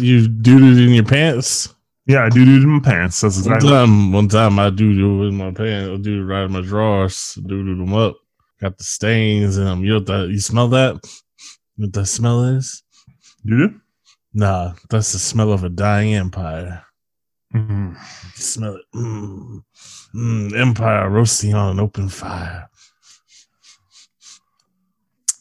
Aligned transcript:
You 0.00 0.28
dooted 0.28 0.78
in 0.84 0.94
your 0.94 1.04
pants? 1.04 1.74
Yeah, 2.06 2.24
I 2.24 2.28
do 2.30 2.44
do 2.44 2.56
in 2.56 2.68
my 2.68 2.80
pants. 2.80 3.20
That's 3.20 3.36
One 3.44 3.54
exactly. 3.54 3.70
time, 3.70 4.12
one 4.12 4.28
time 4.28 4.58
I 4.58 4.70
doo 4.70 5.22
in 5.24 5.36
my 5.36 5.52
pants. 5.52 5.90
I 5.90 5.96
doo 6.02 6.24
right 6.24 6.44
in 6.44 6.52
my 6.52 6.60
drawers. 6.60 7.34
Doo 7.46 7.64
them 7.64 7.94
up. 7.94 8.16
Got 8.60 8.78
the 8.78 8.84
stains 8.84 9.56
in 9.56 9.64
them. 9.64 9.84
You 9.84 9.94
know 9.94 10.00
that? 10.00 10.28
You 10.28 10.40
smell 10.40 10.68
that? 10.68 10.94
You 11.76 11.84
know 11.84 11.86
what 11.86 11.92
that 11.94 12.06
smell 12.06 12.44
is? 12.44 12.82
You 13.44 13.68
do? 13.68 13.80
Nah, 14.34 14.72
that's 14.90 15.12
the 15.12 15.18
smell 15.18 15.52
of 15.52 15.62
a 15.64 15.68
dying 15.68 16.14
empire. 16.14 16.84
Mhm. 17.54 17.96
Smell 18.34 18.76
it. 18.76 18.82
Mm. 18.94 19.62
Mm, 20.14 20.58
empire 20.58 21.08
roasting 21.10 21.54
on 21.54 21.72
an 21.72 21.80
open 21.80 22.08
fire. 22.08 22.68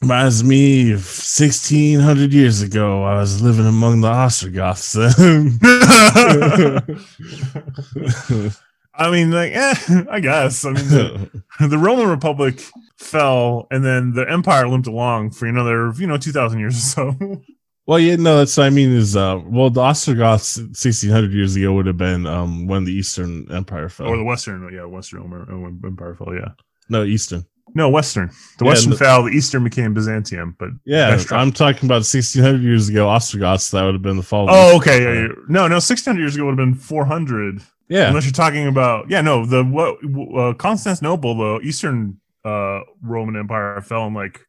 Reminds 0.01 0.43
me 0.43 0.91
of 0.93 0.99
1600 0.99 2.33
years 2.33 2.63
ago. 2.63 3.03
I 3.03 3.19
was 3.19 3.41
living 3.41 3.67
among 3.67 4.01
the 4.01 4.07
Ostrogoths. 4.07 4.97
I 8.93 9.09
mean, 9.09 9.31
like, 9.31 9.53
eh, 9.53 10.03
I 10.09 10.19
guess. 10.19 10.65
I 10.65 10.71
mean, 10.71 10.87
the, 10.87 11.43
the 11.67 11.77
Roman 11.77 12.07
Republic 12.07 12.63
fell, 12.97 13.67
and 13.71 13.85
then 13.85 14.13
the 14.13 14.29
Empire 14.29 14.67
limped 14.67 14.87
along 14.87 15.31
for 15.31 15.47
another, 15.47 15.93
you 15.97 16.07
know, 16.07 16.17
two 16.17 16.31
thousand 16.31 16.59
years 16.59 16.77
or 16.77 16.79
so. 16.79 17.41
well, 17.85 17.99
yeah, 17.99 18.15
no, 18.15 18.37
that's 18.37 18.57
what 18.57 18.65
I 18.65 18.69
mean. 18.69 18.91
Is 18.91 19.15
uh, 19.15 19.39
well, 19.45 19.69
the 19.69 19.81
Ostrogoths 19.81 20.57
1600 20.57 21.31
years 21.31 21.55
ago 21.55 21.73
would 21.73 21.85
have 21.85 21.97
been 21.97 22.25
um 22.25 22.67
when 22.67 22.83
the 22.83 22.93
Eastern 22.93 23.49
Empire 23.51 23.89
fell. 23.89 24.07
or 24.07 24.17
the 24.17 24.23
Western, 24.23 24.69
yeah, 24.73 24.85
Western 24.85 25.79
Empire 25.83 26.15
fell. 26.15 26.33
Yeah, 26.33 26.49
no, 26.89 27.03
Eastern. 27.03 27.45
No, 27.73 27.89
Western. 27.89 28.27
The 28.57 28.65
Yeah, 28.65 28.69
Western 28.71 28.91
the- 28.91 28.97
fell. 28.97 29.23
The 29.23 29.31
Eastern 29.31 29.63
became 29.63 29.93
Byzantium, 29.93 30.55
but 30.59 30.69
Yeah, 30.85 31.21
I'm 31.31 31.51
talking 31.51 31.87
about 31.87 32.03
1600 32.05 32.61
years 32.61 32.89
ago. 32.89 33.07
Ostrogoths. 33.09 33.71
That 33.71 33.83
would 33.83 33.93
have 33.95 34.01
been 34.01 34.17
the 34.17 34.23
fall. 34.23 34.47
oh, 34.49 34.77
okay, 34.77 35.01
yeah, 35.03 35.21
yeah. 35.21 35.27
no, 35.47 35.67
no, 35.67 35.79
six 35.79 36.03
hundred 36.05 36.19
years 36.21 36.35
ago 36.35 36.45
would 36.45 36.57
have 36.59 36.65
been 36.67 36.75
four 36.75 37.05
hundred. 37.05 37.61
yeah. 37.87 38.07
Unless 38.09 38.25
you're 38.25 38.33
talking 38.33 38.67
about, 38.67 39.09
yeah, 39.09 39.21
no, 39.21 39.45
the 39.45 39.63
what 39.63 39.97
uh, 40.37 40.53
Constantinople, 40.53 41.35
the 41.37 41.59
Eastern 41.67 42.19
uh, 42.45 42.79
Roman 43.03 43.35
Empire 43.35 43.81
fell 43.81 44.07
in 44.07 44.13
like 44.13 44.39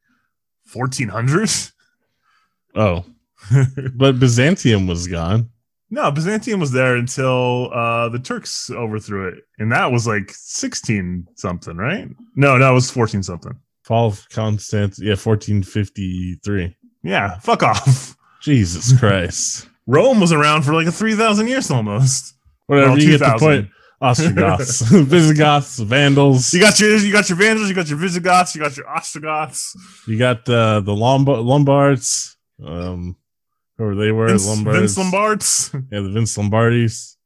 1400. 0.73 1.51
Oh, 2.75 3.05
but 3.95 4.19
Byzantium 4.19 4.87
was 4.87 5.07
gone. 5.09 5.51
No, 5.93 6.11
Byzantium 6.11 6.59
was 6.59 6.73
there 6.73 6.97
until 6.97 7.71
uh, 7.73 8.09
the 8.09 8.19
Turks 8.19 8.71
overthrew 8.71 9.29
it, 9.29 9.45
and 9.59 9.71
that 9.71 9.93
was 9.93 10.07
like 10.07 10.31
16 10.33 11.29
something, 11.37 11.77
right? 11.77 12.09
No, 12.35 12.57
no, 12.57 12.71
it 12.73 12.75
was 12.75 12.91
14 12.91 13.23
something. 13.23 13.53
Fall 13.85 14.07
of 14.09 14.27
Constant. 14.31 14.95
Yeah, 14.99 15.17
1453. 15.17 16.77
Yeah, 17.03 17.39
fuck 17.41 17.63
off. 17.63 18.17
Jesus 18.43 18.99
Christ. 18.99 19.69
Rome 19.87 20.19
was 20.19 20.33
around 20.33 20.63
for 20.63 20.73
like 20.73 20.87
a 20.87 20.93
3,000 20.93 21.47
years 21.47 21.71
almost. 21.71 22.35
Whatever 22.67 22.91
Well, 22.93 22.99
you 22.99 23.19
get 23.19 23.21
the 23.21 23.37
point. 23.39 23.69
Ostrogoths, 24.01 24.81
Visigoths, 24.91 25.79
Vandals. 25.79 26.53
You 26.55 26.61
got 26.61 26.81
your 26.81 26.97
you 26.97 27.13
got 27.13 27.29
your 27.29 27.39
Vandals, 27.39 27.69
you 27.69 27.75
got 27.75 27.89
your 27.89 27.99
Visigoths, 27.99 28.55
you 28.55 28.61
got 28.61 28.77
your 28.77 28.89
Ostrogoths, 28.89 29.77
You 30.09 30.19
got 30.19 30.49
uh, 30.49 30.81
the 30.81 30.93
Lomb- 30.93 31.27
Lombards. 31.27 32.37
Um, 32.65 33.15
whoever 33.79 33.95
they 33.95 34.13
were, 34.13 34.29
Vince, 34.29 34.47
Lombards. 34.47 34.79
Vince 34.79 34.99
Lombards. 34.99 35.71
Yeah, 35.91 36.01
the 36.01 36.11
Vince 36.11 36.37
Lombardis. 36.37 37.17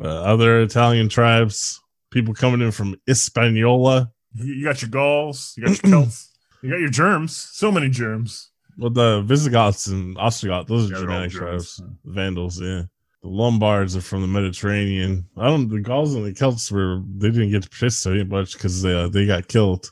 Uh, 0.00 0.04
other 0.06 0.60
Italian 0.60 1.08
tribes. 1.08 1.80
People 2.10 2.34
coming 2.34 2.60
in 2.60 2.72
from 2.72 2.96
Hispaniola. 3.06 4.10
You 4.34 4.64
got 4.64 4.82
your 4.82 4.90
Gauls, 4.90 5.54
you 5.56 5.64
got 5.64 5.82
your 5.82 5.90
Celts, 5.90 6.30
you 6.62 6.70
got 6.70 6.80
your 6.80 6.88
germs. 6.90 7.36
So 7.36 7.70
many 7.70 7.88
germs. 7.90 8.50
Well, 8.78 8.90
the 8.90 9.20
Visigoths 9.22 9.86
and 9.88 10.16
Ostrogoths, 10.16 10.68
those 10.68 10.90
are 10.90 10.94
Yeah, 10.94 11.00
Germanic 11.00 11.30
tribes. 11.32 11.82
Vandals, 12.04 12.60
yeah. 12.60 12.82
The 13.22 13.28
Lombards 13.28 13.94
are 13.96 14.00
from 14.00 14.22
the 14.22 14.28
Mediterranean. 14.28 15.26
I 15.36 15.46
don't. 15.46 15.68
The 15.68 15.80
Gauls 15.80 16.14
and 16.14 16.24
the 16.24 16.32
Celts 16.34 16.72
were 16.72 17.02
they 17.18 17.30
didn't 17.30 17.50
get 17.50 17.62
to 17.62 17.68
participate 17.70 18.26
much 18.28 18.54
because 18.54 18.82
they 18.82 18.94
uh, 18.94 19.08
they 19.08 19.26
got 19.26 19.48
killed. 19.48 19.90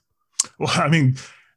Well, 0.59 0.71
I 0.75 0.89
mean, 0.89 1.17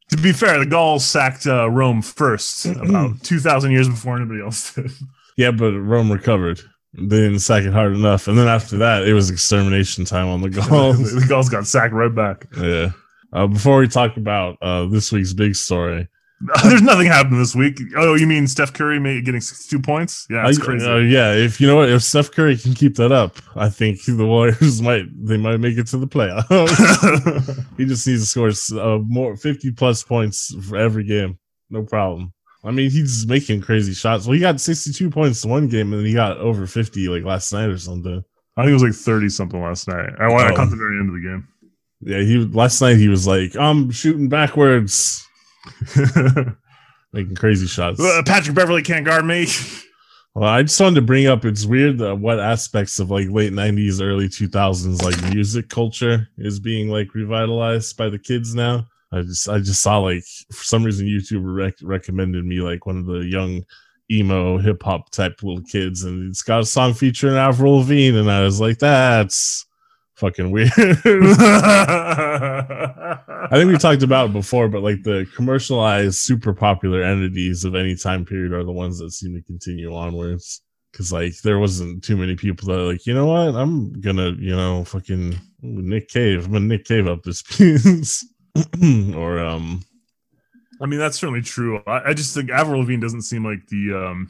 to 0.09 0.17
be 0.17 0.31
fair, 0.33 0.59
the 0.59 0.65
Gauls 0.65 1.05
sacked 1.05 1.47
uh, 1.47 1.69
Rome 1.69 2.01
first, 2.01 2.65
about 2.65 3.21
two 3.23 3.39
thousand 3.39 3.71
years 3.71 3.87
before 3.89 4.15
anybody 4.17 4.41
else 4.41 4.73
did. 4.75 4.91
Yeah, 5.37 5.51
but 5.51 5.71
Rome 5.73 6.11
recovered. 6.11 6.59
They 6.95 7.17
didn't 7.21 7.39
sack 7.39 7.63
it 7.63 7.73
hard 7.73 7.93
enough, 7.93 8.27
and 8.27 8.37
then 8.37 8.47
after 8.47 8.77
that, 8.77 9.07
it 9.07 9.13
was 9.13 9.31
extermination 9.31 10.05
time 10.05 10.27
on 10.27 10.41
the 10.41 10.49
Gauls. 10.69 11.13
the 11.19 11.25
Gauls 11.27 11.49
got 11.49 11.65
sacked 11.65 11.93
right 11.93 12.13
back. 12.13 12.47
yeah. 12.57 12.91
Uh, 13.31 13.47
before 13.47 13.79
we 13.79 13.87
talk 13.87 14.15
about 14.15 14.57
uh, 14.61 14.85
this 14.85 15.11
week's 15.11 15.33
big 15.33 15.55
story, 15.55 16.07
There's 16.63 16.81
nothing 16.81 17.07
happened 17.07 17.39
this 17.39 17.55
week. 17.55 17.79
Oh, 17.95 18.15
you 18.15 18.27
mean 18.27 18.47
Steph 18.47 18.73
Curry 18.73 18.99
getting 19.21 19.39
62 19.41 19.79
points? 19.81 20.25
Yeah, 20.29 20.43
that's 20.45 20.59
I- 20.59 20.63
crazy. 20.63 20.85
uh, 20.85 20.97
yeah, 20.97 21.33
if 21.33 21.61
you 21.61 21.67
know 21.67 21.75
what, 21.77 21.89
if 21.89 22.03
Steph 22.03 22.31
Curry 22.31 22.57
can 22.57 22.73
keep 22.73 22.95
that 22.95 23.11
up, 23.11 23.37
I 23.55 23.69
think 23.69 24.03
the 24.05 24.25
Warriors 24.25 24.81
might 24.87 25.05
they 25.25 25.37
might 25.37 25.57
make 25.57 25.77
it 25.77 25.87
to 25.87 25.97
the 25.97 26.07
playoffs. 26.07 26.47
he 27.77 27.85
just 27.85 28.05
needs 28.07 28.21
to 28.33 28.51
score 28.53 28.79
uh, 28.81 28.97
more 28.99 29.35
fifty 29.35 29.71
plus 29.71 30.03
points 30.03 30.53
for 30.67 30.77
every 30.77 31.03
game, 31.03 31.37
no 31.69 31.83
problem. 31.83 32.33
I 32.65 32.71
mean, 32.71 32.89
he's 32.91 33.27
making 33.27 33.61
crazy 33.61 33.93
shots. 33.93 34.25
Well, 34.25 34.33
he 34.33 34.39
got 34.39 34.59
sixty 34.61 34.91
two 34.93 35.09
points 35.09 35.43
in 35.43 35.49
one 35.51 35.67
game, 35.67 35.91
and 35.93 35.99
then 36.01 36.05
he 36.07 36.13
got 36.13 36.37
over 36.37 36.65
fifty 36.67 37.07
like 37.09 37.23
last 37.23 37.51
night 37.53 37.69
or 37.69 37.77
something. 37.77 38.23
I 38.55 38.61
think 38.61 38.69
it 38.69 38.73
was 38.73 38.83
like 38.83 38.93
30 38.93 39.29
something 39.29 39.59
last 39.61 39.87
night. 39.87 40.11
I, 40.19 40.25
I 40.25 40.51
Oh. 40.51 40.55
caught 40.55 40.69
the 40.69 40.75
very 40.75 40.99
end 40.99 41.09
of 41.09 41.15
the 41.15 41.27
game. 41.27 41.47
Yeah, 42.01 42.19
he 42.19 42.37
last 42.37 42.79
night 42.81 42.97
he 42.97 43.07
was 43.07 43.25
like, 43.25 43.55
I'm 43.55 43.89
shooting 43.89 44.29
backwards, 44.29 45.27
making 47.13 47.35
crazy 47.35 47.67
shots. 47.67 47.99
Uh, 47.99 48.21
Patrick 48.25 48.55
Beverley 48.55 48.81
can't 48.81 49.05
guard 49.05 49.25
me. 49.25 49.47
Well, 50.35 50.49
I 50.49 50.63
just 50.63 50.81
wanted 50.81 50.95
to 50.95 51.01
bring 51.03 51.27
up 51.27 51.45
it's 51.45 51.65
weird 51.65 51.99
that 51.99 52.15
what 52.15 52.39
aspects 52.39 52.99
of 52.99 53.11
like 53.11 53.29
late 53.29 53.53
nineties, 53.53 54.01
early 54.01 54.27
two 54.27 54.47
thousands 54.47 55.03
like 55.03 55.21
music 55.31 55.69
culture 55.69 56.27
is 56.39 56.59
being 56.59 56.89
like 56.89 57.13
revitalized 57.13 57.95
by 57.97 58.09
the 58.09 58.17
kids 58.17 58.55
now. 58.55 58.87
I 59.11 59.21
just 59.21 59.47
I 59.47 59.59
just 59.59 59.83
saw 59.83 59.99
like 59.99 60.23
for 60.51 60.63
some 60.63 60.83
reason 60.83 61.05
YouTube 61.05 61.43
rec- 61.43 61.75
recommended 61.83 62.45
me 62.45 62.61
like 62.61 62.87
one 62.87 62.97
of 62.97 63.05
the 63.05 63.19
young 63.19 63.63
emo 64.09 64.57
hip 64.57 64.81
hop 64.81 65.11
type 65.11 65.43
little 65.43 65.63
kids, 65.63 66.03
and 66.03 66.29
it's 66.31 66.41
got 66.41 66.61
a 66.61 66.65
song 66.65 66.95
featuring 66.95 67.35
Avril 67.35 67.77
Lavigne, 67.77 68.17
and 68.17 68.31
I 68.31 68.41
was 68.41 68.59
like, 68.59 68.79
that's 68.79 69.67
fucking 70.15 70.51
weird. 70.51 70.71
I 73.43 73.49
think 73.51 73.71
we 73.71 73.77
talked 73.77 74.03
about 74.03 74.29
it 74.29 74.33
before, 74.33 74.67
but 74.67 74.81
like 74.81 75.03
the 75.03 75.27
commercialized, 75.35 76.15
super 76.15 76.53
popular 76.53 77.03
entities 77.03 77.65
of 77.65 77.75
any 77.75 77.95
time 77.95 78.25
period 78.25 78.53
are 78.53 78.63
the 78.63 78.71
ones 78.71 78.99
that 78.99 79.11
seem 79.11 79.35
to 79.35 79.41
continue 79.41 79.93
onwards. 79.93 80.61
Cause 80.95 81.11
like 81.11 81.33
there 81.41 81.57
wasn't 81.57 82.03
too 82.03 82.15
many 82.15 82.35
people 82.35 82.67
that 82.67 82.79
are 82.79 82.91
like, 82.91 83.07
you 83.07 83.15
know 83.15 83.25
what, 83.25 83.55
I'm 83.55 83.99
gonna, 83.99 84.31
you 84.37 84.55
know, 84.55 84.83
fucking 84.83 85.35
Nick 85.63 86.07
Cave. 86.07 86.45
I'm 86.45 86.53
gonna 86.53 86.65
Nick 86.65 86.85
Cave 86.85 87.07
up 87.07 87.23
this 87.23 87.41
piece. 87.41 88.23
or 89.15 89.39
um 89.39 89.81
I 90.81 90.85
mean, 90.85 90.99
that's 90.99 91.17
certainly 91.17 91.41
true. 91.41 91.81
I, 91.87 92.09
I 92.09 92.13
just 92.13 92.35
think 92.35 92.49
Avril 92.49 92.81
Lavigne 92.81 93.01
doesn't 93.01 93.21
seem 93.23 93.45
like 93.45 93.65
the. 93.67 93.93
um 93.95 94.29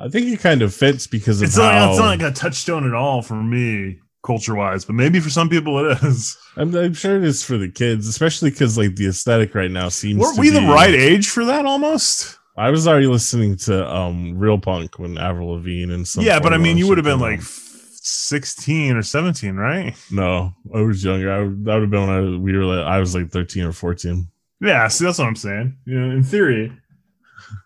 I 0.00 0.08
think 0.08 0.26
it 0.26 0.40
kind 0.40 0.60
of 0.60 0.74
fits 0.74 1.06
because 1.06 1.40
of 1.40 1.48
It's 1.48 1.56
not, 1.56 1.72
how 1.72 1.90
it's 1.90 1.98
not 1.98 2.06
like 2.06 2.22
a 2.22 2.32
touchstone 2.32 2.86
at 2.86 2.94
all 2.94 3.22
for 3.22 3.40
me, 3.40 4.00
culture 4.24 4.54
wise, 4.54 4.84
but 4.84 4.94
maybe 4.94 5.20
for 5.20 5.30
some 5.30 5.48
people 5.48 5.78
it 5.90 6.02
is. 6.02 6.36
I'm, 6.56 6.74
I'm 6.74 6.94
sure 6.94 7.16
it 7.16 7.24
is 7.24 7.44
for 7.44 7.58
the 7.58 7.68
kids, 7.68 8.08
especially 8.08 8.50
because 8.50 8.76
like 8.78 8.96
the 8.96 9.06
aesthetic 9.08 9.54
right 9.54 9.70
now 9.70 9.88
seems 9.88 10.20
Were 10.20 10.34
we 10.36 10.50
the 10.50 10.60
right 10.62 10.94
age 10.94 11.28
for 11.28 11.44
that 11.44 11.66
almost? 11.66 12.38
I 12.56 12.70
was 12.70 12.86
already 12.86 13.06
listening 13.08 13.56
to 13.58 13.88
um 13.92 14.38
Real 14.38 14.58
Punk 14.58 14.98
when 14.98 15.18
Avril 15.18 15.52
Lavigne 15.54 15.92
and 15.92 16.06
some 16.06 16.24
yeah, 16.24 16.38
but 16.40 16.52
I 16.52 16.56
mean, 16.58 16.78
you 16.78 16.86
would 16.88 16.98
have 16.98 17.04
been 17.04 17.20
like 17.20 17.40
16 17.42 18.96
or 18.96 19.02
17, 19.02 19.56
right? 19.56 19.94
No, 20.10 20.54
I 20.74 20.80
was 20.80 21.02
younger. 21.02 21.32
I 21.32 21.40
would- 21.40 21.64
that 21.64 21.74
would 21.74 21.82
have 21.82 21.90
been 21.90 22.06
when 22.06 22.10
I, 22.10 22.38
we 22.38 22.56
were 22.56 22.64
like, 22.64 22.86
I 22.86 23.00
was 23.00 23.14
like 23.14 23.30
13 23.30 23.64
or 23.64 23.72
14. 23.72 24.28
Yeah, 24.60 24.86
see, 24.88 25.04
that's 25.04 25.18
what 25.18 25.26
I'm 25.26 25.36
saying. 25.36 25.76
You 25.84 25.98
know, 26.00 26.14
in 26.16 26.22
theory, 26.22 26.72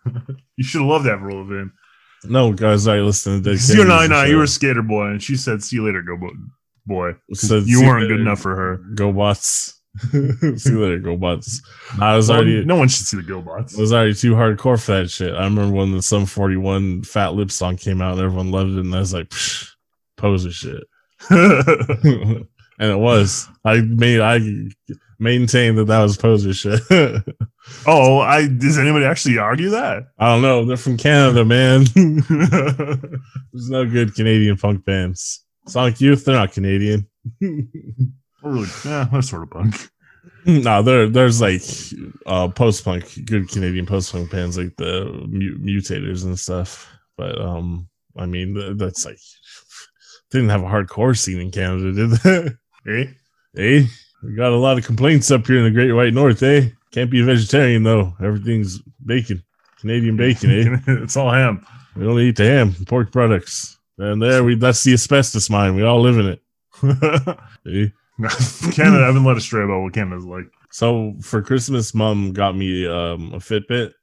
you 0.57 0.63
should 0.63 0.81
have 0.81 0.89
loved 0.89 1.07
Avril 1.07 1.37
Lavigne. 1.37 1.69
No, 2.25 2.51
guys, 2.53 2.87
I 2.87 2.99
listened 2.99 3.43
to 3.43 3.55
Dead 3.55 3.69
You 3.69 3.85
no, 3.85 4.05
no, 4.07 4.23
you 4.23 4.37
were 4.37 4.43
a 4.43 4.47
skater 4.47 4.81
boy, 4.81 5.07
and 5.07 5.23
she 5.23 5.35
said, 5.37 5.63
"See 5.63 5.77
you 5.77 5.85
later, 5.85 6.01
go 6.01 6.17
bo- 6.17 6.31
boy." 6.85 7.15
Said, 7.33 7.63
you 7.65 7.81
weren't 7.81 8.03
later, 8.03 8.15
good 8.15 8.21
enough 8.21 8.41
for 8.41 8.55
her. 8.55 8.77
Go 8.95 9.13
bots. 9.13 9.79
See 10.11 10.69
you 10.69 10.81
later, 10.81 10.99
go 10.99 11.17
bots. 11.17 11.61
I 11.99 12.15
was 12.15 12.29
Well, 12.29 12.39
already 12.39 12.63
no 12.65 12.75
one 12.75 12.87
should 12.89 13.05
see 13.07 13.17
the 13.17 13.23
GoBots. 13.23 13.77
I 13.77 13.81
was 13.81 13.91
already 13.91 14.13
too 14.13 14.33
hardcore 14.33 14.81
for 14.81 14.91
that 14.93 15.09
shit. 15.09 15.33
I 15.33 15.43
remember 15.45 15.75
when 15.75 15.91
the 15.91 16.01
Sum 16.01 16.25
41 16.25 17.03
Fat 17.03 17.33
Lip 17.33 17.51
song 17.51 17.75
came 17.75 18.01
out 18.01 18.13
and 18.13 18.21
everyone 18.21 18.51
loved 18.51 18.71
it, 18.71 18.79
and 18.79 18.95
I 18.95 18.99
was 18.99 19.13
like, 19.13 19.33
poser 20.15 20.51
shit. 20.51 20.83
and 21.29 22.45
it 22.79 22.99
was. 22.99 23.47
I 23.65 23.81
made 23.81 24.21
I 24.21 24.39
maintained 25.19 25.77
that 25.79 25.87
that 25.87 26.01
was 26.03 26.17
poser 26.17 26.53
shit. 26.53 26.81
Oh, 27.85 28.19
I 28.19 28.47
does 28.47 28.77
anybody 28.77 29.05
actually 29.05 29.37
argue 29.37 29.69
that? 29.69 30.03
I 30.17 30.27
don't 30.27 30.41
know. 30.41 30.65
They're 30.65 30.77
from 30.77 30.97
Canada, 30.97 31.45
man. 31.45 31.85
There's 31.95 33.69
no 33.69 33.85
good 33.85 34.15
Canadian 34.15 34.57
punk 34.57 34.85
bands. 34.85 35.43
Sonic 35.67 36.01
Youth, 36.01 36.25
they're 36.25 36.35
not 36.35 36.51
Canadian. 36.51 37.07
really? 37.41 38.67
Yeah, 38.85 39.07
that's 39.11 39.29
sort 39.29 39.43
of 39.43 39.51
punk. 39.51 39.89
no, 40.45 40.81
there 40.81 41.07
there's 41.07 41.41
like 41.41 41.61
uh 42.25 42.47
post 42.47 42.85
punk, 42.85 43.25
good 43.25 43.49
Canadian 43.49 43.85
post 43.85 44.11
punk 44.11 44.31
bands 44.31 44.57
like 44.57 44.75
the 44.77 45.05
mu- 45.27 45.59
mutators 45.59 46.23
and 46.23 46.37
stuff. 46.39 46.91
But 47.17 47.39
um, 47.39 47.89
I 48.17 48.25
mean, 48.25 48.77
that's 48.77 49.05
like 49.05 49.19
didn't 50.31 50.49
have 50.49 50.63
a 50.63 50.67
hardcore 50.67 51.17
scene 51.17 51.39
in 51.39 51.51
Canada, 51.51 51.91
did 51.91 52.11
they? 52.11 52.49
Eh? 52.87 53.05
eh? 53.57 53.83
We 54.23 54.35
got 54.35 54.51
a 54.51 54.57
lot 54.57 54.77
of 54.77 54.85
complaints 54.85 55.31
up 55.31 55.47
here 55.47 55.57
in 55.57 55.63
the 55.63 55.71
Great 55.71 55.91
White 55.91 56.13
North, 56.13 56.43
eh? 56.43 56.69
Can't 56.91 57.11
be 57.11 57.21
a 57.21 57.25
vegetarian 57.25 57.83
though. 57.83 58.13
Everything's 58.21 58.79
bacon, 59.05 59.43
Canadian 59.79 60.17
bacon, 60.17 60.51
eh? 60.51 60.79
it's 61.03 61.15
all 61.17 61.31
ham. 61.31 61.65
We 61.95 62.07
only 62.07 62.29
eat 62.29 62.37
the 62.37 62.45
ham, 62.45 62.75
pork 62.87 63.11
products, 63.11 63.77
and 63.97 64.21
there 64.21 64.43
we 64.43 64.55
that's 64.55 64.83
the 64.83 64.93
asbestos 64.93 65.49
mine. 65.49 65.75
We 65.75 65.83
all 65.83 66.01
live 66.01 66.17
in 66.17 66.27
it. 66.27 66.41
eh? 67.67 67.89
Canada, 68.71 69.05
I've 69.05 69.13
been 69.13 69.23
led 69.23 69.37
astray 69.37 69.63
about 69.63 69.81
what 69.81 69.93
Canada's 69.93 70.25
like. 70.25 70.51
So 70.71 71.15
for 71.21 71.41
Christmas, 71.41 71.93
mom 71.93 72.33
got 72.33 72.55
me 72.55 72.85
um, 72.85 73.33
a 73.33 73.37
Fitbit, 73.37 73.93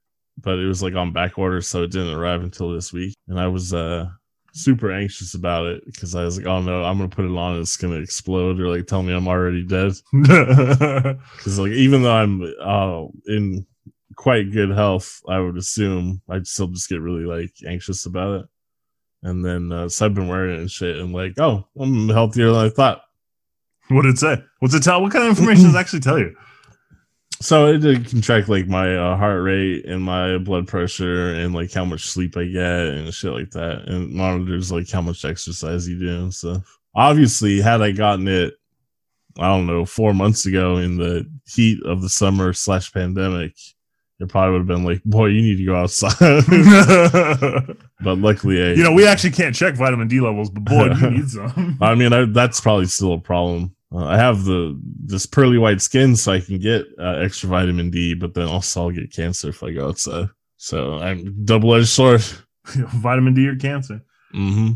but 0.40 0.58
it 0.58 0.66
was 0.66 0.82
like 0.82 0.94
on 0.94 1.12
back 1.12 1.38
order, 1.38 1.60
so 1.60 1.82
it 1.82 1.90
didn't 1.90 2.14
arrive 2.14 2.42
until 2.42 2.72
this 2.72 2.92
week. 2.92 3.14
And 3.28 3.38
I 3.38 3.48
was 3.48 3.74
uh, 3.74 4.08
super 4.56 4.90
anxious 4.90 5.34
about 5.34 5.66
it 5.66 5.84
because 5.86 6.14
I 6.14 6.24
was 6.24 6.38
like, 6.38 6.46
"Oh 6.46 6.60
no, 6.60 6.84
I'm 6.84 6.96
gonna 6.96 7.08
put 7.08 7.24
it 7.24 7.36
on, 7.36 7.52
and 7.52 7.62
it's 7.62 7.76
gonna 7.76 7.96
explode 7.96 8.58
or 8.60 8.68
like 8.68 8.86
tell 8.86 9.02
me 9.02 9.12
I'm 9.12 9.28
already 9.28 9.62
dead." 9.64 9.92
Because 10.12 11.58
like 11.58 11.72
even 11.72 12.02
though 12.02 12.14
I'm 12.16 12.42
uh, 12.60 13.06
in 13.26 13.66
quite 14.16 14.52
good 14.52 14.70
health, 14.70 15.20
I 15.28 15.38
would 15.38 15.56
assume 15.56 16.22
I'd 16.28 16.46
still 16.46 16.68
just 16.68 16.88
get 16.88 17.00
really 17.00 17.24
like 17.24 17.52
anxious 17.66 18.06
about 18.06 18.40
it. 18.40 18.46
And 19.22 19.44
then 19.44 19.72
uh, 19.72 19.88
so 19.88 20.06
I've 20.06 20.14
been 20.14 20.28
wearing 20.28 20.56
it 20.56 20.60
and 20.60 20.70
shit, 20.70 20.96
and 20.96 21.12
like, 21.12 21.38
oh, 21.38 21.66
I'm 21.78 22.08
healthier 22.08 22.46
than 22.52 22.66
I 22.66 22.68
thought. 22.70 23.02
what 23.88 24.02
did 24.02 24.14
it 24.14 24.18
say? 24.18 24.42
What's 24.60 24.74
it 24.74 24.82
tell? 24.82 25.02
What 25.02 25.12
kind 25.12 25.24
of 25.24 25.30
information 25.30 25.64
does 25.64 25.74
it 25.74 25.78
actually 25.80 26.00
tell 26.00 26.18
you? 26.18 26.34
So 27.40 27.66
it 27.66 27.78
did- 27.78 28.06
can 28.06 28.20
track 28.20 28.48
like 28.48 28.66
my 28.66 28.96
uh, 28.96 29.16
heart 29.16 29.42
rate 29.42 29.84
and 29.86 30.02
my 30.02 30.38
blood 30.38 30.66
pressure 30.66 31.34
and 31.34 31.54
like 31.54 31.72
how 31.72 31.84
much 31.84 32.06
sleep 32.06 32.36
I 32.36 32.44
get 32.46 32.88
and 32.88 33.12
shit 33.12 33.32
like 33.32 33.50
that, 33.50 33.88
and 33.88 34.10
monitors 34.12 34.72
like 34.72 34.90
how 34.90 35.02
much 35.02 35.24
exercise 35.24 35.88
you 35.88 35.98
do 35.98 36.22
and 36.22 36.34
stuff. 36.34 36.78
Obviously, 36.94 37.60
had 37.60 37.82
I 37.82 37.92
gotten 37.92 38.26
it, 38.26 38.54
I 39.38 39.48
don't 39.48 39.66
know, 39.66 39.84
four 39.84 40.14
months 40.14 40.46
ago 40.46 40.78
in 40.78 40.96
the 40.96 41.28
heat 41.46 41.82
of 41.84 42.00
the 42.00 42.08
summer 42.08 42.54
slash 42.54 42.90
pandemic, 42.90 43.52
it 44.18 44.28
probably 44.30 44.52
would 44.52 44.58
have 44.60 44.66
been 44.66 44.84
like, 44.84 45.04
boy, 45.04 45.26
you 45.26 45.42
need 45.42 45.58
to 45.58 45.64
go 45.66 45.76
outside. 45.76 46.16
but 48.00 48.16
luckily, 48.16 48.62
I, 48.62 48.72
you 48.72 48.82
know, 48.82 48.94
we 48.94 49.06
actually 49.06 49.32
can't 49.32 49.54
check 49.54 49.74
vitamin 49.74 50.08
D 50.08 50.20
levels, 50.20 50.48
but 50.48 50.64
boy, 50.64 50.86
you 50.86 51.10
need 51.10 51.28
some. 51.28 51.76
I 51.82 51.94
mean, 51.94 52.14
I, 52.14 52.24
that's 52.24 52.62
probably 52.62 52.86
still 52.86 53.12
a 53.12 53.20
problem. 53.20 53.75
Uh, 53.94 54.04
I 54.04 54.16
have 54.16 54.44
the 54.44 54.78
this 55.04 55.26
pearly 55.26 55.58
white 55.58 55.80
skin, 55.80 56.16
so 56.16 56.32
I 56.32 56.40
can 56.40 56.58
get 56.58 56.86
uh, 56.98 57.16
extra 57.18 57.48
vitamin 57.48 57.90
D, 57.90 58.14
but 58.14 58.34
then 58.34 58.48
also 58.48 58.82
I'll 58.82 58.90
get 58.90 59.12
cancer 59.12 59.48
if 59.50 59.62
I 59.62 59.72
go 59.72 59.88
outside. 59.88 60.28
So 60.56 60.94
I'm 60.98 61.44
double 61.44 61.74
edged 61.74 61.88
sword. 61.88 62.22
vitamin 62.66 63.34
D 63.34 63.46
or 63.48 63.56
cancer. 63.56 64.02
hmm 64.32 64.72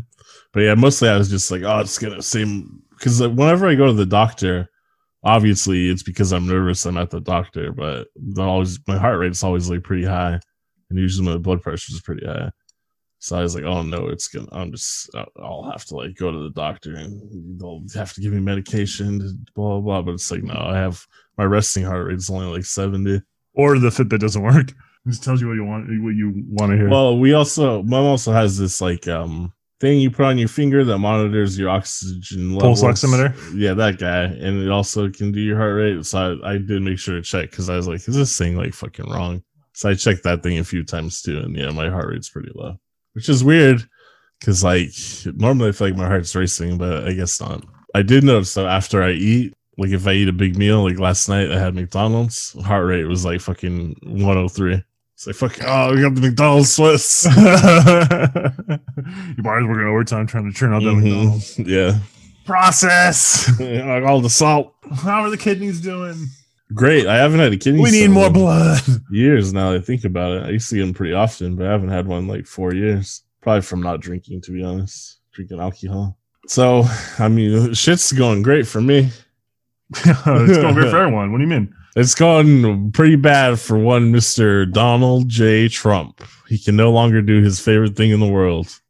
But 0.53 0.61
yeah, 0.61 0.75
mostly 0.75 1.09
I 1.09 1.17
was 1.17 1.29
just 1.29 1.51
like, 1.51 1.63
oh, 1.63 1.79
it's 1.79 1.97
gonna 1.97 2.21
seem 2.21 2.81
because 2.97 3.21
whenever 3.21 3.67
I 3.67 3.75
go 3.75 3.87
to 3.87 3.93
the 3.93 4.05
doctor, 4.05 4.69
obviously 5.23 5.89
it's 5.89 6.03
because 6.03 6.31
I'm 6.31 6.47
nervous. 6.47 6.85
I'm 6.85 6.97
at 6.97 7.09
the 7.09 7.19
doctor, 7.19 7.71
but 7.73 8.07
always 8.37 8.79
my 8.87 8.97
heart 8.97 9.19
rate's 9.19 9.43
always 9.43 9.69
like 9.69 9.83
pretty 9.83 10.05
high, 10.05 10.39
and 10.89 10.99
usually 10.99 11.27
my 11.27 11.37
blood 11.37 11.61
pressure 11.61 11.93
is 11.93 12.01
pretty 12.01 12.25
high. 12.25 12.51
So 13.23 13.37
I 13.37 13.41
was 13.41 13.53
like, 13.53 13.63
oh 13.63 13.83
no, 13.83 14.07
it's 14.07 14.27
gonna. 14.27 14.47
I'm 14.51 14.71
just. 14.71 15.09
I'll- 15.15 15.69
have 15.71 15.85
to 15.85 15.95
like 15.95 16.15
go 16.15 16.31
to 16.31 16.39
the 16.39 16.49
doctor 16.49 16.95
and 16.95 17.59
they'll 17.59 17.83
have 17.95 18.11
to 18.13 18.21
give 18.21 18.33
me 18.33 18.41
medication. 18.41 19.19
Blah 19.55 19.79
blah 19.79 19.79
blah. 19.79 20.01
But 20.01 20.13
it's 20.15 20.31
like 20.31 20.43
no, 20.43 20.55
I 20.55 20.75
have 20.75 21.05
my 21.37 21.45
resting 21.45 21.85
heart 21.85 22.07
rate 22.07 22.17
is 22.17 22.29
only 22.29 22.47
like 22.47 22.65
seventy. 22.65 23.21
Or 23.53 23.79
the 23.79 23.89
Fitbit 23.89 24.19
doesn't 24.19 24.41
work. 24.41 24.73
It 25.03 25.09
just 25.09 25.23
tells 25.23 25.41
you 25.41 25.47
what 25.47 25.55
you 25.55 25.65
want 25.65 25.87
what 26.03 26.13
you 26.13 26.43
want 26.49 26.71
to 26.71 26.77
hear. 26.77 26.87
Well, 26.87 27.17
we 27.17 27.33
also 27.33 27.81
mom 27.81 28.05
also 28.05 28.33
has 28.33 28.59
this 28.59 28.81
like 28.81 29.07
um 29.07 29.51
thing 29.79 29.99
you 29.99 30.11
put 30.11 30.25
on 30.25 30.37
your 30.37 30.47
finger 30.47 30.83
that 30.83 30.99
monitors 30.99 31.57
your 31.57 31.69
oxygen 31.69 32.53
levels. 32.53 32.81
Pulse 32.81 33.03
oximeter? 33.03 33.35
Yeah, 33.55 33.73
that 33.73 33.97
guy, 33.97 34.25
and 34.25 34.61
it 34.61 34.69
also 34.69 35.09
can 35.09 35.31
do 35.31 35.39
your 35.41 35.57
heart 35.57 35.75
rate. 35.75 36.05
So 36.05 36.39
I, 36.43 36.51
I 36.53 36.57
did 36.59 36.83
make 36.83 36.99
sure 36.99 37.15
to 37.15 37.21
check 37.23 37.49
because 37.49 37.67
I 37.67 37.75
was 37.77 37.87
like, 37.87 38.07
is 38.07 38.15
this 38.15 38.37
thing 38.37 38.55
like 38.55 38.73
fucking 38.75 39.09
wrong? 39.09 39.41
So 39.73 39.89
I 39.89 39.95
checked 39.95 40.23
that 40.23 40.43
thing 40.43 40.59
a 40.59 40.63
few 40.63 40.83
times 40.83 41.23
too, 41.23 41.39
and 41.39 41.55
yeah, 41.55 41.71
my 41.71 41.89
heart 41.89 42.09
rate's 42.09 42.29
pretty 42.29 42.51
low, 42.53 42.75
which 43.13 43.29
is 43.29 43.43
weird 43.43 43.83
because 44.39 44.63
like 44.63 44.89
normally 45.35 45.69
I 45.69 45.71
feel 45.73 45.87
like 45.89 45.97
my 45.97 46.07
heart's 46.07 46.35
racing, 46.35 46.77
but 46.77 47.07
I 47.07 47.13
guess 47.13 47.39
not. 47.41 47.63
I 47.93 48.01
did 48.01 48.23
notice 48.23 48.53
though 48.53 48.67
after 48.67 49.03
I 49.03 49.11
eat, 49.11 49.53
like 49.77 49.91
if 49.91 50.07
I 50.07 50.13
eat 50.13 50.29
a 50.29 50.33
big 50.33 50.57
meal, 50.57 50.83
like 50.83 50.99
last 50.99 51.27
night 51.29 51.51
I 51.51 51.59
had 51.59 51.75
McDonald's, 51.75 52.55
heart 52.63 52.85
rate 52.87 53.05
was 53.05 53.25
like 53.25 53.41
fucking 53.41 53.95
103. 54.03 54.83
It's 55.15 55.27
like 55.27 55.35
fucking 55.35 55.63
oh, 55.67 55.93
we 55.93 56.01
got 56.01 56.15
the 56.15 56.21
McDonald's 56.21 56.73
Swiss. 56.73 57.25
Your 57.25 57.33
body's 59.43 59.67
working 59.67 59.87
overtime 59.87 60.27
trying 60.27 60.51
to 60.51 60.57
turn 60.57 60.73
out 60.73 60.81
that 60.83 60.89
Mhm. 60.89 61.03
McDonald's. 61.03 61.59
Yeah. 61.59 61.99
Process. 62.45 63.49
Like 63.59 64.03
all 64.03 64.21
the 64.21 64.29
salt. 64.29 64.73
How 65.03 65.21
are 65.23 65.29
the 65.29 65.37
kidneys 65.37 65.79
doing? 65.79 66.25
Great. 66.73 67.07
I 67.07 67.17
haven't 67.17 67.39
had 67.39 67.53
a 67.53 67.57
kidney. 67.57 67.81
We 67.81 67.91
need 67.91 68.09
more 68.09 68.29
blood. 68.29 68.81
Years 69.11 69.53
now. 69.53 69.71
that 69.71 69.81
I 69.81 69.83
think 69.83 70.05
about 70.05 70.37
it. 70.37 70.43
I 70.45 70.49
used 70.49 70.69
to 70.69 70.75
get 70.75 70.81
them 70.81 70.93
pretty 70.93 71.13
often, 71.13 71.55
but 71.55 71.67
I 71.67 71.71
haven't 71.71 71.89
had 71.89 72.07
one 72.07 72.27
like 72.27 72.45
four 72.45 72.73
years. 72.73 73.23
Probably 73.41 73.61
from 73.61 73.81
not 73.81 74.01
drinking, 74.01 74.41
to 74.41 74.51
be 74.51 74.63
honest. 74.63 75.19
Drinking 75.31 75.59
alcohol. 75.59 76.17
So, 76.47 76.83
I 77.19 77.27
mean, 77.27 77.73
shit's 77.73 78.11
going 78.11 78.41
great 78.41 78.67
for 78.67 78.81
me. 78.81 79.09
it's 80.05 80.23
going 80.23 80.73
great 80.75 80.91
for 80.91 80.97
everyone. 81.01 81.31
What 81.31 81.39
do 81.39 81.43
you 81.43 81.49
mean? 81.49 81.73
It's 81.95 82.15
gone 82.15 82.91
pretty 82.91 83.17
bad 83.17 83.59
for 83.59 83.77
one 83.77 84.13
Mr. 84.13 84.71
Donald 84.71 85.27
J. 85.27 85.67
Trump. 85.67 86.23
He 86.47 86.57
can 86.57 86.75
no 86.75 86.91
longer 86.91 87.21
do 87.21 87.41
his 87.41 87.59
favorite 87.59 87.97
thing 87.97 88.11
in 88.11 88.19
the 88.19 88.27
world. 88.27 88.80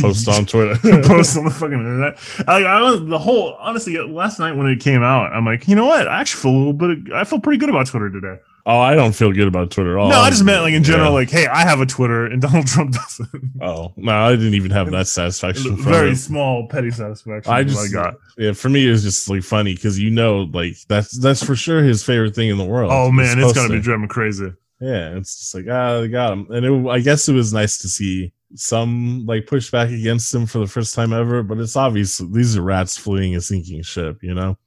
Post 0.00 0.28
on 0.28 0.46
Twitter. 0.46 0.76
post 1.02 1.36
on 1.36 1.44
the 1.44 1.50
fucking 1.50 1.72
internet. 1.78 2.18
I, 2.48 2.62
I 2.64 2.80
was 2.82 3.04
the 3.06 3.18
whole 3.18 3.54
honestly 3.60 3.98
last 3.98 4.38
night 4.38 4.52
when 4.56 4.66
it 4.66 4.80
came 4.80 5.02
out, 5.02 5.32
I'm 5.32 5.44
like, 5.44 5.68
you 5.68 5.74
know 5.76 5.86
what? 5.86 6.08
I 6.08 6.20
actually 6.20 6.42
feel 6.42 6.50
a 6.52 6.58
little 6.58 6.72
bit. 6.72 7.12
I 7.12 7.24
feel 7.24 7.40
pretty 7.40 7.58
good 7.58 7.68
about 7.70 7.86
Twitter 7.86 8.10
today. 8.10 8.38
oh, 8.64 8.78
I 8.78 8.94
don't 8.94 9.12
feel 9.12 9.32
good 9.32 9.48
about 9.48 9.70
Twitter 9.72 9.98
at 9.98 10.02
all. 10.02 10.08
no, 10.08 10.20
I 10.20 10.30
just 10.30 10.44
meant 10.44 10.62
like 10.62 10.72
in 10.74 10.84
general, 10.84 11.08
Yeah. 11.10 11.14
like, 11.14 11.30
hey, 11.30 11.46
I 11.48 11.62
have 11.62 11.80
a 11.80 11.86
Twitter 11.86 12.26
and 12.26 12.40
Donald 12.46 12.66
Trump 12.66 12.92
doesn't. 12.94 13.28
Oh, 13.60 13.92
no, 13.96 14.12
I 14.12 14.30
didn't 14.36 14.54
even 14.54 14.70
have 14.70 14.90
that 14.92 15.08
satisfaction. 15.08 15.76
Very 15.82 16.10
it. 16.12 16.16
small 16.16 16.68
petty 16.68 16.90
satisfaction. 16.92 17.52
I 17.52 17.64
just 17.64 17.90
I 17.90 17.92
got. 17.92 18.14
yeah. 18.38 18.52
For 18.52 18.68
me, 18.68 18.86
it 18.86 18.90
was 18.90 19.02
just 19.02 19.28
like 19.28 19.42
funny 19.42 19.74
because 19.74 19.98
you 19.98 20.10
know, 20.10 20.42
like 20.52 20.76
that's 20.88 21.10
that's 21.18 21.44
for 21.44 21.56
sure 21.56 21.82
his 21.82 22.04
favorite 22.04 22.34
thing 22.36 22.50
in 22.50 22.56
the 22.58 22.64
world. 22.64 22.90
Oh 22.92 23.10
man, 23.10 23.38
it's 23.40 23.52
gonna 23.52 23.68
be 23.68 23.80
driving 23.80 24.08
crazy. 24.08 24.52
yeah. 24.80 25.16
It's 25.16 25.38
just 25.40 25.54
like 25.56 25.66
ah, 25.70 26.00
they 26.00 26.08
got 26.08 26.32
him, 26.32 26.46
and 26.50 26.64
it, 26.64 26.88
I 26.90 27.00
guess 27.00 27.28
it 27.28 27.32
was 27.34 27.52
nice 27.52 27.78
to 27.78 27.88
see 27.88 28.32
some 28.54 29.24
like 29.26 29.46
pushback 29.46 29.96
against 29.98 30.34
him 30.34 30.46
for 30.46 30.58
the 30.58 30.66
first 30.66 30.94
time 30.94 31.12
ever. 31.12 31.42
But 31.42 31.58
it's 31.58 31.76
obvious 31.76 32.18
these 32.18 32.56
are 32.56 32.62
rats 32.62 32.96
fleeing 32.96 33.34
a 33.36 33.40
sinking 33.40 33.82
ship. 33.82 34.18
You 34.22 34.34
know, 34.34 34.58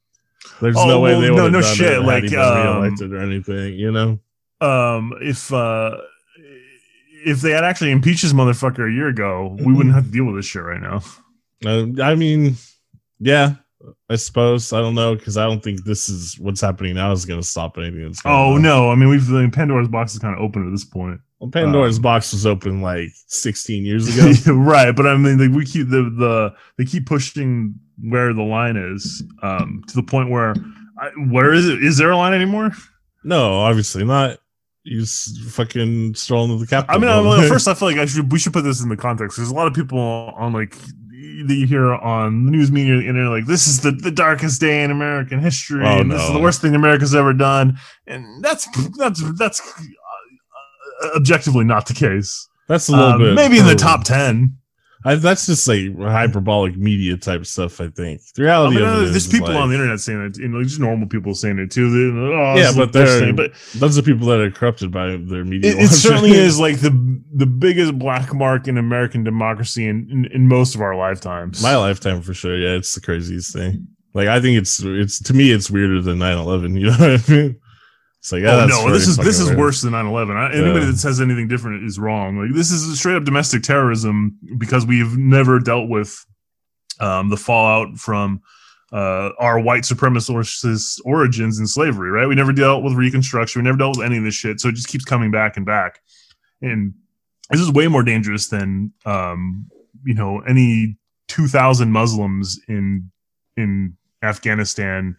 there's 0.62 0.76
Oh, 0.78 0.88
no 0.88 1.00
way 1.00 1.12
well, 1.14 1.22
they 1.22 1.28
no- 1.28 1.34
would 1.36 1.44
have 1.44 1.52
no 1.54 1.62
done 1.62 1.76
shit, 1.76 1.92
it 1.92 1.94
had 1.96 2.06
like, 2.06 2.24
he 2.24 2.30
been 2.32 2.40
um, 2.40 2.82
reelected 2.82 3.14
or 3.14 3.20
anything. 3.22 3.74
You 3.76 3.92
know. 3.92 4.20
Um, 4.62 5.14
if 5.22 5.52
uh, 5.54 5.98
if 7.26 7.42
they 7.42 7.52
had 7.52 7.64
actually 7.64 7.92
impeached 7.92 8.22
this 8.24 8.34
motherfucker 8.34 8.90
a 8.90 8.94
year 8.94 9.08
ago, 9.08 9.56
we 9.60 9.74
wouldn't 9.74 9.96
have 9.96 10.06
to 10.06 10.12
deal 10.12 10.26
with 10.26 10.36
this 10.36 10.46
shit 10.46 10.64
right 10.64 10.82
now. 10.82 11.02
Uh, 11.66 11.88
I 12.04 12.16
mean, 12.16 12.56
yeah. 13.20 13.56
I 14.10 14.16
suppose 14.16 14.72
I 14.74 14.80
don't 14.82 14.96
know 14.96 15.16
because 15.16 15.38
I 15.38 15.46
don't 15.46 15.64
think 15.64 15.84
this 15.84 16.10
is 16.10 16.38
what's 16.40 16.62
happening 16.62 16.96
now 16.96 17.12
is 17.12 17.26
going 17.26 17.40
to 17.40 17.46
stop 17.48 17.78
anything. 17.78 18.04
That's 18.04 18.22
Oh 18.26 18.54
on. 18.56 18.62
no, 18.62 18.90
I 18.92 18.96
mean 18.96 19.10
we've 19.10 19.26
the 19.26 19.50
Pandora's 19.52 19.88
box 19.88 20.14
is 20.14 20.20
kind 20.20 20.36
of 20.36 20.42
open 20.42 20.68
at 20.68 20.72
this 20.72 20.86
point. 20.86 21.20
Well, 21.40 21.50
Pandora's 21.52 21.98
Um, 21.98 22.02
box 22.04 22.32
was 22.32 22.46
open 22.46 22.82
like 22.82 23.10
16 23.28 23.84
years 23.86 24.08
ago. 24.18 24.54
right, 24.54 24.96
but 24.96 25.06
I 25.06 25.18
mean, 25.18 25.38
like, 25.38 25.56
we 25.56 25.66
keep 25.66 25.90
the 25.90 26.04
the 26.18 26.54
they 26.78 26.86
keep 26.86 27.06
pushing 27.06 27.76
where 28.02 28.34
the 28.34 28.42
line 28.44 28.78
is 28.78 29.24
um, 29.44 29.84
to 29.88 29.96
the 29.96 30.04
point 30.04 30.30
where 30.30 30.56
I, 31.00 31.10
where 31.30 31.54
is 31.54 31.68
it? 31.68 31.84
Is 31.84 31.98
there 31.98 32.12
a 32.12 32.18
line 32.18 32.34
anymore? 32.34 32.72
no, 33.24 33.60
obviously 33.62 34.04
not. 34.06 34.40
You 34.88 35.00
just 35.02 35.42
fucking 35.46 36.14
stroll 36.14 36.46
into 36.46 36.58
the 36.64 36.68
Capitol. 36.68 36.96
I 36.96 37.00
mean, 37.00 37.10
I, 37.10 37.20
well, 37.20 37.42
first 37.50 37.68
I 37.68 37.74
feel 37.74 37.88
like 37.90 37.98
I 37.98 38.06
should 38.06 38.32
we 38.32 38.38
should 38.40 38.54
put 38.54 38.62
this 38.64 38.82
in 38.84 38.90
the 38.90 38.96
context. 38.96 39.36
There's 39.38 39.50
a 39.50 39.54
lot 39.56 39.66
of 39.68 39.74
people 39.74 40.00
on 40.00 40.54
like 40.54 40.76
that 41.44 41.54
you 41.56 41.68
hear 41.68 41.94
on 41.94 42.46
the 42.46 42.52
news 42.52 42.72
media 42.72 42.96
and 43.08 43.16
they're 43.18 43.30
like, 43.30 43.46
"This 43.46 43.68
is 43.68 43.82
the, 43.82 43.92
the 43.92 44.12
darkest 44.12 44.60
day 44.62 44.84
in 44.84 44.92
American 44.92 45.40
history, 45.40 45.84
Oh, 45.86 46.00
and 46.02 46.12
this 46.12 46.22
is 46.22 46.32
the 46.34 46.40
worst 46.40 46.62
thing 46.62 46.76
America's 46.76 47.14
ever 47.16 47.34
done," 47.34 47.78
and 48.08 48.44
that's 48.44 48.68
that's 48.98 49.22
that's 49.38 49.62
uh, 51.04 51.10
objectively 51.16 51.64
not 51.66 51.88
the 51.88 51.94
case. 51.94 52.48
that's 52.68 52.88
a 52.90 52.92
little 52.92 53.08
Um, 53.14 53.20
bit 53.20 53.34
maybe 53.36 53.60
in 53.60 53.66
the 53.66 53.76
top 53.76 54.04
ten. 54.04 54.58
I, 55.08 55.16
that's 55.16 55.46
just 55.46 55.68
like 55.68 55.96
hyperbolic 55.98 56.76
media 56.78 57.16
type 57.16 57.46
stuff. 57.46 57.80
I 57.80 57.90
think 57.90 58.22
the 58.34 58.42
I 58.42 58.46
reality 58.46 58.76
mean, 58.78 58.86
of 58.86 58.90
uh, 58.96 59.00
there's 59.12 59.28
people 59.28 59.50
like, 59.50 59.58
on 59.58 59.70
the 59.70 59.76
internet 59.76 60.00
saying 60.00 60.20
it, 60.26 60.38
you 60.40 60.48
know, 60.48 60.64
just 60.64 60.80
normal 60.80 61.08
people 61.08 61.36
saying 61.36 61.60
it 61.60 61.70
too. 61.70 61.92
They, 61.92 62.20
oh, 62.20 62.56
Yeah, 62.58 62.72
but 62.76 62.92
they're- 62.92 63.32
but 63.32 63.52
those 63.76 63.98
are 64.00 64.02
people 64.02 64.26
that 64.28 64.40
are 64.40 64.50
corrupted 64.50 64.92
by 64.92 65.10
their 65.16 65.46
media. 65.46 65.72
it, 65.74 65.78
it 65.84 65.88
certainly 65.90 66.32
is 66.48 66.60
like 66.60 66.80
the 66.80 67.22
the 67.36 67.46
biggest 67.46 67.98
black 68.00 68.34
mark 68.34 68.68
in 68.68 68.78
American 68.80 69.24
democracy 69.24 69.88
in, 69.88 70.08
in, 70.10 70.26
in 70.34 70.48
most 70.48 70.74
of 70.74 70.82
our 70.82 70.96
lifetimes. 70.96 71.62
my 71.62 71.76
lifetime 71.76 72.22
for 72.24 72.34
sure. 72.34 72.58
Yeah, 72.58 72.76
it's 72.76 72.96
the 72.96 73.02
craziest 73.02 73.54
thing. 73.54 73.88
Like 74.16 74.28
I 74.28 74.42
think 74.42 74.58
it's 74.58 74.82
it's 74.82 75.20
to 75.24 75.34
me 75.34 75.52
it's 75.52 75.70
weirder 75.70 76.02
than 76.02 76.18
9-11, 76.18 76.80
You 76.80 76.86
know 76.88 76.92
what 76.98 77.30
I 77.30 77.32
mean? 77.32 77.56
So 78.26 78.38
yeah, 78.38 78.54
oh 78.54 78.58
that's 78.58 78.72
no, 78.72 78.92
this 78.92 79.08
is 79.08 79.18
this 79.18 79.40
is 79.40 79.50
weird. 79.50 79.60
worse 79.60 79.82
than 79.84 79.94
9/11. 79.94 80.36
I, 80.36 80.52
anybody 80.52 80.80
Yeah. 80.80 80.92
that 80.92 80.98
says 80.98 81.22
anything 81.22 81.48
different 81.48 81.84
is 81.84 82.00
wrong. 82.00 82.40
Like 82.40 82.56
this 82.56 82.72
is 82.72 82.98
straight 82.98 83.16
up 83.16 83.24
domestic 83.24 83.62
terrorism 83.62 84.40
because 84.58 84.84
we've 84.84 85.16
never 85.16 85.60
dealt 85.60 85.90
with 85.90 86.26
um, 87.00 87.30
the 87.30 87.38
fallout 87.38 88.00
from 88.00 88.42
uh, 88.92 89.30
our 89.38 89.60
white 89.60 89.84
supremacist 89.84 91.00
origins 91.06 91.60
in 91.60 91.68
slavery. 91.68 92.10
Right? 92.10 92.28
We 92.28 92.34
never 92.34 92.52
dealt 92.52 92.84
with 92.84 92.94
Reconstruction. 92.94 93.62
We 93.62 93.64
never 93.64 93.78
dealt 93.78 93.98
with 93.98 94.08
any 94.08 94.18
of 94.18 94.24
this 94.24 94.34
shit. 94.34 94.60
So 94.60 94.70
it 94.70 94.76
just 94.76 94.88
keeps 94.88 95.06
coming 95.06 95.30
back 95.30 95.56
and 95.56 95.64
back. 95.64 96.00
And 96.64 96.96
this 97.52 97.62
is 97.62 97.72
way 97.72 97.88
more 97.88 98.02
dangerous 98.02 98.48
than 98.48 98.92
um, 99.06 99.70
you 100.04 100.16
know 100.16 100.40
any 100.40 100.98
2,000 101.28 101.92
Muslims 101.92 102.60
in 102.68 103.12
in 103.56 103.98
Afghanistan 104.24 105.16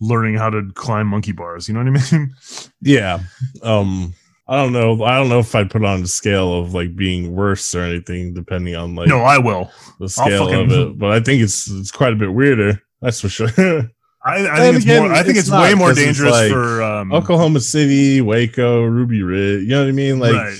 learning 0.00 0.34
how 0.36 0.50
to 0.50 0.70
climb 0.74 1.06
monkey 1.06 1.32
bars. 1.32 1.68
You 1.68 1.74
know 1.74 1.90
what 1.90 2.00
I 2.12 2.16
mean? 2.18 2.34
Yeah. 2.82 3.20
Um 3.62 4.14
I 4.48 4.56
don't 4.56 4.72
know. 4.72 5.02
I 5.02 5.16
don't 5.16 5.28
know 5.28 5.40
if 5.40 5.52
I'd 5.56 5.70
put 5.70 5.84
on 5.84 6.02
the 6.02 6.08
scale 6.08 6.54
of 6.60 6.72
like 6.72 6.94
being 6.94 7.34
worse 7.34 7.74
or 7.74 7.80
anything, 7.82 8.32
depending 8.32 8.76
on 8.76 8.94
like 8.94 9.08
no, 9.08 9.18
I 9.20 9.38
will. 9.38 9.70
the 9.98 10.08
scale 10.08 10.46
fucking- 10.46 10.66
of 10.66 10.72
it. 10.72 10.98
But 10.98 11.10
I 11.10 11.20
think 11.20 11.42
it's 11.42 11.68
it's 11.70 11.90
quite 11.90 12.12
a 12.12 12.16
bit 12.16 12.32
weirder. 12.32 12.80
That's 13.02 13.20
for 13.20 13.28
sure. 13.28 13.48
I, 14.24 14.34
I 14.34 14.38
And 14.38 14.56
think 14.58 14.76
it's 14.76 14.84
again, 14.84 15.02
more. 15.02 15.12
I 15.12 15.22
think 15.22 15.36
it's 15.38 15.48
it's, 15.48 15.50
way 15.50 15.70
not, 15.70 15.78
more 15.78 15.88
'cause 15.88 15.98
it's 15.98 16.06
dangerous 16.18 16.32
like 16.32 16.50
for 16.50 16.82
um, 16.82 17.12
Oklahoma 17.12 17.60
City, 17.60 18.20
Waco, 18.20 18.82
Ruby 18.82 19.22
Ridge. 19.22 19.62
You 19.62 19.68
know 19.68 19.82
what 19.82 19.88
I 19.88 19.92
mean? 19.92 20.18
Like, 20.18 20.34
right. 20.34 20.58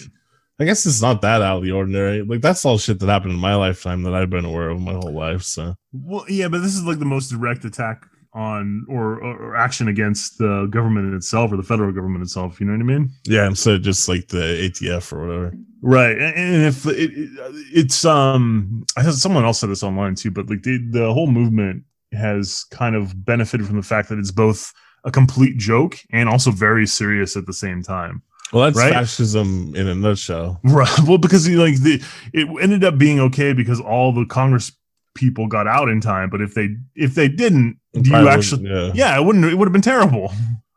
I 0.61 0.65
guess 0.65 0.87
it's 0.87 1.03
not 1.03 1.21
that 1.23 1.43
out 1.43 1.59
of 1.59 1.63
the 1.65 1.73
ordinary. 1.73 2.23
Like, 2.23 2.41
that's 2.43 2.65
all 2.65 2.79
shit 2.79 3.01
that 3.01 3.09
happened 3.09 3.33
in 3.33 3.39
my 3.41 3.57
lifetime 3.57 4.03
that 4.05 4.15
I've 4.15 4.31
been 4.31 4.45
aware 4.45 4.69
of 4.71 4.81
my 4.81 4.93
whole 4.93 5.13
life. 5.13 5.43
So, 5.43 5.75
Well, 5.93 6.25
yeah, 6.29 6.47
but 6.49 6.59
this 6.61 6.75
is 6.77 6.85
like 6.85 6.99
the 7.01 7.05
most 7.05 7.29
direct 7.29 7.65
attack 7.65 8.07
on 8.37 8.85
or, 8.89 9.19
or, 9.23 9.57
action 9.57 9.89
against 9.89 10.37
the 10.37 10.67
government 10.71 11.15
itself 11.15 11.51
or 11.51 11.57
the 11.57 11.63
federal 11.63 11.91
government 11.91 12.23
itself. 12.23 12.61
You 12.61 12.67
know 12.67 12.73
what 12.73 12.81
I 12.81 12.99
mean? 12.99 13.11
yeah, 13.25 13.47
instead 13.47 13.77
of 13.77 13.83
just 13.83 14.09
like 14.09 14.29
the 14.29 14.37
ATF 14.37 15.11
or 15.13 15.27
whatever. 15.27 15.55
Right. 15.81 16.19
And, 16.19 16.67
if 16.67 16.85
it, 16.87 17.11
it, 17.13 17.31
it's 17.73 18.05
um, 18.05 18.85
I 18.97 19.03
heard 19.03 19.15
someone 19.15 19.45
else 19.45 19.61
said 19.61 19.71
this 19.71 19.83
online 19.83 20.17
too, 20.17 20.31
but 20.31 20.51
like 20.51 20.63
the 20.63 20.79
the 20.91 21.13
whole 21.13 21.29
movement 21.29 21.85
has 22.13 22.65
kind 22.71 22.95
of 22.95 23.25
benefited 23.25 23.67
from 23.67 23.77
the 23.77 23.83
fact 23.83 24.11
that 24.11 24.19
it's 24.19 24.31
both 24.31 24.73
a 25.05 25.11
complete 25.11 25.57
joke 25.57 25.99
and 26.11 26.29
also 26.29 26.51
very 26.51 26.87
serious 26.87 27.37
at 27.37 27.47
the 27.47 27.53
same 27.53 27.83
time. 27.83 28.23
Well, 28.53 28.65
that's 28.65 28.77
Right? 28.77 28.93
fascism 28.93 29.75
in 29.75 29.89
a 29.89 29.95
nutshell. 29.95 30.61
Right. 30.63 30.91
Well, 31.07 31.19
because 31.19 31.49
you 31.49 31.59
like 31.59 31.77
the 31.81 32.03
it 32.35 32.49
ended 32.61 32.85
up 32.85 32.99
being 32.99 33.19
okay 33.21 33.55
because 33.55 33.81
all 33.81 34.13
the 34.13 34.27
Congress 34.27 34.73
people 35.17 35.49
got 35.49 35.67
out 35.67 35.89
in 35.89 36.01
time. 36.01 36.31
But 36.31 36.41
if 36.41 36.55
they 36.55 36.77
if 36.95 37.15
they 37.15 37.29
didn't, 37.29 37.79
do 38.03 38.11
you 38.11 38.29
actually? 38.29 38.69
yeah. 38.69 38.93
Yeah, 38.95 39.19
it 39.19 39.25
wouldn't. 39.25 39.45
It 39.45 39.55
would 39.55 39.67
have 39.67 39.73
been 39.73 39.83
terrible. 39.83 40.33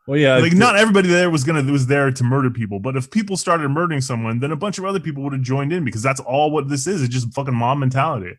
Well, 0.06 0.18
yeah. 0.18 0.38
like 0.38 0.54
not 0.54 0.76
everybody 0.76 1.08
there 1.08 1.30
was 1.30 1.44
gonna 1.44 1.62
was 1.70 1.86
there 1.86 2.10
to 2.10 2.24
murder 2.24 2.50
people. 2.50 2.80
But 2.80 2.96
if 2.96 3.10
people 3.10 3.36
started 3.36 3.68
murdering 3.68 4.00
someone, 4.00 4.40
then 4.40 4.50
a 4.50 4.56
bunch 4.56 4.78
of 4.78 4.84
other 4.84 4.98
people 4.98 5.22
would 5.22 5.32
have 5.32 5.42
joined 5.42 5.72
in 5.72 5.84
because 5.84 6.02
that's 6.02 6.20
all 6.20 6.50
what 6.50 6.68
this 6.68 6.86
is. 6.86 7.02
It's 7.02 7.14
just 7.14 7.32
fucking 7.32 7.54
mob 7.54 7.78
mentality. 7.78 8.36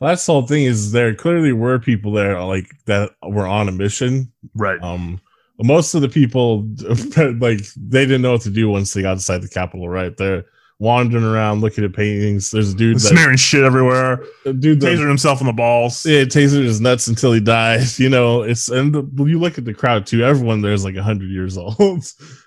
Well, 0.00 0.10
that's 0.10 0.26
the 0.26 0.32
whole 0.32 0.46
thing 0.46 0.64
is 0.64 0.92
there 0.92 1.14
clearly 1.14 1.52
were 1.52 1.78
people 1.78 2.12
there 2.12 2.42
like 2.42 2.68
that 2.86 3.12
were 3.22 3.46
on 3.46 3.68
a 3.68 3.72
mission. 3.72 4.32
Right. 4.54 4.80
Um, 4.82 5.20
most 5.62 5.94
of 5.94 6.02
the 6.02 6.08
people 6.08 6.68
like 7.40 7.60
they 7.76 8.04
didn't 8.04 8.22
know 8.22 8.32
what 8.32 8.42
to 8.42 8.50
do 8.50 8.68
once 8.68 8.92
they 8.92 9.02
got 9.02 9.12
inside 9.12 9.40
the 9.40 9.48
Capitol. 9.48 9.88
Right, 9.88 10.14
they're 10.16 10.44
wandering 10.78 11.24
around 11.24 11.60
looking 11.60 11.84
at 11.84 11.92
paintings. 11.92 12.50
There's 12.50 12.72
a 12.72 12.76
dude 12.76 12.96
that 12.96 13.00
Smearing 13.00 13.36
shit 13.36 13.62
everywhere. 13.64 14.24
dude 14.44 14.80
that 14.80 14.86
Tasered 14.98 15.08
himself 15.08 15.40
in 15.40 15.46
the 15.46 15.52
balls. 15.52 16.04
yeah, 16.04 16.22
tasered 16.24 16.64
his 16.64 16.80
nuts 16.80 17.06
until 17.08 17.32
he 17.32 17.40
dies. 17.40 17.98
You 18.04 18.08
know, 18.10 18.42
it's 18.42 18.68
and 18.68 18.94
the, 18.94 19.24
you 19.24 19.38
look 19.38 19.56
at 19.56 19.64
the 19.64 19.74
crowd 19.74 20.06
too. 20.06 20.24
Everyone 20.24 20.60
there's 20.60 20.84
like 20.84 20.96
hundred 20.96 21.30
years 21.30 21.56
old, 21.58 22.04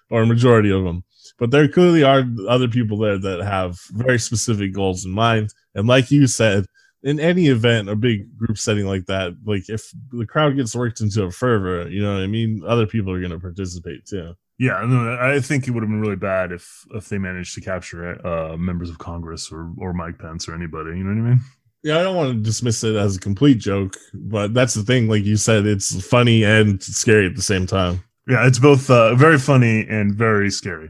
or 0.10 0.22
a 0.22 0.26
majority 0.28 0.72
of 0.72 0.84
them. 0.84 1.04
But 1.40 1.52
there 1.52 1.68
clearly 1.68 2.04
are 2.04 2.24
other 2.50 2.68
people 2.68 2.98
there 2.98 3.18
that 3.20 3.44
have 3.44 3.80
very 3.92 4.18
specific 4.20 4.74
goals 4.74 5.06
in 5.06 5.12
mind. 5.12 5.54
And 5.76 5.88
like 5.88 6.10
you 6.12 6.26
said, 6.28 6.66
in 7.04 7.20
any 7.20 7.48
event, 7.48 7.90
a 7.90 7.96
big 7.96 8.36
group 8.38 8.58
setting 8.58 8.88
like 8.88 9.06
that, 9.06 9.34
like 9.46 9.70
if 9.70 9.90
the 10.12 10.26
crowd 10.26 10.56
gets 10.56 10.76
worked 10.76 11.00
into 11.00 11.24
a 11.24 11.32
fervor, 11.32 11.88
you 11.90 12.02
know 12.02 12.14
what 12.16 12.24
I 12.24 12.28
mean. 12.28 12.64
Other 12.68 12.88
people 12.88 13.14
are 13.14 13.20
going 13.20 13.32
to 13.32 13.40
participate 13.40 14.06
too. 14.06 14.34
Yeah, 14.60 14.84
no, 14.88 15.18
I 15.22 15.40
think 15.40 15.68
it 15.68 15.72
would 15.72 15.84
have 15.84 15.90
been 15.90 16.02
really 16.02 16.16
bad 16.16 16.52
if 16.52 16.86
if 16.92 17.10
they 17.10 17.18
managed 17.20 17.54
to 17.56 17.62
capture 17.62 18.26
uh, 18.26 18.58
members 18.58 18.90
of 18.90 18.98
Congress 18.98 19.52
or 19.52 19.72
or 19.78 19.94
Mike 19.94 20.18
Pence 20.18 20.48
or 20.48 20.56
anybody. 20.56 20.98
You 20.98 21.04
know 21.04 21.22
what 21.22 21.28
I 21.28 21.32
mean? 21.32 21.42
Yeah, 21.84 22.00
I 22.00 22.04
don't 22.04 22.16
want 22.16 22.34
to 22.34 22.42
dismiss 22.42 22.84
it 22.84 22.96
as 22.96 23.16
a 23.16 23.20
complete 23.20 23.60
joke, 23.60 23.96
but 24.14 24.54
that's 24.54 24.74
the 24.74 24.84
thing. 24.84 25.08
Like 25.08 25.24
you 25.24 25.38
said, 25.38 25.66
it's 25.68 26.06
funny 26.06 26.44
and 26.44 26.82
scary 26.82 27.28
at 27.28 27.36
the 27.36 27.42
same 27.42 27.68
time. 27.68 28.04
Yeah, 28.28 28.48
it's 28.48 28.60
both 28.60 28.90
uh, 28.90 29.16
very 29.16 29.38
funny 29.38 29.88
and 29.88 30.14
very 30.14 30.50
scary. 30.50 30.90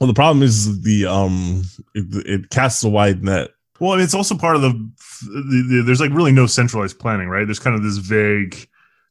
Well, 0.00 0.08
the 0.08 0.14
problem 0.14 0.42
is 0.42 0.82
the 0.82 1.06
um, 1.06 1.62
it, 1.94 2.26
it 2.26 2.50
casts 2.50 2.82
a 2.82 2.88
wide 2.88 3.22
net. 3.22 3.50
Well, 3.78 3.92
and 3.92 4.02
it's 4.02 4.14
also 4.14 4.36
part 4.36 4.56
of 4.56 4.62
the, 4.62 4.70
the, 4.70 5.66
the 5.68 5.82
there's 5.84 6.00
like 6.00 6.12
really 6.12 6.32
no 6.32 6.46
centralized 6.46 6.98
planning, 6.98 7.28
right? 7.28 7.44
There's 7.44 7.58
kind 7.58 7.76
of 7.76 7.82
this 7.82 7.98
vague 7.98 8.68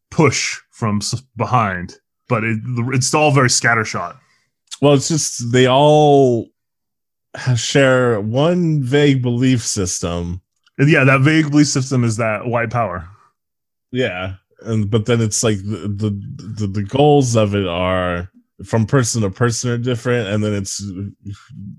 push 0.10 0.60
from 0.72 1.01
behind, 1.38 1.96
but 2.32 2.46
it, 2.46 2.60
it's 2.94 3.14
all 3.14 3.32
very 3.32 3.50
scattershot. 3.50 4.18
Well, 4.82 4.94
it's 4.94 5.10
just 5.10 5.52
they 5.52 5.68
all 5.68 6.48
share 7.58 8.22
one 8.22 8.82
vague 8.82 9.22
belief 9.22 9.62
system. 9.62 10.42
Yeah, 10.80 11.04
that 11.04 11.22
vague 11.22 11.52
belief 11.52 11.68
system 11.68 12.06
is 12.06 12.16
that 12.18 12.48
white 12.48 12.72
power. 12.72 13.06
Yeah, 13.92 14.36
and 14.62 14.90
but 14.90 15.06
then 15.08 15.20
it's 15.20 15.44
like 15.44 15.58
the 15.58 15.90
the 15.90 16.10
the, 16.60 16.68
the 16.68 16.84
goals 16.84 17.36
of 17.36 17.54
it 17.54 17.68
are 17.68 18.32
from 18.64 18.86
person 18.86 19.24
to 19.24 19.30
person 19.30 19.72
are 19.72 19.78
different, 19.78 20.30
and 20.30 20.42
then 20.42 20.54
it's 20.54 20.82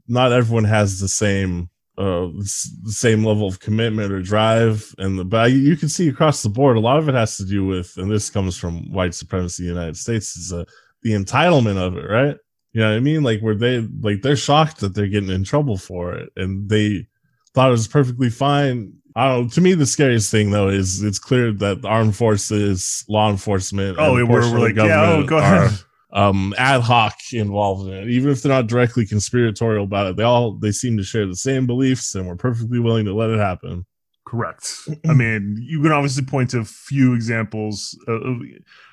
not 0.07 0.33
everyone 0.33 0.65
has 0.65 1.01
the 1.01 1.09
same 1.09 1.71
uh 1.99 2.27
the 2.37 2.93
same 2.93 3.25
level 3.25 3.47
of 3.47 3.61
commitment 3.61 4.13
or 4.13 4.23
drive 4.23 4.95
and 4.99 5.19
the 5.19 5.25
but 5.25 5.53
you 5.53 5.77
can 5.77 5.89
see 5.89 6.09
across 6.09 6.43
the 6.43 6.49
board 6.49 6.77
a 6.77 6.81
lot 6.81 6.99
of 6.99 7.09
it 7.09 7.15
has 7.15 7.37
to 7.37 7.45
do 7.45 7.67
with 7.67 7.97
and 7.99 8.11
this 8.11 8.31
comes 8.31 8.57
from 8.57 8.91
white 8.91 9.15
supremacy 9.15 9.65
in 9.65 9.75
the 9.75 9.81
united 9.81 9.97
states 9.97 10.37
is 10.37 10.53
uh, 10.53 10.65
the 11.03 11.13
entitlement 11.13 11.77
of 11.77 11.97
it 11.97 12.09
right 12.09 12.37
you 12.73 12.81
know 12.81 12.89
what 12.89 12.97
i 12.97 13.01
mean 13.01 13.23
like 13.23 13.41
where 13.41 13.55
they 13.55 13.81
like 14.01 14.23
they're 14.23 14.37
shocked 14.37 14.81
that 14.81 14.95
they're 14.95 15.07
getting 15.07 15.29
in 15.31 15.45
trouble 15.45 15.77
for 15.77 16.15
it 16.15 16.31
and 16.37 16.69
they 16.69 17.07
thought 17.53 17.69
it 17.69 17.73
was 17.73 17.89
perfectly 17.89 18.31
fine 18.31 18.93
I 19.15 19.29
don't 19.29 19.43
know. 19.43 19.49
To 19.51 19.61
me, 19.61 19.75
the 19.75 19.85
scariest 19.85 20.31
thing 20.31 20.53
though 20.53 20.69
is 20.69 21.03
it's 21.03 21.19
clear 21.19 21.53
that 21.53 21.83
the 21.83 21.89
armed 21.89 22.17
forces, 22.17 23.05
law 23.11 23.31
enforcement, 23.31 23.99
Oh, 23.99 24.15
we're, 24.15 24.27
we're 24.27 24.59
like, 24.59 24.77
yeah, 24.77 25.03
oh, 25.11 25.25
go 25.27 25.37
ahead. 25.37 25.71
Um 26.13 26.55
ad 26.59 26.83
hoc 26.83 27.15
involved 27.33 27.89
in 27.89 27.95
it 27.95 28.09
even 28.09 28.31
if 28.31 28.43
they're 28.43 28.53
not 28.53 28.67
directly 28.67 29.07
conspiratorial 29.07 29.85
about 29.85 30.07
it 30.07 30.17
they 30.17 30.23
all 30.23 30.53
they 30.53 30.73
seem 30.73 30.97
to 30.97 31.03
share 31.03 31.27
the 31.27 31.37
same 31.37 31.67
beliefs 31.67 32.15
and 32.15 32.27
we're 32.27 32.37
perfectly 32.37 32.79
willing 32.79 33.05
to 33.05 33.15
let 33.15 33.31
it 33.31 33.39
happen 33.39 33.87
Correct. 34.33 34.89
I 35.09 35.13
mean, 35.13 35.59
you 35.61 35.83
can 35.83 35.93
obviously 35.93 36.25
point 36.25 36.51
to 36.51 36.61
a 36.61 36.65
few 36.65 37.13
examples. 37.13 37.99
Of, 38.09 38.39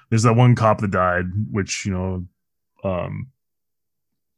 there's 0.09 0.23
that 0.23 0.35
one 0.35 0.53
cop 0.53 0.79
that 0.81 0.91
died, 0.91 1.25
which 1.49 1.85
you 1.85 1.93
know, 1.93 2.25
um, 2.83 3.27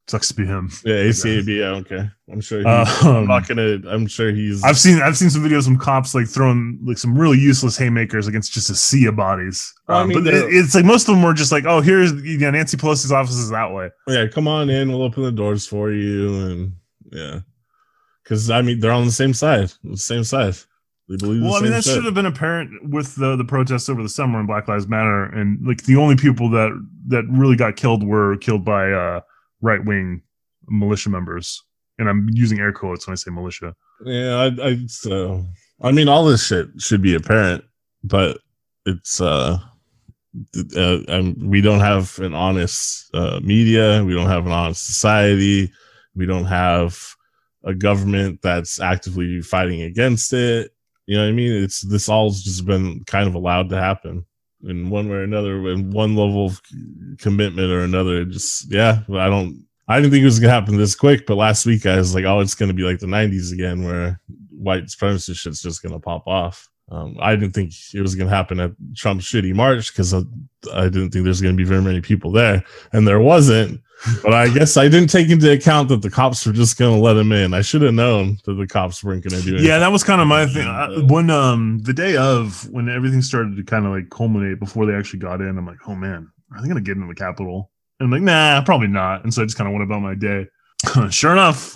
sucks 0.07 0.27
to 0.29 0.33
be 0.33 0.45
him. 0.45 0.69
yeah 0.83 0.95
acab 0.95 1.47
i 1.47 1.69
don't 1.71 1.87
care 1.87 2.13
i'm 2.31 2.41
sure 2.41 2.59
he's, 2.59 2.67
Um, 3.05 3.15
i'm 3.15 3.27
not 3.27 3.47
gonna 3.47 3.77
i'm 3.87 4.07
sure 4.07 4.31
he's 4.31 4.63
I've 4.63 4.77
seen 4.77 5.01
I've 5.01 5.15
seen 5.17 5.29
some 5.29 5.41
videos 5.43 5.65
from 5.65 5.77
cops 5.77 6.13
like 6.13 6.27
throwing 6.27 6.79
like 6.83 6.97
some 6.97 7.17
really 7.17 7.37
useless 7.39 7.77
haymakers 7.77 8.27
against 8.27 8.51
just 8.51 8.69
a 8.69 8.75
sea 8.75 9.05
of 9.05 9.15
bodies. 9.15 9.73
Well, 9.87 9.99
I 9.99 10.01
Um, 10.01 10.09
mean, 10.09 10.23
but 10.23 10.33
it, 10.33 10.45
it's 10.53 10.75
like 10.75 10.83
most 10.85 11.07
of 11.07 11.15
them 11.15 11.23
were 11.23 11.33
just 11.33 11.51
like, 11.51 11.65
oh, 11.65 11.79
here's 11.81 12.11
you 12.23 12.37
know, 12.39 12.51
Nancy 12.51 12.77
Pelosi's 12.77 13.11
office 13.11 13.35
is 13.35 13.49
that 13.51 13.71
way. 13.71 13.89
yeah 14.07 14.27
come 14.27 14.47
on 14.47 14.69
in 14.69 14.89
we'll 14.89 15.03
open 15.03 15.23
the 15.23 15.31
doors 15.31 15.65
for 15.67 15.91
you 15.91 16.35
and 16.47 16.73
yeah 17.11 17.39
because 18.23 18.49
i 18.49 18.61
mean 18.61 18.79
they're 18.79 18.91
on 18.91 19.05
the 19.05 19.11
same 19.11 19.33
side 19.33 19.71
the 19.83 19.97
same 19.97 20.23
side 20.23 20.55
they 21.09 21.17
believe 21.17 21.41
Well, 21.43 21.55
I 21.55 21.61
mean 21.61 21.71
that 21.71 21.83
should 21.83 22.05
have 22.05 22.13
been 22.13 22.25
apparent 22.25 22.89
with 22.89 23.15
the 23.15 23.35
the 23.35 23.43
protests 23.45 23.89
over 23.89 24.01
the 24.01 24.09
summer 24.09 24.39
in 24.39 24.45
Black 24.45 24.67
Lives 24.69 24.87
Matter, 24.87 25.25
and 25.25 25.59
like 25.65 25.83
the 25.83 25.97
only 25.97 26.15
people 26.15 26.49
that 26.51 26.71
that 27.07 27.23
really 27.29 27.57
got 27.57 27.75
killed 27.75 28.01
were 28.07 28.37
killed 28.37 28.63
by 28.63 28.91
uh, 28.91 29.19
right 29.61 29.83
wing 29.83 30.21
militia 30.67 31.09
members, 31.09 31.63
and 31.97 32.09
I'm 32.09 32.27
using 32.31 32.59
air 32.59 32.71
quotes 32.71 33.07
when 33.07 33.13
I 33.13 33.15
say 33.15 33.31
militia. 33.31 33.75
Yeah, 34.03 34.35
I, 34.59 34.67
I 34.67 34.77
so 34.87 35.45
I 35.81 35.91
mean, 35.91 36.07
all 36.07 36.25
this 36.25 36.45
shit 36.45 36.67
should 36.79 37.01
be 37.01 37.15
apparent, 37.15 37.63
but 38.03 38.39
it's 38.85 39.21
uh, 39.21 39.59
uh 40.75 40.99
um, 41.07 41.35
we 41.39 41.61
don't 41.61 41.79
have 41.79 42.17
an 42.19 42.33
honest 42.33 43.09
uh, 43.13 43.39
media, 43.43 44.03
we 44.03 44.13
don't 44.13 44.29
have 44.29 44.45
an 44.45 44.51
honest 44.51 44.85
society, 44.85 45.71
we 46.15 46.25
don't 46.25 46.45
have 46.45 46.97
a 47.63 47.73
government 47.73 48.39
that's 48.41 48.79
actively 48.79 49.41
fighting 49.41 49.81
against 49.83 50.33
it. 50.33 50.71
You 51.05 51.17
know 51.17 51.23
what 51.23 51.29
I 51.29 51.33
mean? 51.33 51.63
It's 51.63 51.81
this 51.81 52.09
all's 52.09 52.43
just 52.43 52.65
been 52.65 53.03
kind 53.05 53.27
of 53.27 53.35
allowed 53.35 53.69
to 53.69 53.77
happen 53.77 54.25
in 54.63 54.89
one 54.89 55.09
way 55.09 55.17
or 55.17 55.23
another, 55.23 55.69
in 55.69 55.91
one 55.91 56.15
level 56.15 56.45
of 56.45 56.61
commitment 57.17 57.71
or 57.71 57.81
another. 57.81 58.25
Just 58.25 58.71
yeah, 58.71 58.99
I 59.09 59.27
don't. 59.27 59.65
I 59.87 59.99
didn't 59.99 60.11
think 60.11 60.21
it 60.21 60.25
was 60.25 60.39
gonna 60.39 60.53
happen 60.53 60.77
this 60.77 60.95
quick, 60.95 61.25
but 61.25 61.35
last 61.35 61.65
week 61.65 61.85
I 61.85 61.97
was 61.97 62.15
like, 62.15 62.25
oh, 62.25 62.39
it's 62.39 62.55
gonna 62.55 62.73
be 62.73 62.83
like 62.83 62.99
the 62.99 63.07
'90s 63.07 63.51
again, 63.51 63.83
where 63.83 64.19
white 64.49 64.85
supremacist 64.85 65.37
shit's 65.37 65.61
just 65.61 65.81
gonna 65.81 65.99
pop 65.99 66.27
off. 66.27 66.69
Um, 66.89 67.17
I 67.21 67.35
didn't 67.35 67.53
think 67.53 67.73
it 67.93 68.01
was 68.01 68.15
gonna 68.15 68.29
happen 68.29 68.59
at 68.59 68.71
Trump's 68.95 69.25
shitty 69.25 69.53
march 69.53 69.91
because 69.91 70.13
I, 70.13 70.21
I 70.73 70.83
didn't 70.83 71.11
think 71.11 71.23
there's 71.23 71.41
gonna 71.41 71.55
be 71.55 71.63
very 71.63 71.81
many 71.81 72.01
people 72.01 72.31
there, 72.31 72.63
and 72.93 73.07
there 73.07 73.19
wasn't. 73.19 73.81
But 74.23 74.33
I 74.33 74.49
guess 74.49 74.77
I 74.77 74.87
didn't 74.87 75.09
take 75.09 75.29
into 75.29 75.51
account 75.51 75.89
that 75.89 76.01
the 76.01 76.09
cops 76.09 76.45
were 76.45 76.53
just 76.53 76.77
gonna 76.77 76.99
let 76.99 77.17
him 77.17 77.31
in. 77.31 77.53
I 77.53 77.61
should 77.61 77.81
have 77.81 77.93
known 77.93 78.37
that 78.45 78.53
the 78.53 78.67
cops 78.67 79.03
weren't 79.03 79.23
gonna 79.23 79.41
do 79.41 79.55
it. 79.55 79.61
Yeah, 79.61 79.79
that 79.79 79.91
was 79.91 80.03
kind 80.03 80.21
of 80.21 80.27
my 80.27 80.45
thing. 80.47 80.67
I, 80.67 80.87
when 81.07 81.29
um 81.29 81.79
the 81.79 81.93
day 81.93 82.17
of 82.17 82.67
when 82.69 82.89
everything 82.89 83.21
started 83.21 83.55
to 83.57 83.63
kind 83.63 83.85
of 83.85 83.91
like 83.91 84.09
culminate 84.09 84.59
before 84.59 84.85
they 84.85 84.95
actually 84.95 85.19
got 85.19 85.41
in, 85.41 85.57
I'm 85.57 85.65
like, 85.65 85.87
oh 85.87 85.95
man, 85.95 86.31
are 86.51 86.61
they 86.61 86.67
gonna 86.67 86.81
get 86.81 86.95
into 86.95 87.07
the 87.07 87.15
Capitol? 87.15 87.71
And 87.99 88.07
I'm 88.07 88.11
like, 88.11 88.21
nah, 88.21 88.63
probably 88.63 88.87
not. 88.87 89.23
And 89.23 89.33
so 89.33 89.43
I 89.43 89.45
just 89.45 89.57
kind 89.57 89.67
of 89.67 89.73
went 89.73 89.83
about 89.83 90.01
my 90.01 90.15
day. 90.15 90.47
sure 91.09 91.33
enough. 91.33 91.75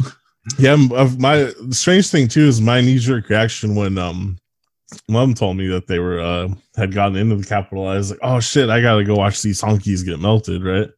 Yeah, 0.58 0.76
my 1.18 1.52
strange 1.72 2.10
thing 2.10 2.28
too 2.28 2.48
is 2.48 2.62
my 2.62 2.82
knee 2.82 2.98
jerk 2.98 3.30
reaction 3.30 3.76
when 3.76 3.98
um 3.98 4.38
mom 5.10 5.34
told 5.34 5.58
me 5.58 5.68
that 5.68 5.88
they 5.88 6.00
were 6.00 6.20
uh 6.20 6.48
had 6.76 6.94
gotten 6.94 7.18
into 7.18 7.36
the 7.36 7.46
Capitol. 7.46 7.88
I 7.88 7.98
was 7.98 8.12
like, 8.12 8.20
oh 8.24 8.40
shit, 8.40 8.70
I 8.70 8.82
gotta 8.82 9.04
go 9.04 9.16
watch 9.16 9.42
these 9.44 9.62
honkies 9.62 10.04
get 10.06 10.20
melted, 10.20 10.64
right? 10.64 10.90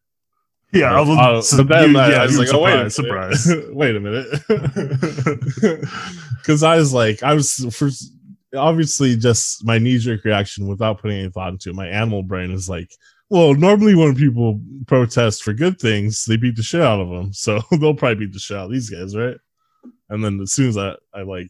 Yeah, 0.74 0.94
I 0.98 1.00
was, 1.02 1.10
uh, 1.18 1.42
so 1.42 1.64
then 1.64 1.92
you- 1.92 1.98
I, 2.00 2.10
yeah, 2.10 2.22
I 2.22 2.26
was 2.26 2.38
like, 2.38 2.54
oh 2.54 2.62
wait, 2.62 2.76
minute. 3.00 3.74
wait 3.74 3.96
a 3.96 4.00
minute, 4.00 4.28
because 6.38 6.64
I 6.64 6.76
was 6.78 6.94
like, 6.94 7.24
I 7.24 7.34
was 7.34 7.66
first, 7.76 8.14
obviously 8.56 9.16
just 9.16 9.66
my 9.66 9.78
knee 9.78 9.98
jerk 9.98 10.24
reaction 10.26 10.68
without 10.68 11.02
putting 11.02 11.20
any 11.20 11.30
thought 11.30 11.54
into 11.54 11.70
it. 11.70 11.76
My 11.76 11.88
animal 11.88 12.24
brain 12.24 12.52
is 12.52 12.70
like, 12.70 12.92
well, 13.30 13.54
normally 13.54 13.96
when 13.96 14.16
people 14.16 14.62
protest 14.88 15.44
for 15.44 15.54
good 15.54 15.80
things, 15.80 16.26
they 16.26 16.38
beat 16.38 16.56
the 16.56 16.64
shit 16.64 16.82
out 16.82 17.00
of 17.02 17.10
them, 17.10 17.34
so 17.34 17.60
they'll 17.72 17.94
probably 17.94 18.26
beat 18.26 18.34
the 18.34 18.40
shit 18.40 18.58
out 18.58 18.66
of 18.66 18.72
these 18.72 18.90
guys, 18.90 19.16
right? 19.16 19.38
And 20.10 20.24
then 20.24 20.40
as 20.42 20.52
soon 20.54 20.70
as 20.70 20.78
I, 20.78 20.96
I 21.14 21.22
like 21.24 21.48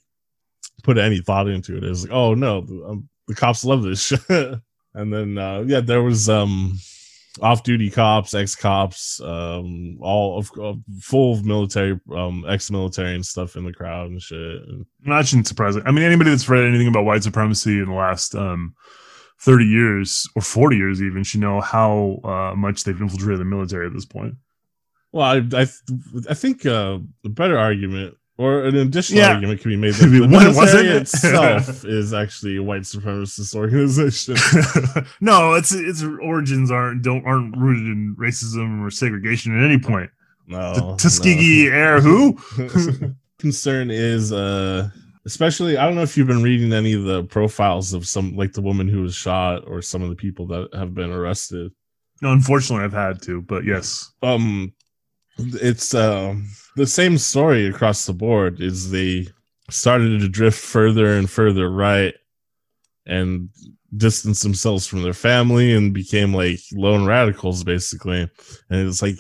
put 0.84 0.98
any 0.98 1.22
thought 1.22 1.48
into 1.48 1.76
it, 1.78 1.84
it 1.84 1.90
was 1.90 2.04
like, 2.04 2.14
oh 2.14 2.34
no, 2.34 2.62
the, 2.62 2.84
um, 2.88 3.10
the 3.28 3.36
cops 3.36 3.66
love 3.66 3.84
this 3.84 4.02
shit. 4.06 4.22
and 4.94 5.14
then 5.14 5.38
uh, 5.38 5.64
yeah, 5.68 5.82
there 5.82 6.04
was 6.04 6.30
um 6.30 6.78
off-duty 7.42 7.90
cops, 7.90 8.34
ex-cops, 8.34 9.22
um, 9.22 9.98
all 10.02 10.40
of 10.40 10.52
uh, 10.62 10.74
full 11.00 11.34
of 11.34 11.46
military, 11.46 12.00
um, 12.16 12.46
ex-military 12.48 13.16
and 13.16 13.26
stuff 13.26 13.56
in 13.56 13.64
the 13.66 13.74
crowd 13.74 14.10
and 14.10 14.22
shit. 14.22 14.38
And 14.40 14.86
That 15.06 15.28
shouldn't 15.28 15.48
surprise 15.48 15.76
me. 15.76 15.84
I 15.86 15.92
mean, 15.92 16.04
anybody 16.04 16.30
that's 16.30 16.50
read 16.50 16.66
anything 16.66 16.88
about 16.88 17.06
white 17.06 17.24
supremacy 17.24 17.80
in 17.80 17.86
the 17.86 17.94
last 17.94 18.36
um, 18.36 18.76
30 19.40 19.66
years 19.66 20.28
or 20.36 20.42
40 20.42 20.78
years 20.78 21.02
even 21.02 21.24
should 21.24 21.42
know 21.42 21.62
how 21.62 22.20
uh, 22.24 22.56
much 22.56 22.84
they've 22.84 23.00
infiltrated 23.00 23.40
the 23.40 23.46
military 23.46 23.88
at 23.88 23.94
this 23.94 24.06
point. 24.06 24.36
well, 25.12 25.26
I 25.26 25.62
I, 25.62 25.68
I 26.30 26.34
think 26.34 26.66
uh, 26.66 27.00
the 27.24 27.30
better 27.30 27.58
argument. 27.58 28.16
Or 28.40 28.66
an 28.66 28.76
additional 28.76 29.20
Yeah. 29.22 29.34
argument 29.34 29.62
can 29.62 29.72
be 29.72 29.78
made 29.78 29.94
that 29.96 30.06
the 30.06 30.20
mean, 30.20 30.30
what 30.32 30.46
wasn't 30.56 30.84
military 30.86 30.88
it? 30.90 31.02
itself 31.02 31.84
is 31.86 32.14
actually 32.14 32.58
a 32.58 32.64
white 32.64 32.84
supremacist 32.84 33.56
organization. 33.56 34.36
no, 35.22 35.54
its 35.56 35.74
its 35.74 36.04
origins 36.04 36.70
aren't 36.70 37.02
don't 37.02 37.26
aren't 37.26 37.58
rooted 37.58 37.86
in 37.88 38.16
racism 38.20 38.86
or 38.86 38.92
segregation 38.92 39.58
at 39.58 39.66
any 39.66 39.80
point. 39.80 40.12
No, 40.48 40.74
The 40.76 40.82
no. 40.82 40.96
Tuskegee 40.98 41.68
air 41.68 42.00
who? 42.00 42.38
concern 43.40 43.92
is 43.92 44.32
uh 44.32 44.90
especially 45.26 45.78
i 45.78 45.86
don't 45.86 45.94
know 45.94 46.02
if 46.02 46.18
you've 46.18 46.26
been 46.26 46.42
reading 46.42 46.74
any 46.74 46.94
of 46.94 47.04
the 47.04 47.24
profiles 47.26 47.94
of 47.94 48.08
some 48.08 48.36
like 48.36 48.52
the 48.54 48.62
woman 48.62 48.88
who 48.88 49.02
was 49.02 49.14
shot 49.14 49.64
or 49.68 49.80
some 49.82 50.02
of 50.02 50.10
the 50.10 50.16
people 50.16 50.48
that 50.48 50.68
have 50.74 50.96
been 50.96 51.12
arrested 51.12 51.72
No, 52.22 52.32
unfortunately, 52.32 52.84
I've 52.86 52.94
had 52.94 53.22
to, 53.24 53.42
but 53.44 53.64
yes. 53.64 54.12
um 54.24 54.74
it's 55.38 55.94
um 55.94 56.48
the 56.78 56.88
same 56.88 57.18
story 57.18 57.66
across 57.66 58.06
the 58.06 58.14
board 58.14 58.62
is 58.62 58.92
they 58.92 59.28
started 59.70 60.20
to 60.20 60.30
drift 60.30 60.60
further 60.60 61.18
and 61.18 61.30
further 61.30 61.70
right 61.70 62.14
and 63.08 63.50
distance 63.96 64.42
themselves 64.42 64.86
from 64.86 65.02
their 65.02 65.14
family 65.14 65.74
and 65.74 65.94
became 65.94 66.34
like 66.34 66.60
lone 66.74 67.06
radicals 67.06 67.64
basically. 67.64 68.30
And 68.70 68.88
it's 68.88 69.02
like 69.02 69.18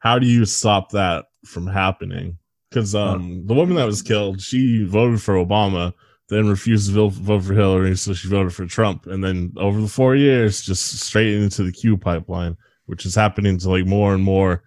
how 0.00 0.18
do 0.18 0.26
you 0.26 0.44
stop 0.44 0.90
that 0.90 1.26
from 1.44 1.68
happening? 1.68 2.38
Because 2.70 2.94
um 2.94 3.46
the 3.46 3.54
woman 3.54 3.76
that 3.76 3.86
was 3.86 4.02
killed 4.02 4.40
she 4.40 4.84
voted 4.84 5.22
for 5.22 5.34
obama 5.34 5.92
then 6.28 6.48
refused 6.48 6.88
to 6.88 6.94
vote, 6.94 7.12
vote 7.12 7.44
for 7.44 7.54
hillary 7.54 7.96
so 7.96 8.14
she 8.14 8.28
voted 8.28 8.52
for 8.52 8.66
trump. 8.66 9.06
And 9.06 9.22
then 9.22 9.52
over 9.56 9.80
the 9.80 9.88
four 9.88 10.16
years 10.16 10.60
just 10.60 10.98
straight 10.98 11.34
into 11.34 11.62
the 11.62 11.72
q 11.72 11.96
pipeline 11.96 12.56
which 12.86 13.06
is 13.06 13.14
happening 13.14 13.58
to 13.58 13.70
like 13.70 13.86
more 13.86 14.12
and 14.12 14.24
more 14.24 14.64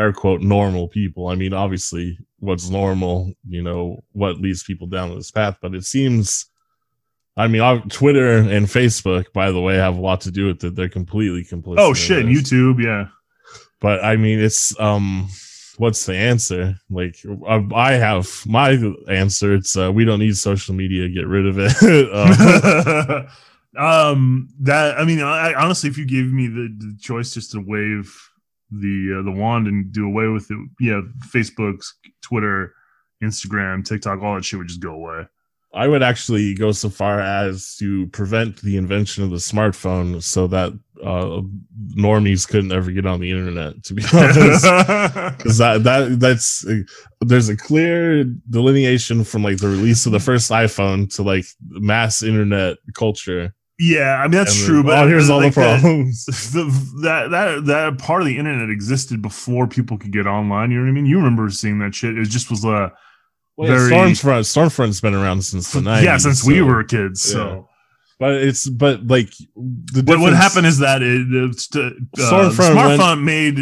air 0.00 0.12
quote 0.12 0.40
normal 0.40 0.88
people 0.88 1.28
i 1.28 1.34
mean 1.34 1.52
obviously 1.52 2.18
what's 2.38 2.70
normal 2.70 3.32
you 3.46 3.62
know 3.62 4.02
what 4.12 4.40
leads 4.40 4.62
people 4.62 4.86
down 4.86 5.14
this 5.14 5.30
path 5.30 5.58
but 5.60 5.74
it 5.74 5.84
seems 5.84 6.46
I 7.36 7.46
mean, 7.46 7.88
Twitter 7.88 8.36
and 8.36 8.66
Facebook, 8.66 9.32
by 9.32 9.50
the 9.50 9.60
way, 9.60 9.76
have 9.76 9.96
a 9.96 10.00
lot 10.00 10.20
to 10.22 10.30
do 10.30 10.48
with 10.48 10.62
it. 10.62 10.74
They're 10.74 10.90
completely 10.90 11.42
complicit. 11.42 11.78
Oh 11.78 11.94
shit. 11.94 12.26
YouTube, 12.26 12.82
yeah. 12.82 13.06
But 13.80 14.04
I 14.04 14.16
mean, 14.16 14.40
it's 14.40 14.78
um, 14.78 15.28
what's 15.78 16.04
the 16.04 16.16
answer? 16.16 16.74
Like, 16.90 17.16
I, 17.48 17.66
I 17.74 17.92
have 17.92 18.28
my 18.46 18.78
answer. 19.08 19.54
It's 19.54 19.74
uh, 19.74 19.90
we 19.90 20.04
don't 20.04 20.18
need 20.18 20.36
social 20.36 20.74
media. 20.74 21.08
Get 21.08 21.26
rid 21.26 21.46
of 21.46 21.56
it. 21.58 22.12
Uh, 22.12 23.22
um 23.78 24.48
that 24.58 24.98
i 24.98 25.04
mean 25.04 25.22
I, 25.22 25.52
I 25.52 25.62
honestly 25.62 25.88
if 25.88 25.96
you 25.96 26.04
gave 26.04 26.32
me 26.32 26.48
the, 26.48 26.74
the 26.76 26.96
choice 27.00 27.32
just 27.32 27.52
to 27.52 27.60
wave 27.60 28.29
the 28.70 29.18
uh, 29.18 29.22
the 29.22 29.30
wand 29.30 29.66
and 29.66 29.92
do 29.92 30.06
away 30.06 30.26
with 30.26 30.50
it 30.50 30.58
yeah 30.78 31.00
facebook's 31.26 31.94
twitter 32.22 32.74
instagram 33.22 33.84
tiktok 33.84 34.22
all 34.22 34.34
that 34.34 34.44
shit 34.44 34.58
would 34.58 34.68
just 34.68 34.80
go 34.80 34.92
away 34.92 35.26
I 35.72 35.86
would 35.86 36.02
actually 36.02 36.54
go 36.54 36.72
so 36.72 36.88
far 36.88 37.20
as 37.20 37.76
to 37.76 38.08
prevent 38.08 38.60
the 38.60 38.76
invention 38.76 39.22
of 39.22 39.30
the 39.30 39.36
smartphone, 39.36 40.20
so 40.20 40.48
that 40.48 40.72
uh, 41.02 41.42
normies 41.96 42.46
couldn't 42.46 42.72
ever 42.72 42.90
get 42.90 43.06
on 43.06 43.20
the 43.20 43.30
internet. 43.30 43.82
To 43.84 43.94
be 43.94 44.02
honest. 44.12 44.64
because 45.38 45.58
that 45.58 45.84
that 45.84 46.18
that's 46.18 46.66
uh, 46.66 46.80
there's 47.20 47.48
a 47.48 47.56
clear 47.56 48.24
delineation 48.24 49.22
from 49.22 49.44
like 49.44 49.58
the 49.58 49.68
release 49.68 50.06
of 50.06 50.12
the 50.12 50.18
first 50.18 50.50
iPhone 50.50 51.12
to 51.14 51.22
like 51.22 51.44
mass 51.68 52.22
internet 52.22 52.78
culture. 52.94 53.54
Yeah 53.80 54.16
i 54.20 54.22
mean 54.24 54.32
that's 54.32 54.56
And 54.58 54.66
true 54.66 54.76
then- 54.76 54.86
but 54.86 54.98
oh, 55.04 55.08
here's 55.08 55.30
all 55.30 55.38
like 55.40 55.54
the 55.54 55.60
that- 55.62 55.80
problems. 55.80 56.24
the, 56.52 56.64
that 57.02 57.30
that 57.30 57.64
that 57.64 57.98
part 57.98 58.20
of 58.22 58.26
the 58.26 58.36
internet 58.38 58.68
existed 58.70 59.22
before 59.22 59.66
people 59.66 59.96
could 59.98 60.12
get 60.12 60.26
online. 60.26 60.70
You 60.70 60.78
know 60.78 60.84
what 60.84 60.90
I 60.90 60.92
mean? 60.92 61.06
You 61.06 61.16
remember 61.18 61.48
seeing 61.50 61.78
that 61.80 61.94
shit? 61.94 62.16
It 62.18 62.28
just 62.28 62.50
was 62.50 62.64
a 62.64 62.92
Well, 63.56 63.68
yeah, 63.68 63.88
very- 63.88 63.90
Stormfront 63.90 64.44
Stormfront's 64.46 65.00
been 65.00 65.14
around 65.14 65.42
since 65.44 65.72
the 65.72 65.80
90s. 65.80 66.02
yeah 66.02 66.16
since 66.18 66.44
we 66.44 66.60
were 66.62 66.84
kids. 66.84 67.26
yeah. 67.28 67.32
So 67.38 67.66
but 68.18 68.34
it's 68.34 68.68
but 68.68 69.06
like 69.06 69.30
the 69.56 70.02
what 70.06 70.20
what 70.20 70.32
happened 70.34 70.66
is 70.66 70.78
that 70.80 71.00
it, 71.02 71.26
it's, 71.32 71.74
uh, 71.74 71.90
Stormfront 72.18 72.74
Smartphont 72.76 73.22
made 73.24 73.58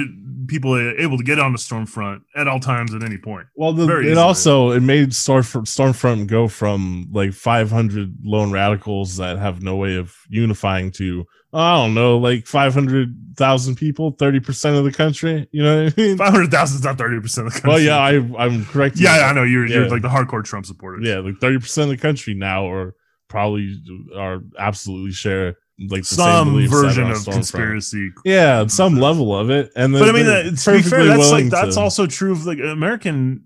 people 0.48 0.76
able 0.98 1.18
to 1.18 1.24
get 1.24 1.38
on 1.38 1.52
the 1.52 1.58
Stormfront 1.58 2.22
at 2.34 2.48
all 2.48 2.58
times 2.58 2.94
at 2.94 3.02
any 3.02 3.18
point. 3.18 3.46
Well, 3.54 3.72
the, 3.72 3.86
Very 3.86 4.06
it 4.06 4.12
easily. 4.12 4.22
also 4.22 4.70
it 4.70 4.80
made 4.80 5.10
Stormfront, 5.10 5.66
Stormfront 5.66 6.26
go 6.26 6.48
from 6.48 7.08
like 7.12 7.32
500 7.32 8.14
lone 8.24 8.50
radicals 8.50 9.18
that 9.18 9.38
have 9.38 9.62
no 9.62 9.76
way 9.76 9.96
of 9.96 10.14
unifying 10.28 10.90
to 10.92 11.24
I 11.50 11.76
don't 11.76 11.94
know, 11.94 12.18
like 12.18 12.46
500,000 12.46 13.76
people, 13.76 14.10
30 14.18 14.40
percent 14.40 14.76
of 14.76 14.84
the 14.84 14.92
country. 14.92 15.48
You 15.50 15.62
know 15.62 15.84
what 15.84 15.94
I 15.98 16.00
mean? 16.00 16.18
Five 16.18 16.32
hundred 16.32 16.50
thousand 16.50 16.78
is 16.78 16.84
not 16.84 16.98
thirty 16.98 17.20
percent 17.20 17.46
of 17.46 17.54
the 17.54 17.60
country. 17.60 17.70
Well, 17.70 17.80
yeah, 17.80 17.98
I 17.98 18.44
I'm 18.44 18.64
correct. 18.66 18.98
yeah, 18.98 19.28
I 19.28 19.32
know 19.32 19.44
you're 19.44 19.66
you're 19.66 19.88
like 19.88 20.02
the 20.02 20.08
hardcore 20.08 20.44
Trump 20.44 20.66
supporters. 20.66 21.06
yeah, 21.06 21.18
like 21.20 21.38
30 21.40 21.58
percent 21.60 21.90
of 21.90 21.96
the 21.96 22.02
country 22.02 22.34
now, 22.34 22.64
or 22.64 22.94
probably 23.28 23.76
are 24.16 24.40
absolutely 24.58 25.12
share 25.12 25.56
like 25.78 26.02
the 26.02 26.06
some 26.06 26.68
version 26.68 27.10
of 27.10 27.24
conspiracy. 27.24 28.10
Yeah, 28.24 28.66
some 28.66 28.96
level 28.96 29.36
of 29.36 29.50
it, 29.50 29.70
and 29.76 29.94
then 29.94 30.02
But 30.02 30.08
I 30.08 30.12
mean, 30.12 30.26
they're 30.26 30.46
uh, 30.46 30.50
to 30.50 30.72
be 30.72 30.82
fair, 30.82 31.04
that's 31.04 31.30
like 31.30 31.50
that's 31.50 31.76
to- 31.76 31.80
also 31.80 32.06
true 32.06 32.32
of 32.32 32.46
like 32.46 32.58
American 32.58 33.44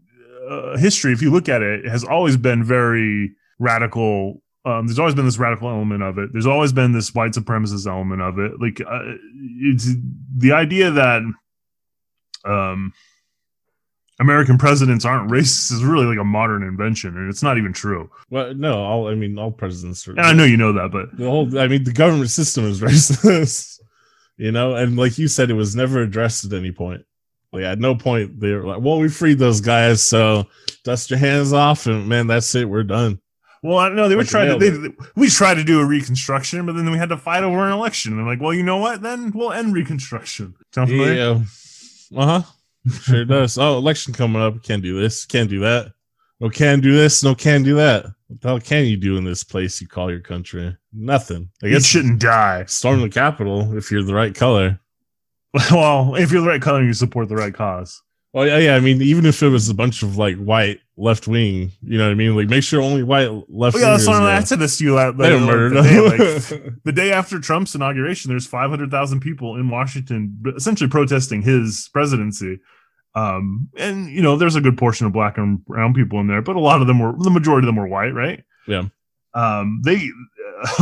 uh, 0.49 0.77
history. 0.79 1.13
If 1.13 1.21
you 1.23 1.31
look 1.31 1.49
at 1.49 1.63
it, 1.63 1.85
it 1.85 1.91
has 1.91 2.05
always 2.05 2.37
been 2.37 2.65
very 2.65 3.33
radical. 3.59 4.43
Um, 4.65 4.87
there's 4.87 4.99
always 4.99 5.15
been 5.15 5.25
this 5.25 5.39
radical 5.39 5.69
element 5.69 6.03
of 6.03 6.19
it. 6.19 6.31
There's 6.33 6.47
always 6.47 6.73
been 6.73 6.93
this 6.93 7.15
white 7.15 7.33
supremacist 7.33 7.87
element 7.87 8.23
of 8.23 8.39
it. 8.39 8.53
Like 8.61 8.81
uh, 8.81 9.17
it's 9.61 9.89
the 10.37 10.53
idea 10.53 10.91
that 10.93 11.23
um, 12.45 12.93
American 14.21 14.59
presidents 14.59 15.05
aren't 15.05 15.31
racist 15.31 15.73
is 15.73 15.83
really 15.83 16.07
like 16.07 16.19
a 16.19 16.25
modern 16.25 16.63
invention, 16.63 17.17
and 17.17 17.31
it's 17.31 17.43
not 17.43 17.59
even 17.59 17.73
true. 17.73 18.11
Well, 18.31 18.55
no, 18.55 18.83
all 18.83 19.09
I 19.09 19.15
mean, 19.15 19.39
all 19.39 19.51
presidents. 19.51 20.07
Are, 20.07 20.13
And 20.13 20.21
I 20.21 20.33
know 20.33 20.45
you 20.45 20.57
know 20.57 20.73
that, 20.75 20.91
but 20.93 21.17
the 21.17 21.29
whole 21.29 21.59
i 21.59 21.67
mean 21.67 21.85
the 21.85 21.93
government 21.93 22.31
system 22.31 22.65
is 22.65 22.81
racist 22.83 23.81
you 24.37 24.53
know 24.53 24.75
and 24.75 24.97
like 24.97 25.19
you 25.19 25.29
said 25.29 25.51
it 25.51 25.55
was 25.55 25.77
never 25.77 26.01
addressed 26.01 26.45
at 26.45 26.53
any 26.53 26.73
point 26.73 27.05
like 27.53 27.65
at 27.65 27.79
no 27.79 27.95
point 27.95 28.41
they 28.41 28.53
were 28.53 28.65
like 28.65 28.81
well 28.81 28.99
we 28.99 29.09
freed 29.09 29.39
those 29.39 29.61
guys 29.61 30.03
so 30.03 30.47
dust 30.85 31.11
your 31.11 31.19
hands 31.19 31.53
off 31.53 31.87
and 31.87 32.09
man 32.09 32.27
that's 32.27 32.55
it 32.55 32.69
we're 32.69 32.83
done 32.83 33.21
Well, 33.63 33.79
I 33.79 33.91
know 33.91 34.09
they 34.09 34.17
were 34.17 34.25
trying 34.25 34.59
to. 34.59 34.59
They, 34.59 34.89
we 35.15 35.29
tried 35.29 35.55
to 35.55 35.63
do 35.63 35.79
a 35.79 35.87
reconstruction, 35.87 36.67
but 36.67 36.75
then 36.75 36.91
we 36.91 36.99
had 36.99 37.11
to 37.11 37.17
fight 37.17 37.45
over 37.45 37.65
an 37.65 37.71
election. 37.71 38.11
And 38.11 38.19
they're 38.19 38.27
like, 38.27 38.41
well, 38.43 38.53
you 38.53 38.65
know 38.65 38.79
what? 38.79 39.03
Then 39.03 39.31
we'll 39.31 39.53
end 39.53 39.73
reconstruction. 39.73 40.55
Sound 40.75 40.91
familiar? 40.91 41.15
yeah 41.15 41.41
uh-huh 42.21 42.43
sure 42.91 43.25
does. 43.25 43.59
Oh 43.59 43.77
election 43.79 44.13
coming 44.15 44.43
up. 44.43 44.63
Can't 44.63 44.83
do 44.83 45.01
this. 45.01 45.25
Can't 45.25 45.49
do 45.51 45.61
that. 45.61 45.93
No 46.41 46.49
can 46.51 46.81
do 46.81 46.93
this. 46.97 47.23
No 47.23 47.35
can 47.35 47.63
do 47.63 47.77
that. 47.77 48.05
What 48.27 48.41
the 48.41 48.49
hell 48.49 48.61
can 48.61 48.87
you 48.87 48.97
do 48.97 49.17
in 49.17 49.25
this 49.25 49.45
place 49.45 49.81
you 49.81 49.87
call 49.87 50.11
your 50.11 50.21
country? 50.21 50.77
Nothing. 50.93 51.51
I 51.63 51.67
You 51.67 51.73
guess 51.75 51.87
shouldn't 51.87 52.21
die. 52.21 52.65
storm 52.67 53.01
the 53.01 53.09
capitol 53.09 53.77
if 53.77 53.91
you're 53.91 54.03
the 54.03 54.15
right 54.15 54.35
color. 54.35 54.81
Well, 55.71 56.15
if 56.15 56.33
you're 56.33 56.41
the 56.41 56.49
right 56.49 56.63
color, 56.63 56.83
you 56.83 56.95
support 56.95 57.29
the 57.29 57.37
right 57.37 57.53
cause. 57.53 58.01
Well, 58.33 58.47
yeah, 58.47 58.59
yeah. 58.59 58.77
I 58.77 58.81
mean, 58.81 59.03
even 59.03 59.27
if 59.27 59.43
it 59.43 59.49
was 59.49 59.69
a 59.69 59.75
bunch 59.75 60.03
of 60.03 60.17
like 60.17 60.37
white 60.37 60.81
left 60.97 61.29
wing, 61.29 61.71
you 61.83 61.99
know 61.99 62.05
what 62.05 62.13
I 62.13 62.15
mean? 62.15 62.35
Like, 62.35 62.49
make 62.49 62.65
sure 62.65 62.81
only 62.81 63.03
white 63.03 63.29
left. 63.29 63.75
Well, 63.75 63.83
yeah, 63.83 63.91
that's 63.91 64.07
what 64.07 64.23
I 64.23 64.43
said 64.43 64.59
this 64.59 64.79
to 64.79 64.85
you. 64.85 64.95
Like, 64.95 65.17
They 65.19 65.29
don't 65.29 65.75
the, 65.75 65.83
day, 65.83 66.01
like, 66.01 66.75
the 66.85 66.93
day 66.93 67.13
after 67.13 67.39
Trump's 67.39 67.75
inauguration, 67.75 68.31
there's 68.31 68.47
500,000 68.47 69.21
people 69.21 69.57
in 69.57 69.69
Washington, 69.69 70.43
essentially 70.57 70.89
protesting 70.89 71.43
his 71.43 71.91
presidency. 71.93 72.61
Um, 73.15 73.69
and 73.77 74.11
you 74.11 74.23
know, 74.23 74.37
there's 74.37 74.57
a 74.57 74.61
good 74.63 74.79
portion 74.79 75.07
of 75.07 75.13
black 75.13 75.37
and 75.37 75.63
brown 75.67 75.93
people 75.93 76.19
in 76.21 76.27
there, 76.27 76.41
but 76.41 76.57
a 76.57 76.61
lot 76.61 76.81
of 76.81 76.87
them 76.87 76.99
were 76.99 77.13
the 77.19 77.31
majority 77.31 77.67
of 77.67 77.75
them 77.75 77.77
were 77.77 77.89
white, 77.89 78.15
right? 78.15 78.43
Yeah. 78.67 78.85
Um, 79.35 79.81
they, 79.85 79.97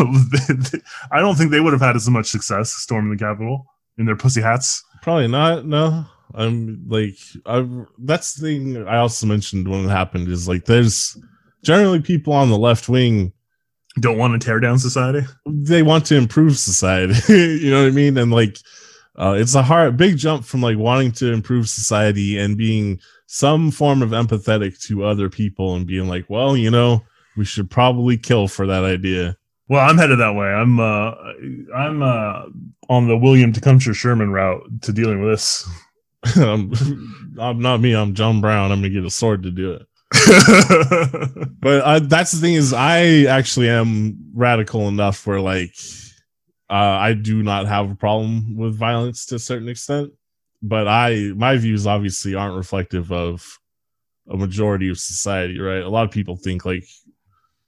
I 1.10 1.20
don't 1.20 1.34
think 1.34 1.50
they 1.50 1.60
would 1.60 1.72
have 1.72 1.82
had 1.82 1.96
as 1.96 2.08
much 2.08 2.26
success 2.26 2.72
storming 2.72 3.10
the 3.10 3.18
Capitol 3.18 3.66
in 3.98 4.06
their 4.06 4.16
pussy 4.16 4.40
hats. 4.40 4.84
Probably 5.02 5.28
not. 5.28 5.66
No, 5.66 6.06
I'm 6.34 6.84
like, 6.88 7.16
I. 7.46 7.66
That's 7.98 8.34
the 8.34 8.46
thing 8.46 8.86
I 8.86 8.98
also 8.98 9.26
mentioned 9.26 9.68
when 9.68 9.84
it 9.84 9.88
happened 9.90 10.28
is 10.28 10.48
like, 10.48 10.64
there's 10.64 11.16
generally 11.62 12.00
people 12.00 12.32
on 12.32 12.48
the 12.48 12.58
left 12.58 12.88
wing 12.88 13.32
Don't 13.98 14.18
want 14.18 14.40
to 14.40 14.44
tear 14.44 14.60
down 14.60 14.78
society. 14.78 15.26
they 15.46 15.82
want 15.82 16.06
to 16.06 16.16
improve 16.16 16.56
society. 16.58 17.14
you 17.32 17.70
know 17.70 17.82
what 17.82 17.88
I 17.88 17.94
mean? 17.94 18.16
And 18.16 18.30
like, 18.32 18.58
uh, 19.18 19.34
it's 19.38 19.54
a 19.54 19.62
hard, 19.62 19.96
big 19.96 20.16
jump 20.16 20.44
from 20.44 20.62
like 20.62 20.78
wanting 20.78 21.12
to 21.12 21.32
improve 21.32 21.68
society 21.68 22.38
and 22.38 22.56
being 22.56 23.00
some 23.26 23.70
form 23.70 24.02
of 24.02 24.10
empathetic 24.10 24.80
to 24.86 25.04
other 25.04 25.28
people 25.28 25.74
and 25.74 25.86
being 25.86 26.08
like, 26.08 26.24
well, 26.28 26.56
you 26.56 26.70
know, 26.70 27.02
we 27.36 27.44
should 27.44 27.70
probably 27.70 28.16
kill 28.16 28.48
for 28.48 28.66
that 28.66 28.84
idea. 28.84 29.36
Well, 29.68 29.88
I'm 29.88 29.98
headed 29.98 30.18
that 30.18 30.34
way. 30.34 30.48
I'm 30.48 30.80
uh 30.80 31.12
I'm 31.76 32.02
uh 32.02 32.42
on 32.88 33.06
the 33.06 33.16
William 33.16 33.52
Tecumseh 33.52 33.94
Sherman 33.94 34.32
route 34.32 34.62
to 34.82 34.92
dealing 34.92 35.22
with 35.22 35.32
this. 35.32 35.68
um, 36.36 36.72
I'm 37.38 37.60
not 37.60 37.80
me. 37.80 37.94
I'm 37.94 38.14
John 38.14 38.40
Brown. 38.40 38.72
I'm 38.72 38.80
gonna 38.80 38.90
get 38.90 39.04
a 39.04 39.10
sword 39.10 39.42
to 39.44 39.50
do 39.50 39.72
it. 39.72 39.86
But 41.60 41.82
uh, 41.82 41.98
that's 42.00 42.32
the 42.32 42.40
thing 42.40 42.54
is, 42.54 42.72
I 42.72 43.24
actually 43.24 43.68
am 43.68 44.30
radical 44.34 44.88
enough 44.88 45.26
where 45.26 45.40
like 45.40 45.74
uh, 46.70 46.74
I 46.74 47.12
do 47.12 47.42
not 47.42 47.66
have 47.66 47.90
a 47.90 47.94
problem 47.94 48.56
with 48.56 48.74
violence 48.74 49.26
to 49.26 49.34
a 49.34 49.38
certain 49.38 49.68
extent. 49.68 50.12
But 50.62 50.88
I 50.88 51.32
my 51.36 51.56
views 51.56 51.86
obviously 51.86 52.34
aren't 52.34 52.56
reflective 52.56 53.12
of 53.12 53.58
a 54.28 54.36
majority 54.36 54.88
of 54.88 54.98
society, 54.98 55.58
right? 55.58 55.82
A 55.82 55.88
lot 55.88 56.04
of 56.04 56.10
people 56.10 56.36
think 56.36 56.64
like 56.64 56.84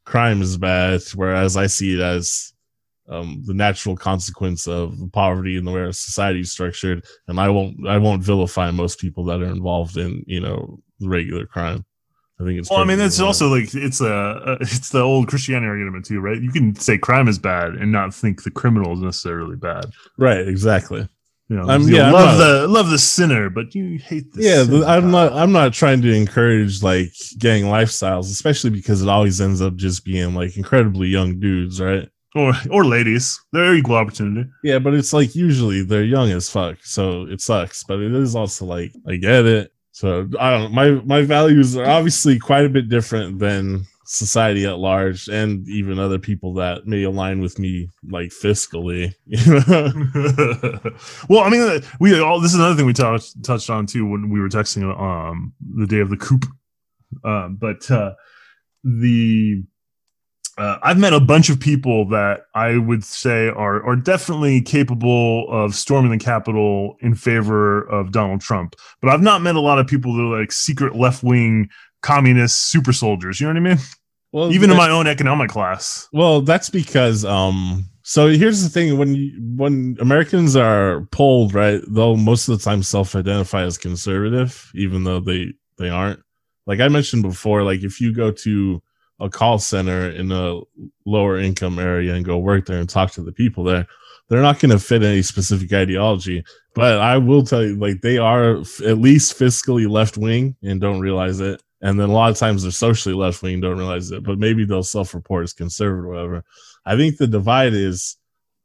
crime 0.04 0.40
is 0.42 0.56
bad, 0.56 1.02
whereas 1.14 1.56
I 1.56 1.66
see 1.66 1.94
it 1.94 2.00
as 2.00 2.52
um, 3.08 3.42
the 3.46 3.54
natural 3.54 3.96
consequence 3.96 4.66
of 4.68 4.94
poverty 5.12 5.56
and 5.56 5.66
the 5.66 5.72
way 5.72 5.80
our 5.82 5.92
society 5.92 6.40
is 6.40 6.52
structured. 6.52 7.04
And 7.28 7.40
I 7.40 7.48
won't 7.48 7.86
I 7.88 7.98
won't 7.98 8.22
vilify 8.22 8.70
most 8.70 8.98
people 9.00 9.24
that 9.26 9.40
are 9.42 9.46
involved 9.46 9.96
in 9.96 10.24
you 10.26 10.40
know 10.40 10.80
regular 11.00 11.46
crime. 11.46 11.84
I 12.40 12.44
think 12.44 12.58
it's 12.58 12.70
well, 12.70 12.80
I 12.80 12.84
mean, 12.84 12.98
it's 13.00 13.20
also 13.20 13.48
like 13.48 13.74
it's 13.74 14.00
a 14.00 14.56
it's 14.60 14.88
the 14.90 15.00
old 15.00 15.28
Christianity 15.28 15.68
argument 15.68 16.06
too, 16.06 16.20
right? 16.20 16.40
You 16.40 16.50
can 16.50 16.74
say 16.74 16.98
crime 16.98 17.28
is 17.28 17.38
bad 17.38 17.74
and 17.74 17.92
not 17.92 18.14
think 18.14 18.42
the 18.42 18.50
criminal 18.50 18.92
is 18.94 19.00
necessarily 19.00 19.56
bad. 19.56 19.86
right, 20.18 20.46
exactly. 20.48 21.08
You 21.48 21.56
know, 21.58 21.68
Um, 21.68 21.82
you 21.82 21.96
yeah, 21.96 22.06
I'm 22.06 22.12
love 22.12 22.38
not- 22.38 22.44
the 22.44 22.68
love 22.68 22.90
the 22.90 22.98
sinner, 22.98 23.50
but 23.50 23.74
you 23.74 23.98
hate 23.98 24.32
the 24.32 24.42
yeah, 24.42 24.64
sinner. 24.64 24.86
I'm 24.86 25.10
not 25.10 25.32
I'm 25.34 25.52
not 25.52 25.72
trying 25.74 26.00
to 26.02 26.12
encourage 26.12 26.82
like 26.82 27.12
gang 27.38 27.64
lifestyles, 27.64 28.30
especially 28.30 28.70
because 28.70 29.02
it 29.02 29.08
always 29.08 29.40
ends 29.40 29.60
up 29.60 29.76
just 29.76 30.04
being 30.04 30.34
like 30.34 30.56
incredibly 30.56 31.08
young 31.08 31.38
dudes, 31.40 31.80
right? 31.80 32.08
Or 32.34 32.52
or 32.70 32.84
ladies. 32.84 33.40
They're 33.52 33.74
equal 33.74 33.96
opportunity. 33.96 34.48
Yeah, 34.62 34.78
but 34.78 34.94
it's 34.94 35.12
like 35.12 35.34
usually 35.34 35.82
they're 35.82 36.04
young 36.04 36.30
as 36.30 36.48
fuck, 36.48 36.78
so 36.82 37.26
it 37.26 37.40
sucks. 37.40 37.84
But 37.84 38.00
it 38.00 38.14
is 38.14 38.34
also 38.34 38.64
like 38.64 38.92
I 39.06 39.16
get 39.16 39.46
it. 39.46 39.72
So 39.92 40.28
I 40.38 40.50
don't. 40.50 40.72
My 40.72 40.90
my 41.04 41.22
values 41.22 41.76
are 41.76 41.86
obviously 41.86 42.38
quite 42.38 42.64
a 42.64 42.70
bit 42.70 42.88
different 42.88 43.38
than 43.38 43.86
society 44.04 44.66
at 44.66 44.78
large, 44.78 45.28
and 45.28 45.68
even 45.68 45.98
other 45.98 46.18
people 46.18 46.54
that 46.54 46.86
may 46.86 47.02
align 47.02 47.40
with 47.40 47.58
me, 47.58 47.88
like 48.10 48.30
fiscally. 48.30 49.14
You 49.26 49.60
know? 49.66 50.80
well, 51.28 51.44
I 51.44 51.50
mean, 51.50 51.82
we 52.00 52.18
all 52.20 52.40
this 52.40 52.52
is 52.52 52.58
another 52.58 52.76
thing 52.76 52.86
we 52.86 52.92
touched 52.92 53.42
touched 53.42 53.70
on 53.70 53.86
too 53.86 54.08
when 54.08 54.30
we 54.30 54.40
were 54.40 54.48
texting 54.48 54.82
um 54.98 55.52
the 55.76 55.86
day 55.86 56.00
of 56.00 56.10
the 56.10 56.16
coup. 56.16 56.40
Um, 57.24 57.56
but 57.56 57.90
uh, 57.90 58.14
the 58.84 59.62
uh, 60.58 60.78
I've 60.82 60.98
met 60.98 61.14
a 61.14 61.20
bunch 61.20 61.48
of 61.48 61.58
people 61.58 62.06
that 62.08 62.42
I 62.54 62.76
would 62.76 63.04
say 63.04 63.48
are 63.48 63.82
are 63.84 63.96
definitely 63.96 64.60
capable 64.60 65.50
of 65.50 65.74
storming 65.74 66.10
the 66.10 66.18
Capitol 66.18 66.96
in 67.00 67.14
favor 67.14 67.82
of 67.82 68.12
Donald 68.12 68.40
Trump. 68.40 68.76
But 69.00 69.10
I've 69.10 69.22
not 69.22 69.42
met 69.42 69.54
a 69.54 69.60
lot 69.60 69.78
of 69.78 69.86
people 69.86 70.14
that 70.14 70.22
are 70.22 70.40
like 70.40 70.52
secret 70.52 70.94
left 70.94 71.22
wing 71.22 71.68
communist 72.02 72.70
super 72.70 72.92
soldiers. 72.92 73.40
You 73.40 73.46
know 73.46 73.60
what 73.60 73.70
I 73.70 73.74
mean? 73.74 73.84
well, 74.32 74.52
Even 74.52 74.70
in 74.70 74.76
my 74.76 74.90
own 74.90 75.06
economic 75.06 75.50
class. 75.50 76.08
Well, 76.12 76.42
that's 76.42 76.68
because 76.68 77.24
um 77.24 77.86
so 78.02 78.28
here's 78.28 78.62
the 78.62 78.68
thing 78.68 78.98
when 78.98 79.14
you, 79.14 79.32
when 79.56 79.96
Americans 80.00 80.56
are 80.56 81.06
polled, 81.12 81.54
right, 81.54 81.80
they'll 81.88 82.16
most 82.16 82.48
of 82.48 82.58
the 82.58 82.64
time 82.64 82.82
self-identify 82.82 83.62
as 83.62 83.78
conservative 83.78 84.70
even 84.74 85.04
though 85.04 85.20
they 85.20 85.54
they 85.78 85.88
aren't. 85.88 86.20
Like 86.66 86.80
I 86.80 86.88
mentioned 86.88 87.22
before, 87.22 87.62
like 87.62 87.82
if 87.82 88.00
you 88.00 88.12
go 88.14 88.30
to 88.30 88.82
a 89.20 89.28
call 89.28 89.58
center 89.58 90.10
in 90.10 90.32
a 90.32 90.60
lower 91.06 91.38
income 91.38 91.78
area 91.78 92.14
and 92.14 92.24
go 92.24 92.38
work 92.38 92.66
there 92.66 92.78
and 92.78 92.88
talk 92.88 93.12
to 93.12 93.22
the 93.22 93.32
people 93.32 93.64
there, 93.64 93.86
they're 94.28 94.42
not 94.42 94.60
going 94.60 94.70
to 94.70 94.78
fit 94.78 95.02
any 95.02 95.22
specific 95.22 95.72
ideology. 95.72 96.44
But 96.74 96.98
I 97.00 97.18
will 97.18 97.44
tell 97.44 97.62
you, 97.62 97.76
like 97.76 98.00
they 98.00 98.18
are 98.18 98.60
f- 98.60 98.80
at 98.80 98.98
least 98.98 99.38
fiscally 99.38 99.88
left 99.88 100.16
wing 100.16 100.56
and 100.62 100.80
don't 100.80 101.00
realize 101.00 101.40
it. 101.40 101.62
And 101.82 101.98
then 101.98 102.08
a 102.08 102.12
lot 102.12 102.30
of 102.30 102.38
times 102.38 102.62
they're 102.62 102.70
socially 102.70 103.14
left 103.14 103.42
wing, 103.42 103.60
don't 103.60 103.76
realize 103.76 104.10
it. 104.10 104.22
But 104.22 104.38
maybe 104.38 104.64
they'll 104.64 104.82
self 104.82 105.14
report 105.14 105.44
as 105.44 105.52
conservative 105.52 106.04
or 106.04 106.08
whatever. 106.08 106.44
I 106.86 106.96
think 106.96 107.16
the 107.16 107.26
divide 107.26 107.74
is 107.74 108.16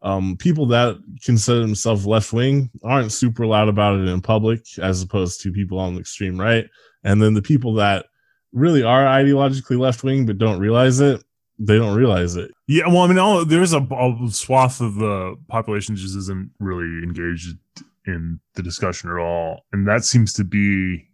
um, 0.01 0.37
people 0.37 0.67
that 0.67 0.97
consider 1.23 1.59
themselves 1.59 2.05
left 2.05 2.31
wing 2.31 2.69
aren't 2.83 3.11
super 3.11 3.45
loud 3.45 3.67
about 3.67 3.99
it 3.99 4.07
in 4.07 4.21
public, 4.21 4.61
as 4.79 5.01
opposed 5.01 5.41
to 5.41 5.51
people 5.51 5.79
on 5.79 5.95
the 5.95 6.01
extreme 6.01 6.39
right. 6.39 6.67
And 7.03 7.21
then 7.21 7.33
the 7.33 7.41
people 7.41 7.73
that 7.75 8.05
really 8.53 8.83
are 8.83 9.03
ideologically 9.05 9.77
left 9.77 10.03
wing 10.03 10.25
but 10.25 10.37
don't 10.37 10.59
realize 10.59 10.99
it, 10.99 11.23
they 11.59 11.77
don't 11.77 11.97
realize 11.97 12.35
it. 12.35 12.51
Yeah, 12.67 12.87
well, 12.87 12.99
I 12.99 13.07
mean, 13.07 13.17
all, 13.17 13.45
there's 13.45 13.73
a, 13.73 13.79
a 13.79 14.29
swath 14.31 14.81
of 14.81 14.95
the 14.95 15.35
population 15.47 15.95
just 15.95 16.15
isn't 16.15 16.51
really 16.59 17.03
engaged 17.03 17.57
in 18.05 18.39
the 18.55 18.63
discussion 18.63 19.09
at 19.09 19.17
all, 19.17 19.65
and 19.73 19.87
that 19.87 20.03
seems 20.03 20.33
to 20.33 20.43
be 20.43 21.07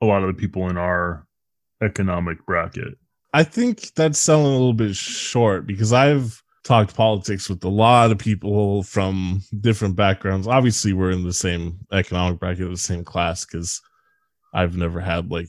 a 0.00 0.06
lot 0.06 0.22
of 0.22 0.28
the 0.28 0.40
people 0.40 0.68
in 0.68 0.76
our 0.76 1.26
economic 1.82 2.44
bracket. 2.46 2.98
I 3.34 3.44
think 3.44 3.94
that's 3.94 4.18
selling 4.18 4.46
a 4.46 4.50
little 4.50 4.74
bit 4.74 4.94
short 4.94 5.66
because 5.66 5.92
I've 5.92 6.42
talked 6.64 6.94
politics 6.94 7.48
with 7.48 7.64
a 7.64 7.68
lot 7.68 8.12
of 8.12 8.18
people 8.18 8.82
from 8.82 9.42
different 9.60 9.96
backgrounds. 9.96 10.46
Obviously, 10.46 10.92
we're 10.92 11.10
in 11.10 11.24
the 11.24 11.32
same 11.32 11.78
economic 11.92 12.38
bracket, 12.38 12.68
the 12.68 12.76
same 12.76 13.04
class, 13.04 13.44
because 13.44 13.80
I've 14.52 14.76
never 14.76 15.00
had 15.00 15.30
like, 15.30 15.48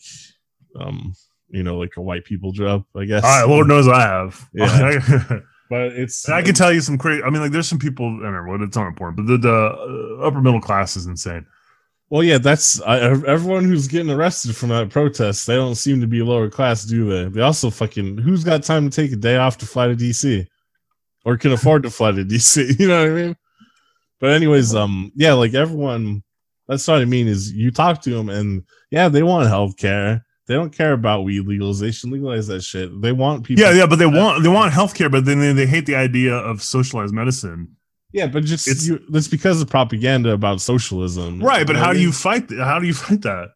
um, 0.80 1.14
you 1.50 1.64
know, 1.64 1.78
like 1.78 1.98
a 1.98 2.02
white 2.02 2.26
people 2.26 2.52
job. 2.52 2.86
I 2.96 3.06
guess. 3.06 3.24
Ah, 3.26 3.46
Lord 3.48 3.68
knows 3.68 3.88
I 3.88 4.02
have. 4.02 4.50
Yeah. 4.54 5.00
but 5.70 5.94
it's 5.94 6.28
I 6.30 6.42
can 6.42 6.54
tell 6.54 6.74
you 6.74 6.82
some 6.82 6.98
crazy. 6.98 7.24
I 7.24 7.30
mean, 7.30 7.42
like, 7.42 7.52
there's 7.52 7.68
some 7.68 7.80
people. 7.80 8.06
I 8.06 8.32
don't 8.32 8.46
know 8.46 8.64
it's 8.64 8.76
not 8.76 8.88
important, 8.88 9.18
but 9.18 9.32
the, 9.32 9.38
the 9.38 10.20
uh, 10.22 10.28
upper 10.28 10.42
middle 10.42 10.62
class 10.62 10.96
is 10.96 11.06
insane. 11.06 11.46
Well, 12.10 12.24
yeah, 12.24 12.38
that's 12.38 12.80
I, 12.82 13.00
everyone 13.00 13.64
who's 13.64 13.88
getting 13.88 14.12
arrested 14.12 14.56
from 14.56 14.70
that 14.70 14.92
protest. 14.92 15.48
They 15.48 15.56
don't 15.56 15.74
seem 15.74 16.00
to 16.02 16.08
be 16.08 16.22
lower 16.22 16.50
class, 16.50 16.84
do 16.84 17.10
they? 17.10 17.30
They 17.30 17.42
also 17.42 17.72
fucking 17.72 18.20
who's 18.20 18.44
got 18.44 18.62
time 18.62 18.88
to 18.90 18.96
take 18.96 19.12
a 19.12 19.16
day 19.16 19.38
off 19.38 19.58
to 19.60 19.66
fly 19.66 19.88
to 19.88 19.96
DC, 19.96 20.46
or 21.26 21.38
can 21.38 21.54
afford 21.54 21.82
to 21.84 21.90
fly 21.90 22.12
to 22.12 22.24
DC? 22.26 22.80
You 22.80 22.88
know 22.88 23.02
what 23.02 23.10
I 23.10 23.14
mean? 23.16 23.36
But 24.20 24.32
anyways, 24.32 24.76
um, 24.76 25.12
yeah, 25.16 25.34
like 25.34 25.54
everyone. 25.54 26.24
That's 26.68 26.88
what 26.88 27.02
I 27.02 27.06
mean 27.06 27.28
is 27.28 27.52
you 27.52 27.72
talk 27.72 28.02
to 28.04 28.10
them 28.12 28.30
and 28.30 28.64
yeah, 28.90 29.10
they 29.10 29.22
want 29.22 29.50
health 29.50 29.76
care. 29.76 30.24
They 30.48 30.56
don't 30.56 30.76
care 30.76 30.92
about 30.94 31.24
weed 31.24 31.48
legalization. 31.48 32.12
Legalize 32.12 32.48
that 32.48 32.62
shit. 32.64 33.02
They 33.02 33.12
want 33.14 33.46
people. 33.46 33.64
Yeah, 33.64 33.72
yeah, 33.74 33.86
but 33.86 33.98
they 33.98 34.06
want 34.06 34.44
they 34.44 34.50
want 34.50 34.74
healthcare, 34.74 35.10
but 35.10 35.24
then 35.26 35.40
they, 35.40 35.54
they 35.54 35.66
hate 35.66 35.86
the 35.86 35.96
idea 35.96 36.36
of 36.36 36.62
socialized 36.62 37.14
medicine. 37.14 37.76
yeah, 38.12 38.28
but 38.28 38.44
just 38.44 38.68
It's- 38.68 38.86
you, 38.88 39.00
that's 39.10 39.28
because 39.30 39.62
of 39.62 39.70
propaganda 39.70 40.32
about 40.32 40.60
socialism, 40.62 41.42
Right, 41.42 41.66
but 41.66 41.76
how 41.78 41.94
do 41.94 42.00
you 42.02 42.12
fight? 42.12 42.50
th- 42.50 42.60
How 42.62 42.80
do 42.80 42.86
you 42.88 42.94
fight 42.94 43.22
that? 43.22 43.50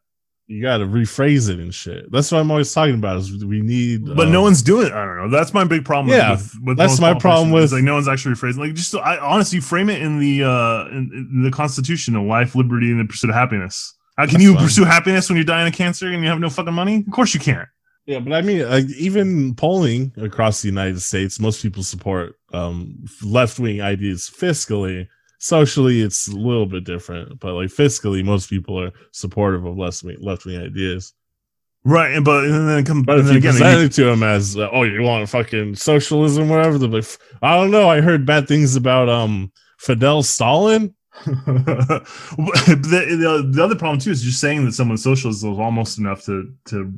you 0.50 0.62
got 0.62 0.78
to 0.78 0.86
rephrase 0.86 1.50
it 1.50 1.60
and 1.60 1.76
shit. 1.76 2.10
That's 2.10 2.32
what 2.32 2.40
I'm 2.40 2.50
always 2.50 2.72
talking 2.74 2.96
about. 2.96 3.18
Is 3.18 3.44
we 3.44 3.60
need, 3.60 4.06
But 4.06 4.28
uh, 4.28 4.32
no 4.32 4.42
one's 4.42 4.62
doing 4.62 4.88
it. 4.88 4.94
I 4.94 5.04
don't 5.04 5.18
know. 5.18 5.30
That's 5.30 5.54
my 5.54 5.66
big 5.66 5.84
problem. 5.84 6.16
Yeah, 6.16 6.32
with, 6.32 6.54
with 6.64 6.78
that's 6.78 7.02
my 7.02 7.14
problem 7.20 7.52
with- 7.52 7.74
like 7.74 7.84
no 7.84 7.96
one's 7.96 8.08
actually 8.08 8.34
rephrasing. 8.36 8.60
Like 8.60 8.74
just 8.74 8.96
I 8.96 9.18
honestly 9.18 9.60
frame 9.60 9.90
it 9.90 10.02
in 10.02 10.20
the 10.20 10.46
uh 10.46 10.86
in, 10.88 11.12
in 11.34 11.42
the 11.44 11.52
Constitution 11.52 12.16
of 12.16 12.24
life, 12.24 12.56
liberty, 12.56 12.90
and 12.92 13.00
the 13.02 13.04
pursuit 13.04 13.30
of 13.30 13.36
happiness. 13.36 13.94
How 14.18 14.26
can 14.26 14.34
That's 14.34 14.44
you 14.44 14.56
fine. 14.56 14.64
pursue 14.64 14.86
happiness 14.86 15.30
when 15.30 15.38
you're 15.38 15.46
dying 15.46 15.68
of 15.68 15.74
cancer 15.74 16.08
and 16.08 16.24
you 16.24 16.30
have 16.30 16.40
no 16.40 16.50
fucking 16.50 16.74
money? 16.74 17.04
Of 17.06 17.14
course 17.14 17.34
you 17.34 17.40
can't. 17.40 17.70
Yeah, 18.06 18.20
but 18.20 18.34
I 18.34 18.42
mean, 18.42 18.68
like, 18.70 18.86
even 18.98 19.54
polling 19.56 20.14
across 20.18 20.62
the 20.62 20.70
United 20.70 21.02
States, 21.02 21.40
most 21.40 21.62
people 21.62 21.84
support 21.84 22.36
um, 22.54 23.06
left 23.22 23.60
wing 23.60 23.82
ideas 23.82 24.32
fiscally, 24.34 25.08
socially 25.40 26.02
it's 26.02 26.28
a 26.28 26.36
little 26.36 26.66
bit 26.66 26.84
different, 26.84 27.40
but 27.40 27.54
like 27.54 27.70
fiscally, 27.70 28.24
most 28.24 28.50
people 28.50 28.80
are 28.82 28.92
supportive 29.12 29.66
of 29.66 29.78
left 29.78 30.04
wing 30.04 30.18
left 30.20 30.46
wing 30.46 30.60
ideas. 30.62 31.14
Right, 31.84 32.12
and 32.14 32.26
but 32.26 32.46
and 32.46 32.68
then 32.68 32.86
come 32.86 33.04
But 33.04 33.20
if 33.20 33.26
then 33.26 33.34
you 33.34 33.40
again, 33.40 33.52
present 33.54 33.82
it 33.82 33.92
to 33.96 34.06
them 34.06 34.24
as, 34.24 34.58
uh, 34.58 34.70
oh, 34.72 34.84
you 34.84 35.02
want 35.02 35.30
fucking 35.30 35.76
socialism, 35.76 36.50
whatever, 36.50 36.78
they're 36.78 36.90
like, 36.90 37.06
I 37.42 37.56
don't 37.56 37.72
know. 37.72 37.90
I 37.90 38.02
heard 38.02 38.26
bad 38.26 38.48
things 38.48 38.76
about 38.76 39.10
um 39.10 39.52
Fidel 39.78 40.24
Stalin. 40.24 40.94
The, 41.26 42.06
the, 42.36 43.50
the 43.52 43.64
other 43.64 43.76
problem 43.76 44.00
too 44.00 44.12
is 44.12 44.22
just 44.22 44.40
saying 44.40 44.66
that 44.66 44.74
someone's 44.74 45.04
socialist 45.04 45.40
is 45.40 45.44
almost 45.44 45.98
enough 45.98 46.24
to 46.26 46.54
to 46.66 46.94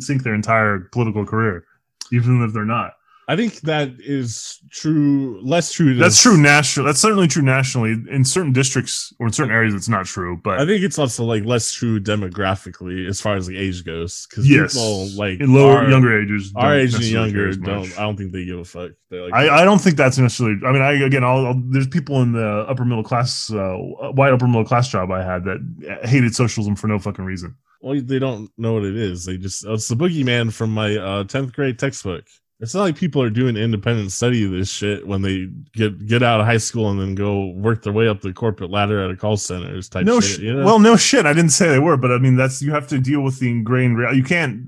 sink 0.00 0.22
their 0.22 0.34
entire 0.34 0.88
political 0.92 1.24
career, 1.24 1.64
even 2.12 2.42
if 2.42 2.52
they're 2.52 2.64
not. 2.64 2.94
I 3.28 3.36
think 3.36 3.60
that 3.60 3.92
is 3.98 4.60
true. 4.70 5.40
Less 5.42 5.72
true. 5.72 5.94
That's 5.94 6.20
true 6.20 6.36
national. 6.36 6.86
That's 6.86 7.00
certainly 7.00 7.28
true 7.28 7.42
nationally. 7.42 7.92
In 8.10 8.24
certain 8.24 8.52
districts 8.52 9.12
or 9.20 9.26
in 9.26 9.32
certain 9.32 9.52
areas, 9.52 9.74
it's 9.74 9.88
not 9.88 10.06
true. 10.06 10.40
But 10.42 10.60
I 10.60 10.66
think 10.66 10.82
it's 10.82 10.98
also 10.98 11.24
like 11.24 11.44
less 11.44 11.72
true 11.72 12.00
demographically 12.00 13.08
as 13.08 13.20
far 13.20 13.36
as 13.36 13.48
like 13.48 13.56
age 13.56 13.84
goes. 13.84 14.26
Because 14.28 14.48
yes, 14.48 14.74
people 14.74 15.08
like 15.16 15.40
in 15.40 15.54
lower, 15.54 15.78
our, 15.78 15.88
younger 15.88 16.20
ages, 16.20 16.52
our 16.56 16.74
age 16.74 16.94
and 16.94 17.04
younger 17.04 17.52
don't. 17.54 17.96
I 17.96 18.02
don't 18.02 18.16
think 18.16 18.32
they 18.32 18.44
give 18.44 18.58
a 18.58 18.64
fuck. 18.64 18.90
Like, 19.10 19.32
I, 19.32 19.62
I 19.62 19.64
don't 19.64 19.80
think 19.80 19.96
that's 19.96 20.18
necessarily. 20.18 20.58
I 20.66 20.72
mean, 20.72 20.82
I 20.82 20.92
again, 20.92 21.22
I'll, 21.22 21.46
I'll, 21.46 21.62
there's 21.68 21.86
people 21.86 22.22
in 22.22 22.32
the 22.32 22.66
upper 22.68 22.84
middle 22.84 23.04
class, 23.04 23.52
uh, 23.52 23.74
white 24.12 24.32
upper 24.32 24.48
middle 24.48 24.64
class 24.64 24.88
job 24.88 25.12
I 25.12 25.22
had 25.22 25.44
that 25.44 26.00
hated 26.04 26.34
socialism 26.34 26.74
for 26.74 26.88
no 26.88 26.98
fucking 26.98 27.24
reason. 27.24 27.54
well, 27.82 28.00
they 28.00 28.18
don't 28.18 28.50
know 28.58 28.74
what 28.74 28.84
it 28.84 28.96
is. 28.96 29.24
They 29.24 29.36
just 29.36 29.64
it's 29.64 29.88
the 29.88 29.94
boogeyman 29.94 30.52
from 30.52 30.70
my 30.72 30.96
uh, 30.96 31.24
tenth 31.24 31.52
grade 31.52 31.78
textbook. 31.78 32.24
It's 32.62 32.74
not 32.74 32.82
like 32.82 32.96
people 32.96 33.20
are 33.20 33.28
doing 33.28 33.56
independent 33.56 34.12
study 34.12 34.44
of 34.44 34.52
this 34.52 34.70
shit 34.70 35.04
when 35.04 35.20
they 35.22 35.48
get 35.72 36.06
get 36.06 36.22
out 36.22 36.40
of 36.40 36.46
high 36.46 36.58
school 36.58 36.90
and 36.90 37.00
then 37.00 37.16
go 37.16 37.48
work 37.48 37.82
their 37.82 37.92
way 37.92 38.06
up 38.06 38.20
the 38.20 38.32
corporate 38.32 38.70
ladder 38.70 39.02
at 39.04 39.10
a 39.10 39.16
call 39.16 39.36
centers 39.36 39.88
type 39.88 40.06
no 40.06 40.20
shit. 40.20 40.36
shit. 40.36 40.44
you 40.44 40.54
know? 40.54 40.64
Well, 40.64 40.78
no 40.78 40.96
shit. 40.96 41.26
I 41.26 41.32
didn't 41.32 41.50
say 41.50 41.68
they 41.68 41.80
were, 41.80 41.96
but 41.96 42.12
I 42.12 42.18
mean, 42.18 42.36
that's 42.36 42.62
you 42.62 42.70
have 42.70 42.86
to 42.88 43.00
deal 43.00 43.20
with 43.22 43.40
the 43.40 43.50
ingrained. 43.50 43.98
Real- 43.98 44.14
you 44.14 44.22
can't 44.22 44.62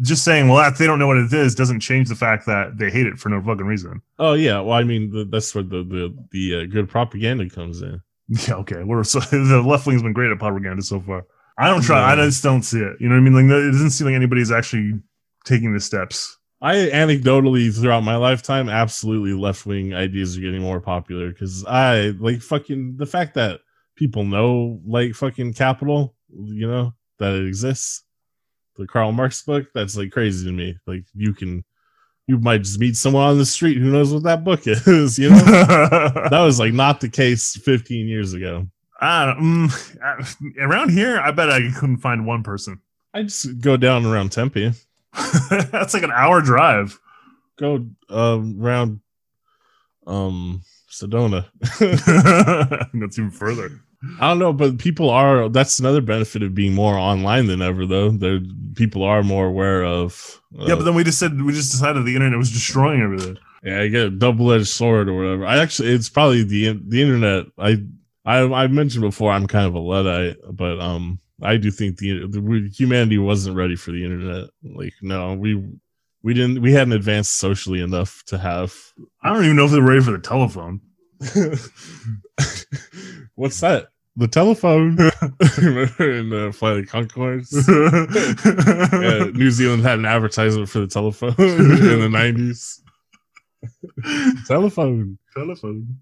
just 0.00 0.24
saying, 0.24 0.48
well, 0.48 0.56
that 0.56 0.78
they 0.78 0.86
don't 0.86 0.98
know 0.98 1.06
what 1.06 1.18
it 1.18 1.32
is, 1.32 1.54
doesn't 1.54 1.80
change 1.80 2.08
the 2.08 2.16
fact 2.16 2.46
that 2.46 2.78
they 2.78 2.90
hate 2.90 3.06
it 3.06 3.18
for 3.18 3.28
no 3.28 3.42
fucking 3.42 3.66
reason. 3.66 4.00
oh 4.18 4.32
yeah. 4.32 4.60
Well, 4.60 4.78
I 4.78 4.82
mean 4.82 5.10
the, 5.10 5.26
that's 5.26 5.54
where 5.54 5.62
the 5.62 5.84
the 5.84 6.16
the 6.32 6.62
uh, 6.62 6.66
good 6.66 6.88
propaganda 6.88 7.48
comes 7.48 7.82
in. 7.82 8.00
Yeah, 8.48 8.54
okay. 8.54 8.82
We're 8.84 9.04
so 9.04 9.20
the 9.30 9.62
left 9.62 9.86
wing's 9.86 10.02
been 10.02 10.14
great 10.14 10.30
at 10.30 10.38
propaganda 10.38 10.82
so 10.82 10.98
far. 10.98 11.26
I 11.58 11.68
don't 11.68 11.82
try. 11.82 12.10
I 12.10 12.16
just 12.16 12.42
don't 12.42 12.62
see 12.62 12.80
it. 12.80 12.96
You 12.98 13.10
know 13.10 13.16
what 13.16 13.20
I 13.20 13.30
mean? 13.30 13.34
Like 13.34 13.44
it 13.44 13.70
doesn't 13.70 13.90
seem 13.90 14.06
like 14.06 14.16
anybody's 14.16 14.50
actually 14.50 14.94
taking 15.44 15.74
the 15.74 15.80
steps. 15.80 16.38
I 16.64 16.76
anecdotally 16.76 17.78
throughout 17.78 18.04
my 18.04 18.16
lifetime, 18.16 18.70
absolutely 18.70 19.34
left 19.34 19.66
wing 19.66 19.92
ideas 19.92 20.38
are 20.38 20.40
getting 20.40 20.62
more 20.62 20.80
popular 20.80 21.28
because 21.28 21.62
I 21.66 22.14
like 22.18 22.40
fucking 22.40 22.96
the 22.96 23.04
fact 23.04 23.34
that 23.34 23.60
people 23.96 24.24
know 24.24 24.80
like 24.86 25.12
fucking 25.12 25.52
capital, 25.52 26.14
you 26.32 26.66
know, 26.66 26.94
that 27.18 27.34
it 27.34 27.46
exists. 27.46 28.04
The 28.76 28.86
Karl 28.86 29.12
Marx 29.12 29.42
book, 29.42 29.66
that's 29.74 29.94
like 29.94 30.10
crazy 30.10 30.46
to 30.46 30.52
me. 30.52 30.78
Like 30.86 31.04
you 31.14 31.34
can, 31.34 31.64
you 32.26 32.38
might 32.38 32.62
just 32.62 32.80
meet 32.80 32.96
someone 32.96 33.28
on 33.28 33.36
the 33.36 33.44
street 33.44 33.76
who 33.76 33.92
knows 33.92 34.10
what 34.10 34.22
that 34.22 34.42
book 34.42 34.62
is, 34.64 35.18
you 35.18 35.28
know? 35.28 35.36
that 36.30 36.40
was 36.42 36.58
like 36.58 36.72
not 36.72 36.98
the 36.98 37.10
case 37.10 37.58
15 37.58 38.08
years 38.08 38.32
ago. 38.32 38.66
I 39.02 39.68
uh, 40.02 40.24
around 40.60 40.92
here, 40.92 41.20
I 41.20 41.30
bet 41.30 41.50
I 41.50 41.70
couldn't 41.72 41.98
find 41.98 42.24
one 42.24 42.42
person. 42.42 42.80
I 43.12 43.24
just 43.24 43.60
go 43.60 43.76
down 43.76 44.06
around 44.06 44.32
Tempe, 44.32 44.72
That's 45.70 45.94
like 45.94 46.02
an 46.02 46.12
hour 46.12 46.40
drive. 46.40 46.98
go 47.56 47.86
um, 48.10 48.58
around 48.60 49.00
um 50.06 50.62
Sedona. 50.90 51.46
That's 52.94 53.18
even 53.18 53.30
further. 53.30 53.70
I 54.20 54.28
don't 54.28 54.38
know, 54.38 54.52
but 54.52 54.78
people 54.78 55.10
are. 55.10 55.48
That's 55.48 55.78
another 55.78 56.00
benefit 56.00 56.42
of 56.42 56.54
being 56.54 56.74
more 56.74 56.94
online 56.94 57.46
than 57.46 57.62
ever, 57.62 57.86
though. 57.86 58.10
There, 58.10 58.40
people 58.74 59.02
are 59.02 59.22
more 59.22 59.46
aware 59.46 59.84
of. 59.84 60.40
Yeah, 60.52 60.74
but 60.74 60.84
then 60.84 60.94
we 60.94 61.04
just 61.04 61.18
said 61.18 61.40
we 61.40 61.52
just 61.52 61.72
decided 61.72 62.04
the 62.04 62.14
internet 62.14 62.38
was 62.38 62.52
destroying 62.52 63.00
everything. 63.00 63.38
yeah, 63.62 63.80
I 63.80 63.88
get 63.88 64.06
a 64.06 64.10
double 64.10 64.52
edged 64.52 64.68
sword 64.68 65.08
or 65.08 65.14
whatever. 65.14 65.46
I 65.46 65.58
actually, 65.58 65.92
it's 65.92 66.08
probably 66.08 66.44
the 66.44 66.78
the 66.86 67.00
internet. 67.00 67.46
I, 67.58 67.82
I, 68.24 68.40
I 68.40 68.66
mentioned 68.68 69.02
before, 69.02 69.32
I'm 69.32 69.46
kind 69.46 69.66
of 69.66 69.74
a 69.74 69.80
luddite, 69.80 70.36
but 70.50 70.80
um, 70.80 71.18
I 71.44 71.58
do 71.58 71.70
think 71.70 71.98
the, 71.98 72.26
the 72.26 72.70
humanity 72.74 73.18
wasn't 73.18 73.56
ready 73.56 73.76
for 73.76 73.92
the 73.92 74.02
internet. 74.02 74.48
Like, 74.62 74.94
no, 75.02 75.34
we 75.34 75.62
we 76.22 76.32
didn't. 76.32 76.62
We 76.62 76.72
hadn't 76.72 76.94
advanced 76.94 77.36
socially 77.36 77.82
enough 77.82 78.22
to 78.28 78.38
have. 78.38 78.74
I 79.22 79.30
don't 79.32 79.44
even 79.44 79.56
know 79.56 79.66
if 79.66 79.72
they're 79.72 79.82
ready 79.82 80.00
for 80.00 80.12
the 80.12 80.18
telephone. 80.18 80.80
What's 83.34 83.60
that? 83.60 83.88
The 84.16 84.28
telephone. 84.28 84.96
Remember 85.58 86.12
in 86.12 86.32
uh, 86.32 86.52
Flight 86.52 86.78
of 86.78 86.86
Conchords? 86.86 87.52
yeah, 88.92 89.30
New 89.32 89.50
Zealand 89.50 89.82
had 89.82 89.98
an 89.98 90.06
advertisement 90.06 90.70
for 90.70 90.78
the 90.78 90.86
telephone 90.86 91.34
in 91.38 92.00
the 92.00 92.08
nineties. 92.08 92.82
telephone. 94.46 95.18
telephone. 95.34 95.98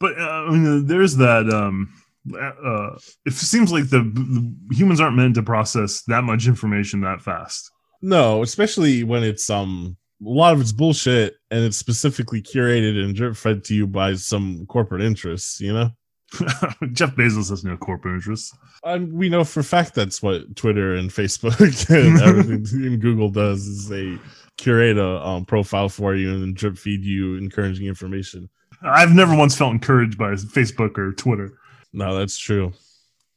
but 0.00 0.18
uh, 0.18 0.44
I 0.46 0.50
mean, 0.50 0.86
there's 0.86 1.16
that. 1.16 1.50
Um, 1.50 1.92
uh, 2.34 2.98
it 3.24 3.32
seems 3.32 3.72
like 3.72 3.88
the, 3.90 4.00
the 4.00 4.54
humans 4.74 5.00
aren't 5.00 5.16
meant 5.16 5.34
to 5.36 5.42
process 5.42 6.02
that 6.08 6.24
much 6.24 6.46
information 6.46 7.00
that 7.02 7.20
fast. 7.20 7.70
No, 8.02 8.42
especially 8.42 9.04
when 9.04 9.22
it's 9.22 9.48
um 9.50 9.96
a 10.24 10.28
lot 10.28 10.54
of 10.54 10.60
it's 10.60 10.72
bullshit 10.72 11.34
and 11.50 11.64
it's 11.64 11.76
specifically 11.76 12.40
curated 12.40 13.02
and 13.02 13.14
drip 13.14 13.36
fed 13.36 13.64
to 13.64 13.74
you 13.74 13.86
by 13.86 14.14
some 14.14 14.66
corporate 14.66 15.02
interests. 15.02 15.60
You 15.60 15.72
know, 15.72 15.90
Jeff 16.92 17.14
Bezos 17.14 17.50
has 17.50 17.64
no 17.64 17.76
corporate 17.76 18.14
interests. 18.16 18.56
um, 18.84 19.12
we 19.12 19.28
know 19.28 19.44
for 19.44 19.60
a 19.60 19.64
fact 19.64 19.94
that's 19.94 20.22
what 20.22 20.56
Twitter 20.56 20.94
and 20.94 21.10
Facebook 21.10 21.58
and 21.90 22.20
everything 22.22 22.84
in 22.84 22.98
Google 22.98 23.30
does 23.30 23.66
is 23.66 23.88
they 23.88 24.18
curate 24.56 24.96
a 24.98 25.26
um, 25.26 25.44
profile 25.44 25.88
for 25.88 26.14
you 26.14 26.32
and 26.32 26.42
then 26.42 26.54
drip 26.54 26.78
feed 26.78 27.04
you 27.04 27.36
encouraging 27.36 27.86
information. 27.86 28.48
I've 28.82 29.12
never 29.12 29.34
once 29.34 29.56
felt 29.56 29.72
encouraged 29.72 30.18
by 30.18 30.32
Facebook 30.32 30.98
or 30.98 31.12
Twitter. 31.12 31.58
No, 31.92 32.16
that's 32.18 32.38
true. 32.38 32.72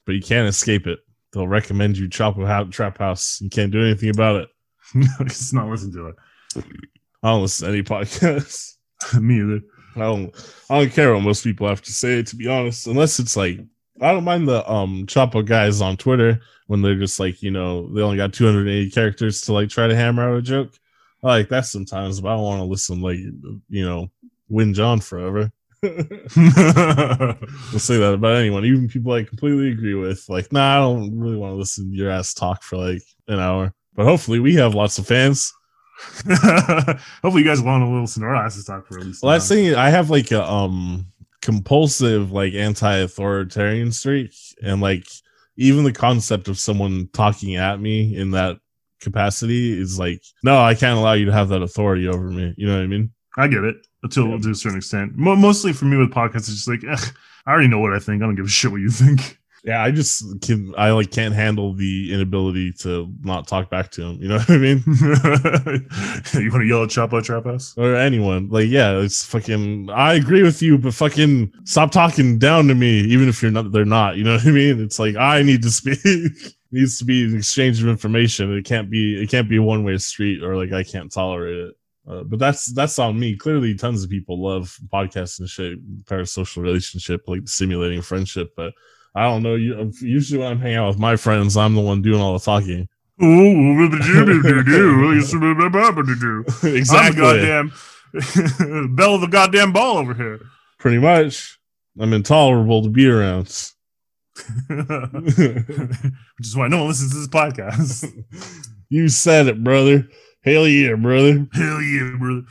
But 0.06 0.16
you 0.16 0.22
can't 0.22 0.48
escape 0.48 0.88
it. 0.88 1.00
They'll 1.32 1.48
recommend 1.48 1.98
you 1.98 2.10
Chapo 2.10 2.72
Trap 2.72 2.98
House. 2.98 3.40
You 3.42 3.50
can't 3.50 3.72
do 3.72 3.84
anything 3.84 4.10
about 4.10 4.42
it. 4.42 4.50
No, 4.96 5.08
just 5.24 5.54
not 5.54 5.70
listen 5.70 5.94
to 5.94 6.08
it. 6.08 6.16
I 7.22 7.30
don't 7.30 7.44
listen 7.44 7.68
to 7.68 7.74
any 7.74 7.84
podcasts. 7.84 8.74
Me 9.22 9.40
either. 9.40 9.62
I 9.96 10.00
don't 10.00 10.36
I 10.70 10.80
don't 10.80 10.92
care 10.92 11.14
what 11.14 11.22
most 11.22 11.44
people 11.44 11.68
have 11.68 11.84
to 11.84 11.92
say, 11.92 12.24
to 12.24 12.36
be 12.36 12.48
honest. 12.48 12.88
Unless 12.88 13.20
it's 13.20 13.38
like 13.38 13.60
I 14.02 14.12
don't 14.12 14.24
mind 14.24 14.48
the 14.48 14.68
um 14.70 15.06
Chapo 15.06 15.46
guys 15.46 15.80
on 15.82 15.96
Twitter 15.96 16.42
when 16.68 16.82
they're 16.82 16.96
just 16.96 17.20
like, 17.20 17.44
you 17.44 17.52
know, 17.52 17.88
they 17.94 18.02
only 18.02 18.18
got 18.18 18.34
280 18.34 18.90
characters 18.92 19.42
to 19.42 19.54
like 19.54 19.70
try 19.70 19.88
to 19.88 19.96
hammer 19.96 20.28
out 20.28 20.38
a 20.38 20.42
joke. 20.42 20.74
I 21.24 21.28
like 21.28 21.50
that 21.50 21.66
sometimes, 21.66 22.22
but 22.22 22.30
I 22.30 22.36
don't 22.36 22.44
want 22.44 22.60
to 22.62 22.66
listen 22.66 23.02
like 23.02 23.18
you 23.18 23.86
know, 23.86 24.10
win 24.48 24.74
John 24.74 25.00
forever. 25.02 25.52
We'll 25.82 25.94
say 27.80 27.98
that 27.98 28.14
about 28.16 28.36
anyone, 28.36 28.66
even 28.66 28.90
people 28.90 29.14
I 29.14 29.24
completely 29.24 29.72
agree 29.72 29.94
with. 29.94 30.26
Like, 30.28 30.52
nah, 30.52 30.76
I 30.76 30.80
don't 30.80 31.18
really 31.18 31.38
want 31.38 31.54
to 31.54 31.56
listen 31.56 31.92
to 31.92 31.96
your 31.96 32.10
ass 32.10 32.34
talk 32.34 32.64
for 32.64 32.78
like 32.78 33.02
an 33.28 33.40
hour. 33.40 33.74
But 33.96 34.06
hopefully, 34.06 34.40
we 34.40 34.56
have 34.56 34.76
lots 34.76 34.98
of 34.98 35.08
fans. 35.08 35.54
Hopefully, 37.22 37.44
you 37.44 37.48
guys 37.48 37.62
want 37.62 37.84
a 37.84 37.88
little 37.88 38.08
Sonora 38.08 38.46
asses 38.46 38.66
talk 38.66 38.88
for 38.88 39.00
at 39.00 39.06
least. 39.06 39.22
Well, 39.22 39.34
that's 39.34 39.48
thing. 39.48 39.76
I 39.76 39.90
have 39.90 40.10
like 40.10 40.32
a 40.32 40.44
um 40.44 41.06
compulsive 41.42 42.32
like 42.32 42.54
anti-authoritarian 42.54 43.92
streak, 43.92 44.34
and 44.62 44.82
like 44.82 45.06
even 45.58 45.84
the 45.84 45.94
concept 45.94 46.48
of 46.48 46.58
someone 46.58 47.10
talking 47.14 47.58
at 47.58 47.82
me 47.82 48.16
in 48.16 48.32
that 48.32 48.58
capacity 49.02 49.78
is 49.78 50.00
like, 50.00 50.22
no, 50.44 50.62
I 50.62 50.76
can't 50.76 50.98
allow 50.98 51.14
you 51.14 51.26
to 51.26 51.34
have 51.34 51.50
that 51.50 51.62
authority 51.62 52.08
over 52.08 52.30
me. 52.30 52.54
You 52.58 52.68
know 52.68 52.76
what 52.76 52.84
I 52.84 52.88
mean? 52.88 53.12
I 53.38 53.48
get 53.48 53.64
it 53.64 53.76
until 54.04 54.28
Yeah. 54.30 54.38
to 54.38 54.52
a 54.52 54.56
certain 54.56 54.78
extent. 54.78 55.18
Mo- 55.18 55.36
mostly 55.36 55.74
for 55.74 55.86
me 55.86 55.98
with 55.98 56.10
podcasts, 56.12 56.50
it's 56.50 56.66
just 56.66 56.68
like 56.68 56.84
I 57.46 57.52
already 57.52 57.68
know 57.68 57.80
what 57.80 57.94
I 57.94 58.00
think. 58.00 58.22
I 58.22 58.26
don't 58.26 58.36
give 58.36 58.46
a 58.46 58.50
shit 58.50 58.72
what 58.72 58.82
you 58.82 58.90
think. 58.90 59.38
Yeah, 59.66 59.84
I 59.84 59.92
just 59.92 60.24
can. 60.42 60.74
I 60.78 60.92
like 60.92 61.12
can't 61.12 61.34
handle 61.36 61.74
the 61.74 62.14
inability 62.14 62.72
to 62.80 63.14
not 63.24 63.46
talk 63.46 63.70
back 63.70 63.92
to 63.92 64.04
him. 64.04 64.22
You 64.22 64.30
know 64.30 64.38
what 64.38 64.50
I 64.50 64.58
mean? 64.58 64.84
you 64.88 66.50
want 66.52 66.62
to 66.62 66.66
yell 66.66 66.84
at 66.84 66.90
Chapo 66.90 67.22
Trap 67.22 67.44
House? 67.46 67.74
or 67.78 67.94
anyone. 67.96 68.48
Like, 68.50 68.70
yeah, 68.70 68.98
it's 69.00 69.26
fucking. 69.26 69.90
I 69.90 70.14
agree 70.14 70.44
with 70.44 70.62
you, 70.62 70.78
but 70.78 70.94
fucking 70.94 71.52
stop 71.66 71.92
talking 71.92 72.40
down 72.40 72.68
to 72.70 72.76
me, 72.76 73.00
even 73.02 73.28
if 73.28 73.42
you're 73.42 73.52
not. 73.52 73.72
They're 73.74 73.84
not. 73.84 74.16
You 74.16 74.24
know 74.24 74.36
what 74.36 74.48
I 74.48 74.52
mean? 74.52 74.82
It's 74.82 74.98
like 74.98 75.16
I 75.18 75.42
need 75.42 75.62
to 75.64 75.72
speak. 75.72 76.00
needs 76.72 77.00
to 77.00 77.04
be 77.06 77.26
an 77.26 77.36
exchange 77.36 77.82
of 77.82 77.90
information. 77.90 78.56
It 78.56 78.64
can't 78.64 78.90
be. 78.90 79.22
It 79.22 79.30
can't 79.30 79.50
be 79.50 79.58
a 79.58 79.62
one 79.62 79.84
way 79.84 79.98
street, 79.98 80.42
or 80.44 80.56
like 80.56 80.72
I 80.72 80.84
can't 80.84 81.12
tolerate 81.12 81.58
it. 81.58 81.76
Uh, 82.10 82.24
but 82.24 82.40
that's 82.40 82.74
that's 82.74 82.98
on 82.98 83.20
me. 83.20 83.36
Clearly, 83.36 83.76
tons 83.76 84.04
of 84.04 84.10
people 84.10 84.42
love 84.42 84.76
podcasts 84.92 85.40
and 85.40 85.48
shit, 85.48 85.78
parasocial 86.06 86.64
relationship, 86.64 87.22
like 87.28 87.48
simulating 87.48 88.02
friendship. 88.02 88.52
But 88.58 88.74
I 89.14 89.24
don't 89.24 89.44
know. 89.44 89.56
You 89.56 89.92
usually 90.02 90.40
when 90.40 90.52
I'm 90.52 90.60
hanging 90.60 90.78
out 90.78 90.88
with 90.88 91.00
my 91.00 91.16
friends, 91.16 91.56
I'm 91.56 91.76
the 91.76 91.82
one 91.82 92.02
doing 92.02 92.20
all 92.20 92.34
the 92.34 92.44
talking. 92.44 92.90
Exactly. 96.64 97.22
goddamn 97.22 97.74
bell 98.96 99.16
of 99.16 99.22
the 99.22 99.28
goddamn 99.30 99.72
ball 99.74 99.98
over 99.98 100.14
here. 100.14 100.40
Pretty 100.80 100.98
much. 100.98 101.60
I'm 102.00 102.14
intolerable 102.14 102.82
to 102.84 102.90
be 102.90 103.08
around. 103.08 103.48
Which 104.70 104.88
is 106.40 106.56
why 106.56 106.70
no 106.70 106.78
one 106.78 106.88
listens 106.88 107.12
to 107.12 107.18
this 107.18 107.28
podcast. 107.28 108.26
you 108.90 109.10
said 109.10 109.48
it, 109.48 109.64
brother. 109.64 110.08
Hell 110.52 110.68
yeah, 110.68 110.96
brother. 110.96 111.48
Hell 111.54 111.82
yeah, 111.82 112.16
brother. 112.18 112.44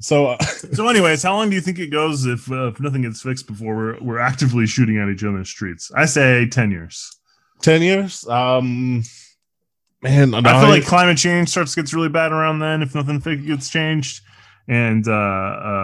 So, 0.00 0.26
uh, 0.26 0.38
So, 0.72 0.88
anyways, 0.88 1.22
how 1.22 1.34
long 1.36 1.48
do 1.50 1.54
you 1.56 1.60
think 1.62 1.78
it 1.78 1.88
goes 1.88 2.26
if 2.26 2.50
uh, 2.50 2.68
if 2.68 2.80
nothing 2.80 3.02
gets 3.02 3.22
fixed 3.22 3.46
before 3.46 3.74
we're 3.76 4.00
we're 4.00 4.18
actively 4.18 4.66
shooting 4.66 4.98
at 4.98 5.08
each 5.08 5.22
other 5.22 5.34
in 5.34 5.40
the 5.40 5.44
streets? 5.44 5.90
I 5.96 6.06
say 6.06 6.48
ten 6.48 6.70
years. 6.70 7.10
10 7.62 7.80
years? 7.82 8.26
Um, 8.26 9.04
man, 10.02 10.34
I 10.34 10.42
feel 10.60 10.68
like 10.68 10.84
climate 10.84 11.16
change 11.16 11.48
starts 11.48 11.76
gets 11.76 11.94
really 11.94 12.08
bad 12.08 12.32
around 12.32 12.58
then 12.58 12.82
if 12.82 12.92
nothing 12.92 13.20
gets 13.46 13.70
changed, 13.70 14.20
and 14.66 15.06
uh, 15.06 15.12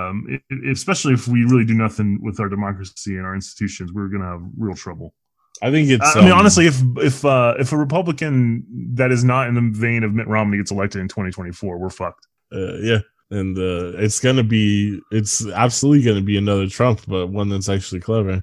um, 0.08 0.26
it, 0.28 0.42
it- 0.50 0.72
especially 0.72 1.14
if 1.14 1.28
we 1.28 1.44
really 1.44 1.64
do 1.64 1.74
nothing 1.74 2.18
with 2.20 2.40
our 2.40 2.48
democracy 2.48 3.16
and 3.16 3.24
our 3.24 3.36
institutions, 3.36 3.92
we're 3.92 4.08
gonna 4.08 4.24
have 4.26 4.42
real 4.56 4.74
trouble. 4.74 5.14
I 5.62 5.70
think 5.70 5.90
it's. 5.90 6.16
I 6.16 6.20
mean, 6.20 6.30
um, 6.32 6.38
honestly, 6.38 6.66
if 6.66 6.80
if 6.98 7.24
uh, 7.24 7.54
if 7.58 7.72
a 7.72 7.76
Republican 7.76 8.64
that 8.94 9.10
is 9.10 9.24
not 9.24 9.48
in 9.48 9.54
the 9.54 9.78
vein 9.78 10.04
of 10.04 10.14
Mitt 10.14 10.28
Romney 10.28 10.56
gets 10.58 10.70
elected 10.70 11.00
in 11.00 11.08
2024, 11.08 11.78
we're 11.78 11.90
fucked. 11.90 12.26
uh, 12.52 12.74
yeah. 12.76 12.98
And 13.30 13.58
uh, 13.58 13.98
it's 13.98 14.20
gonna 14.20 14.42
be, 14.42 15.00
it's 15.10 15.46
absolutely 15.48 16.02
gonna 16.02 16.22
be 16.22 16.38
another 16.38 16.66
Trump, 16.66 17.02
but 17.06 17.26
one 17.26 17.50
that's 17.50 17.68
actually 17.68 18.00
clever. 18.00 18.42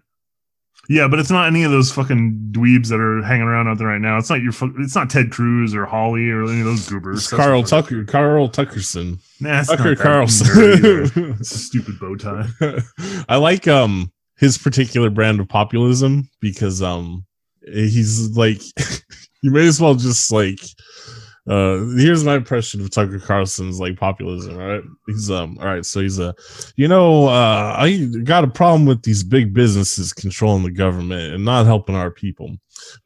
Yeah, 0.87 1.07
but 1.07 1.17
it's 1.17 1.31
not 1.31 1.47
any 1.47 1.63
of 1.63 1.71
those 1.71 1.91
fucking 1.91 2.49
dweebs 2.51 2.89
that 2.89 2.99
are 2.99 3.23
hanging 3.23 3.47
around 3.47 3.67
out 3.67 3.79
there 3.79 3.87
right 3.87 3.99
now. 3.99 4.19
It's 4.19 4.29
not 4.29 4.41
your. 4.41 4.53
It's 4.77 4.93
not 4.93 5.09
Ted 5.09 5.31
Cruz 5.31 5.73
or 5.73 5.85
Hawley 5.85 6.29
or 6.29 6.43
any 6.43 6.59
of 6.59 6.65
those 6.67 6.87
goobers. 6.87 7.17
It's 7.21 7.29
That's 7.31 7.41
Carl 7.41 7.63
Tucker, 7.63 8.03
Carl 8.03 8.47
Tuckerson, 8.49 9.17
Nah, 9.39 9.61
it's 9.61 9.69
Tucker 9.69 9.95
not 9.95 9.97
that 9.97 10.05
nerdy 10.05 10.75
either. 10.77 11.09
Carlson. 11.09 11.37
A 11.39 11.43
stupid 11.43 11.99
bow 11.99 12.15
tie. 12.15 12.47
I 13.27 13.37
like 13.37 13.67
um 13.67 14.11
his 14.37 14.57
particular 14.57 15.09
brand 15.09 15.39
of 15.39 15.47
populism 15.47 16.29
because 16.41 16.81
um 16.81 17.25
he's 17.65 18.35
like 18.37 18.61
you 19.41 19.51
may 19.51 19.67
as 19.67 19.79
well 19.81 19.95
just 19.95 20.31
like 20.31 20.59
uh 21.47 21.77
here's 21.95 22.23
my 22.23 22.35
impression 22.35 22.81
of 22.81 22.89
Tucker 22.89 23.19
Carlson's 23.19 23.79
like 23.79 23.97
populism, 23.97 24.57
right? 24.57 24.81
He's 25.07 25.29
um 25.29 25.57
all 25.59 25.67
right, 25.67 25.85
so 25.85 26.01
he's 26.01 26.19
a 26.19 26.33
you 26.75 26.87
know, 26.87 27.27
uh 27.27 27.75
I 27.77 28.09
got 28.23 28.43
a 28.43 28.49
problem 28.49 28.85
with 28.85 29.03
these 29.03 29.23
big 29.23 29.53
businesses 29.53 30.11
controlling 30.11 30.63
the 30.63 30.71
government 30.71 31.33
and 31.33 31.45
not 31.45 31.65
helping 31.65 31.95
our 31.95 32.11
people. 32.11 32.55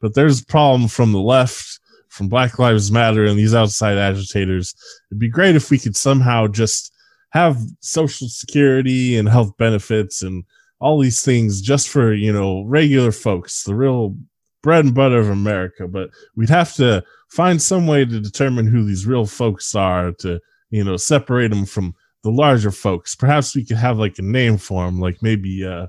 But 0.00 0.14
there's 0.14 0.40
a 0.40 0.46
problem 0.46 0.88
from 0.88 1.12
the 1.12 1.20
left, 1.20 1.80
from 2.08 2.28
Black 2.28 2.58
Lives 2.58 2.90
Matter 2.90 3.24
and 3.24 3.38
these 3.38 3.54
outside 3.54 3.98
agitators. 3.98 4.74
It'd 5.10 5.20
be 5.20 5.28
great 5.28 5.54
if 5.54 5.70
we 5.70 5.78
could 5.78 5.96
somehow 5.96 6.46
just 6.46 6.92
have 7.30 7.58
social 7.80 8.28
security 8.28 9.16
and 9.16 9.28
health 9.28 9.56
benefits 9.56 10.22
and 10.22 10.44
all 10.80 10.98
these 10.98 11.22
things 11.22 11.60
just 11.60 11.88
for 11.88 12.12
you 12.12 12.32
know 12.32 12.62
regular 12.64 13.12
folks 13.12 13.62
the 13.64 13.74
real 13.74 14.16
bread 14.62 14.84
and 14.84 14.94
butter 14.94 15.18
of 15.18 15.28
america. 15.28 15.86
But 15.86 16.10
we'd 16.34 16.50
have 16.50 16.74
to 16.74 17.04
find 17.28 17.60
some 17.60 17.86
way 17.86 18.04
to 18.04 18.20
determine 18.20 18.66
who 18.66 18.84
these 18.84 19.06
real 19.06 19.26
folks 19.26 19.74
are 19.74 20.12
to 20.12 20.40
you 20.70 20.82
know 20.82 20.96
separate 20.96 21.50
them 21.50 21.66
from 21.66 21.94
the 22.22 22.30
larger 22.30 22.70
folks. 22.70 23.14
Perhaps 23.14 23.54
we 23.54 23.64
could 23.64 23.76
have 23.76 23.98
like 23.98 24.18
a 24.18 24.22
name 24.22 24.58
for 24.58 24.84
them 24.84 25.00
like 25.00 25.22
maybe 25.22 25.64
uh 25.64 25.86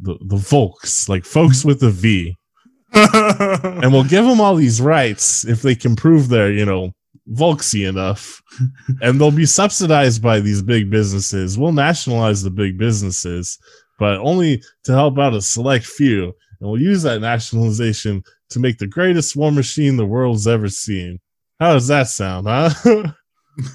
the 0.00 0.18
the 0.26 0.36
volks 0.36 1.08
like 1.08 1.24
folks 1.24 1.64
with 1.64 1.82
a 1.82 1.90
v. 1.90 2.36
And 2.92 3.92
we'll 3.92 4.04
give 4.04 4.24
them 4.24 4.40
all 4.40 4.54
these 4.54 4.80
rights 4.80 5.44
if 5.44 5.60
they 5.62 5.74
can 5.74 5.96
prove 5.96 6.28
they're 6.28 6.52
you 6.52 6.64
know 6.64 6.92
volksy 7.30 7.88
enough. 7.88 8.42
And 9.02 9.20
they'll 9.20 9.30
be 9.30 9.46
subsidized 9.46 10.22
by 10.22 10.40
these 10.40 10.62
big 10.62 10.90
businesses. 10.90 11.58
We'll 11.58 11.72
nationalize 11.72 12.42
the 12.42 12.50
big 12.50 12.78
businesses 12.78 13.58
but 13.98 14.18
only 14.18 14.62
to 14.84 14.92
help 14.92 15.18
out 15.18 15.34
a 15.34 15.40
select 15.40 15.86
few 15.86 16.24
and 16.60 16.70
we'll 16.70 16.80
use 16.80 17.02
that 17.02 17.20
nationalization 17.20 18.22
to 18.48 18.58
make 18.58 18.78
the 18.78 18.86
greatest 18.86 19.36
war 19.36 19.50
machine 19.52 19.96
the 19.96 20.06
world's 20.06 20.46
ever 20.46 20.68
seen 20.68 21.18
how 21.60 21.72
does 21.72 21.88
that 21.88 22.08
sound 22.08 22.46
huh 22.46 22.68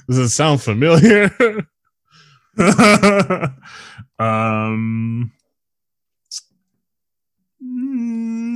does 0.08 0.18
it 0.18 0.30
sound 0.30 0.62
familiar 0.62 1.32
um, 4.20 5.32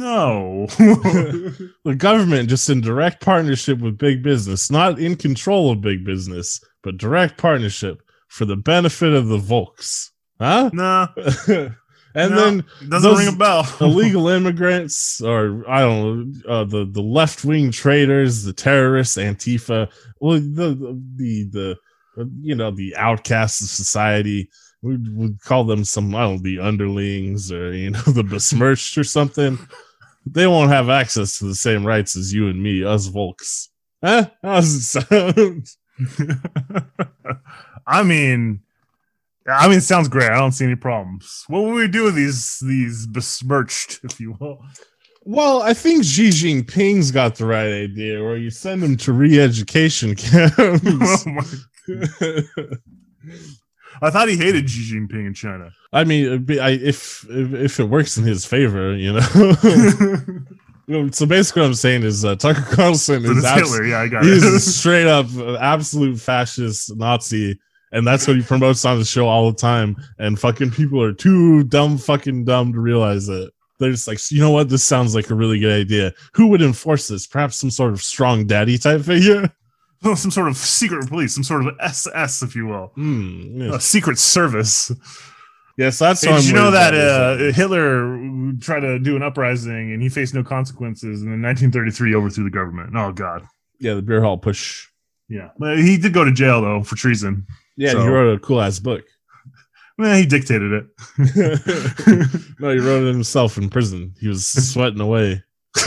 no. 0.05 0.67
the 0.77 1.95
government 1.97 2.49
just 2.49 2.69
in 2.69 2.81
direct 2.81 3.23
partnership 3.23 3.79
with 3.79 3.97
big 3.97 4.23
business, 4.23 4.71
not 4.71 4.99
in 4.99 5.15
control 5.15 5.71
of 5.71 5.81
big 5.81 6.03
business, 6.03 6.59
but 6.83 6.97
direct 6.97 7.37
partnership 7.37 8.01
for 8.27 8.45
the 8.45 8.55
benefit 8.55 9.13
of 9.13 9.27
the 9.27 9.37
Volks. 9.37 10.11
Huh? 10.39 10.69
nah, 10.73 11.07
and 11.47 11.75
No. 12.15 12.35
then 12.35 12.65
doesn't 12.89 13.15
ring 13.15 13.27
a 13.33 13.37
bell. 13.37 13.65
illegal 13.81 14.27
immigrants, 14.27 15.21
or 15.21 15.63
I 15.69 15.79
don't 15.81 16.43
know, 16.45 16.49
uh, 16.49 16.63
the 16.65 16.85
the 16.85 17.01
left 17.01 17.45
wing 17.45 17.71
traitors, 17.71 18.43
the 18.43 18.53
terrorists, 18.53 19.17
Antifa, 19.17 19.89
well, 20.19 20.33
the 20.39 20.75
the 21.15 21.49
the, 21.51 21.75
the 22.17 22.31
you 22.41 22.55
know 22.55 22.71
the 22.71 22.95
outcasts 22.97 23.61
of 23.61 23.69
society. 23.69 24.49
We 24.81 24.97
would 24.97 25.41
call 25.41 25.63
them 25.63 25.83
some 25.83 26.13
I 26.13 26.21
don't 26.23 26.35
know, 26.35 26.41
the 26.43 26.59
underlings 26.59 27.51
or 27.51 27.73
you 27.73 27.91
know 27.91 28.01
the 28.07 28.23
besmirched 28.23 28.97
or 28.97 29.03
something. 29.03 29.57
They 30.27 30.47
won't 30.47 30.71
have 30.71 30.89
access 30.89 31.37
to 31.39 31.45
the 31.45 31.55
same 31.55 31.85
rights 31.85 32.15
as 32.15 32.33
you 32.33 32.47
and 32.49 32.61
me, 32.61 32.83
us 32.83 33.07
Volks. 33.07 33.69
Huh? 34.03 34.25
How 34.43 34.55
does 34.55 34.75
it 34.75 34.81
sound? 35.07 35.67
I 37.87 38.03
mean, 38.03 38.61
I 39.47 39.67
mean, 39.67 39.77
it 39.77 39.81
sounds 39.81 40.07
great. 40.07 40.29
I 40.29 40.37
don't 40.37 40.51
see 40.53 40.65
any 40.65 40.75
problems. 40.75 41.43
What 41.47 41.63
would 41.63 41.75
we 41.75 41.87
do 41.87 42.03
with 42.05 42.15
these 42.15 42.57
these 42.65 43.05
besmirched, 43.05 43.99
if 44.03 44.19
you 44.19 44.35
will? 44.39 44.59
Well, 45.23 45.61
I 45.61 45.73
think 45.73 46.03
Xi 46.03 46.29
Jinping's 46.29 47.11
got 47.11 47.35
the 47.35 47.45
right 47.45 47.71
idea, 47.83 48.23
where 48.23 48.37
you 48.37 48.49
send 48.51 48.81
them 48.83 48.95
to 48.97 49.13
re-education 49.13 50.15
camps. 50.15 50.55
Oh 50.87 51.23
my- 51.25 51.43
I 54.01 54.09
thought 54.09 54.27
he 54.27 54.35
hated 54.37 54.69
Xi 54.69 54.93
Jinping 54.95 55.25
in 55.27 55.33
China. 55.33 55.69
I 55.93 56.03
mean, 56.03 56.43
be- 56.43 56.59
I, 56.59 56.71
if, 56.71 57.25
if 57.29 57.53
if 57.53 57.79
it 57.79 57.85
works 57.85 58.17
in 58.17 58.23
his 58.25 58.45
favor, 58.45 58.95
you 58.95 59.13
know. 59.13 59.53
You 60.87 61.05
know, 61.05 61.09
so 61.09 61.25
basically, 61.25 61.63
what 61.63 61.69
I'm 61.69 61.73
saying 61.73 62.03
is 62.03 62.23
uh, 62.23 62.35
Tucker 62.35 62.61
Carlson 62.75 63.25
is 63.25 63.43
abs-. 63.43 63.79
Yeah, 63.87 64.01
I 64.01 64.07
got 64.07 64.23
he's 64.23 64.43
a 64.43 64.59
straight 64.59 65.07
up 65.07 65.25
uh, 65.35 65.55
absolute 65.57 66.19
fascist 66.21 66.95
Nazi, 66.95 67.59
and 67.91 68.05
that's 68.05 68.27
what 68.27 68.35
he 68.37 68.43
promotes 68.43 68.83
on 68.85 68.99
the 68.99 69.05
show 69.05 69.27
all 69.27 69.49
the 69.51 69.57
time. 69.57 69.95
And 70.19 70.39
fucking 70.39 70.71
people 70.71 71.01
are 71.01 71.13
too 71.13 71.63
dumb, 71.65 71.97
fucking 71.97 72.45
dumb 72.45 72.73
to 72.73 72.79
realize 72.79 73.29
it. 73.29 73.51
They're 73.79 73.91
just 73.91 74.07
like, 74.07 74.19
you 74.31 74.39
know 74.39 74.51
what? 74.51 74.69
This 74.69 74.83
sounds 74.83 75.13
like 75.15 75.29
a 75.29 75.35
really 75.35 75.59
good 75.59 75.81
idea. 75.81 76.13
Who 76.33 76.47
would 76.47 76.61
enforce 76.61 77.07
this? 77.09 77.27
Perhaps 77.27 77.57
some 77.57 77.69
sort 77.71 77.91
of 77.93 78.01
strong 78.01 78.47
daddy 78.47 78.77
type 78.77 79.01
figure. 79.01 79.51
Oh, 80.03 80.15
some 80.15 80.31
sort 80.31 80.47
of 80.47 80.55
secret 80.55 81.07
police, 81.09 81.33
some 81.35 81.43
sort 81.43 81.65
of 81.67 81.73
SS, 81.81 82.41
if 82.41 82.55
you 82.55 82.67
will, 82.67 82.87
Hmm. 82.95 83.69
a 83.73 83.79
secret 83.81 84.17
service. 84.19 84.91
Yes, 85.77 85.99
that's. 85.99 86.23
Hey, 86.23 86.33
did 86.37 86.45
you 86.45 86.53
know 86.53 86.71
that 86.71 86.93
uh, 86.93 87.51
Hitler 87.51 88.17
tried 88.61 88.79
to 88.79 88.97
do 88.97 89.17
an 89.17 89.23
uprising 89.23 89.91
and 89.91 90.01
he 90.01 90.07
faced 90.07 90.33
no 90.33 90.41
consequences, 90.41 91.21
and 91.21 91.33
in 91.33 91.41
1933 91.41 92.15
overthrew 92.15 92.45
the 92.45 92.49
government? 92.49 92.95
Oh 92.95 93.11
God, 93.11 93.45
yeah, 93.81 93.93
the 93.95 94.01
beer 94.01 94.21
hall 94.21 94.39
putsch. 94.39 94.85
yeah. 95.27 95.49
But 95.59 95.79
he 95.79 95.97
did 95.97 96.13
go 96.13 96.23
to 96.23 96.31
jail 96.31 96.61
though 96.61 96.81
for 96.81 96.95
treason. 96.95 97.45
Yeah, 97.77 97.91
So- 97.91 98.01
he 98.03 98.07
wrote 98.07 98.35
a 98.35 98.39
cool 98.39 98.61
ass 98.61 98.79
book. 98.79 99.03
Man, 99.97 100.17
he 100.17 100.25
dictated 100.25 100.71
it. 100.73 100.85
no, 102.59 102.69
he 102.71 102.79
wrote 102.79 103.03
it 103.07 103.11
himself 103.13 103.57
in 103.57 103.69
prison. 103.69 104.13
He 104.19 104.27
was 104.27 104.45
sweating 104.47 104.99
away. 104.99 105.41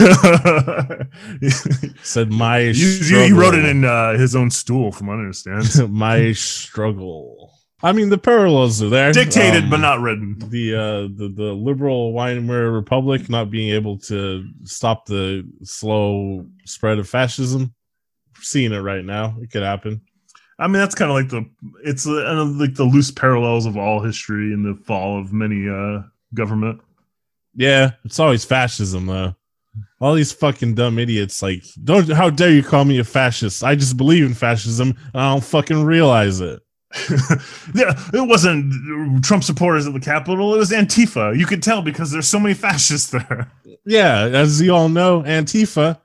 Said 2.03 2.31
my 2.31 2.59
You- 2.59 2.73
struggle. 2.73 3.25
he 3.27 3.33
wrote 3.33 3.55
it 3.55 3.65
in 3.65 3.85
uh, 3.85 4.13
his 4.17 4.35
own 4.35 4.49
stool, 4.51 4.91
from 4.91 5.07
what 5.07 5.15
I 5.17 5.19
understand. 5.19 5.91
my 5.93 6.31
struggle. 6.33 7.51
I 7.81 7.93
mean, 7.93 8.09
the 8.09 8.17
parallels 8.17 8.81
are 8.83 8.89
there. 8.89 9.13
Dictated, 9.13 9.63
Um, 9.65 9.69
but 9.69 9.77
not 9.77 10.01
written. 10.01 10.35
the 10.49 10.75
uh 10.75 11.01
the, 11.15 11.31
the 11.33 11.53
liberal 11.53 12.11
Weimar 12.13 12.71
Republic 12.71 13.29
not 13.29 13.49
being 13.49 13.73
able 13.73 13.97
to 13.99 14.45
stop 14.63 15.05
the 15.05 15.47
slow 15.63 16.45
spread 16.65 16.99
of 16.99 17.07
fascism. 17.07 17.73
We're 18.35 18.41
seeing 18.43 18.73
it 18.73 18.79
right 18.79 19.05
now. 19.05 19.37
It 19.41 19.49
could 19.51 19.63
happen. 19.63 20.01
I 20.59 20.67
mean, 20.67 20.73
that's 20.73 20.95
kind 20.95 21.09
of 21.09 21.15
like 21.15 21.29
the 21.29 21.49
it's 21.83 22.05
uh, 22.05 22.45
like 22.57 22.75
the 22.75 22.83
loose 22.83 23.11
parallels 23.11 23.65
of 23.65 23.77
all 23.77 24.01
history 24.01 24.53
and 24.53 24.65
the 24.65 24.75
fall 24.83 25.19
of 25.19 25.31
many 25.31 25.69
uh, 25.69 26.03
government. 26.33 26.81
Yeah, 27.55 27.91
it's 28.03 28.19
always 28.19 28.43
fascism 28.43 29.05
though. 29.05 29.35
All 30.01 30.13
these 30.13 30.33
fucking 30.33 30.75
dumb 30.75 30.99
idiots 30.99 31.41
like 31.41 31.63
don't 31.83 32.09
how 32.09 32.29
dare 32.29 32.51
you 32.51 32.63
call 32.63 32.83
me 32.83 32.99
a 32.99 33.03
fascist? 33.05 33.63
I 33.63 33.75
just 33.75 33.95
believe 33.95 34.25
in 34.25 34.33
fascism 34.33 34.95
and 35.13 35.21
I 35.21 35.31
don't 35.31 35.43
fucking 35.43 35.83
realize 35.83 36.41
it. 36.41 36.61
yeah, 37.75 37.93
it 38.13 38.27
wasn't 38.27 39.23
Trump 39.23 39.43
supporters 39.43 39.85
at 39.85 39.93
the 39.93 39.99
Capitol. 39.99 40.55
It 40.55 40.57
was 40.57 40.71
Antifa. 40.71 41.37
You 41.37 41.45
could 41.45 41.61
tell 41.61 41.81
because 41.81 42.11
there's 42.11 42.27
so 42.27 42.39
many 42.39 42.55
fascists 42.55 43.11
there. 43.11 43.51
Yeah, 43.85 44.25
as 44.25 44.59
you 44.59 44.73
all 44.73 44.89
know, 44.89 45.21
Antifa, 45.21 45.99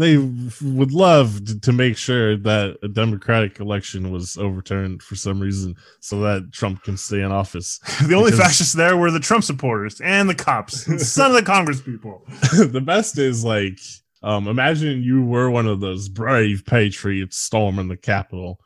they 0.00 0.16
would 0.16 0.92
love 0.92 1.60
to, 1.60 1.72
make 1.72 1.96
sure 1.96 2.36
that 2.36 2.78
a 2.82 2.88
democratic 2.88 3.60
election 3.60 4.10
was 4.10 4.38
overturned 4.38 5.02
for 5.02 5.14
some 5.14 5.40
reason 5.40 5.76
so 6.00 6.20
that 6.20 6.52
Trump 6.52 6.82
can 6.82 6.96
stay 6.96 7.20
in 7.20 7.30
office. 7.30 7.78
the 8.06 8.14
only 8.14 8.30
Because- 8.30 8.46
fascists 8.46 8.72
there 8.72 8.96
were 8.96 9.10
the 9.10 9.20
Trump 9.20 9.44
supporters 9.44 10.00
and 10.00 10.28
the 10.28 10.34
cops, 10.34 10.86
and 10.88 11.00
some 11.00 11.30
of 11.30 11.36
the 11.36 11.42
Congress 11.42 11.80
people. 11.80 12.22
the 12.56 12.82
best 12.84 13.18
is 13.18 13.44
like 13.44 13.78
um 14.22 14.48
imagine 14.48 15.02
you 15.02 15.24
were 15.24 15.50
one 15.50 15.66
of 15.66 15.80
those 15.80 16.08
brave 16.08 16.64
patriots 16.66 17.38
storming 17.38 17.88
the 17.88 17.96
capitol 17.96 18.60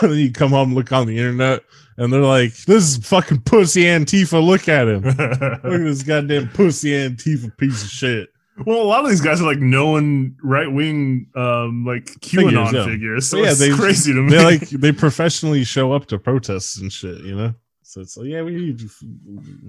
then 0.00 0.10
you 0.14 0.32
come 0.32 0.50
home 0.50 0.74
look 0.74 0.90
on 0.90 1.06
the 1.06 1.16
internet 1.16 1.62
and 1.96 2.12
they're 2.12 2.20
like 2.20 2.52
this 2.64 2.82
is 2.82 2.96
fucking 3.06 3.40
pussy 3.42 3.84
antifa 3.84 4.44
look 4.44 4.68
at 4.68 4.88
him 4.88 5.02
look 5.02 5.20
at 5.20 5.62
this 5.62 6.02
goddamn 6.02 6.48
pussy 6.48 6.90
antifa 6.90 7.56
piece 7.56 7.84
of 7.84 7.90
shit 7.90 8.28
well, 8.66 8.82
a 8.82 8.84
lot 8.84 9.04
of 9.04 9.10
these 9.10 9.20
guys 9.20 9.40
are 9.40 9.44
like 9.46 9.58
known 9.60 10.36
right 10.42 10.70
wing, 10.70 11.26
um, 11.36 11.84
like 11.86 12.04
QAnon 12.20 12.72
yeah. 12.72 12.84
figures. 12.84 13.28
So 13.28 13.38
Yeah, 13.38 13.50
it's 13.50 13.58
they- 13.60 13.70
crazy 13.70 14.12
to 14.12 14.20
me. 14.22 14.30
they 14.30 14.44
like 14.44 14.68
they 14.70 14.92
professionally 14.92 15.64
show 15.64 15.92
up 15.92 16.06
to 16.06 16.18
protests 16.18 16.78
and 16.80 16.92
shit 16.92 17.18
you 17.24 17.36
know 17.36 17.54
so 17.82 18.00
it's 18.02 18.16
like 18.16 18.28
yeah 18.28 18.42
we 18.42 18.54
need 18.54 18.78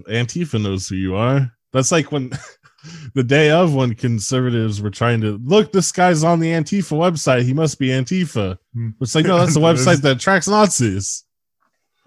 antifa 0.09 0.61
knows 0.61 0.87
who 0.87 0.95
you 0.95 1.15
are 1.15 1.51
that's 1.71 1.91
like 1.91 2.11
when 2.11 2.31
the 3.13 3.23
day 3.23 3.49
of 3.51 3.73
when 3.75 3.93
conservatives 3.95 4.81
were 4.81 4.89
trying 4.89 5.21
to 5.21 5.37
look 5.45 5.71
this 5.71 5.91
guy's 5.91 6.23
on 6.23 6.39
the 6.39 6.47
antifa 6.51 6.97
website 6.97 7.43
he 7.43 7.53
must 7.53 7.79
be 7.79 7.87
antifa 7.89 8.57
Hmm. 8.73 8.89
it's 9.01 9.15
like 9.15 9.25
no 9.25 9.37
that's 9.37 9.55
a 9.55 9.59
website 9.69 10.01
that 10.01 10.19
tracks 10.19 10.47
nazis 10.47 11.23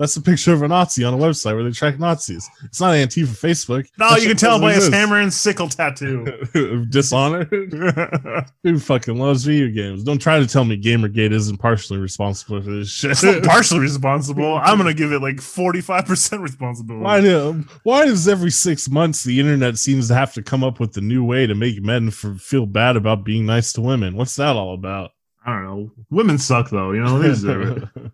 that's 0.02 0.16
a 0.16 0.20
picture 0.20 0.52
of 0.52 0.62
a 0.62 0.68
nazi 0.68 1.04
on 1.04 1.14
a 1.14 1.16
website 1.16 1.54
where 1.54 1.62
they 1.64 1.70
track 1.70 1.98
nazis 1.98 2.48
it's 2.64 2.80
not 2.80 2.92
antifa 2.92 3.28
facebook 3.28 3.88
no, 3.98 4.10
That 4.10 4.22
you 4.22 4.28
can 4.28 4.36
tell 4.36 4.60
by 4.60 4.74
his 4.74 4.88
hammer 4.88 5.20
and 5.20 5.32
sickle 5.32 5.68
tattoo. 5.68 6.86
dishonor 6.90 7.44
who 8.62 8.78
fucking 8.78 9.16
loves 9.16 9.44
video 9.44 9.68
games 9.68 10.02
don't 10.02 10.18
try 10.18 10.38
to 10.38 10.46
tell 10.46 10.64
me 10.64 10.76
gamergate 10.80 11.32
isn't 11.32 11.58
partially 11.58 11.98
responsible 11.98 12.60
for 12.60 12.70
this 12.70 12.90
shit 12.90 13.12
It's 13.12 13.22
not 13.22 13.42
partially 13.52 13.80
responsible. 13.80 14.56
I'm 14.56 14.78
gonna 14.78 14.94
give 14.94 15.12
it 15.12 15.20
like 15.20 15.36
45% 15.36 16.40
responsibility. 16.40 17.04
Why 17.04 17.20
do 17.20 17.64
why 17.84 18.06
does 18.06 18.26
every 18.26 18.50
six 18.50 18.88
months 18.88 19.22
the 19.22 19.38
internet 19.38 19.78
seems 19.78 20.08
to 20.08 20.14
have 20.14 20.32
to 20.34 20.42
come 20.42 20.64
up 20.64 20.80
with 20.80 20.96
a 20.96 21.00
new 21.00 21.24
way 21.24 21.46
to 21.46 21.54
make 21.54 21.82
men 21.82 22.10
for, 22.10 22.34
feel 22.34 22.66
bad 22.66 22.96
about 22.96 23.24
being 23.24 23.46
nice 23.46 23.72
to 23.74 23.80
women? 23.80 24.16
What's 24.16 24.36
that 24.36 24.56
all 24.56 24.74
about? 24.74 25.10
I 25.44 25.52
don't 25.52 25.64
know. 25.64 25.90
Women 26.10 26.38
suck 26.38 26.70
though, 26.70 26.92
you 26.92 27.02
know, 27.02 27.18
they 27.18 27.28
deserve 27.28 27.88
it. 27.96 28.12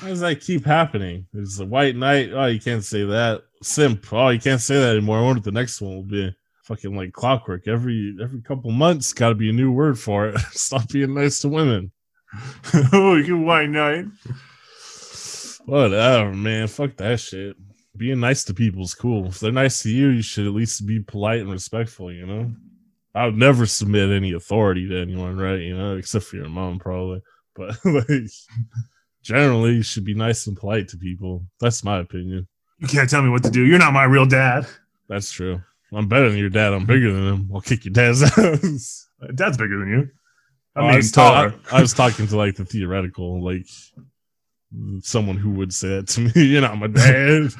Why 0.00 0.08
does 0.08 0.20
that 0.20 0.40
keep 0.40 0.64
happening? 0.64 1.26
There's 1.32 1.58
a 1.58 1.66
white 1.66 1.96
knight. 1.96 2.30
Oh, 2.32 2.46
you 2.46 2.60
can't 2.60 2.84
say 2.84 3.04
that. 3.04 3.44
Simp. 3.62 4.12
Oh, 4.12 4.28
you 4.28 4.40
can't 4.40 4.60
say 4.60 4.78
that 4.78 4.96
anymore. 4.96 5.18
I 5.18 5.22
wonder 5.22 5.38
what 5.38 5.44
the 5.44 5.52
next 5.52 5.80
one 5.80 5.96
will 5.96 6.02
be. 6.02 6.34
Fucking 6.64 6.96
like 6.96 7.12
clockwork. 7.12 7.66
Every 7.66 8.16
every 8.22 8.42
couple 8.42 8.70
months, 8.70 9.12
got 9.12 9.30
to 9.30 9.34
be 9.34 9.50
a 9.50 9.52
new 9.52 9.72
word 9.72 9.98
for 9.98 10.28
it. 10.28 10.38
Stop 10.50 10.88
being 10.88 11.14
nice 11.14 11.40
to 11.40 11.48
women. 11.48 11.92
oh, 12.92 13.16
you 13.16 13.38
white 13.38 13.70
knight. 13.70 14.06
Whatever, 15.64 16.32
man. 16.32 16.68
Fuck 16.68 16.96
that 16.96 17.20
shit. 17.20 17.56
Being 17.96 18.20
nice 18.20 18.44
to 18.44 18.54
people 18.54 18.82
is 18.82 18.94
cool. 18.94 19.26
If 19.26 19.40
they're 19.40 19.52
nice 19.52 19.82
to 19.82 19.90
you, 19.90 20.08
you 20.08 20.22
should 20.22 20.46
at 20.46 20.52
least 20.52 20.86
be 20.86 21.00
polite 21.00 21.40
and 21.40 21.50
respectful, 21.50 22.12
you 22.12 22.26
know? 22.26 22.52
I 23.14 23.24
would 23.24 23.36
never 23.36 23.64
submit 23.64 24.10
any 24.10 24.32
authority 24.32 24.86
to 24.88 25.00
anyone, 25.00 25.38
right? 25.38 25.60
You 25.60 25.76
know, 25.76 25.96
except 25.96 26.26
for 26.26 26.36
your 26.36 26.50
mom, 26.50 26.78
probably. 26.78 27.22
But 27.54 27.76
like 27.84 28.30
generally 29.26 29.74
you 29.76 29.82
should 29.82 30.04
be 30.04 30.14
nice 30.14 30.46
and 30.46 30.56
polite 30.56 30.88
to 30.88 30.96
people. 30.96 31.44
That's 31.60 31.82
my 31.84 31.98
opinion. 31.98 32.46
You 32.78 32.86
can't 32.88 33.08
tell 33.10 33.22
me 33.22 33.28
what 33.30 33.42
to 33.44 33.50
do. 33.50 33.64
You're 33.64 33.78
not 33.78 33.92
my 33.92 34.04
real 34.04 34.26
dad. 34.26 34.66
That's 35.08 35.30
true. 35.30 35.60
I'm 35.92 36.08
better 36.08 36.28
than 36.28 36.38
your 36.38 36.50
dad. 36.50 36.72
I'm 36.72 36.84
bigger 36.86 37.12
than 37.12 37.26
him. 37.26 37.50
I'll 37.54 37.60
kick 37.60 37.84
your 37.84 37.92
dad's 37.92 38.22
ass. 38.38 39.08
Dad's 39.34 39.56
bigger 39.56 39.78
than 39.78 39.88
you. 39.88 40.08
I 40.74 40.80
Oh, 40.80 40.82
mean, 40.82 40.92
I, 40.92 40.96
was 40.96 41.12
ta- 41.12 41.52
I, 41.70 41.78
I 41.78 41.80
was 41.80 41.94
talking 41.94 42.26
to 42.26 42.36
like 42.36 42.56
the 42.56 42.64
theoretical, 42.64 43.42
like 43.42 43.66
someone 45.00 45.36
who 45.36 45.50
would 45.52 45.72
say 45.72 45.88
that 45.88 46.08
to 46.08 46.20
me. 46.20 46.32
You're 46.34 46.60
not 46.60 46.76
my 46.78 46.88
dad. 46.88 47.50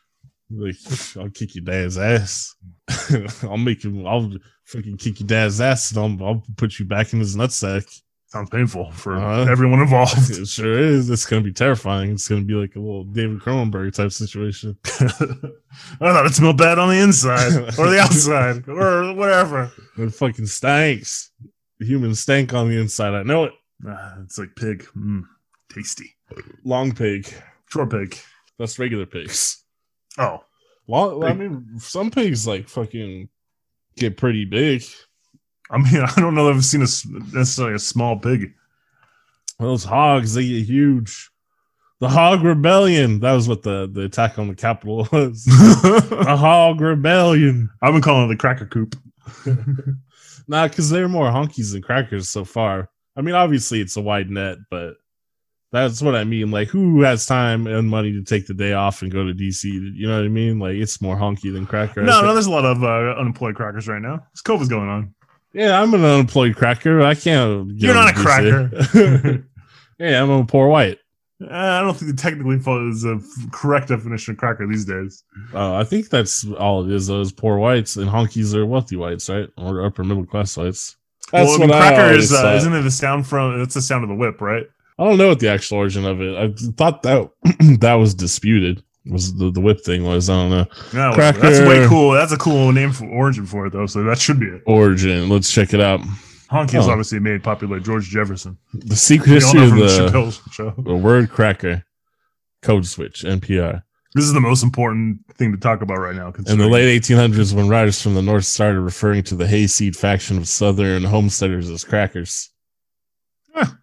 like, 0.50 0.76
I'll 1.16 1.30
kick 1.30 1.54
your 1.54 1.64
dad's 1.64 1.96
ass. 1.98 2.54
I'll 3.42 3.56
make 3.56 3.82
him. 3.84 4.06
I'll 4.06 4.30
freaking 4.70 4.98
kick 4.98 5.20
your 5.20 5.26
dad's 5.26 5.60
ass, 5.60 5.92
and 5.92 6.20
I'll, 6.20 6.26
I'll 6.28 6.42
put 6.56 6.78
you 6.78 6.84
back 6.84 7.12
in 7.12 7.18
his 7.20 7.34
nutsack. 7.36 7.86
Sounds 8.36 8.50
painful 8.50 8.90
for 8.92 9.16
Uh-huh. 9.16 9.50
everyone 9.50 9.80
involved. 9.80 10.30
It 10.30 10.46
sure 10.46 10.78
is. 10.78 11.08
It's 11.08 11.24
gonna 11.24 11.40
be 11.40 11.52
terrifying. 11.54 12.10
It's 12.10 12.28
gonna 12.28 12.42
be 12.42 12.52
like 12.52 12.76
a 12.76 12.78
little 12.78 13.04
David 13.04 13.40
Cronenberg 13.40 13.94
type 13.94 14.12
situation. 14.12 14.76
I 14.84 14.98
thought 15.98 16.26
it 16.26 16.34
smelled 16.34 16.58
bad 16.58 16.78
on 16.78 16.90
the 16.90 16.98
inside 17.02 17.52
or 17.78 17.88
the 17.88 17.98
outside 17.98 18.68
or 18.68 19.14
whatever. 19.14 19.72
It 19.96 20.10
fucking 20.10 20.46
stinks. 20.48 21.30
Human 21.80 22.14
stank 22.14 22.52
on 22.52 22.68
the 22.68 22.78
inside. 22.78 23.14
I 23.14 23.22
know 23.22 23.44
it. 23.44 23.52
Ah, 23.88 24.16
it's 24.22 24.38
like 24.38 24.54
pig. 24.54 24.84
Mm, 24.96 25.22
tasty. 25.72 26.14
Long 26.64 26.94
pig. 26.94 27.32
Short 27.70 27.90
pig. 27.90 28.18
That's 28.58 28.78
regular 28.78 29.06
pigs. 29.06 29.64
Oh, 30.18 30.44
Well, 30.86 31.24
I 31.24 31.32
mean, 31.32 31.78
some 31.78 32.10
pigs 32.10 32.46
like 32.46 32.68
fucking 32.68 33.28
get 33.96 34.16
pretty 34.18 34.44
big. 34.44 34.82
I 35.70 35.78
mean, 35.78 36.02
I 36.16 36.20
don't 36.20 36.34
know 36.34 36.46
that 36.46 36.54
I've 36.54 36.64
seen 36.64 36.82
a 36.82 36.88
necessarily 37.36 37.74
a 37.74 37.78
small 37.78 38.18
pig. 38.18 38.52
Those 39.58 39.84
hogs, 39.84 40.34
they 40.34 40.46
get 40.46 40.66
huge. 40.66 41.30
The 41.98 42.08
Hog 42.10 42.42
Rebellion. 42.42 43.20
That 43.20 43.32
was 43.32 43.48
what 43.48 43.62
the, 43.62 43.88
the 43.90 44.02
attack 44.02 44.38
on 44.38 44.48
the 44.48 44.54
Capitol 44.54 45.08
was. 45.12 45.44
the 45.44 46.24
Hog 46.38 46.80
Rebellion. 46.80 47.70
I've 47.80 47.94
been 47.94 48.02
calling 48.02 48.26
it 48.26 48.28
the 48.28 48.36
cracker 48.36 48.66
coop. 48.66 48.96
Nah, 50.48 50.68
because 50.68 50.90
they're 50.90 51.08
more 51.08 51.30
honkies 51.30 51.72
than 51.72 51.82
crackers 51.82 52.28
so 52.28 52.44
far. 52.44 52.90
I 53.16 53.22
mean, 53.22 53.34
obviously 53.34 53.80
it's 53.80 53.96
a 53.96 54.02
wide 54.02 54.30
net, 54.30 54.58
but 54.70 54.94
that's 55.72 56.00
what 56.02 56.14
I 56.14 56.24
mean. 56.24 56.50
Like, 56.50 56.68
who 56.68 57.02
has 57.02 57.26
time 57.26 57.66
and 57.66 57.88
money 57.88 58.12
to 58.12 58.22
take 58.22 58.46
the 58.46 58.54
day 58.54 58.72
off 58.72 59.02
and 59.02 59.10
go 59.10 59.26
to 59.26 59.34
DC? 59.34 59.64
You 59.64 60.06
know 60.06 60.16
what 60.16 60.24
I 60.24 60.28
mean? 60.28 60.58
Like, 60.58 60.76
it's 60.76 61.00
more 61.00 61.16
honky 61.16 61.52
than 61.52 61.66
cracker. 61.66 62.02
No, 62.02 62.22
no, 62.22 62.32
there's 62.32 62.46
a 62.46 62.50
lot 62.50 62.64
of 62.64 62.84
uh, 62.84 63.18
unemployed 63.18 63.56
crackers 63.56 63.88
right 63.88 64.00
now. 64.00 64.24
This 64.32 64.42
COVID's 64.42 64.68
going 64.68 64.88
on. 64.88 65.14
Yeah, 65.56 65.80
I'm 65.80 65.94
an 65.94 66.04
unemployed 66.04 66.54
cracker. 66.54 67.00
I 67.00 67.14
can't. 67.14 67.70
You're 67.80 67.94
not 67.94 68.10
a 68.10 68.12
cracker. 68.12 69.48
yeah, 69.98 70.22
I'm 70.22 70.28
a 70.28 70.44
poor 70.44 70.68
white. 70.68 70.98
Uh, 71.42 71.48
I 71.48 71.80
don't 71.80 71.96
think 71.96 72.14
the 72.14 72.22
technically 72.22 72.56
is 72.90 73.04
a 73.04 73.18
correct 73.52 73.88
definition 73.88 74.32
of 74.32 74.38
cracker 74.38 74.66
these 74.66 74.84
days. 74.84 75.24
Uh, 75.54 75.76
I 75.76 75.84
think 75.84 76.10
that's 76.10 76.46
all 76.58 76.84
it 76.84 76.92
is. 76.92 77.06
Those 77.06 77.32
poor 77.32 77.56
whites 77.56 77.96
and 77.96 78.06
honkies 78.06 78.54
are 78.54 78.66
wealthy 78.66 78.96
whites, 78.96 79.30
right? 79.30 79.48
Or 79.56 79.86
upper 79.86 80.04
middle 80.04 80.26
class 80.26 80.58
whites. 80.58 80.96
That's 81.32 81.48
well, 81.48 81.54
I 81.54 81.58
mean, 81.58 81.68
what 81.70 81.78
cracker 81.78 82.02
always 82.02 82.24
is. 82.24 82.34
Uh, 82.34 82.54
isn't 82.54 82.74
it 82.74 82.82
the 82.82 82.90
sound 82.90 83.26
from? 83.26 83.58
It's 83.62 83.74
the 83.74 83.82
sound 83.82 84.04
of 84.04 84.10
the 84.10 84.14
whip, 84.14 84.42
right? 84.42 84.66
I 84.98 85.04
don't 85.04 85.16
know 85.16 85.28
what 85.28 85.40
the 85.40 85.48
actual 85.48 85.78
origin 85.78 86.04
of 86.04 86.20
it. 86.20 86.36
I 86.36 86.52
thought 86.72 87.02
that 87.02 87.30
that 87.80 87.94
was 87.94 88.14
disputed. 88.14 88.82
Was 89.10 89.34
the, 89.34 89.50
the 89.50 89.60
whip 89.60 89.80
thing 89.84 90.04
was? 90.04 90.28
I 90.28 90.34
don't 90.34 90.50
know. 90.50 90.66
No, 90.92 91.12
Cracker. 91.14 91.40
that's 91.40 91.60
way 91.60 91.86
cool. 91.86 92.12
That's 92.12 92.32
a 92.32 92.36
cool 92.36 92.72
name 92.72 92.92
for 92.92 93.06
origin 93.06 93.46
for 93.46 93.66
it, 93.66 93.72
though. 93.72 93.86
So 93.86 94.02
that 94.04 94.18
should 94.18 94.40
be 94.40 94.46
it. 94.46 94.62
Origin. 94.66 95.28
Let's 95.28 95.50
check 95.52 95.72
it 95.74 95.80
out. 95.80 96.00
Honky 96.50 96.78
is 96.78 96.86
Oh. 96.86 96.90
obviously 96.90 97.18
made 97.20 97.42
popular. 97.42 97.78
George 97.80 98.08
Jefferson. 98.08 98.56
The 98.74 98.96
secret 98.96 99.28
We 99.28 99.34
all 99.34 99.40
history 99.40 99.62
of 99.64 99.70
the 99.70 100.10
the, 100.10 100.50
show. 100.52 100.70
the 100.78 100.94
word 100.96 101.30
cracker. 101.30 101.84
Code 102.62 102.86
switch. 102.86 103.22
NPR. 103.22 103.82
This 104.14 104.24
is 104.24 104.32
the 104.32 104.40
most 104.40 104.62
important 104.62 105.18
thing 105.36 105.52
to 105.52 105.58
talk 105.58 105.82
about 105.82 105.98
right 105.98 106.14
now. 106.16 106.32
In 106.48 106.58
the 106.58 106.68
late 106.68 107.02
1800s, 107.02 107.52
when 107.52 107.68
writers 107.68 108.00
from 108.00 108.14
the 108.14 108.22
North 108.22 108.44
started 108.46 108.80
referring 108.80 109.22
to 109.24 109.34
the 109.34 109.46
hayseed 109.46 109.94
faction 109.94 110.38
of 110.38 110.48
Southern 110.48 111.04
homesteaders 111.04 111.68
as 111.68 111.84
crackers, 111.84 112.50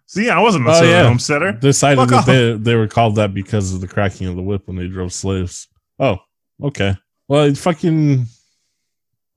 See, 0.06 0.30
I 0.30 0.40
wasn't 0.40 0.66
a 0.68 0.70
Oh, 0.72 0.82
yeah. 0.82 1.04
homesteader. 1.04 1.52
decided 1.52 1.98
Fuck 1.98 2.08
that 2.10 2.16
off. 2.16 2.26
they, 2.26 2.52
they 2.54 2.74
were 2.76 2.86
called 2.88 3.16
that 3.16 3.34
because 3.34 3.72
of 3.74 3.80
the 3.80 3.88
cracking 3.88 4.26
of 4.28 4.36
the 4.36 4.42
whip 4.42 4.62
when 4.66 4.76
they 4.76 4.86
drove 4.86 5.12
slaves. 5.12 5.66
Oh, 5.98 6.18
okay. 6.62 6.96
Well, 7.28 7.44
it 7.44 7.58
fucking. 7.58 8.26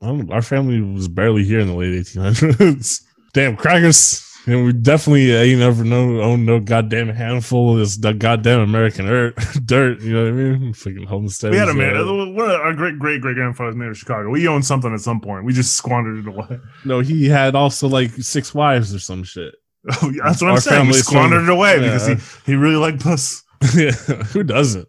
I 0.01 0.05
don't- 0.07 0.31
our 0.31 0.41
family 0.43 0.79
was 0.81 1.07
barely 1.07 1.43
here 1.43 1.59
in 1.59 1.67
the 1.67 1.73
late 1.73 1.93
1800s. 2.05 3.01
Damn 3.33 3.55
crackers. 3.57 4.23
And 4.45 4.63
we 4.65 4.71
definitely 4.71 5.35
uh, 5.35 5.39
ain't 5.39 5.61
ever 5.61 5.83
known 5.83 6.21
owned 6.21 6.45
no 6.45 6.61
goddamn 6.61 7.09
handful 7.09 7.73
of 7.73 7.79
this 7.79 7.97
goddamn 7.97 8.61
American 8.61 9.05
dirt. 9.05 9.35
dirt, 9.65 9.99
you 10.01 10.13
know 10.13 10.23
what 10.23 10.29
I 10.29 10.31
mean? 10.59 10.73
Fucking 10.73 11.03
homestead. 11.05 11.51
We 11.51 11.57
had 11.57 11.67
a 11.67 11.73
man. 11.73 11.97
Uh, 11.97 12.05
one 12.31 12.49
of 12.51 12.61
our 12.61 12.73
great 12.73 12.97
great 12.97 13.19
great 13.19 13.35
grandfather's 13.35 13.75
mayor 13.75 13.89
of 13.91 13.97
Chicago. 13.97 14.29
We 14.29 14.47
owned 14.47 14.63
something 14.65 14.93
at 14.93 15.01
some 15.01 15.19
point. 15.19 15.43
We 15.43 15.51
just 15.51 15.75
squandered 15.75 16.19
it 16.19 16.27
away. 16.29 16.59
No, 16.85 17.01
he 17.01 17.27
had 17.27 17.55
also 17.55 17.89
like 17.89 18.11
six 18.11 18.53
wives 18.53 18.95
or 18.95 18.99
some 18.99 19.23
shit. 19.23 19.53
Oh, 19.89 20.11
that's 20.23 20.41
what 20.41 20.49
Our 20.49 20.55
I'm 20.55 20.59
saying. 20.59 20.81
Family 20.81 20.99
squandered 20.99 21.43
it 21.43 21.49
away 21.49 21.75
yeah. 21.75 21.93
because 21.93 22.07
he, 22.07 22.51
he 22.51 22.55
really 22.57 22.75
liked 22.75 23.01
puss. 23.01 23.43
yeah, 23.75 23.91
who 23.91 24.43
doesn't? 24.43 24.87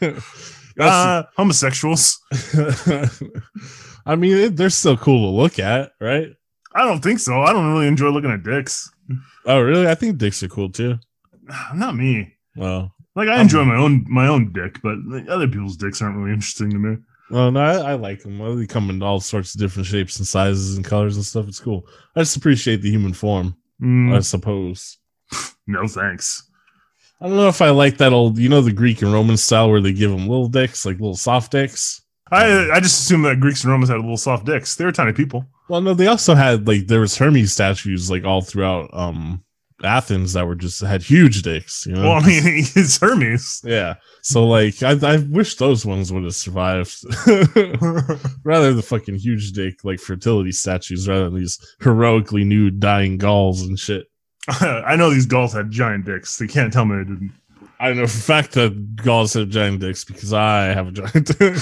Uh, 0.80 1.24
homosexuals. 1.36 2.20
I 4.06 4.14
mean, 4.14 4.36
it, 4.36 4.56
they're 4.56 4.70
still 4.70 4.96
cool 4.96 5.28
to 5.28 5.36
look 5.36 5.58
at, 5.58 5.90
right? 6.00 6.28
I 6.72 6.84
don't 6.84 7.02
think 7.02 7.18
so. 7.18 7.42
I 7.42 7.52
don't 7.52 7.72
really 7.72 7.88
enjoy 7.88 8.10
looking 8.10 8.30
at 8.30 8.44
dicks. 8.44 8.88
Oh, 9.44 9.60
really? 9.60 9.88
I 9.88 9.96
think 9.96 10.18
dicks 10.18 10.40
are 10.44 10.48
cool 10.48 10.70
too. 10.70 10.98
Not 11.74 11.96
me. 11.96 12.34
Well, 12.54 12.94
Like 13.14 13.28
I 13.28 13.40
enjoy 13.40 13.64
my 13.64 13.76
own 13.76 14.04
my 14.08 14.28
own 14.28 14.52
dick, 14.52 14.80
but 14.82 14.98
other 15.28 15.48
people's 15.48 15.76
dicks 15.76 16.00
aren't 16.00 16.16
really 16.16 16.32
interesting 16.32 16.70
to 16.70 16.78
me. 16.78 16.96
Oh 17.30 17.50
no, 17.50 17.60
I, 17.60 17.92
I 17.92 17.94
like 17.94 18.22
them. 18.22 18.38
Well, 18.38 18.56
they 18.56 18.66
come 18.66 18.88
in 18.90 19.02
all 19.02 19.20
sorts 19.20 19.54
of 19.54 19.60
different 19.60 19.86
shapes 19.86 20.18
and 20.18 20.26
sizes 20.26 20.76
and 20.76 20.84
colors 20.84 21.16
and 21.16 21.24
stuff. 21.24 21.48
It's 21.48 21.60
cool. 21.60 21.86
I 22.16 22.20
just 22.20 22.36
appreciate 22.36 22.82
the 22.82 22.90
human 22.90 23.12
form, 23.12 23.56
Mm, 23.82 24.16
I 24.16 24.20
suppose. 24.20 24.98
no 25.66 25.86
thanks. 25.86 26.48
I 27.20 27.26
don't 27.26 27.36
know 27.36 27.48
if 27.48 27.62
I 27.62 27.70
like 27.70 27.98
that 27.98 28.12
old, 28.12 28.38
you 28.38 28.48
know, 28.48 28.60
the 28.60 28.72
Greek 28.72 29.02
and 29.02 29.12
Roman 29.12 29.36
style 29.36 29.70
where 29.70 29.80
they 29.80 29.92
give 29.92 30.10
them 30.10 30.28
little 30.28 30.48
dicks, 30.48 30.86
like 30.86 31.00
little 31.00 31.16
soft 31.16 31.52
dicks. 31.52 32.00
I 32.30 32.70
I 32.70 32.80
just 32.80 33.00
assumed 33.00 33.24
that 33.24 33.40
Greeks 33.40 33.64
and 33.64 33.72
Romans 33.72 33.90
had 33.90 33.96
little 33.96 34.16
soft 34.16 34.44
dicks. 34.44 34.76
They 34.76 34.84
were 34.84 34.92
tiny 34.92 35.12
people. 35.12 35.46
Well, 35.68 35.80
no, 35.80 35.94
they 35.94 36.06
also 36.06 36.34
had 36.34 36.66
like 36.66 36.86
there 36.86 37.00
was 37.00 37.16
Hermes 37.16 37.52
statues 37.52 38.10
like 38.10 38.24
all 38.24 38.42
throughout 38.42 38.90
um 38.92 39.42
Athens 39.84 40.32
that 40.32 40.46
were 40.46 40.54
just 40.56 40.80
had 40.80 41.02
huge 41.02 41.42
dicks. 41.42 41.86
You 41.86 41.94
know, 41.94 42.02
Well, 42.02 42.12
I 42.22 42.26
mean, 42.26 42.42
it's 42.74 42.98
Hermes. 42.98 43.60
yeah. 43.64 43.94
So 44.22 44.46
like, 44.46 44.82
I 44.82 44.92
I 45.02 45.18
wish 45.18 45.54
those 45.56 45.86
ones 45.86 46.12
would 46.12 46.24
have 46.24 46.34
survived, 46.34 46.96
rather 48.44 48.72
the 48.74 48.82
fucking 48.84 49.16
huge 49.16 49.52
dick 49.52 49.84
like 49.84 50.00
fertility 50.00 50.52
statues 50.52 51.08
rather 51.08 51.24
than 51.30 51.38
these 51.38 51.58
heroically 51.80 52.44
nude 52.44 52.80
dying 52.80 53.18
Gauls 53.18 53.62
and 53.62 53.78
shit. 53.78 54.06
I 54.48 54.96
know 54.96 55.10
these 55.10 55.26
Gauls 55.26 55.52
had 55.52 55.70
giant 55.70 56.06
dicks. 56.06 56.36
They 56.38 56.46
can't 56.46 56.72
tell 56.72 56.84
me 56.84 56.96
they 56.96 57.04
didn't. 57.04 57.32
I 57.80 57.92
know 57.92 58.06
for 58.06 58.18
fact 58.18 58.52
that 58.52 58.96
Gauls 58.96 59.34
have 59.34 59.50
giant 59.50 59.80
dicks 59.80 60.04
because 60.04 60.32
I 60.32 60.64
have 60.66 60.88
a 60.88 60.92
giant 60.92 61.38
dick. 61.38 61.54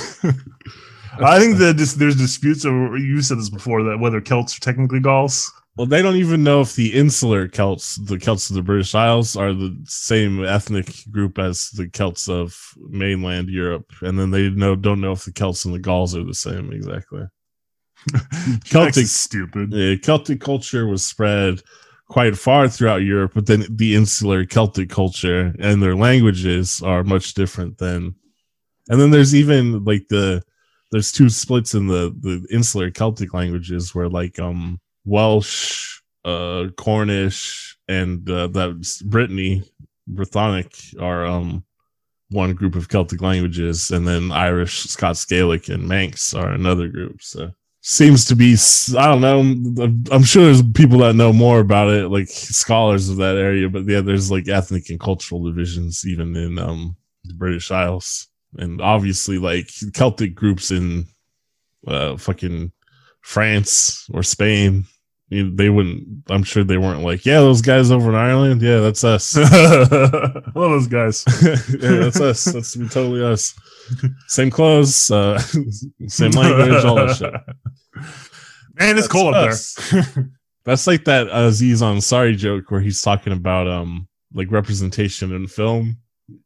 I 1.18 1.38
think 1.38 1.58
that 1.58 1.76
there's 1.98 2.16
disputes 2.16 2.64
over. 2.64 2.96
You 2.96 3.20
said 3.22 3.38
this 3.38 3.50
before 3.50 3.82
that 3.84 3.98
whether 3.98 4.20
Celts 4.20 4.56
are 4.56 4.60
technically 4.60 5.00
Gauls. 5.00 5.52
Well, 5.76 5.86
they 5.86 6.00
don't 6.00 6.16
even 6.16 6.42
know 6.42 6.62
if 6.62 6.74
the 6.74 6.94
insular 6.94 7.48
Celts, 7.48 7.96
the 7.96 8.18
Celts 8.18 8.48
of 8.48 8.56
the 8.56 8.62
British 8.62 8.94
Isles, 8.94 9.36
are 9.36 9.52
the 9.52 9.76
same 9.84 10.42
ethnic 10.42 11.04
group 11.10 11.38
as 11.38 11.70
the 11.70 11.86
Celts 11.88 12.30
of 12.30 12.58
mainland 12.78 13.50
Europe, 13.50 13.92
and 14.00 14.18
then 14.18 14.30
they 14.30 14.48
know 14.48 14.74
don't 14.74 15.02
know 15.02 15.12
if 15.12 15.24
the 15.24 15.32
Celts 15.32 15.66
and 15.66 15.74
the 15.74 15.78
Gauls 15.78 16.16
are 16.16 16.24
the 16.24 16.32
same 16.32 16.72
exactly. 16.72 17.24
Celtic 18.64 19.06
stupid. 19.06 19.72
yeah, 19.72 19.96
Celtic 19.96 20.40
culture 20.40 20.86
was 20.86 21.04
spread 21.04 21.60
quite 22.08 22.38
far 22.38 22.68
throughout 22.68 23.02
Europe, 23.02 23.32
but 23.34 23.46
then 23.46 23.66
the 23.68 23.96
insular 23.96 24.46
Celtic 24.46 24.88
culture 24.88 25.54
and 25.58 25.82
their 25.82 25.96
languages 25.96 26.80
are 26.82 27.04
much 27.04 27.34
different 27.34 27.76
than. 27.76 28.14
And 28.88 29.00
then 29.00 29.10
there's 29.10 29.34
even 29.34 29.84
like 29.84 30.06
the 30.08 30.42
there's 30.90 31.12
two 31.12 31.28
splits 31.28 31.74
in 31.74 31.88
the 31.88 32.16
the 32.20 32.46
insular 32.50 32.90
Celtic 32.90 33.34
languages 33.34 33.94
where 33.94 34.08
like 34.08 34.38
um 34.38 34.80
Welsh, 35.06 36.00
uh 36.24 36.66
Cornish, 36.76 37.76
and 37.88 38.28
uh, 38.28 38.48
that 38.48 39.02
Brittany, 39.06 39.62
Brythonic 40.12 41.00
are 41.00 41.24
um 41.24 41.64
one 42.30 42.54
group 42.54 42.74
of 42.74 42.88
Celtic 42.88 43.22
languages, 43.22 43.90
and 43.90 44.06
then 44.06 44.32
Irish, 44.32 44.84
Scots 44.84 45.24
Gaelic, 45.24 45.68
and 45.68 45.88
Manx 45.88 46.34
are 46.34 46.50
another 46.50 46.88
group. 46.88 47.22
So 47.22 47.52
seems 47.88 48.24
to 48.24 48.34
be 48.34 48.56
I 48.98 49.06
don't 49.06 49.20
know. 49.20 49.40
I'm 50.10 50.24
sure 50.24 50.44
there's 50.44 50.62
people 50.62 50.98
that 50.98 51.14
know 51.14 51.32
more 51.32 51.60
about 51.60 51.88
it, 51.88 52.08
like 52.08 52.26
scholars 52.28 53.08
of 53.08 53.16
that 53.18 53.36
area. 53.36 53.68
But 53.68 53.86
yeah, 53.86 54.00
there's 54.00 54.30
like 54.30 54.48
ethnic 54.48 54.90
and 54.90 54.98
cultural 54.98 55.44
divisions 55.44 56.04
even 56.04 56.34
in 56.34 56.58
um 56.58 56.96
the 57.24 57.34
British 57.34 57.70
Isles, 57.70 58.28
and 58.56 58.80
obviously 58.80 59.38
like 59.38 59.70
Celtic 59.94 60.34
groups 60.34 60.72
in 60.72 61.06
uh 61.86 62.16
fucking 62.16 62.72
France 63.20 64.08
or 64.12 64.24
Spain. 64.24 64.84
They 65.28 65.70
wouldn't. 65.70 66.22
I'm 66.28 66.44
sure 66.44 66.62
they 66.62 66.78
weren't 66.78 67.02
like, 67.02 67.26
yeah, 67.26 67.40
those 67.40 67.60
guys 67.60 67.90
over 67.90 68.10
in 68.10 68.14
Ireland. 68.14 68.62
Yeah, 68.62 68.78
that's 68.78 69.02
us. 69.02 69.36
I 69.36 69.42
love 70.54 70.70
those 70.70 70.86
guys. 70.86 71.24
yeah, 71.42 71.96
that's 71.96 72.20
us. 72.20 72.44
That's 72.44 72.74
totally 72.74 73.24
us. 73.24 73.52
Same 74.28 74.50
clothes, 74.50 75.10
uh, 75.10 75.38
same 76.06 76.30
language, 76.30 76.84
all 76.84 76.94
that 76.94 77.16
shit. 77.16 77.34
Man, 78.74 78.96
it's 78.96 79.00
That's 79.00 79.08
cold 79.08 79.34
up 79.34 79.50
there. 79.50 80.30
That's 80.64 80.86
like 80.86 81.04
that 81.04 81.28
Aziz 81.30 81.82
Ansari 81.82 82.36
joke 82.36 82.70
where 82.70 82.80
he's 82.80 83.02
talking 83.02 83.32
about 83.32 83.66
um 83.68 84.08
like 84.32 84.50
representation 84.50 85.32
in 85.32 85.46
film 85.48 85.96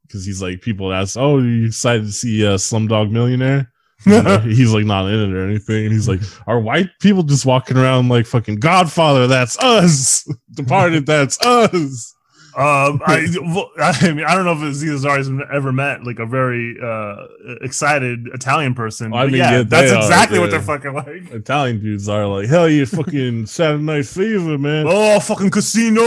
because 0.07 0.25
he's 0.25 0.41
like 0.41 0.63
people 0.63 0.93
ask, 0.93 1.19
"Oh, 1.19 1.39
you 1.39 1.67
excited 1.67 2.05
to 2.05 2.13
see 2.13 2.47
uh, 2.47 2.57
Slumdog 2.57 3.11
Millionaire?" 3.11 3.71
You 4.07 4.39
he's 4.45 4.73
like 4.73 4.85
not 4.85 5.09
in 5.09 5.21
it 5.21 5.37
or 5.37 5.45
anything, 5.45 5.85
and 5.85 5.93
he's 5.93 6.09
like, 6.09 6.21
"Are 6.47 6.59
white 6.59 6.91
people 7.01 7.23
just 7.23 7.45
walking 7.45 7.77
around 7.77 8.09
like 8.09 8.27
fucking 8.27 8.57
Godfather? 8.57 9.27
That's 9.27 9.59
us. 9.59 10.27
Departed. 10.55 11.07
That's 11.07 11.41
us." 11.45 12.15
Um, 12.57 13.01
I, 13.07 13.27
I 13.79 14.13
mean, 14.13 14.25
I 14.25 14.35
don't 14.35 14.45
know 14.45 14.53
if 14.53 14.63
Aziz 14.63 15.05
Ansari's 15.05 15.31
ever 15.53 15.73
met 15.73 16.05
like 16.05 16.19
a 16.19 16.27
very 16.27 16.77
uh, 16.83 17.27
excited 17.61 18.27
Italian 18.35 18.75
person. 18.75 19.15
I 19.15 19.27
mean, 19.27 19.37
yeah, 19.37 19.51
yeah, 19.51 19.63
that's 19.63 19.91
they 19.91 19.97
are, 19.97 20.03
exactly 20.03 20.39
what 20.41 20.47
yeah. 20.47 20.59
they're 20.59 20.63
fucking 20.63 20.95
like. 20.95 21.31
Italian 21.33 21.81
dudes 21.81 22.09
are 22.09 22.27
like, 22.27 22.49
"Hell 22.49 22.69
yeah, 22.69 22.87
fucking 22.87 23.47
Saturday 23.47 23.83
Night 23.83 24.07
Fever, 24.07 24.59
man." 24.59 24.87
Oh, 24.89 25.21
fucking 25.21 25.51
casino! 25.51 26.03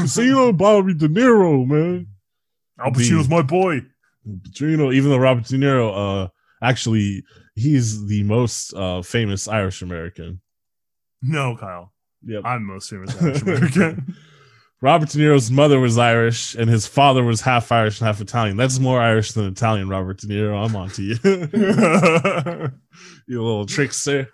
Casino 0.00 0.52
Bobby 0.52 0.94
De 0.94 1.08
Niro, 1.08 1.66
man. 1.66 2.06
Al 2.78 2.90
Pacino's 2.90 3.28
my 3.28 3.42
boy. 3.42 3.80
Pacino, 4.28 4.92
even 4.92 5.10
though 5.10 5.18
Robert 5.18 5.44
De 5.44 5.56
Niro, 5.56 6.24
uh, 6.24 6.28
actually, 6.62 7.24
he's 7.54 8.06
the 8.06 8.22
most 8.24 8.74
uh 8.74 9.02
famous 9.02 9.48
Irish 9.48 9.82
American. 9.82 10.40
No, 11.22 11.56
Kyle. 11.56 11.92
Yep. 12.24 12.42
I'm 12.44 12.64
most 12.64 12.90
famous 12.90 13.14
Irish 13.22 13.42
American. 13.42 14.14
Robert 14.82 15.10
De 15.10 15.18
Niro's 15.18 15.50
mother 15.50 15.78
was 15.78 15.98
Irish, 15.98 16.54
and 16.54 16.70
his 16.70 16.86
father 16.86 17.22
was 17.22 17.42
half 17.42 17.70
Irish 17.70 18.00
and 18.00 18.06
half 18.06 18.20
Italian. 18.20 18.56
That's 18.56 18.78
more 18.78 18.98
Irish 18.98 19.32
than 19.32 19.44
Italian, 19.44 19.90
Robert 19.90 20.18
De 20.18 20.26
Niro. 20.26 20.64
I'm 20.64 20.74
on 20.74 20.88
to 20.90 21.02
you. 21.02 21.18
you 23.26 23.42
little 23.42 23.66
trickster. 23.66 24.30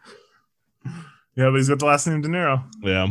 yeah, 0.85 1.51
but 1.51 1.55
he's 1.55 1.69
got 1.69 1.81
the 1.81 1.87
last 1.87 2.07
name 2.07 2.23
De 2.23 2.29
Niro. 2.29 2.63
Yeah. 2.81 3.09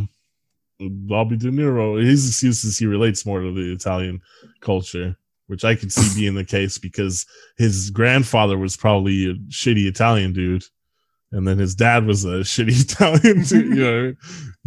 Bobby 0.80 1.36
De 1.36 1.50
Niro. 1.50 2.02
His 2.02 2.26
excuse 2.26 2.64
is 2.64 2.78
he 2.78 2.86
relates 2.86 3.26
more 3.26 3.40
to 3.40 3.52
the 3.52 3.70
Italian 3.70 4.22
culture, 4.60 5.18
which 5.46 5.64
I 5.64 5.74
could 5.74 5.92
see 5.92 6.20
being 6.20 6.34
the 6.34 6.44
case 6.44 6.78
because 6.78 7.26
his 7.56 7.90
grandfather 7.90 8.58
was 8.58 8.76
probably 8.76 9.30
a 9.30 9.34
shitty 9.48 9.86
Italian 9.86 10.32
dude. 10.32 10.64
And 11.32 11.46
then 11.46 11.58
his 11.58 11.74
dad 11.74 12.06
was 12.06 12.24
a 12.24 12.28
shitty 12.40 12.82
Italian 12.82 13.42
dude. 13.42 13.76
You 13.76 13.84
know, 13.84 14.14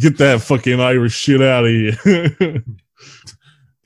get 0.00 0.18
that 0.18 0.42
fucking 0.42 0.80
Irish 0.80 1.14
shit 1.14 1.42
out 1.42 1.64
of 1.64 1.70
here. 1.70 1.96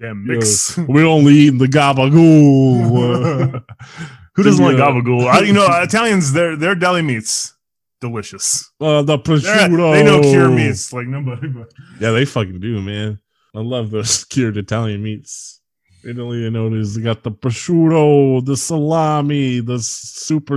Damn 0.01 0.26
mix. 0.26 0.76
We're 0.76 1.07
only 1.07 1.34
eating 1.34 1.59
the 1.59 1.66
gabagool. 1.66 3.62
Who 4.34 4.42
doesn't 4.42 4.64
like 4.64 4.76
gabagool? 4.76 5.26
I, 5.28 5.40
you 5.40 5.53
know, 5.53 5.66
Italians, 5.70 6.32
their 6.32 6.57
their 6.57 6.74
deli 6.74 7.03
meats 7.03 7.55
delicious. 8.01 8.70
Uh, 8.80 9.03
the 9.03 9.18
prosciutto. 9.18 9.92
they 9.92 10.03
know 10.05 10.20
cure 10.20 10.51
meats 10.51 10.92
like 10.92 11.07
nobody. 11.07 11.49
But 11.49 11.72
Yeah, 12.01 12.11
they 12.11 12.24
fucking 12.24 12.61
do, 12.61 12.82
man. 12.82 13.20
I 13.55 13.61
love 13.61 13.90
those 13.90 14.24
cured 14.24 14.57
Italian 14.57 15.03
meats. 15.03 15.61
Italy, 16.07 16.38
you 16.42 16.50
know, 16.50 16.68
there's 16.70 16.94
they 16.94 17.02
got 17.02 17.22
the 17.22 17.30
prosciutto, 17.30 18.44
the 18.44 18.57
salami, 18.57 19.61
the 19.61 19.78
super, 19.80 20.55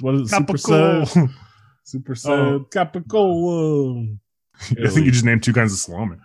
what 0.00 0.14
is 0.14 0.32
it? 0.32 0.36
Super 0.36 0.56
sad, 0.56 1.06
Capicola. 1.08 1.30
super 1.84 2.14
sad, 2.14 2.32
Oh. 2.32 2.66
capicola. 2.72 4.18
I 4.60 4.88
think 4.88 5.06
you 5.06 5.12
just 5.12 5.24
named 5.24 5.42
two 5.42 5.52
kinds 5.52 5.72
of 5.72 5.78
salami. 5.78 6.16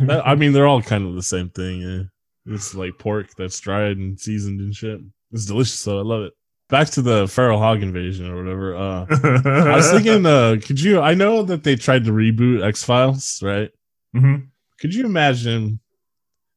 That- 0.00 0.26
I 0.26 0.34
mean, 0.34 0.52
they're 0.52 0.66
all 0.66 0.82
kind 0.82 1.06
of 1.06 1.14
the 1.14 1.22
same 1.22 1.50
thing. 1.50 1.80
Yeah. 1.80 2.54
It's 2.54 2.74
like 2.74 2.98
pork 2.98 3.28
that's 3.36 3.58
dried 3.60 3.96
and 3.96 4.18
seasoned 4.20 4.60
and 4.60 4.74
shit. 4.74 5.00
It's 5.32 5.46
delicious, 5.46 5.78
so 5.78 5.98
I 5.98 6.02
love 6.02 6.22
it. 6.22 6.32
Back 6.68 6.88
to 6.90 7.02
the 7.02 7.26
feral 7.28 7.58
hog 7.58 7.82
invasion 7.82 8.28
or 8.30 8.36
whatever. 8.42 8.76
Uh, 8.76 9.06
I 9.70 9.76
was 9.76 9.90
thinking, 9.90 10.24
uh, 10.26 10.56
could 10.64 10.80
you? 10.80 11.00
I 11.00 11.14
know 11.14 11.42
that 11.42 11.62
they 11.64 11.76
tried 11.76 12.04
to 12.04 12.12
reboot 12.12 12.62
X 12.64 12.82
Files, 12.84 13.40
right? 13.42 13.70
Mhm. 14.16 14.48
Could 14.80 14.94
you 14.94 15.04
imagine 15.06 15.80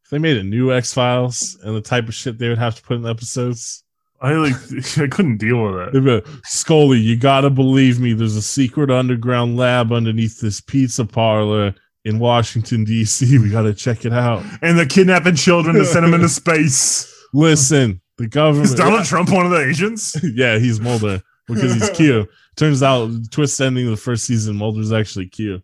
if 0.07 0.11
they 0.11 0.19
made 0.19 0.37
a 0.37 0.43
new 0.43 0.71
X 0.71 0.93
Files 0.93 1.57
and 1.63 1.75
the 1.75 1.81
type 1.81 2.07
of 2.07 2.13
shit 2.13 2.37
they 2.37 2.47
would 2.47 2.57
have 2.57 2.75
to 2.75 2.81
put 2.81 2.95
in 2.95 3.05
episodes? 3.05 3.83
I 4.21 4.31
like 4.35 4.53
I 4.97 5.07
couldn't 5.07 5.35
deal 5.35 5.61
with 5.61 5.93
that. 5.93 6.01
Like, 6.01 6.25
Scully, 6.45 6.97
you 6.97 7.17
gotta 7.17 7.49
believe 7.49 7.99
me. 7.99 8.13
There's 8.13 8.37
a 8.37 8.41
secret 8.41 8.89
underground 8.89 9.57
lab 9.57 9.91
underneath 9.91 10.39
this 10.39 10.61
pizza 10.61 11.03
parlor 11.03 11.75
in 12.05 12.19
Washington 12.19 12.85
D.C. 12.85 13.37
We 13.39 13.49
gotta 13.49 13.73
check 13.73 14.05
it 14.05 14.13
out. 14.13 14.45
And 14.61 14.79
they're 14.79 14.85
kidnapping 14.85 15.35
children 15.35 15.75
to 15.75 15.83
send 15.83 16.05
them 16.05 16.13
into 16.13 16.29
space. 16.29 17.13
Listen, 17.33 17.99
the 18.17 18.27
government. 18.27 18.69
Is 18.69 18.75
Donald 18.75 19.03
Trump 19.03 19.29
one 19.29 19.45
of 19.45 19.51
the 19.51 19.67
agents? 19.67 20.15
yeah, 20.23 20.57
he's 20.57 20.79
Mulder 20.79 21.21
because 21.47 21.73
he's 21.73 21.89
Q. 21.89 22.29
Turns 22.55 22.81
out, 22.81 23.11
twist 23.29 23.59
ending 23.59 23.87
of 23.87 23.91
the 23.91 23.97
first 23.97 24.23
season, 24.23 24.55
Mulder's 24.55 24.93
actually 24.93 25.27
Q. 25.27 25.61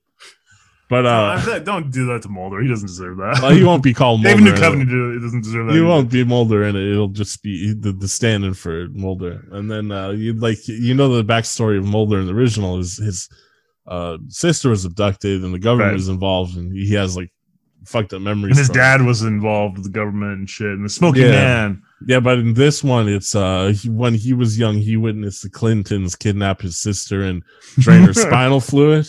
But 0.93 1.05
uh, 1.05 1.45
Don't- 1.45 1.63
don't 1.65 1.91
do 1.91 2.05
that 2.07 2.21
to 2.23 2.29
Mulder. 2.29 2.61
He 2.61 2.67
doesn't 2.67 2.87
deserve 2.87 3.17
that. 3.17 3.39
well, 3.41 3.51
he 3.51 3.63
won't 3.63 3.81
be 3.83 3.93
called 3.93 4.21
Mulder. 4.23 4.37
David 4.45 4.53
it. 4.53 4.61
Duchovny 4.61 4.85
did- 4.89 5.13
he 5.15 5.19
doesn't 5.25 5.41
deserve 5.43 5.65
that. 5.67 5.73
He 5.73 5.79
either. 5.79 5.87
won't 5.87 6.11
be 6.11 6.23
Mulder 6.23 6.63
in 6.63 6.75
it. 6.75 6.91
It'll 6.91 7.07
just 7.07 7.41
be 7.41 7.73
the, 7.73 7.91
the 7.91 8.07
stand-in 8.07 8.53
for 8.53 8.87
Mulder. 8.89 9.45
And 9.51 9.71
then 9.71 9.91
uh, 9.91 10.09
you 10.11 10.33
like 10.33 10.67
you 10.67 10.93
know 10.93 11.09
the 11.09 11.23
backstory 11.23 11.77
of 11.79 11.85
Mulder 11.85 12.19
in 12.19 12.27
the 12.27 12.33
original 12.33 12.77
is 12.79 12.97
his 12.97 13.27
uh, 13.87 14.17
sister 14.29 14.69
was 14.69 14.85
abducted 14.85 15.43
and 15.43 15.53
the 15.53 15.59
government 15.59 15.89
Right. 15.89 15.93
was 15.95 16.09
involved 16.09 16.55
and 16.57 16.71
he 16.71 16.93
has 16.93 17.17
like 17.17 17.31
fucked 17.85 18.13
up 18.13 18.21
memories. 18.21 18.51
And 18.51 18.59
his 18.59 18.69
dad 18.69 19.01
was 19.01 19.23
involved 19.23 19.75
with 19.77 19.83
the 19.85 19.91
government 19.91 20.37
and 20.39 20.49
shit. 20.49 20.67
And 20.67 20.85
the 20.85 20.89
Smoking 20.89 21.23
Yeah. 21.23 21.31
Man. 21.31 21.81
Yeah, 22.05 22.19
but 22.21 22.37
in 22.39 22.53
this 22.53 22.83
one, 22.83 23.07
it's 23.09 23.33
uh 23.35 23.73
he, 23.75 23.89
when 23.89 24.13
he 24.13 24.33
was 24.33 24.57
young, 24.59 24.75
he 24.77 24.95
witnessed 24.97 25.41
the 25.43 25.49
Clintons 25.49 26.15
kidnap 26.15 26.61
his 26.61 26.77
sister 26.77 27.23
and 27.23 27.43
drain 27.79 28.03
her 28.03 28.13
spinal 28.27 28.59
fluid. 28.61 29.07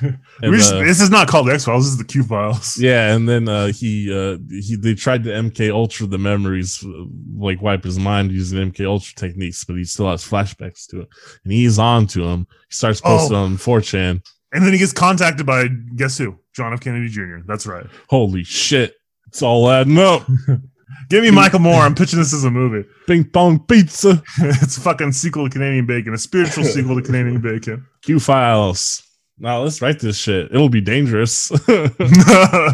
Just- 0.42 0.72
uh, 0.72 0.78
this 0.80 1.00
is 1.00 1.10
not 1.10 1.28
called 1.28 1.48
X 1.50 1.64
Files. 1.64 1.84
This 1.84 1.92
is 1.92 1.98
the 1.98 2.04
Q 2.04 2.22
Files. 2.22 2.76
yeah, 2.80 3.14
and 3.14 3.28
then 3.28 3.48
uh, 3.48 3.66
he 3.68 4.12
uh, 4.12 4.38
he 4.50 4.76
they 4.76 4.94
tried 4.94 5.24
to 5.24 5.30
MK 5.30 5.70
Ultra 5.72 6.06
the 6.06 6.18
memories, 6.18 6.84
uh, 6.84 7.04
like 7.36 7.60
wipe 7.62 7.84
his 7.84 7.98
mind 7.98 8.32
using 8.32 8.70
MK 8.72 8.86
Ultra 8.86 9.14
techniques, 9.14 9.64
but 9.64 9.76
he 9.76 9.84
still 9.84 10.08
has 10.10 10.24
flashbacks 10.24 10.86
to 10.88 11.00
it, 11.02 11.08
and 11.44 11.52
he's 11.52 11.78
on 11.78 12.06
to 12.08 12.24
him. 12.24 12.46
He 12.68 12.74
starts 12.74 13.00
posting 13.00 13.36
Oh. 13.36 13.44
on 13.44 13.56
4chan. 13.56 14.22
And 14.52 14.64
then 14.64 14.72
he 14.72 14.78
gets 14.78 14.92
contacted 14.94 15.44
by 15.44 15.68
guess 15.96 16.16
who? 16.16 16.38
John 16.54 16.72
F. 16.72 16.80
Kennedy 16.80 17.08
Jr. 17.08 17.38
That's 17.46 17.66
right. 17.66 17.86
Holy 18.08 18.44
shit! 18.44 18.94
It's 19.26 19.42
all 19.42 19.70
adding 19.70 19.98
up. 19.98 20.26
Give 21.10 21.22
me 21.22 21.30
Michael 21.30 21.58
Moore. 21.60 21.82
I'm 21.82 21.94
pitching 21.94 22.18
this 22.18 22.32
as 22.34 22.44
a 22.44 22.50
movie. 22.50 22.86
Ping 23.06 23.24
pong 23.24 23.60
pizza. 23.66 24.22
it's 24.38 24.76
a 24.78 24.80
fucking 24.80 25.12
sequel 25.12 25.44
to 25.44 25.50
Canadian 25.50 25.86
Bacon, 25.86 26.14
a 26.14 26.18
spiritual 26.18 26.64
sequel 26.64 26.96
to 26.96 27.02
Canadian 27.02 27.40
Bacon. 27.40 27.86
Q 28.02 28.18
files. 28.20 29.02
Now 29.40 29.62
let's 29.62 29.80
write 29.80 30.00
this 30.00 30.18
shit. 30.18 30.46
It'll 30.52 30.68
be 30.68 30.80
dangerous. 30.80 31.50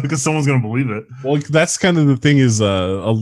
Because 0.01 0.21
someone's 0.21 0.47
gonna 0.47 0.59
believe 0.61 0.89
it. 0.89 1.05
well, 1.23 1.37
that's 1.49 1.77
kind 1.77 1.97
of 1.97 2.07
the 2.07 2.17
thing 2.17 2.37
is 2.39 2.61
uh, 2.61 3.13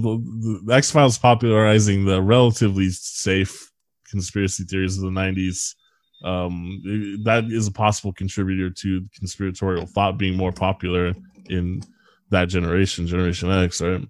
X 0.72 0.91
Files 0.91 1.18
popularizing 1.18 2.06
the 2.06 2.22
relatively 2.22 2.89
safe 2.89 3.70
conspiracy 4.10 4.64
theories 4.64 4.98
of 4.98 5.04
the 5.04 5.10
'90s. 5.10 5.76
Um, 6.24 7.22
that 7.26 7.46
is 7.50 7.68
a 7.68 7.72
possible 7.72 8.14
contributor 8.14 8.70
to 8.70 9.06
conspiratorial 9.18 9.86
thought 9.88 10.18
being 10.18 10.38
more 10.38 10.52
popular 10.54 11.14
in 11.50 11.82
that 12.30 12.46
generation, 12.50 13.08
Generation 13.08 13.52
X, 13.52 13.82
right? 13.82 14.08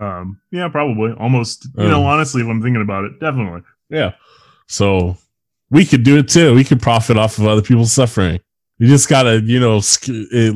Um, 0.00 0.40
yeah, 0.50 0.68
probably. 0.68 1.12
Almost. 1.12 1.68
You 1.76 1.88
know, 1.88 2.00
Um. 2.00 2.06
honestly, 2.06 2.42
if 2.42 2.48
I'm 2.48 2.62
thinking 2.62 2.82
about 2.82 3.04
it, 3.04 3.20
definitely. 3.20 3.62
Yeah. 3.88 4.12
So 4.66 5.16
we 5.70 5.84
could 5.84 6.02
do 6.02 6.18
it 6.18 6.28
too. 6.28 6.54
We 6.54 6.64
could 6.64 6.80
profit 6.82 7.16
off 7.16 7.38
of 7.38 7.46
other 7.46 7.62
people's 7.62 7.92
suffering. 7.92 8.40
You 8.80 8.86
just 8.86 9.08
gotta, 9.08 9.40
you 9.40 9.58
know, 9.58 9.80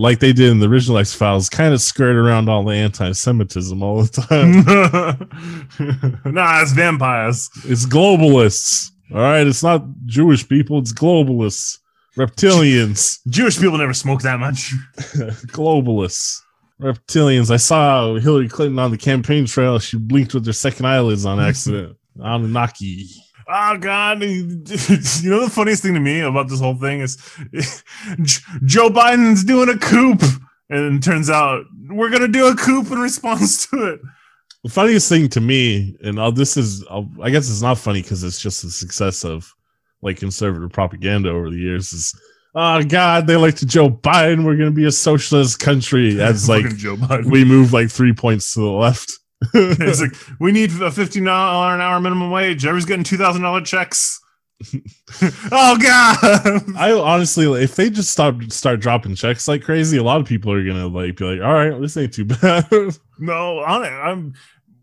like 0.01 0.21
they 0.21 0.33
did 0.33 0.51
in 0.51 0.61
the 0.61 0.69
original 0.69 0.99
X 0.99 1.13
Files, 1.13 1.49
kind 1.49 1.75
of 1.75 1.81
skirt 1.81 2.15
around 2.15 2.49
all 2.49 2.63
the 2.63 2.73
anti-Semitism 2.73 3.83
all 3.83 4.05
the 4.05 4.23
time. 4.23 4.63
nah, 6.33 6.63
it's 6.63 6.73
vampires. 6.73 7.51
it's 7.65 7.85
globalists. 7.85 8.93
All 9.13 9.21
right, 9.21 9.45
it's 9.45 9.65
not 9.65 9.85
Jewish 10.07 10.49
people. 10.49 10.79
It's 10.79 10.93
globalists, 10.93 11.79
reptilians, 12.17 13.19
Jewish 13.29 13.59
people 13.59 13.77
never 13.77 13.93
smoke 13.93 14.23
that 14.23 14.39
much. 14.39 14.73
globalists, 15.49 16.41
reptilians. 16.81 17.51
I 17.51 17.57
saw 17.57 18.15
Hillary 18.15 18.49
Clinton 18.49 18.79
on 18.79 18.93
the 18.93 18.99
campaign 18.99 19.47
trail. 19.47 19.81
She 19.81 19.99
blinked 19.99 20.33
with 20.33 20.47
her 20.47 20.53
second 20.53 20.87
eyelids 20.87 21.27
on 21.27 21.41
accident. 21.41 21.97
Anunnaki. 22.21 23.09
Oh 23.49 23.77
God! 23.79 24.23
You 24.23 25.31
know 25.31 25.45
the 25.45 25.51
funniest 25.51 25.83
thing 25.83 25.95
to 25.95 26.01
me 26.01 26.21
about 26.21 26.49
this 26.49 26.61
whole 26.61 26.77
thing 26.77 27.01
is 27.01 27.17
Joe 28.65 28.89
Biden's 28.89 29.45
doing 29.45 29.69
a 29.69 29.79
coup, 29.79 30.17
and 30.71 30.97
it 30.97 31.03
turns 31.03 31.31
out 31.31 31.65
we're 31.89 32.11
gonna 32.11 32.29
do 32.29 32.49
a 32.49 32.57
coup 32.57 32.81
in 32.81 32.99
response 32.99 33.67
to 33.69 33.93
it. 33.93 34.01
The 34.63 34.71
funniest 34.71 35.09
thing 35.09 35.29
to 35.31 35.41
me, 35.41 35.97
and 36.03 36.37
this 36.37 36.57
is, 36.57 36.85
I 37.21 37.31
guess 37.31 37.51
it's 37.51 37.63
not 37.63 37.79
funny 37.79 38.01
because 38.01 38.23
it's 38.23 38.41
just 38.41 38.63
the 38.63 38.71
success 38.71 39.25
of 39.25 39.53
like 40.03 40.19
conservative 40.19 40.71
propaganda 40.71 41.31
over 41.31 41.51
the 41.51 41.57
years. 41.57 41.93
Is 41.93 42.15
oh 42.55 42.83
god, 42.85 43.27
they 43.27 43.37
like 43.37 43.57
to 43.57 43.67
Joe 43.67 43.91
Biden. 43.91 44.45
We're 44.45 44.57
gonna 44.57 44.71
be 44.71 44.87
a 44.87 44.93
socialist 44.93 45.59
country. 45.59 46.21
As 46.21 46.49
like 46.49 46.77
Joe 46.77 46.97
Biden. 46.97 47.31
we 47.31 47.45
move 47.45 47.73
like 47.73 47.91
three 47.91 48.13
points 48.13 48.55
to 48.55 48.61
the 48.61 48.67
left. 48.67 49.13
it's 49.55 50.01
like 50.01 50.13
we 50.41 50.53
need 50.53 50.71
a 50.81 50.91
fifteen 50.91 51.25
dollar 51.25 51.75
an 51.75 51.81
hour 51.81 52.01
minimum 52.01 52.31
wage. 52.31 52.65
Everyone's 52.65 52.85
getting 52.85 53.05
two 53.05 53.17
thousand 53.17 53.43
dollar 53.43 53.61
checks. 53.61 54.21
oh 55.51 55.77
God! 55.79 56.77
I 56.77 56.93
honestly, 56.93 57.47
if 57.63 57.75
they 57.75 57.91
just 57.91 58.11
stop 58.11 58.41
start 58.51 58.81
dropping 58.81 59.17
checks 59.17 59.49
like 59.49 59.63
crazy, 59.63 59.97
a 59.97 60.03
lot 60.03 60.21
of 60.21 60.27
people 60.27 60.53
are 60.53 60.65
gonna 60.65 60.87
like 60.87 61.17
be 61.17 61.25
like, 61.25 61.45
all 61.45 61.55
right, 61.55 61.81
this 61.81 61.97
ain't 61.97 62.15
too 62.15 62.25
bad. 62.27 62.67
No, 63.19 63.61
on 63.61 63.85
it, 63.85 63.91
I'm 63.91 64.35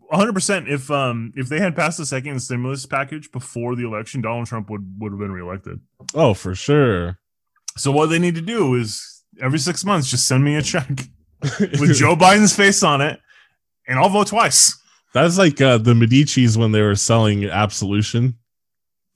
100. 0.08 0.32
percent 0.32 0.68
If 0.68 0.90
um 0.90 1.32
if 1.36 1.48
they 1.48 1.60
had 1.60 1.76
passed 1.76 1.98
the 1.98 2.06
second 2.06 2.40
stimulus 2.40 2.86
package 2.86 3.30
before 3.32 3.76
the 3.76 3.84
election, 3.86 4.22
Donald 4.22 4.46
Trump 4.46 4.70
would 4.70 4.94
would 4.98 5.12
have 5.12 5.18
been 5.18 5.32
reelected. 5.32 5.78
oh, 6.14 6.32
for 6.34 6.54
sure. 6.54 7.18
So 7.76 7.92
what 7.92 8.06
they 8.06 8.18
need 8.18 8.34
to 8.36 8.40
do 8.40 8.74
is 8.76 9.22
every 9.40 9.58
six 9.58 9.84
months 9.84 10.08
just 10.10 10.26
send 10.26 10.42
me 10.44 10.56
a 10.56 10.62
check 10.62 10.88
with 11.42 11.94
Joe 11.94 12.16
Biden's 12.16 12.54
face 12.56 12.82
on 12.82 13.00
it, 13.00 13.20
and 13.90 13.98
I'll 13.98 14.08
vote 14.08 14.28
twice. 14.28 14.78
That's 15.12 15.36
like 15.36 15.60
uh, 15.60 15.78
the 15.78 15.94
Medici's 15.94 16.56
when 16.56 16.72
they 16.72 16.80
were 16.80 16.94
selling 16.94 17.44
absolution. 17.44 18.36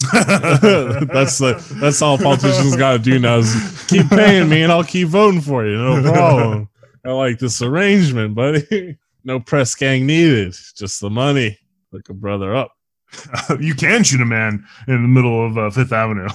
that's 0.12 1.38
the 1.38 1.64
that's 1.80 2.02
all 2.02 2.18
politicians 2.18 2.76
got 2.76 2.92
to 2.92 2.98
do 2.98 3.18
now 3.18 3.36
is 3.36 3.86
keep 3.88 4.06
paying 4.10 4.50
me 4.50 4.62
and 4.62 4.70
I'll 4.70 4.84
keep 4.84 5.08
voting 5.08 5.40
for 5.40 5.64
you. 5.64 5.78
No 5.78 6.12
problem. 6.12 6.68
I 7.06 7.12
like 7.12 7.38
this 7.38 7.62
arrangement, 7.62 8.34
buddy. 8.34 8.98
No 9.26 9.40
press 9.40 9.74
gang 9.74 10.04
needed. 10.04 10.54
Just 10.76 11.00
the 11.00 11.08
money. 11.08 11.58
Look 11.92 12.10
a 12.10 12.12
brother 12.12 12.54
up. 12.54 12.72
you 13.58 13.74
can 13.74 14.04
shoot 14.04 14.20
a 14.20 14.26
man 14.26 14.66
in 14.86 15.00
the 15.00 15.08
middle 15.08 15.46
of 15.46 15.56
uh, 15.56 15.70
Fifth 15.70 15.94
Avenue. 15.94 16.28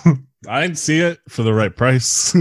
I'd 0.47 0.75
see 0.75 0.99
it 0.99 1.19
for 1.29 1.43
the 1.43 1.53
right 1.53 1.75
price. 1.75 2.33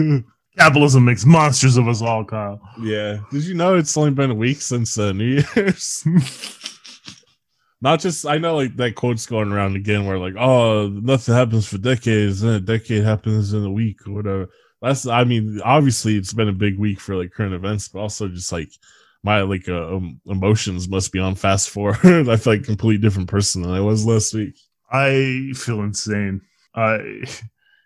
Capitalism 0.59 1.05
makes 1.05 1.25
monsters 1.25 1.77
of 1.77 1.87
us 1.87 2.03
all, 2.03 2.25
Kyle. 2.25 2.61
yeah. 2.81 3.19
Did 3.31 3.45
you 3.45 3.55
know 3.55 3.77
it's 3.77 3.97
only 3.97 4.11
been 4.11 4.31
a 4.31 4.35
week 4.35 4.61
since 4.61 4.99
uh, 4.99 5.13
New 5.13 5.43
Year's? 5.55 6.05
Not 7.81 8.01
just 8.01 8.27
I 8.27 8.39
know 8.39 8.57
like 8.57 8.75
that 8.77 8.97
quote's 8.97 9.27
going 9.27 9.53
around 9.53 9.77
again 9.77 10.05
where 10.05 10.19
like, 10.19 10.35
oh, 10.37 10.89
nothing 10.89 11.35
happens 11.35 11.69
for 11.69 11.79
decades, 11.79 12.43
and 12.43 12.53
a 12.53 12.61
decade 12.61 13.05
happens 13.05 13.53
in 13.53 13.65
a 13.65 13.71
week 13.71 14.05
or 14.07 14.15
whatever. 14.15 14.49
That's 14.83 15.07
I 15.07 15.23
mean, 15.23 15.61
obviously 15.65 16.17
it's 16.17 16.33
been 16.33 16.49
a 16.49 16.53
big 16.53 16.77
week 16.77 16.99
for 16.99 17.15
like 17.15 17.33
current 17.33 17.55
events, 17.55 17.89
but 17.89 18.01
also 18.01 18.27
just 18.27 18.51
like 18.51 18.71
my 19.23 19.43
like 19.43 19.69
uh, 19.69 19.95
um, 19.95 20.21
emotions 20.27 20.89
must 20.89 21.13
be 21.13 21.21
on 21.21 21.37
fast 21.37 21.71
forward. 21.71 21.99
I 22.29 22.37
feel 22.37 22.55
like 22.55 22.63
a 22.63 22.65
completely 22.65 22.99
different 22.99 23.29
person 23.29 23.63
than 23.63 23.71
I 23.71 23.81
was 23.81 24.05
last 24.05 24.35
week. 24.35 24.57
I 24.91 25.53
feel 25.55 25.83
insane. 25.83 26.41
I 26.75 27.23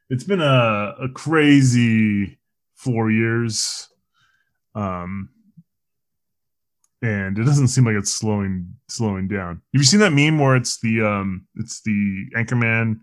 it's 0.08 0.24
been 0.24 0.40
a, 0.40 0.94
a 1.00 1.08
crazy 1.14 2.38
four 2.84 3.10
years. 3.10 3.88
Um 4.74 5.28
and 7.02 7.36
it 7.36 7.44
doesn't 7.44 7.68
seem 7.68 7.84
like 7.84 7.96
it's 7.96 8.12
slowing 8.14 8.74
slowing 8.88 9.28
down. 9.28 9.54
Have 9.72 9.80
you 9.80 9.84
seen 9.84 10.00
that 10.00 10.12
meme 10.12 10.38
where 10.38 10.56
it's 10.56 10.80
the 10.80 11.02
um 11.02 11.46
it's 11.56 11.82
the 11.82 12.26
anchorman 12.36 13.00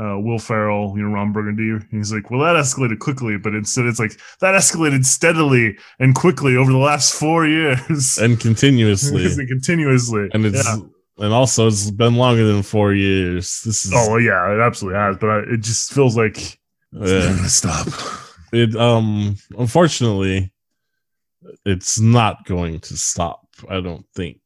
uh 0.00 0.18
Will 0.18 0.38
Ferrell, 0.38 0.94
you 0.96 1.02
know, 1.04 1.10
Ron 1.14 1.32
Burgundy, 1.32 1.70
and 1.70 1.84
he's 1.90 2.12
like, 2.12 2.30
Well 2.30 2.40
that 2.40 2.56
escalated 2.56 2.98
quickly, 2.98 3.36
but 3.38 3.54
instead 3.54 3.86
it's 3.86 3.98
like 4.00 4.12
that 4.40 4.54
escalated 4.54 5.04
steadily 5.04 5.76
and 6.00 6.14
quickly 6.14 6.56
over 6.56 6.72
the 6.72 6.78
last 6.78 7.14
four 7.14 7.46
years. 7.46 8.18
And 8.20 8.38
continuously. 8.40 9.24
and 9.26 9.48
continuously. 9.48 10.28
and 10.34 10.44
it's 10.46 10.64
Yeah. 10.66 10.78
and 11.18 11.32
also 11.32 11.68
it's 11.68 11.90
been 11.90 12.16
longer 12.16 12.44
than 12.44 12.62
four 12.62 12.92
years. 12.92 13.60
This 13.64 13.84
is 13.84 13.92
Oh 13.94 14.16
yeah, 14.16 14.52
it 14.54 14.60
absolutely 14.60 14.98
has, 14.98 15.16
but 15.18 15.30
I, 15.30 15.38
it 15.54 15.60
just 15.60 15.92
feels 15.92 16.16
like 16.16 16.36
it's 16.38 16.58
yeah. 16.92 17.18
never 17.20 17.36
gonna 17.36 17.48
stop. 17.48 17.86
It 18.52 18.76
um 18.76 19.36
unfortunately 19.58 20.52
it's 21.64 21.98
not 21.98 22.44
going 22.44 22.78
to 22.80 22.96
stop 22.96 23.46
i 23.68 23.80
don't 23.80 24.06
think 24.14 24.38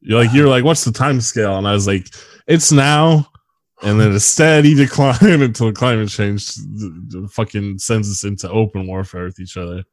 you're 0.00 0.22
like 0.22 0.32
you're 0.34 0.48
like 0.48 0.64
what's 0.64 0.84
the 0.84 0.92
time 0.92 1.20
scale 1.20 1.56
and 1.56 1.66
i 1.66 1.72
was 1.72 1.86
like 1.86 2.06
it's 2.46 2.70
now 2.70 3.26
and 3.82 4.00
then 4.00 4.12
a 4.12 4.20
steady 4.20 4.74
decline 4.74 5.16
until 5.22 5.72
climate 5.72 6.08
change 6.08 6.52
fucking 7.30 7.78
sends 7.78 8.10
us 8.10 8.24
into 8.24 8.48
open 8.50 8.86
warfare 8.86 9.24
with 9.24 9.40
each 9.40 9.56
other 9.56 9.84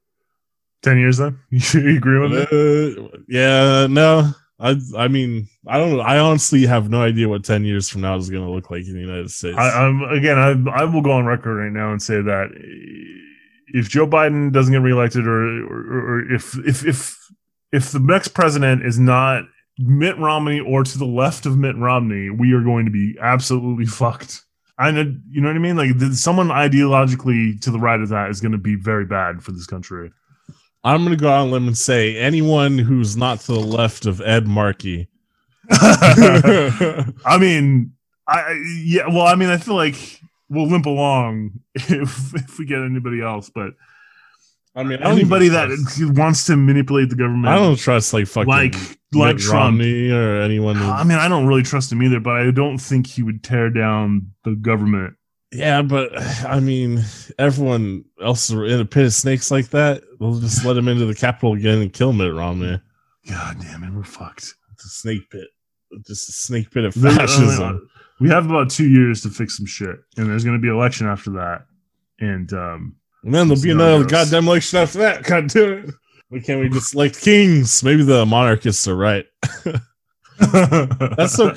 Ten 0.82 0.98
years 0.98 1.18
then? 1.18 1.38
You 1.50 1.98
agree 1.98 2.20
with 2.20 2.34
it? 2.34 2.98
Uh, 2.98 3.18
yeah 3.28 3.88
no 3.88 4.32
i 4.62 4.76
i 4.95 5.07
mean 5.07 5.47
i 5.68 5.78
don't 5.78 5.99
i 5.99 6.18
honestly 6.18 6.66
have 6.66 6.89
no 6.89 7.01
idea 7.01 7.28
what 7.28 7.43
10 7.43 7.66
years 7.66 7.89
from 7.89 8.01
now 8.01 8.16
is 8.16 8.30
going 8.30 8.45
to 8.45 8.51
look 8.51 8.72
like 8.72 8.86
in 8.86 8.93
the 8.93 8.99
united 8.99 9.30
states 9.30 9.57
I, 9.57 9.86
I'm 9.86 10.03
again. 10.03 10.38
I 10.38 10.82
I 10.82 10.86
will 10.86 11.01
go 11.01 11.12
on 11.12 11.26
record 11.26 11.55
right 11.55 11.72
now 11.72 11.91
and 11.91 12.01
say 12.01 12.22
that 12.22 12.49
if 13.74 13.89
Joe 13.89 14.07
Biden 14.07 14.51
doesn't 14.51 14.72
get 14.72 14.82
reelected, 14.82 15.26
or 15.28 15.66
or, 15.66 16.16
or 16.16 16.34
if 16.34 16.57
if 16.66 16.86
if 16.86 17.18
if 17.72 17.91
the 17.91 17.99
next 17.99 18.30
president 18.30 18.86
is 18.86 18.99
not 18.99 19.43
Mitt 19.78 20.18
Romney 20.18 20.59
or 20.59 20.84
to 20.84 20.97
the 20.97 21.05
left 21.05 21.45
of 21.45 21.57
Mitt 21.57 21.78
Romney, 21.78 22.30
we 22.30 22.53
are 22.53 22.62
going 22.62 22.86
to 22.86 22.91
be 22.91 23.18
absolutely 23.22 23.86
fucked. 23.99 24.43
I 24.78 24.91
know, 24.91 25.16
you 25.30 25.41
know 25.41 25.49
what 25.49 25.55
I 25.55 25.59
mean. 25.59 25.78
Like 25.78 25.91
someone 26.14 26.47
ideologically 26.47 27.59
to 27.62 27.72
the 27.72 27.80
right 27.80 27.99
of 27.99 28.09
that 28.09 28.30
is 28.30 28.41
going 28.41 28.53
to 28.53 28.57
be 28.57 28.76
very 28.76 29.05
bad 29.05 29.43
for 29.43 29.51
this 29.51 29.68
country. 29.68 30.12
I'm 30.84 31.04
going 31.06 31.16
to 31.18 31.22
go 31.22 31.30
out 31.30 31.42
on 31.42 31.48
a 31.50 31.52
limb 31.52 31.68
and 31.68 31.78
say 31.78 32.18
anyone 32.18 32.78
who's 32.78 33.16
not 33.18 33.40
to 33.42 33.54
the 33.54 33.60
left 33.60 34.06
of 34.06 34.22
ed 34.22 34.48
markey 34.48 35.08
I 35.72 37.38
mean, 37.40 37.94
I 38.28 38.40
I- 38.40 38.64
yeah. 38.84 39.08
Well, 39.08 39.26
I 39.28 39.36
mean, 39.36 39.50
I 39.50 39.58
feel 39.58 39.76
like 39.76 40.20
we'll 40.50 40.68
limp 40.68 40.86
along 40.86 41.52
if 41.76 42.34
if 42.36 42.60
we 42.60 42.66
get 42.66 42.80
anybody 42.82 43.22
else, 43.22 43.50
but 43.54 43.74
I 44.76 44.84
mean, 44.84 45.02
I 45.04 45.12
Anybody 45.12 45.48
that 45.50 45.68
trust- 45.68 46.18
wants 46.18 46.46
to 46.48 46.56
manipulate 46.58 47.10
the 47.10 47.16
government, 47.16 47.48
I 47.48 47.56
don't 47.58 47.78
trust 47.78 48.14
like 48.14 48.28
fucking 48.28 48.48
like 48.50 48.76
like 49.14 49.36
Mitt 49.36 49.44
Trump. 49.44 49.80
Romney 49.80 50.10
or 50.12 50.42
anyone. 50.42 50.76
who- 50.76 50.86
I 50.90 51.04
mean, 51.04 51.18
I 51.20 51.28
don't 51.28 51.46
really 51.48 51.64
trust 51.64 51.92
him 51.92 52.02
either, 52.04 52.20
but 52.20 52.36
I 52.38 52.52
don't 52.52 52.78
think 52.78 53.08
he 53.08 53.24
would 53.24 53.44
tear 53.44 53.70
down 53.70 54.34
the 54.44 54.56
government. 54.56 55.16
Yeah, 55.52 55.82
but 55.82 56.10
I 56.45 56.60
mean, 56.62 57.04
everyone 57.38 58.06
else 58.24 58.49
is 58.49 58.56
in 58.72 58.80
a 58.80 58.86
pit 58.86 59.06
of 59.06 59.14
snakes 59.14 59.52
like 59.52 59.70
that. 59.70 60.02
They'll 60.20 60.39
just 60.39 60.64
let 60.64 60.78
him 60.78 60.88
into 60.88 61.06
the 61.06 61.16
Capitol 61.16 61.54
again 61.54 61.80
and 61.82 61.91
kill 61.91 62.14
Mitt 62.14 62.34
Romney. 62.34 62.80
God 63.30 63.58
damn 63.62 63.84
it, 63.84 63.93
we're 63.93 64.04
fucked. 64.04 64.54
It's 64.74 64.86
a 64.86 64.89
snake 64.89 65.30
pit, 65.30 65.47
just 66.08 66.30
a 66.30 66.32
snake 66.32 66.72
pit 66.72 66.86
of 66.86 66.93
fascism. 66.93 67.89
we 68.20 68.30
have 68.30 68.45
about 68.45 68.70
two 68.70 68.88
years 68.88 69.22
to 69.24 69.30
fix 69.30 69.58
some 69.58 69.66
shit, 69.66 69.97
and 70.18 70.30
there's 70.30 70.43
going 70.45 70.56
to 70.56 70.62
be 70.62 70.70
election 70.70 71.08
after 71.08 71.32
that. 71.32 71.66
And 72.20 72.52
um, 72.54 72.95
And 73.24 73.34
then 73.34 73.47
there'll 73.47 73.62
be 73.62 73.70
See 73.72 73.76
how 73.76 73.76
it 73.76 73.95
another 73.95 74.06
goddamn 74.06 74.47
election 74.47 74.80
after 74.80 74.99
that. 74.99 75.24
God 75.28 75.47
damn 75.49 75.72
it. 75.89 75.95
Why 76.30 76.39
can't 76.39 76.62
we 76.62 76.70
just 76.70 76.95
elect 76.95 77.20
kings? 77.22 77.84
Maybe 77.84 78.04
the 78.04 78.26
monarchists 78.26 78.88
are 78.88 78.95
right. 78.95 79.26
That's 80.42 81.34
so 81.34 81.54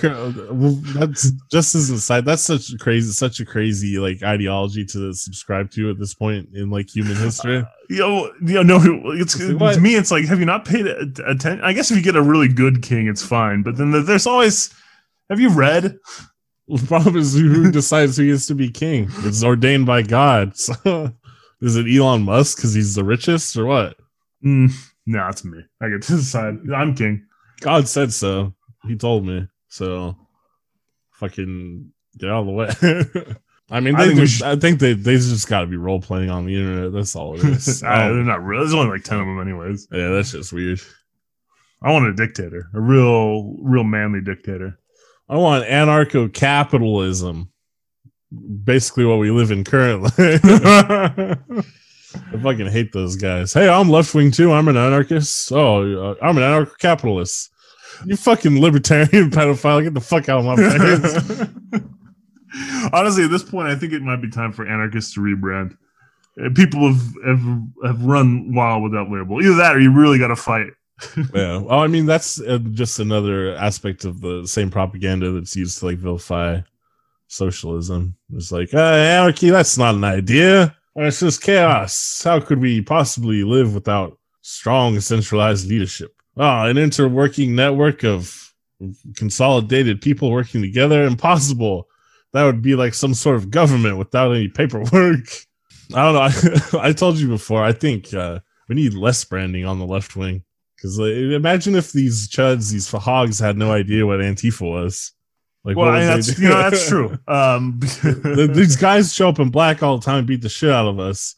well, 0.52 0.72
that's 0.94 1.30
just 1.50 1.74
as 1.74 1.90
an 1.90 1.96
aside. 1.96 2.24
That's 2.24 2.42
such 2.42 2.70
a 2.70 2.78
crazy, 2.78 3.10
such 3.12 3.40
a 3.40 3.44
crazy 3.44 3.98
like 3.98 4.22
ideology 4.22 4.84
to 4.86 5.12
subscribe 5.14 5.70
to 5.72 5.90
at 5.90 5.98
this 5.98 6.14
point 6.14 6.48
in 6.54 6.70
like 6.70 6.94
human 6.94 7.16
history. 7.16 7.64
Yo, 7.90 8.30
yo, 8.40 8.62
no, 8.62 8.80
it's 9.12 9.36
to 9.36 9.78
me. 9.78 9.94
It's 9.94 10.10
like, 10.10 10.24
have 10.24 10.40
you 10.40 10.46
not 10.46 10.64
paid 10.64 10.86
attention? 10.86 11.60
I 11.62 11.74
guess 11.74 11.90
if 11.90 11.98
you 11.98 12.02
get 12.02 12.16
a 12.16 12.22
really 12.22 12.48
good 12.48 12.82
king, 12.82 13.08
it's 13.08 13.22
fine. 13.22 13.62
But 13.62 13.76
then 13.76 13.90
there's 13.90 14.26
always, 14.26 14.72
have 15.28 15.38
you 15.38 15.50
read? 15.50 15.98
The 16.66 16.86
problem 16.86 17.18
is 17.18 17.34
who 17.34 17.70
decides 17.70 18.16
who 18.16 18.26
gets 18.26 18.46
to 18.46 18.54
be 18.54 18.70
king. 18.70 19.10
It's 19.18 19.44
ordained 19.44 19.86
by 19.86 20.02
God. 20.02 20.54
So, 20.64 21.12
is 21.60 21.76
it 21.76 21.86
Elon 21.86 22.22
Musk 22.22 22.56
because 22.56 22.74
he's 22.74 22.94
the 22.94 23.04
richest 23.04 23.56
or 23.56 23.66
what? 23.66 23.96
Mm, 24.44 24.70
no, 25.06 25.28
it's 25.28 25.44
me. 25.44 25.60
I 25.82 25.88
get 25.90 26.02
to 26.02 26.16
decide. 26.16 26.58
I'm 26.74 26.94
king. 26.94 27.26
God 27.60 27.88
said 27.88 28.12
so. 28.12 28.54
He 28.86 28.96
told 28.96 29.24
me. 29.26 29.46
So, 29.68 30.16
fucking 31.12 31.90
get 32.18 32.30
out 32.30 32.40
of 32.40 32.46
the 32.46 32.52
way. 32.52 33.34
I 33.70 33.80
mean, 33.80 33.96
I 33.96 34.06
think 34.06 34.20
just, 34.20 34.34
should- 34.38 34.46
I 34.46 34.56
think 34.56 34.78
they 34.78 34.92
they 34.92 35.14
just 35.16 35.48
got 35.48 35.62
to 35.62 35.66
be 35.66 35.76
role 35.76 36.00
playing 36.00 36.28
on 36.30 36.44
the 36.46 36.54
internet. 36.54 36.92
That's 36.92 37.16
all 37.16 37.34
it 37.34 37.44
is. 37.44 37.82
Oh, 37.86 38.14
they're 38.14 38.22
not 38.22 38.44
real. 38.44 38.60
There's 38.60 38.74
only 38.74 38.90
like 38.92 39.04
ten 39.04 39.18
of 39.20 39.26
them, 39.26 39.40
anyways. 39.40 39.88
yeah, 39.90 40.08
that's 40.08 40.32
just 40.32 40.52
weird. 40.52 40.80
I 41.82 41.92
want 41.92 42.06
a 42.06 42.14
dictator, 42.14 42.68
a 42.74 42.80
real, 42.80 43.56
real 43.60 43.84
manly 43.84 44.20
dictator. 44.20 44.78
I 45.28 45.36
want 45.36 45.66
anarcho 45.66 46.32
capitalism. 46.32 47.50
Basically, 48.64 49.04
what 49.04 49.18
we 49.18 49.30
live 49.30 49.50
in 49.50 49.64
currently. 49.64 50.10
I 50.18 51.36
fucking 52.42 52.68
hate 52.70 52.92
those 52.92 53.16
guys. 53.16 53.52
Hey, 53.52 53.68
I'm 53.68 53.88
left 53.88 54.14
wing 54.14 54.30
too. 54.30 54.52
I'm 54.52 54.68
an 54.68 54.76
anarchist. 54.76 55.50
Oh, 55.52 56.10
uh, 56.10 56.14
I'm 56.22 56.36
an 56.36 56.42
anarcho 56.42 56.78
capitalist. 56.78 57.50
You 58.04 58.16
fucking 58.16 58.60
libertarian 58.60 59.08
pedophile. 59.30 59.82
Get 59.82 59.94
the 59.94 60.00
fuck 60.00 60.28
out 60.28 60.44
of 60.44 60.46
my 60.46 60.56
face. 60.56 61.82
Honestly, 62.92 63.24
at 63.24 63.30
this 63.30 63.42
point, 63.42 63.68
I 63.68 63.76
think 63.76 63.92
it 63.92 64.02
might 64.02 64.22
be 64.22 64.30
time 64.30 64.52
for 64.52 64.66
anarchists 64.66 65.14
to 65.14 65.20
rebrand. 65.20 65.76
Uh, 66.40 66.50
People 66.54 66.92
have 66.92 67.02
have, 67.26 67.62
have 67.84 68.04
run 68.04 68.54
wild 68.54 68.82
with 68.82 68.92
that 68.92 69.10
label. 69.10 69.42
Either 69.42 69.56
that, 69.56 69.76
or 69.76 69.80
you 69.80 69.92
really 69.92 70.18
got 70.18 70.28
to 70.28 70.36
fight. 70.36 70.68
yeah. 71.34 71.58
Well, 71.58 71.80
I 71.80 71.86
mean, 71.86 72.06
that's 72.06 72.40
uh, 72.40 72.58
just 72.72 72.98
another 72.98 73.54
aspect 73.56 74.04
of 74.04 74.20
the 74.20 74.46
same 74.46 74.70
propaganda 74.70 75.32
that's 75.32 75.56
used 75.56 75.78
to 75.78 75.86
like 75.86 75.98
vilify 75.98 76.60
socialism. 77.28 78.16
It's 78.32 78.52
like, 78.52 78.72
uh, 78.72 78.78
anarchy, 78.78 79.50
that's 79.50 79.76
not 79.76 79.94
an 79.94 80.04
idea. 80.04 80.76
It's 80.96 81.20
just 81.20 81.42
chaos. 81.42 82.22
How 82.22 82.38
could 82.40 82.60
we 82.60 82.80
possibly 82.80 83.42
live 83.42 83.74
without 83.74 84.18
strong 84.42 85.00
centralized 85.00 85.68
leadership? 85.68 86.14
Ah, 86.36 86.66
an 86.66 86.76
interworking 86.76 87.54
network 87.54 88.04
of 88.04 88.52
consolidated 89.16 90.00
people 90.00 90.30
working 90.30 90.62
together? 90.62 91.04
Impossible. 91.04 91.88
That 92.32 92.44
would 92.44 92.62
be 92.62 92.74
like 92.74 92.94
some 92.94 93.14
sort 93.14 93.36
of 93.36 93.50
government 93.50 93.98
without 93.98 94.32
any 94.32 94.48
paperwork. 94.48 95.28
I 95.94 96.12
don't 96.12 96.14
know. 96.14 96.78
I, 96.80 96.88
I 96.88 96.92
told 96.92 97.18
you 97.18 97.28
before, 97.28 97.62
I 97.62 97.72
think 97.72 98.12
uh, 98.12 98.40
we 98.68 98.74
need 98.74 98.94
less 98.94 99.24
branding 99.24 99.64
on 99.64 99.78
the 99.78 99.86
left 99.86 100.16
wing. 100.16 100.42
Because 100.76 100.98
like, 100.98 101.12
imagine 101.12 101.76
if 101.76 101.92
these 101.92 102.28
chuds, 102.28 102.72
these 102.72 102.90
hogs, 102.90 103.38
had 103.38 103.56
no 103.56 103.72
idea 103.72 104.06
what 104.06 104.20
Antifa 104.20 104.68
was. 104.68 105.12
Like, 105.64 105.76
well, 105.76 105.88
I 105.88 106.00
mean, 106.00 106.06
that's 106.08 106.38
you 106.38 106.48
know 106.48 106.58
that's 106.58 106.88
true. 106.88 107.18
Um, 107.28 107.80
these 108.52 108.76
guys 108.76 109.14
show 109.14 109.30
up 109.30 109.38
in 109.38 109.50
black 109.50 109.82
all 109.82 109.98
the 109.98 110.04
time, 110.04 110.26
beat 110.26 110.42
the 110.42 110.48
shit 110.50 110.70
out 110.70 110.86
of 110.86 111.00
us, 111.00 111.36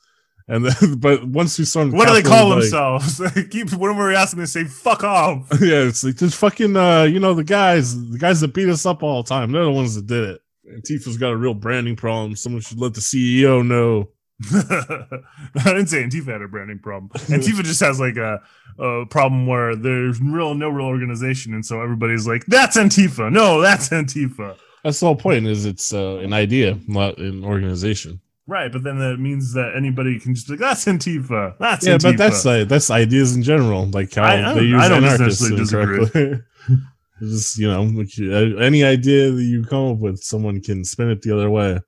and 0.49 0.65
then, 0.65 0.95
but 0.99 1.25
once 1.27 1.59
we 1.59 1.65
storm, 1.65 1.91
the 1.91 1.97
what 1.97 2.09
do 2.09 2.15
they 2.15 2.23
call 2.23 2.51
like- 2.51 2.61
themselves? 2.61 3.21
Keep 3.51 3.73
whenever 3.73 3.99
we're 4.01 4.13
asking, 4.13 4.41
they 4.41 4.47
say 4.47 4.65
"fuck 4.65 5.03
off." 5.05 5.49
yeah, 5.61 5.83
it's 5.83 6.05
like 6.05 6.17
just 6.17 6.37
fucking, 6.37 6.77
uh, 6.77 7.03
you 7.03 7.21
know, 7.21 7.35
the 7.35 7.45
guys, 7.45 8.11
the 8.11 8.19
guys 8.19 8.41
that 8.41 8.55
beat 8.55 8.69
us 8.69 8.87
up 8.87 9.03
all 9.03 9.23
the 9.23 9.29
time. 9.29 9.53
They're 9.53 9.65
the 9.65 9.73
ones 9.73 9.95
that 9.95 10.07
did 10.07 10.25
it. 10.25 10.41
Antifa's 10.69 11.17
got 11.17 11.31
a 11.31 11.37
real 11.37 11.55
branding 11.55 11.97
problem. 11.97 12.35
Someone 12.37 12.61
should 12.61 12.81
let 12.81 12.95
the 12.95 13.01
CEO 13.01 13.67
know. 13.67 14.09
I 14.53 15.63
didn't 15.65 15.87
say 15.87 16.03
Antifa 16.03 16.33
had 16.33 16.43
a 16.43 16.49
branding 16.49 16.79
problem. 16.79 17.11
Antifa 17.15 17.65
just 17.65 17.81
has 17.81 17.99
like 17.99 18.17
a, 18.17 18.43
a 18.79 19.07
problem 19.07 19.47
where 19.47 19.75
there's 19.75 20.21
real 20.21 20.55
no 20.55 20.69
real 20.69 20.87
organization, 20.87 21.55
and 21.55 21.65
so 21.65 21.81
everybody's 21.81 22.27
like, 22.27 22.45
"That's 22.47 22.77
Antifa." 22.77 23.33
No, 23.33 23.61
that's 23.61 23.89
Antifa. 23.89 24.57
That's 24.85 25.01
the 25.01 25.07
whole 25.07 25.17
point. 25.17 25.47
Is 25.47 25.65
it's 25.65 25.93
uh, 25.93 26.19
an 26.19 26.33
idea, 26.33 26.79
not 26.87 27.19
an 27.19 27.45
organization. 27.45 28.21
Right, 28.49 28.71
but 28.71 28.85
then 28.85 28.99
that 29.01 29.19
means 29.19 29.55
that 29.55 29.75
anybody 29.77 30.21
can 30.21 30.35
just 30.35 30.47
be 30.47 30.53
like, 30.53 30.61
"That's 30.61 30.85
Antifa." 30.85 31.57
That's 31.59 31.85
yeah, 31.87 31.97
Antifa. 31.97 32.03
but 32.03 32.17
that's 32.17 32.45
like 32.45 32.69
that's 32.69 32.91
ideas 32.91 33.35
in 33.35 33.43
general, 33.43 33.87
like 33.87 34.15
how 34.15 34.23
I- 34.23 34.51
I 34.51 34.55
they 34.55 34.63
use 34.63 34.81
I 34.83 34.89
don't 34.89 35.05
anarchists 35.05 35.51
necessarily 35.51 35.99
disagree. 36.05 36.23
incorrectly. 36.23 36.45
Just 37.21 37.57
you 37.59 37.67
know, 37.67 37.81
uh, 37.83 38.57
any 38.61 38.85
idea 38.85 39.31
that 39.31 39.43
you 39.43 39.65
come 39.65 39.93
up 39.93 39.99
with, 39.99 40.21
someone 40.23 40.61
can 40.61 40.85
spin 40.85 41.09
it 41.09 41.23
the 41.23 41.35
other 41.35 41.49
way. 41.49 41.77
It 41.77 41.83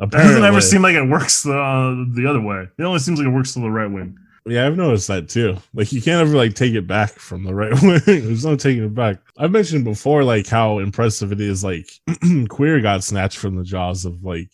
Apparently, 0.00 0.32
doesn't 0.34 0.44
ever 0.44 0.60
seem 0.60 0.82
like 0.82 0.96
it 0.96 1.08
works 1.08 1.44
the 1.44 1.52
uh, 1.56 2.04
the 2.16 2.26
other 2.28 2.40
way. 2.40 2.66
It 2.76 2.82
only 2.82 2.98
seems 2.98 3.20
like 3.20 3.28
it 3.28 3.30
works 3.30 3.54
to 3.54 3.60
the 3.60 3.70
right 3.70 3.86
wing. 3.88 4.16
Yeah, 4.44 4.66
I've 4.66 4.76
noticed 4.76 5.06
that 5.06 5.28
too. 5.28 5.56
Like 5.72 5.92
you 5.92 6.02
can't 6.02 6.20
ever 6.26 6.36
like 6.36 6.54
take 6.54 6.74
it 6.74 6.88
back 6.88 7.10
from 7.12 7.44
the 7.44 7.54
right 7.54 7.72
wing. 7.82 8.00
There's 8.04 8.44
no 8.44 8.56
taking 8.56 8.82
it 8.82 8.92
back. 8.94 9.18
I've 9.38 9.52
mentioned 9.52 9.84
before 9.84 10.24
like 10.24 10.48
how 10.48 10.80
impressive 10.80 11.30
it 11.30 11.40
is. 11.40 11.62
Like 11.62 11.88
queer 12.48 12.80
got 12.80 13.04
snatched 13.04 13.38
from 13.38 13.54
the 13.54 13.62
jaws 13.62 14.04
of 14.04 14.24
like 14.24 14.50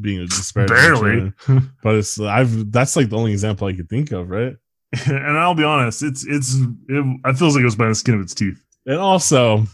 being 0.00 0.20
a 0.20 0.26
disparate. 0.26 0.68
Barely. 0.68 1.32
but 1.82 1.94
it's 1.96 2.20
I've 2.20 2.70
that's 2.72 2.96
like 2.96 3.10
the 3.10 3.16
only 3.16 3.32
example 3.32 3.66
I 3.66 3.72
could 3.72 3.88
think 3.88 4.12
of, 4.12 4.30
right? 4.30 4.56
and 5.06 5.38
I'll 5.38 5.54
be 5.54 5.64
honest, 5.64 6.02
it's 6.02 6.26
it's 6.26 6.54
it, 6.88 7.20
it 7.24 7.36
feels 7.36 7.54
like 7.54 7.62
it 7.62 7.66
was 7.66 7.76
by 7.76 7.88
the 7.88 7.94
skin 7.94 8.14
of 8.14 8.20
its 8.20 8.34
teeth. 8.34 8.64
And 8.86 8.98
also, 8.98 9.64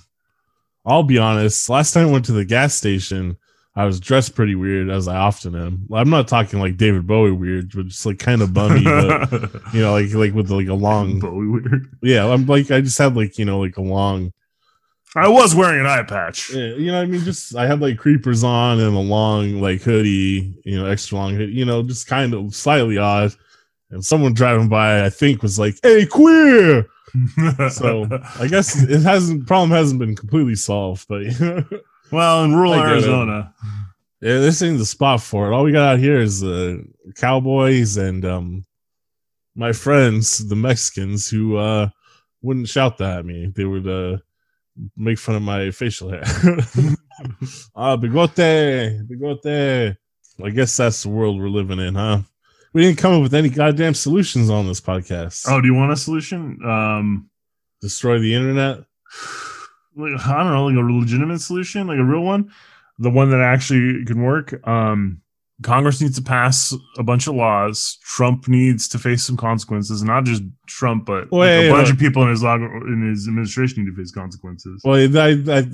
I'll 0.84 1.04
be 1.04 1.18
honest. 1.18 1.68
Last 1.68 1.92
time 1.92 2.08
I 2.08 2.12
went 2.12 2.24
to 2.26 2.32
the 2.32 2.44
gas 2.44 2.74
station, 2.74 3.36
I 3.76 3.84
was 3.86 4.00
dressed 4.00 4.34
pretty 4.34 4.54
weird, 4.54 4.90
as 4.90 5.08
I 5.08 5.16
often 5.16 5.54
am. 5.54 5.86
I'm 5.92 6.10
not 6.10 6.28
talking 6.28 6.58
like 6.60 6.76
David 6.76 7.06
Bowie 7.06 7.32
weird, 7.32 7.72
but 7.74 7.86
just 7.86 8.06
like 8.06 8.18
kind 8.18 8.42
of 8.42 8.52
bummy, 8.52 8.84
but 8.84 9.30
you 9.72 9.80
know, 9.80 9.92
like 9.92 10.12
like 10.14 10.34
with 10.34 10.50
like 10.50 10.68
a 10.68 10.74
long, 10.74 11.20
Bowie 11.20 11.48
weird. 11.48 11.88
yeah. 12.02 12.26
I'm 12.26 12.46
like 12.46 12.70
I 12.70 12.80
just 12.80 12.98
had 12.98 13.16
like 13.16 13.38
you 13.38 13.44
know 13.44 13.60
like 13.60 13.76
a 13.76 13.82
long, 13.82 14.32
I 15.16 15.28
was 15.28 15.54
wearing 15.54 15.80
an 15.80 15.86
eye 15.86 16.02
patch. 16.02 16.52
yeah, 16.52 16.74
you 16.74 16.86
know, 16.86 16.94
what 16.94 17.02
I 17.02 17.06
mean, 17.06 17.24
just 17.24 17.54
I 17.54 17.66
had 17.66 17.80
like 17.80 17.98
creepers 17.98 18.42
on 18.42 18.80
and 18.80 18.96
a 18.96 19.00
long 19.00 19.60
like 19.60 19.82
hoodie, 19.82 20.60
you 20.64 20.76
know, 20.78 20.86
extra 20.86 21.18
long 21.18 21.34
hoodie, 21.34 21.52
you 21.52 21.64
know, 21.64 21.82
just 21.82 22.06
kind 22.06 22.34
of 22.34 22.54
slightly 22.54 22.98
odd. 22.98 23.32
And 23.90 24.04
someone 24.04 24.34
driving 24.34 24.68
by, 24.68 25.04
I 25.04 25.10
think, 25.10 25.42
was 25.42 25.58
like, 25.58 25.76
"Hey, 25.82 26.06
queer." 26.06 26.86
So 27.70 28.08
I 28.40 28.48
guess 28.48 28.82
it 28.82 29.02
hasn't 29.02 29.46
problem 29.46 29.70
hasn't 29.70 30.00
been 30.00 30.16
completely 30.16 30.56
solved, 30.56 31.06
but. 31.08 31.22
well, 32.10 32.42
in 32.42 32.56
rural 32.56 32.74
get 32.74 32.86
it. 32.86 32.90
Arizona, 32.90 33.54
Yeah, 34.20 34.38
this 34.38 34.62
ain't 34.62 34.78
the 34.78 34.84
spot 34.84 35.22
for 35.22 35.46
it. 35.46 35.54
All 35.54 35.62
we 35.62 35.70
got 35.70 35.92
out 35.92 35.98
here 36.00 36.18
is 36.18 36.40
the 36.40 36.84
cowboys 37.14 37.96
and 37.96 38.24
um 38.24 38.64
my 39.54 39.72
friends, 39.72 40.48
the 40.48 40.56
Mexicans, 40.56 41.30
who 41.30 41.56
uh 41.56 41.88
wouldn't 42.42 42.68
shout 42.68 42.98
that 42.98 43.18
at 43.18 43.24
me. 43.24 43.52
They 43.54 43.64
would 43.64 43.86
uh 43.86 44.18
make 44.96 45.18
fun 45.18 45.36
of 45.36 45.42
my 45.42 45.70
facial 45.70 46.10
hair. 46.10 46.22
ah, 47.76 47.96
bigote, 47.96 49.06
bigote. 49.08 49.96
I 50.42 50.50
guess 50.50 50.76
that's 50.76 51.02
the 51.02 51.08
world 51.10 51.38
we're 51.38 51.48
living 51.48 51.78
in, 51.78 51.94
huh? 51.94 52.20
We 52.72 52.82
didn't 52.82 52.98
come 52.98 53.14
up 53.14 53.22
with 53.22 53.34
any 53.34 53.48
goddamn 53.48 53.94
solutions 53.94 54.50
on 54.50 54.66
this 54.66 54.80
podcast. 54.80 55.44
oh, 55.48 55.60
do 55.60 55.68
you 55.68 55.74
want 55.74 55.92
a 55.92 55.96
solution? 55.96 56.58
Um, 56.64 57.30
Destroy 57.80 58.18
the 58.18 58.34
internet. 58.34 58.78
like, 59.96 60.26
I 60.26 60.42
don't 60.42 60.52
know, 60.52 60.66
like 60.66 60.76
a 60.76 60.80
legitimate 60.80 61.40
solution, 61.40 61.86
like 61.86 61.98
a 61.98 62.04
real 62.04 62.22
one, 62.22 62.50
the 62.98 63.10
one 63.10 63.30
that 63.30 63.40
actually 63.40 64.04
can 64.04 64.22
work. 64.22 64.66
Um, 64.66 65.20
Congress 65.64 66.00
needs 66.00 66.14
to 66.16 66.22
pass 66.22 66.72
a 66.98 67.02
bunch 67.02 67.26
of 67.26 67.34
laws. 67.34 67.98
Trump 68.04 68.46
needs 68.46 68.86
to 68.88 68.98
face 68.98 69.24
some 69.24 69.36
consequences, 69.36 70.02
not 70.04 70.24
just 70.24 70.42
Trump, 70.68 71.06
but 71.06 71.24
like, 71.32 71.32
Wait, 71.32 71.68
a 71.68 71.72
bunch 71.72 71.86
wait. 71.88 71.92
of 71.94 71.98
people 71.98 72.22
in 72.22 72.28
his 72.28 72.42
log- 72.42 72.60
in 72.60 73.08
his 73.10 73.26
administration 73.26 73.82
need 73.84 73.90
to 73.90 73.96
face 73.96 74.12
consequences. 74.12 74.80
Well, 74.84 74.96
I, 75.18 75.42
I, 75.50 75.64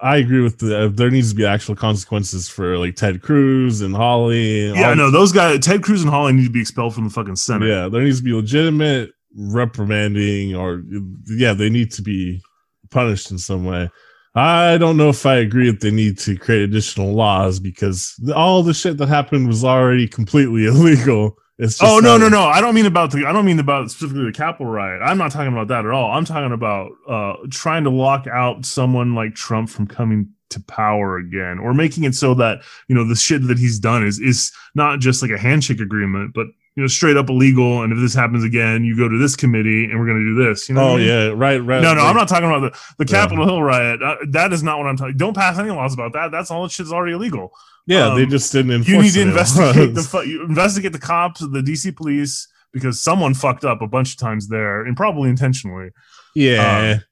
I 0.00 0.16
agree 0.16 0.40
with 0.40 0.58
the. 0.58 0.90
There 0.92 1.10
needs 1.10 1.28
to 1.30 1.36
be 1.36 1.46
actual 1.46 1.76
consequences 1.76 2.48
for 2.48 2.76
like 2.78 2.96
Ted 2.96 3.22
Cruz 3.22 3.82
and 3.82 3.94
Hawley. 3.94 4.68
and 4.68 4.76
yeah, 4.76 4.88
all- 4.88 4.96
no, 4.96 5.10
those 5.10 5.30
guys, 5.30 5.60
Ted 5.60 5.82
Cruz 5.82 6.02
and 6.02 6.10
Hawley, 6.10 6.32
need 6.32 6.46
to 6.46 6.50
be 6.50 6.60
expelled 6.62 6.94
from 6.94 7.04
the 7.04 7.10
fucking 7.10 7.36
Senate. 7.36 7.68
Yeah, 7.68 7.88
there 7.88 8.02
needs 8.02 8.18
to 8.18 8.24
be 8.24 8.32
legitimate 8.32 9.10
reprimanding, 9.36 10.54
or 10.56 10.82
yeah, 11.26 11.52
they 11.52 11.70
need 11.70 11.92
to 11.92 12.02
be 12.02 12.42
punished 12.90 13.30
in 13.30 13.38
some 13.38 13.64
way. 13.64 13.90
I 14.34 14.78
don't 14.78 14.96
know 14.96 15.10
if 15.10 15.26
I 15.26 15.36
agree 15.36 15.70
that 15.70 15.80
they 15.80 15.90
need 15.90 16.18
to 16.20 16.36
create 16.36 16.62
additional 16.62 17.12
laws 17.12 17.60
because 17.60 18.14
all 18.34 18.62
the 18.62 18.72
shit 18.72 18.96
that 18.96 19.08
happened 19.08 19.46
was 19.46 19.62
already 19.62 20.08
completely 20.08 20.66
illegal. 20.66 21.38
It's 21.58 21.78
just 21.78 21.90
Oh 21.90 21.98
no, 22.00 22.16
no, 22.16 22.28
no! 22.28 22.44
I 22.44 22.60
don't 22.62 22.74
mean 22.74 22.86
about 22.86 23.10
the. 23.10 23.26
I 23.26 23.32
don't 23.32 23.44
mean 23.44 23.58
about 23.58 23.90
specifically 23.90 24.24
the 24.24 24.32
Capitol 24.32 24.66
riot. 24.66 25.02
I'm 25.04 25.18
not 25.18 25.32
talking 25.32 25.52
about 25.52 25.68
that 25.68 25.84
at 25.84 25.90
all. 25.90 26.10
I'm 26.10 26.24
talking 26.24 26.50
about 26.50 26.90
uh, 27.06 27.34
trying 27.50 27.84
to 27.84 27.90
lock 27.90 28.26
out 28.26 28.64
someone 28.64 29.14
like 29.14 29.34
Trump 29.34 29.68
from 29.68 29.86
coming 29.86 30.30
to 30.48 30.60
power 30.60 31.18
again, 31.18 31.58
or 31.58 31.74
making 31.74 32.04
it 32.04 32.14
so 32.14 32.32
that 32.34 32.62
you 32.88 32.94
know 32.94 33.06
the 33.06 33.14
shit 33.14 33.46
that 33.48 33.58
he's 33.58 33.78
done 33.78 34.04
is 34.04 34.18
is 34.18 34.50
not 34.74 35.00
just 35.00 35.20
like 35.20 35.30
a 35.30 35.38
handshake 35.38 35.78
agreement, 35.78 36.32
but 36.32 36.46
you 36.76 36.82
know 36.82 36.86
straight 36.86 37.16
up 37.16 37.28
illegal. 37.28 37.82
And 37.82 37.92
if 37.92 37.98
this 37.98 38.14
happens 38.14 38.44
again, 38.44 38.84
you 38.84 38.96
go 38.96 39.08
to 39.08 39.18
this 39.18 39.36
committee, 39.36 39.84
and 39.84 39.98
we're 40.00 40.06
going 40.06 40.18
to 40.20 40.24
do 40.24 40.48
this. 40.48 40.68
You 40.68 40.74
know? 40.74 40.82
what 40.82 40.88
I 40.90 40.92
Oh 40.94 40.96
mean? 40.98 41.06
yeah, 41.08 41.26
right, 41.34 41.58
right. 41.58 41.82
No, 41.82 41.94
no, 41.94 42.00
like- 42.00 42.10
I'm 42.10 42.16
not 42.16 42.28
talking 42.28 42.48
about 42.48 42.60
the, 42.72 43.04
the 43.04 43.10
Yeah. 43.12 43.22
Capitol 43.22 43.44
Hill 43.46 43.62
riot. 43.62 44.02
Uh, 44.02 44.16
that 44.30 44.52
is 44.52 44.62
not 44.62 44.78
what 44.78 44.86
I'm 44.86 44.96
talking. 44.96 45.16
Don't 45.16 45.34
pass 45.36 45.58
any 45.58 45.70
laws 45.70 45.92
about 45.94 46.12
that. 46.14 46.30
That's 46.30 46.50
all. 46.50 46.62
That 46.62 46.72
shit's 46.72 46.92
already 46.92 47.12
illegal. 47.14 47.52
Yeah, 47.86 48.14
they 48.14 48.22
um, 48.24 48.30
just 48.30 48.52
didn't 48.52 48.70
enforce 48.70 48.88
You 48.88 49.02
need 49.02 49.12
to 49.12 49.20
investigate 49.22 49.94
the 49.94 50.02
fu- 50.02 50.22
you 50.22 50.44
investigate 50.44 50.92
the 50.92 50.98
cops, 51.00 51.40
the 51.40 51.60
DC 51.62 51.96
police, 51.96 52.46
because 52.72 53.00
someone 53.02 53.34
fucked 53.34 53.64
up 53.64 53.82
a 53.82 53.86
bunch 53.88 54.12
of 54.12 54.18
times 54.18 54.48
there, 54.48 54.84
and 54.84 54.96
probably 54.96 55.28
intentionally. 55.30 55.90
yeah. 56.34 56.94
Um, 56.94 57.04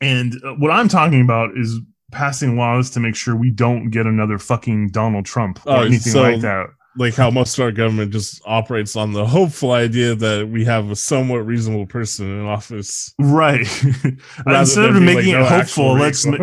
And 0.00 0.34
uh, 0.44 0.54
what 0.54 0.70
I'm 0.70 0.88
talking 0.88 1.20
about 1.20 1.56
is 1.58 1.78
passing 2.12 2.56
laws 2.56 2.88
to 2.90 3.00
make 3.00 3.14
sure 3.16 3.36
we 3.36 3.50
don't 3.50 3.90
get 3.90 4.06
another 4.06 4.38
fucking 4.38 4.90
Donald 4.90 5.26
Trump 5.26 5.60
or 5.66 5.72
Oh, 5.78 5.80
anything 5.82 6.12
so- 6.12 6.22
like 6.22 6.40
that. 6.40 6.68
Like 6.98 7.14
how 7.14 7.30
most 7.30 7.56
of 7.58 7.62
our 7.62 7.72
government 7.72 8.12
just 8.12 8.42
operates 8.44 8.96
on 8.96 9.12
the 9.12 9.24
hopeful 9.24 9.72
idea 9.72 10.14
that 10.16 10.48
we 10.48 10.64
have 10.64 10.90
a 10.90 10.96
somewhat 10.96 11.38
reasonable 11.38 11.86
person 11.86 12.26
in 12.26 12.44
office. 12.44 13.14
Right. 13.18 13.60
Instead 14.46 14.90
of 14.90 15.02
making 15.02 15.34
like, 15.34 15.44
it 15.44 15.48
hopeful, 15.48 15.94
let's 15.94 16.26
ma- 16.26 16.36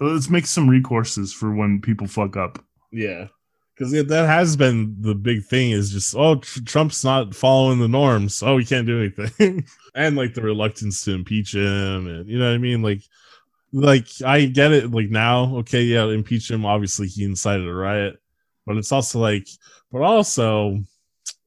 let's 0.00 0.28
make 0.28 0.46
some 0.46 0.68
recourses 0.68 1.32
for 1.32 1.54
when 1.54 1.80
people 1.80 2.06
fuck 2.06 2.36
up. 2.36 2.62
Yeah. 2.92 3.28
Because 3.76 3.92
that 3.92 4.26
has 4.26 4.56
been 4.56 4.94
the 5.00 5.16
big 5.16 5.44
thing 5.46 5.72
is 5.72 5.90
just, 5.90 6.14
oh, 6.14 6.36
tr- 6.36 6.60
Trump's 6.64 7.02
not 7.02 7.34
following 7.34 7.80
the 7.80 7.88
norms. 7.88 8.40
Oh, 8.42 8.54
we 8.54 8.64
can't 8.64 8.86
do 8.86 9.00
anything. 9.00 9.66
and 9.94 10.16
like 10.16 10.34
the 10.34 10.42
reluctance 10.42 11.02
to 11.04 11.14
impeach 11.14 11.54
him. 11.54 12.06
And 12.06 12.28
you 12.28 12.38
know 12.38 12.46
what 12.46 12.54
I 12.54 12.58
mean? 12.58 12.82
Like, 12.82 13.02
like 13.72 14.06
I 14.24 14.44
get 14.44 14.72
it. 14.72 14.92
Like 14.92 15.10
now, 15.10 15.56
okay, 15.56 15.82
yeah, 15.82 16.04
impeach 16.04 16.50
him. 16.50 16.64
Obviously, 16.64 17.08
he 17.08 17.24
incited 17.24 17.66
a 17.66 17.74
riot. 17.74 18.20
But 18.66 18.76
it's 18.76 18.92
also 18.92 19.20
like, 19.20 19.46
but 19.92 20.02
also, 20.02 20.80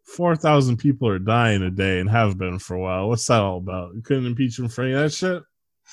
4,000 0.06 0.78
people 0.78 1.08
are 1.08 1.20
dying 1.20 1.62
a 1.62 1.70
day 1.70 2.00
and 2.00 2.10
have 2.10 2.38
been 2.38 2.60
for 2.60 2.76
a 2.76 2.80
while. 2.80 3.10
What's 3.10 3.28
that 3.28 3.42
all 3.42 3.58
about? 3.58 3.94
You 3.96 4.02
couldn't 4.02 4.26
impeach 4.26 4.58
him 4.58 4.70
for 4.70 4.84
any 4.84 4.94
of 4.94 5.02
that 5.02 5.14
shit? 5.14 5.44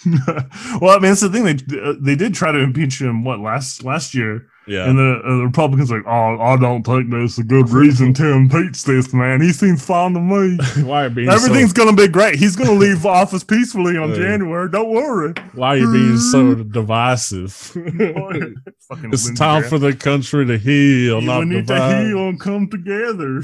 well, 0.81 0.97
I 0.97 0.99
mean, 0.99 1.11
that's 1.11 1.21
the 1.21 1.31
thing. 1.31 1.45
They 1.45 1.95
they 2.01 2.17
did 2.17 2.35
try 2.35 2.51
to 2.51 2.59
impeach 2.59 3.01
him. 3.01 3.25
What 3.25 3.41
last 3.41 3.85
last 3.85 4.15
year? 4.15 4.49
Yeah. 4.67 4.89
And 4.89 4.99
the, 4.99 5.21
uh, 5.25 5.37
the 5.39 5.45
Republicans 5.45 5.91
like, 5.91 6.07
oh, 6.07 6.41
I 6.41 6.57
don't 6.57 6.83
think 6.85 7.11
there's 7.11 7.39
a 7.39 7.43
good 7.45 7.69
reason 7.83 8.15
to 8.15 8.33
impeach 8.33 8.85
this 8.85 9.13
man. 9.13 9.41
He 9.41 9.53
seems 9.53 9.85
fine 9.85 10.15
to 10.15 10.21
me. 10.21 10.59
why 10.85 11.05
are 11.05 11.11
being 11.11 11.29
Everything's 11.29 11.71
so, 11.71 11.85
gonna 11.85 11.97
be 11.97 12.09
great. 12.09 12.37
He's 12.37 12.57
gonna 12.57 12.73
leave 12.73 13.05
office 13.05 13.45
peacefully 13.45 13.97
on 13.97 14.11
Yeah. 14.11 14.17
January. 14.17 14.71
Don't 14.71 14.91
worry. 14.91 15.35
why 15.53 15.75
are 15.75 15.77
you 15.79 15.93
being 15.93 16.17
so 16.19 16.55
divisive? 16.55 17.73
It's 17.75 19.35
time 19.39 19.65
for 19.65 19.79
the 19.79 19.95
country 19.95 20.47
to 20.47 20.59
heal, 20.59 21.21
we 21.21 21.27
not 21.27 21.47
need 21.47 21.67
divide. 21.67 22.03
to 22.03 22.07
heal 22.09 22.29
and 22.29 22.41
come 22.41 22.69
together. 22.69 23.43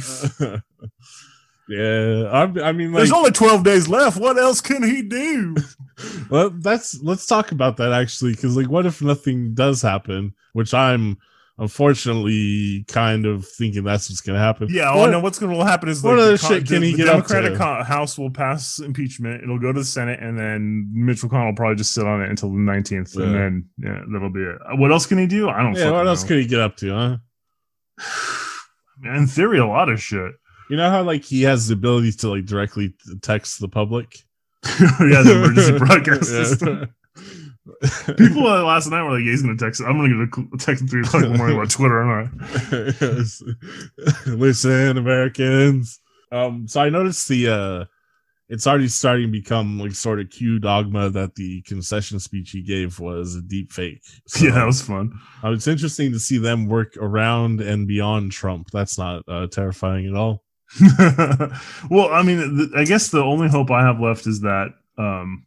Yeah, 1.71 2.25
I, 2.33 2.68
I 2.68 2.73
mean, 2.73 2.93
like, 2.93 2.99
There's 3.01 3.12
only 3.12 3.31
12 3.31 3.62
days 3.64 3.89
left. 3.89 4.18
What 4.18 4.37
else 4.39 4.61
can 4.61 4.83
he 4.83 5.03
do? 5.03 5.57
well, 6.31 6.51
that's 6.51 7.01
let's 7.03 7.27
talk 7.27 7.53
about 7.53 7.77
that 7.79 7.93
actually, 7.93 8.33
because 8.33 8.57
like, 8.57 8.68
what 8.68 8.87
if 8.87 9.01
nothing 9.01 9.55
does 9.55 9.81
happen? 9.81 10.35
Which 10.53 10.75
I'm 10.75 11.16
unfortunately 11.59 12.85
kind 12.89 13.27
of 13.27 13.47
thinking 13.47 13.85
that's 13.85 14.09
what's 14.09 14.23
gonna 14.23 14.39
happen. 14.39 14.66
Yeah, 14.71 14.95
What- 14.97 15.09
oh, 15.11 15.12
no, 15.12 15.21
what's 15.21 15.39
going 15.39 15.57
to 15.57 15.64
happen 15.64 15.89
is 15.91 16.03
what 16.03 16.16
like 16.16 16.23
other 16.23 16.39
con- 16.39 16.51
shit 16.51 16.66
can 16.66 16.81
the- 16.81 16.87
he 16.87 16.93
the 16.93 16.97
get 17.05 17.09
up 17.09 17.27
Democratic 17.29 17.59
to? 17.59 17.85
House 17.85 18.18
will 18.18 18.31
pass 18.31 18.79
impeachment. 18.79 19.43
It'll 19.43 19.59
go 19.59 19.71
to 19.73 19.79
the 19.81 19.85
Senate, 19.85 20.21
and 20.21 20.39
then 20.39 20.89
Mitch 20.93 21.21
McConnell 21.21 21.47
will 21.49 21.55
probably 21.55 21.77
just 21.77 21.93
sit 21.93 22.07
on 22.07 22.23
it 22.23 22.31
until 22.31 22.51
the 22.51 22.57
19th, 22.59 23.14
Yeah. 23.16 23.25
and 23.27 23.35
then 23.35 23.68
yeah, 23.79 24.01
that'll 24.11 24.31
be 24.33 24.41
it. 24.41 24.57
What 24.79 24.91
else 24.91 25.05
can 25.07 25.18
he 25.18 25.27
do? 25.27 25.49
I 25.51 25.62
don't. 25.62 25.75
Yeah, 25.77 25.91
what 25.91 26.07
else 26.07 26.23
know. 26.23 26.29
could 26.29 26.39
he 26.39 26.47
get 26.47 26.61
up 26.61 26.77
to, 26.79 26.95
huh? 26.95 27.16
In 29.05 29.27
theory, 29.27 29.59
a 29.59 29.66
lot 29.66 29.89
of 29.89 30.01
shit. 30.03 30.33
You 30.71 30.77
know 30.77 30.89
how 30.89 31.03
like 31.03 31.25
he 31.25 31.43
has 31.43 31.68
the 31.68 31.75
ability 31.75 32.12
to 32.12 32.31
like 32.31 32.47
directly 32.47 32.95
text 33.23 33.61
the 33.61 33.68
public. 33.68 34.25
yeah, 34.64 35.23
the 35.23 35.43
emergency 35.43 35.79
broadcast 35.79 36.25
system. 36.25 36.95
People 38.16 38.47
uh, 38.47 38.64
last 38.64 38.89
night 38.89 39.03
were 39.03 39.16
like, 39.16 39.25
yeah, 39.25 39.33
"He's 39.33 39.43
going 39.43 39.57
to 39.57 39.64
text." 39.64 39.81
I'm 39.81 39.99
going 39.99 40.11
to 40.11 40.27
get 40.27 40.55
a 40.55 40.59
text 40.59 40.85
at 40.85 40.91
three 40.91 41.03
o'clock 41.03 41.25
in 41.25 41.33
the 41.33 41.39
morning 41.39 41.57
about 41.57 41.71
Twitter. 41.71 42.03
I'm 42.03 42.39
not. 42.71 42.95
Yes. 43.01 43.43
Listen, 44.27 44.97
Americans. 44.97 45.99
Um, 46.33 46.68
so 46.68 46.81
I 46.81 46.89
noticed 46.89 47.29
the 47.29 47.49
uh 47.49 47.85
it's 48.51 48.66
already 48.66 48.89
starting 48.89 49.27
to 49.27 49.33
become 49.33 49.79
like 49.79 49.93
sort 49.93 50.21
of 50.21 50.29
Q 50.31 50.59
dogma 50.59 51.09
that 51.11 51.37
the 51.37 51.62
concession 51.62 52.18
speech 52.18 52.51
he 52.51 52.62
gave 52.62 52.99
was 52.99 53.37
a 53.37 53.43
deep 53.43 53.73
fake. 53.73 54.03
So, 54.27 54.47
yeah, 54.47 54.53
that 54.53 54.66
was 54.66 54.83
fun. 54.83 55.18
uh, 55.43 55.53
it's 55.53 55.68
interesting 55.68 56.12
to 56.12 56.18
see 56.18 56.39
them 56.39 56.66
work 56.66 56.97
around 56.97 57.61
and 57.61 57.87
beyond 57.87 58.33
Trump. 58.33 58.68
That's 58.73 58.99
not 58.99 59.23
uh, 59.29 59.47
terrifying 59.47 60.07
at 60.07 60.14
all. 60.14 60.43
well, 61.91 62.09
I 62.12 62.23
mean, 62.23 62.57
th- 62.57 62.71
I 62.77 62.85
guess 62.85 63.09
the 63.09 63.23
only 63.23 63.49
hope 63.49 63.71
I 63.71 63.85
have 63.85 64.01
left 64.01 64.27
is 64.27 64.41
that, 64.43 64.75
um, 64.99 65.47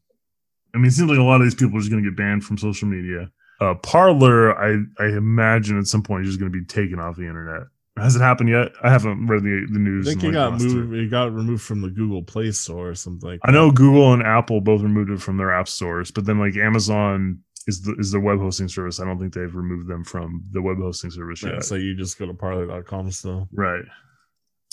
I 0.73 0.77
mean, 0.77 0.87
it 0.87 0.91
seems 0.91 1.09
like 1.09 1.19
a 1.19 1.23
lot 1.23 1.39
of 1.39 1.43
these 1.43 1.55
people 1.55 1.77
are 1.77 1.79
just 1.79 1.91
going 1.91 2.03
to 2.03 2.09
get 2.09 2.17
banned 2.17 2.43
from 2.43 2.57
social 2.57 2.87
media. 2.87 3.31
Uh, 3.61 3.75
Parler, 3.75 4.57
I, 4.57 4.83
I 4.99 5.05
imagine 5.15 5.77
at 5.79 5.87
some 5.87 6.03
point 6.03 6.23
is 6.23 6.29
just 6.29 6.39
going 6.39 6.51
to 6.51 6.57
be 6.57 6.65
taken 6.65 6.99
off 6.99 7.15
the 7.15 7.27
internet. 7.27 7.67
Has 7.97 8.15
it 8.15 8.21
happened 8.21 8.49
yet? 8.49 8.71
I 8.81 8.89
haven't 8.89 9.27
read 9.27 9.43
the, 9.43 9.67
the 9.69 9.79
I 9.79 9.83
news. 9.83 10.07
think 10.07 10.23
it 10.23 10.27
like, 10.27 10.33
got 10.33 10.59
moved. 10.59 10.93
It 10.93 11.11
got 11.11 11.31
removed 11.31 11.61
from 11.61 11.81
the 11.81 11.89
Google 11.89 12.23
Play 12.23 12.51
Store 12.51 12.89
or 12.89 12.95
something. 12.95 13.29
Like 13.29 13.39
I 13.43 13.51
know 13.51 13.71
Google 13.71 14.13
and 14.13 14.23
Apple 14.23 14.61
both 14.61 14.81
removed 14.81 15.11
it 15.11 15.21
from 15.21 15.37
their 15.37 15.53
app 15.53 15.67
stores, 15.67 16.09
but 16.09 16.25
then 16.25 16.39
like 16.39 16.55
Amazon 16.55 17.39
is 17.67 17.83
the 17.83 17.93
is 17.99 18.11
the 18.11 18.19
web 18.19 18.39
hosting 18.39 18.67
service. 18.67 18.99
I 18.99 19.05
don't 19.05 19.19
think 19.19 19.33
they've 19.33 19.55
removed 19.55 19.87
them 19.87 20.03
from 20.03 20.43
the 20.51 20.61
web 20.61 20.77
hosting 20.79 21.11
service 21.11 21.41
that. 21.41 21.53
yet. 21.53 21.65
So 21.65 21.75
you 21.75 21.95
just 21.95 22.17
go 22.17 22.25
to 22.25 22.33
parler.com 22.33 23.11
still. 23.11 23.47
Right. 23.51 23.83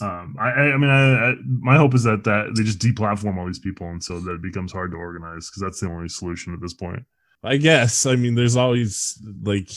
Um, 0.02 0.36
I, 0.38 0.48
I, 0.50 0.76
mean, 0.76 0.90
I, 0.90 1.30
I, 1.30 1.34
my 1.44 1.76
hope 1.76 1.94
is 1.94 2.04
that 2.04 2.24
that 2.24 2.52
they 2.56 2.62
just 2.62 2.78
deplatform 2.78 3.36
all 3.38 3.46
these 3.46 3.58
people, 3.58 3.86
and 3.88 4.02
so 4.02 4.20
that 4.20 4.34
it 4.34 4.42
becomes 4.42 4.72
hard 4.72 4.90
to 4.92 4.96
organize 4.96 5.48
because 5.50 5.62
that's 5.62 5.80
the 5.80 5.88
only 5.88 6.08
solution 6.08 6.54
at 6.54 6.60
this 6.60 6.74
point. 6.74 7.04
I 7.42 7.56
guess. 7.56 8.04
I 8.06 8.16
mean, 8.16 8.34
there's 8.34 8.56
always 8.56 9.18
like 9.42 9.70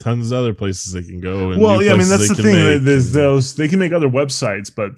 tons 0.00 0.30
of 0.32 0.38
other 0.38 0.54
places 0.54 0.92
they 0.92 1.02
can 1.02 1.20
go. 1.20 1.50
And 1.50 1.60
Well, 1.60 1.82
yeah, 1.82 1.92
I 1.92 1.96
mean 1.96 2.08
that's 2.08 2.28
the 2.28 2.34
thing. 2.34 2.54
make 2.54 2.82
There's 2.82 3.12
those 3.12 3.54
they 3.54 3.68
can 3.68 3.78
make 3.78 3.92
other 3.92 4.08
websites, 4.08 4.74
but 4.74 4.92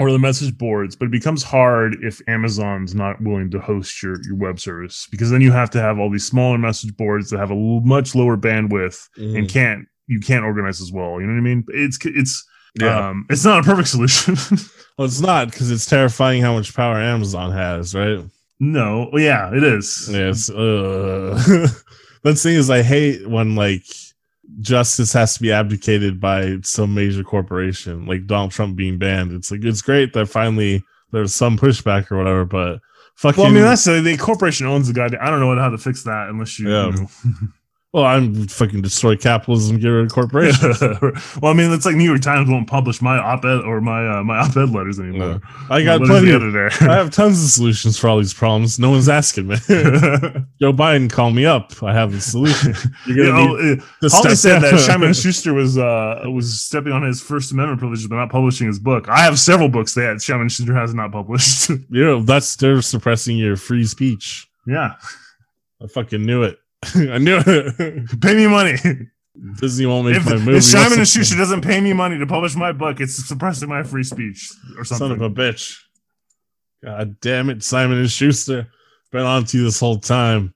or 0.00 0.10
the 0.10 0.18
message 0.18 0.58
boards, 0.58 0.96
but 0.96 1.04
it 1.04 1.12
becomes 1.12 1.44
hard 1.44 1.96
if 2.02 2.20
Amazon's 2.26 2.96
not 2.96 3.20
willing 3.22 3.48
to 3.52 3.60
host 3.60 4.02
your 4.02 4.16
your 4.24 4.34
web 4.36 4.58
service 4.58 5.06
because 5.10 5.30
then 5.30 5.40
you 5.40 5.52
have 5.52 5.70
to 5.70 5.80
have 5.80 5.98
all 6.00 6.10
these 6.10 6.26
smaller 6.26 6.58
message 6.58 6.96
boards 6.96 7.30
that 7.30 7.38
have 7.38 7.52
a 7.52 7.54
l- 7.54 7.80
much 7.84 8.14
lower 8.16 8.36
bandwidth 8.36 9.08
Mhm. 9.16 9.38
and 9.38 9.48
can't 9.48 9.86
you 10.08 10.18
can't 10.20 10.44
organize 10.44 10.80
as 10.80 10.90
well. 10.92 11.20
You 11.20 11.26
know 11.26 11.32
what 11.34 11.38
I 11.38 11.42
mean? 11.42 11.64
It's 11.68 11.98
it's 12.04 12.44
yeah. 12.80 13.08
um 13.08 13.26
it's 13.30 13.44
not 13.44 13.60
a 13.60 13.62
perfect 13.62 13.88
solution. 13.88 14.34
well, 14.98 15.06
it's 15.06 15.20
not 15.20 15.50
because 15.50 15.70
it's 15.70 15.86
terrifying 15.86 16.42
how 16.42 16.54
much 16.54 16.74
power 16.74 16.96
Amazon 16.96 17.52
has, 17.52 17.94
right? 17.94 18.24
no, 18.60 19.10
well, 19.12 19.22
yeah, 19.22 19.54
it 19.54 19.62
is. 19.62 20.08
Yeah, 20.10 20.30
it's 20.30 20.50
uh 20.50 21.36
the 22.22 22.34
thing 22.34 22.54
is 22.54 22.70
I 22.70 22.82
hate 22.82 23.28
when 23.28 23.54
like 23.54 23.84
justice 24.60 25.12
has 25.12 25.34
to 25.34 25.42
be 25.42 25.52
abdicated 25.52 26.20
by 26.20 26.58
some 26.62 26.94
major 26.94 27.24
corporation, 27.24 28.06
like 28.06 28.26
Donald 28.26 28.52
Trump 28.52 28.76
being 28.76 28.98
banned. 28.98 29.32
It's 29.32 29.50
like 29.50 29.64
it's 29.64 29.82
great 29.82 30.12
that 30.12 30.26
finally 30.26 30.82
there's 31.12 31.34
some 31.34 31.58
pushback 31.58 32.10
or 32.10 32.18
whatever, 32.18 32.44
but 32.44 32.80
fucking 33.16 33.42
Well, 33.42 33.50
I 33.50 33.54
mean, 33.54 33.62
that's 33.62 33.84
the, 33.84 34.00
the 34.00 34.16
corporation 34.16 34.66
owns 34.66 34.88
the 34.88 34.94
guy. 34.94 35.06
I 35.06 35.30
don't 35.30 35.40
know 35.40 35.56
how 35.56 35.70
to 35.70 35.78
fix 35.78 36.02
that 36.04 36.28
unless 36.28 36.58
you. 36.58 36.70
Yeah. 36.70 36.86
you 36.86 36.92
know. 36.92 37.08
Well, 37.94 38.06
I'm 38.06 38.48
fucking 38.48 38.82
destroy 38.82 39.14
capitalism, 39.14 39.78
get 39.78 39.86
rid 39.86 40.06
of 40.06 40.12
corporations. 40.12 40.80
well, 41.40 41.52
I 41.52 41.52
mean, 41.52 41.72
it's 41.72 41.86
like 41.86 41.94
New 41.94 42.02
York 42.02 42.22
Times 42.22 42.50
won't 42.50 42.66
publish 42.66 43.00
my 43.00 43.18
op-ed 43.18 43.60
or 43.60 43.80
my 43.80 44.18
uh, 44.18 44.24
my 44.24 44.38
op-ed 44.38 44.70
letters 44.70 44.98
anymore. 44.98 45.34
No. 45.34 45.40
I 45.70 45.84
got 45.84 46.00
plenty. 46.00 46.32
Of? 46.32 46.42
I 46.80 46.96
have 46.96 47.12
tons 47.12 47.44
of 47.44 47.50
solutions 47.50 47.96
for 47.96 48.08
all 48.08 48.18
these 48.18 48.34
problems. 48.34 48.80
No 48.80 48.90
one's 48.90 49.08
asking 49.08 49.46
me. 49.46 49.54
Joe 49.68 50.72
Biden, 50.72 51.08
call 51.08 51.30
me 51.30 51.46
up. 51.46 51.84
I 51.84 51.92
have 51.92 52.10
the 52.10 52.20
solution. 52.20 52.74
You're 53.06 53.28
gonna 53.28 53.46
know, 53.46 53.54
need 53.54 53.78
uh, 53.78 54.08
to 54.08 54.08
Hawley 54.08 54.34
said 54.34 54.58
that. 54.62 54.80
Simon 54.80 55.12
Schuster 55.12 55.54
was 55.54 55.78
uh, 55.78 56.20
was 56.24 56.64
stepping 56.64 56.90
on 56.90 57.04
his 57.04 57.22
First 57.22 57.52
Amendment 57.52 57.78
privileges 57.78 58.08
by 58.08 58.16
not 58.16 58.28
publishing 58.28 58.66
his 58.66 58.80
book. 58.80 59.08
I 59.08 59.20
have 59.20 59.38
several 59.38 59.68
books 59.68 59.94
that 59.94 60.20
Simon 60.20 60.48
Schuster 60.48 60.74
has 60.74 60.94
not 60.94 61.12
published. 61.12 61.68
you 61.68 62.04
know 62.04 62.22
that's 62.22 62.56
they're 62.56 62.82
suppressing 62.82 63.36
your 63.36 63.54
free 63.54 63.84
speech. 63.84 64.48
yeah, 64.66 64.96
I 65.80 65.86
fucking 65.86 66.26
knew 66.26 66.42
it. 66.42 66.58
I 67.12 67.18
knew 67.18 67.38
it. 67.46 68.20
pay 68.20 68.34
me 68.34 68.46
money. 68.46 68.76
Disney 69.60 69.86
won't 69.86 70.06
make 70.06 70.16
If, 70.16 70.26
my 70.26 70.36
movie. 70.36 70.58
if 70.58 70.64
Simon 70.64 70.98
and 71.00 71.08
Schuster 71.08 71.36
doesn't 71.36 71.62
pay 71.62 71.80
me 71.80 71.92
money 71.92 72.18
to 72.18 72.26
publish 72.26 72.54
my 72.54 72.72
book, 72.72 73.00
it's 73.00 73.26
suppressing 73.26 73.68
my 73.68 73.82
free 73.82 74.04
speech 74.04 74.48
or 74.78 74.84
something. 74.84 75.08
Son 75.08 75.12
of 75.12 75.20
a 75.22 75.30
bitch. 75.30 75.76
God 76.84 77.18
damn 77.20 77.50
it, 77.50 77.62
Simon 77.62 77.98
and 77.98 78.10
Schuster. 78.10 78.68
Been 79.10 79.22
on 79.22 79.44
to 79.46 79.58
you 79.58 79.64
this 79.64 79.80
whole 79.80 79.98
time. 79.98 80.54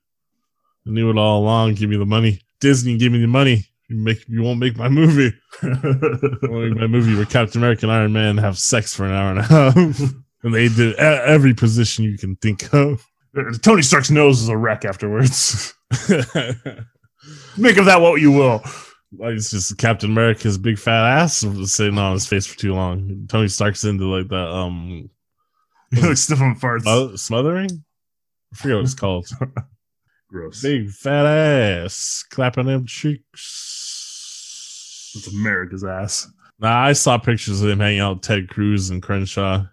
I 0.87 0.91
knew 0.91 1.09
it 1.09 1.17
all 1.17 1.41
along. 1.41 1.75
Give 1.75 1.89
me 1.89 1.97
the 1.97 2.05
money. 2.05 2.41
Disney, 2.61 2.97
give 2.97 3.11
me 3.11 3.19
the 3.19 3.27
money. 3.27 3.65
You 3.89 3.97
make 3.97 4.27
you 4.27 4.43
won't 4.43 4.59
make 4.59 4.77
my 4.77 4.87
movie. 4.87 5.33
Won't 5.63 5.83
make 6.43 6.77
my 6.77 6.87
movie 6.87 7.15
where 7.15 7.25
Captain 7.25 7.59
America 7.59 7.85
and 7.85 7.91
Iron 7.91 8.13
Man 8.13 8.37
have 8.37 8.57
sex 8.59 8.93
for 8.93 9.03
an 9.05 9.11
hour 9.11 9.31
and 9.31 9.39
a 9.39 9.43
half. 9.43 9.75
and 10.43 10.53
they 10.53 10.69
did 10.69 10.95
every 10.95 11.53
position 11.55 12.05
you 12.05 12.17
can 12.17 12.35
think 12.35 12.71
of. 12.73 13.03
Tony 13.61 13.81
Stark's 13.81 14.11
nose 14.11 14.41
is 14.41 14.49
a 14.49 14.55
wreck 14.55 14.85
afterwards. 14.85 15.73
Make 17.57 17.77
of 17.77 17.85
that 17.85 18.01
what 18.01 18.21
you 18.21 18.31
will. 18.31 18.61
like 19.17 19.33
it's 19.35 19.51
just 19.51 19.77
Captain 19.77 20.11
America's 20.11 20.57
big 20.57 20.77
fat 20.79 21.19
ass 21.21 21.45
sitting 21.65 21.97
on 21.97 22.13
his 22.13 22.25
face 22.27 22.45
for 22.45 22.57
too 22.57 22.73
long. 22.73 23.25
Tony 23.27 23.47
Stark's 23.47 23.83
into 23.83 24.05
like 24.05 24.27
that 24.29 24.47
um 24.49 25.09
He 25.93 26.01
looks 26.01 26.21
stiff 26.21 26.41
on 26.41 26.55
farts. 26.55 26.83
smo- 26.83 27.17
smothering. 27.17 27.83
I 28.53 28.55
forget 28.55 28.75
what 28.77 28.85
it's 28.85 28.93
called. 28.95 29.27
Gross. 30.29 30.61
Big 30.61 30.89
fat 30.91 31.25
ass 31.25 32.23
clapping 32.29 32.67
them 32.67 32.85
cheeks. 32.85 33.25
It's 35.15 35.27
America's 35.27 35.83
ass. 35.83 36.27
Nah, 36.59 36.83
I 36.85 36.93
saw 36.93 37.17
pictures 37.17 37.61
of 37.61 37.69
him 37.69 37.79
hanging 37.79 38.01
out 38.01 38.17
with 38.17 38.23
Ted 38.23 38.49
Cruz 38.49 38.89
and 38.91 39.01
Crenshaw. 39.01 39.65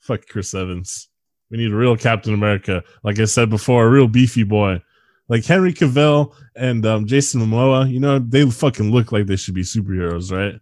Fuck 0.00 0.28
Chris 0.28 0.54
Evans. 0.54 1.08
We 1.50 1.58
need 1.58 1.72
a 1.72 1.76
real 1.76 1.96
Captain 1.96 2.34
America. 2.34 2.84
Like 3.02 3.18
I 3.18 3.24
said 3.24 3.50
before, 3.50 3.86
a 3.86 3.90
real 3.90 4.06
beefy 4.06 4.44
boy. 4.44 4.80
Like 5.28 5.44
Henry 5.44 5.72
Cavill 5.72 6.34
and 6.54 6.84
um, 6.86 7.06
Jason 7.06 7.40
Momoa, 7.40 7.90
you 7.90 7.98
know, 8.00 8.18
they 8.18 8.48
fucking 8.48 8.90
look 8.92 9.10
like 9.12 9.26
they 9.26 9.36
should 9.36 9.54
be 9.54 9.62
superheroes, 9.62 10.30
right? 10.30 10.60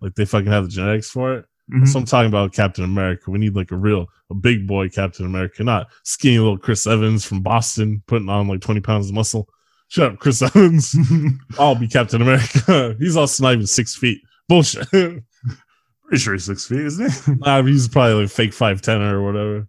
Like 0.00 0.14
they 0.14 0.24
fucking 0.26 0.50
have 0.50 0.64
the 0.64 0.70
genetics 0.70 1.10
for 1.10 1.34
it. 1.38 1.46
Mhm. 1.72 1.88
So 1.88 1.98
I'm 1.98 2.04
talking 2.04 2.28
about 2.28 2.52
Captain 2.52 2.84
America. 2.84 3.30
We 3.30 3.38
need 3.38 3.56
like 3.56 3.70
a 3.70 3.76
real, 3.76 4.06
a 4.30 4.34
big 4.34 4.66
boy 4.66 4.90
Captain 4.90 5.24
America, 5.24 5.64
not 5.64 5.86
skinny 6.02 6.38
little 6.38 6.58
Chris 6.58 6.86
Evans 6.86 7.24
from 7.24 7.40
Boston 7.40 8.02
putting 8.06 8.28
on 8.28 8.48
like 8.48 8.60
20 8.60 8.80
pounds 8.80 9.08
of 9.08 9.14
muscle. 9.14 9.48
Shut 9.88 10.12
up, 10.12 10.18
Chris 10.18 10.42
Evans. 10.54 10.94
I'll 11.58 11.74
be 11.74 11.88
Captain 11.88 12.20
America. 12.20 12.94
He's 12.98 13.16
also 13.16 13.42
not 13.44 13.54
even 13.54 13.66
six 13.66 13.94
feet. 13.96 14.20
Bullshit. 14.48 14.86
Pretty 14.90 16.18
sure 16.18 16.34
he's 16.34 16.44
six 16.44 16.66
feet, 16.66 16.80
isn't 16.80 17.10
he? 17.10 17.32
nah, 17.40 17.62
he's 17.62 17.88
probably 17.88 18.24
like 18.24 18.30
fake 18.30 18.50
5'10 18.50 19.10
or 19.10 19.22
whatever. 19.22 19.66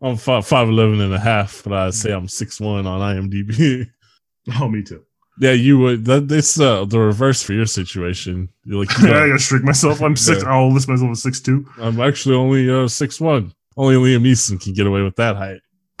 I'm 0.00 0.16
5, 0.16 0.46
5'11 0.46 1.02
and 1.04 1.14
a 1.14 1.18
half, 1.18 1.62
but 1.64 1.72
I 1.72 1.90
say 1.90 2.12
I'm 2.12 2.28
six 2.28 2.60
one 2.60 2.86
on 2.86 3.00
IMDb. 3.00 3.90
oh, 4.60 4.68
me 4.68 4.82
too. 4.82 5.04
yeah, 5.40 5.52
you 5.52 5.78
would. 5.78 6.04
That, 6.04 6.28
this 6.28 6.58
uh, 6.60 6.84
the 6.84 7.00
reverse 7.00 7.42
for 7.42 7.52
your 7.52 7.66
situation. 7.66 8.48
You're 8.64 8.80
like, 8.80 8.96
I 9.00 9.08
gotta 9.28 9.38
shrink 9.38 9.64
myself. 9.64 10.00
I'm 10.00 10.16
six. 10.16 10.42
Yeah. 10.42 10.50
I'll 10.50 10.72
list 10.72 10.88
myself 10.88 11.10
as 11.10 11.22
six 11.22 11.40
two. 11.40 11.66
I'm 11.78 12.00
actually 12.00 12.36
only 12.36 12.70
uh, 12.70 12.86
6'1. 12.86 13.52
Only 13.76 13.94
Liam 13.94 14.22
Neeson 14.22 14.60
can 14.60 14.74
get 14.74 14.86
away 14.86 15.02
with 15.02 15.16
that 15.16 15.36
height. 15.36 15.60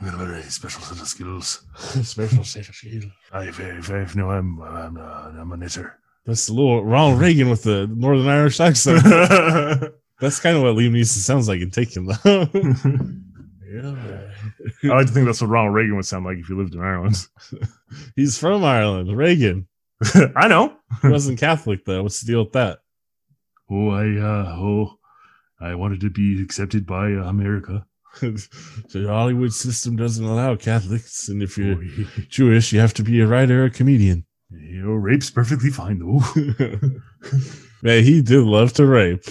I'm 0.00 0.10
gonna 0.10 0.24
very 0.24 0.42
special 0.42 0.82
set 0.82 1.00
of 1.00 1.08
skills. 1.08 1.64
Special 1.76 2.44
set 2.44 2.68
of 2.68 2.74
skills. 2.74 3.04
I 3.32 3.50
very 3.50 3.80
very 3.80 4.06
no. 4.14 4.30
I'm 4.30 4.60
I'm 4.60 4.96
uh, 4.96 5.40
I'm 5.40 5.52
a 5.52 5.56
knitter. 5.56 5.98
That's 6.24 6.48
a 6.48 6.52
little 6.52 6.84
Ronald 6.84 7.20
Reagan 7.20 7.50
with 7.50 7.62
the 7.62 7.86
Northern 7.86 8.28
Irish 8.28 8.60
accent. 8.60 9.02
That's 10.20 10.40
kind 10.40 10.56
of 10.56 10.62
what 10.62 10.74
Liam 10.74 10.90
Neeson 10.92 11.18
sounds 11.18 11.48
like 11.48 11.60
in 11.60 11.70
Taken, 11.70 12.06
though. 12.06 12.14
yeah. 13.70 14.20
I 14.84 14.96
like 14.96 15.06
to 15.06 15.12
think 15.12 15.26
that's 15.26 15.40
what 15.40 15.50
Ronald 15.50 15.74
Reagan 15.74 15.96
would 15.96 16.06
sound 16.06 16.24
like 16.24 16.38
if 16.38 16.46
he 16.46 16.54
lived 16.54 16.74
in 16.74 16.80
Ireland. 16.80 17.16
He's 18.16 18.38
from 18.38 18.64
Ireland. 18.64 19.16
Reagan. 19.16 19.68
I 20.36 20.48
know. 20.48 20.76
He 21.02 21.08
wasn't 21.08 21.38
Catholic, 21.40 21.84
though. 21.84 22.02
What's 22.02 22.20
the 22.20 22.32
deal 22.32 22.44
with 22.44 22.52
that? 22.52 22.78
Oh, 23.70 23.90
I 23.90 24.06
uh, 24.16 24.56
oh, 24.56 24.98
I 25.60 25.74
wanted 25.74 26.00
to 26.00 26.10
be 26.10 26.42
accepted 26.42 26.86
by 26.86 27.12
uh, 27.12 27.24
America. 27.28 27.84
the 28.20 29.04
Hollywood 29.08 29.52
system 29.52 29.94
doesn't 29.96 30.24
allow 30.24 30.56
Catholics, 30.56 31.28
and 31.28 31.42
if 31.42 31.58
Oh, 31.58 31.62
you're 31.62 31.78
Jewish, 32.28 32.72
you 32.72 32.80
have 32.80 32.94
to 32.94 33.02
be 33.02 33.20
a 33.20 33.26
writer 33.26 33.62
or 33.62 33.66
a 33.66 33.70
comedian. 33.70 34.24
you 34.50 34.82
know, 34.82 34.92
rape's 34.92 35.30
perfectly 35.30 35.70
fine 35.70 35.98
though. 35.98 36.22
Man, 37.82 38.02
he 38.04 38.22
did 38.22 38.42
love 38.44 38.72
to 38.74 38.86
rape. 38.86 39.24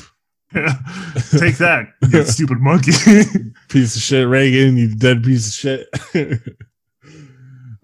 Take 0.53 1.57
that, 1.57 1.87
you 2.11 2.23
stupid 2.23 2.59
monkey. 2.59 2.91
Piece 3.69 3.95
of 3.95 4.01
shit, 4.01 4.27
Reagan, 4.27 4.77
you 4.77 4.95
dead 4.95 5.23
piece 5.23 5.47
of 5.47 5.53
shit. 5.53 5.87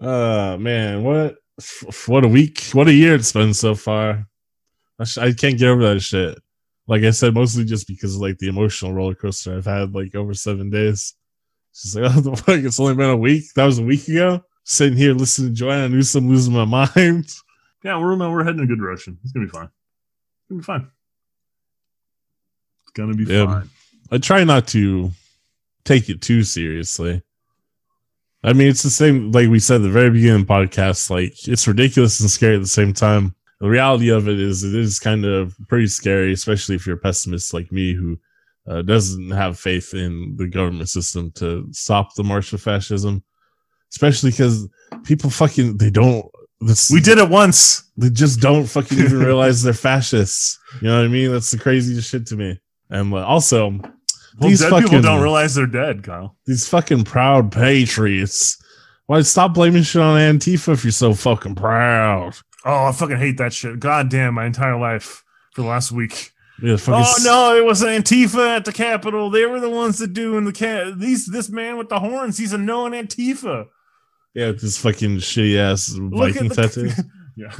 uh 0.00 0.56
man, 0.60 1.02
what 1.04 1.36
f- 1.60 2.08
what 2.08 2.24
a 2.24 2.28
week, 2.28 2.62
what 2.72 2.88
a 2.88 2.92
year 2.92 3.14
it's 3.14 3.32
been 3.32 3.52
so 3.54 3.74
far. 3.74 4.26
I, 4.98 5.04
sh- 5.04 5.18
I 5.18 5.32
can't 5.32 5.58
get 5.58 5.68
over 5.68 5.82
that 5.94 6.00
shit. 6.00 6.38
Like 6.86 7.02
I 7.02 7.10
said, 7.10 7.34
mostly 7.34 7.64
just 7.64 7.86
because 7.86 8.14
of 8.16 8.22
like 8.22 8.38
the 8.38 8.48
emotional 8.48 8.92
roller 8.94 9.14
coaster 9.14 9.56
I've 9.56 9.66
had 9.66 9.94
like 9.94 10.14
over 10.14 10.32
seven 10.34 10.70
days. 10.70 11.14
Just 11.74 11.96
like, 11.96 12.10
oh, 12.16 12.20
the 12.20 12.36
fuck, 12.36 12.58
it's 12.60 12.80
only 12.80 12.94
been 12.94 13.10
a 13.10 13.16
week. 13.16 13.44
That 13.56 13.64
was 13.66 13.78
a 13.78 13.82
week 13.82 14.08
ago. 14.08 14.42
Sitting 14.64 14.96
here 14.96 15.12
listening 15.12 15.50
to 15.50 15.54
Joanna 15.54 15.90
Newsom 15.90 16.28
losing 16.28 16.54
my 16.54 16.64
mind. 16.64 17.30
yeah, 17.82 17.98
we're 17.98 18.16
we're 18.16 18.44
heading 18.44 18.60
in 18.60 18.64
a 18.64 18.68
good 18.68 18.78
direction. 18.78 19.18
It's 19.22 19.32
gonna 19.32 19.44
be 19.46 19.50
fine. 19.50 19.64
It's 19.64 20.48
gonna 20.48 20.60
be 20.60 20.64
fine. 20.64 20.90
Gonna 22.94 23.14
be 23.14 23.24
Yeah. 23.24 23.46
fine. 23.46 23.70
I 24.10 24.18
try 24.18 24.44
not 24.44 24.68
to 24.68 25.10
take 25.84 26.08
it 26.08 26.20
too 26.22 26.42
seriously. 26.44 27.22
I 28.42 28.52
mean, 28.52 28.68
it's 28.68 28.82
the 28.82 28.90
same, 28.90 29.32
like 29.32 29.48
we 29.48 29.58
said 29.58 29.76
at 29.76 29.82
the 29.84 29.90
very 29.90 30.10
beginning 30.10 30.42
of 30.42 30.46
the 30.46 30.52
podcast, 30.52 31.08
like 31.10 31.48
it's 31.48 31.66
ridiculous 31.66 32.20
and 32.20 32.30
scary 32.30 32.56
at 32.56 32.60
the 32.62 32.66
same 32.68 32.92
time. 32.92 33.34
The 33.60 33.68
reality 33.70 34.10
of 34.10 34.28
it 34.28 34.38
is, 34.38 34.62
it 34.64 34.74
is 34.74 34.98
kind 34.98 35.24
of 35.24 35.54
pretty 35.68 35.86
scary, 35.86 36.32
especially 36.32 36.74
if 36.74 36.86
you're 36.86 36.96
a 36.96 37.00
pessimist 37.00 37.54
like 37.54 37.72
me 37.72 37.94
who 37.94 38.18
uh, 38.68 38.82
doesn't 38.82 39.30
have 39.30 39.58
faith 39.58 39.94
in 39.94 40.34
the 40.36 40.46
government 40.46 40.88
system 40.90 41.30
to 41.36 41.66
stop 41.72 42.14
the 42.14 42.24
march 42.24 42.52
of 42.52 42.60
fascism. 42.60 43.22
Especially 43.90 44.30
because 44.30 44.68
people 45.04 45.30
fucking, 45.30 45.78
they 45.78 45.90
don't, 45.90 46.26
this, 46.60 46.90
We 46.90 47.00
did 47.00 47.18
it 47.18 47.28
once. 47.30 47.84
they 47.96 48.10
just 48.10 48.40
don't 48.40 48.66
fucking 48.66 48.98
even 48.98 49.18
realize 49.24 49.62
they're 49.62 49.72
fascists. 49.72 50.58
You 50.82 50.88
know 50.88 50.98
what 50.98 51.04
I 51.04 51.08
mean? 51.08 51.30
That's 51.32 51.50
the 51.50 51.58
craziest 51.58 52.10
shit 52.10 52.26
to 52.26 52.36
me. 52.36 52.58
And 52.90 53.12
uh, 53.12 53.24
also, 53.26 53.70
Well, 53.70 53.92
These 54.50 54.60
dead 54.60 54.68
people 54.70 54.82
fucking- 54.82 55.02
don't 55.02 55.22
realize 55.22 55.54
they're 55.54 55.66
dead, 55.66 56.02
Kyle. 56.02 56.36
these 56.46 56.68
fucking 56.68 57.04
proud 57.04 57.50
patriots. 57.52 58.60
Why 59.06 59.20
stop 59.22 59.54
blaming 59.54 59.82
shit 59.82 60.00
on 60.02 60.18
Antifa 60.18 60.72
if 60.72 60.84
you're 60.84 60.90
so 60.92 61.12
fucking 61.14 61.54
proud? 61.56 62.34
Oh, 62.64 62.86
I 62.86 62.92
fucking 62.92 63.18
hate 63.18 63.36
that 63.36 63.52
shit. 63.52 63.78
God 63.78 64.08
damn, 64.08 64.34
my 64.34 64.46
entire 64.46 64.78
life 64.78 65.22
for 65.52 65.62
the 65.62 65.68
last 65.68 65.92
week. 65.92 66.30
Yeah, 66.62 66.76
Oh 66.88 67.14
no, 67.24 67.54
it 67.56 67.64
was 67.64 67.82
Antifa 67.82 68.56
at 68.56 68.64
the 68.64 68.72
Capitol. 68.72 69.28
They 69.28 69.44
were 69.44 69.60
the 69.60 69.68
ones 69.68 69.98
that 69.98 70.12
doing 70.14 70.44
the 70.44 70.52
cat. 70.52 70.98
These 70.98 71.26
this 71.26 71.50
man 71.50 71.76
with 71.76 71.88
the 71.88 71.98
horns. 71.98 72.38
He's 72.38 72.52
a 72.52 72.58
known 72.58 72.92
Antifa. 72.92 73.66
Yeah, 74.34 74.52
this 74.52 74.78
fucking 74.78 75.16
shitty 75.18 75.58
ass 75.58 75.88
Viking 75.98 76.48
tattoo. 76.50 76.90
yeah. 77.36 77.50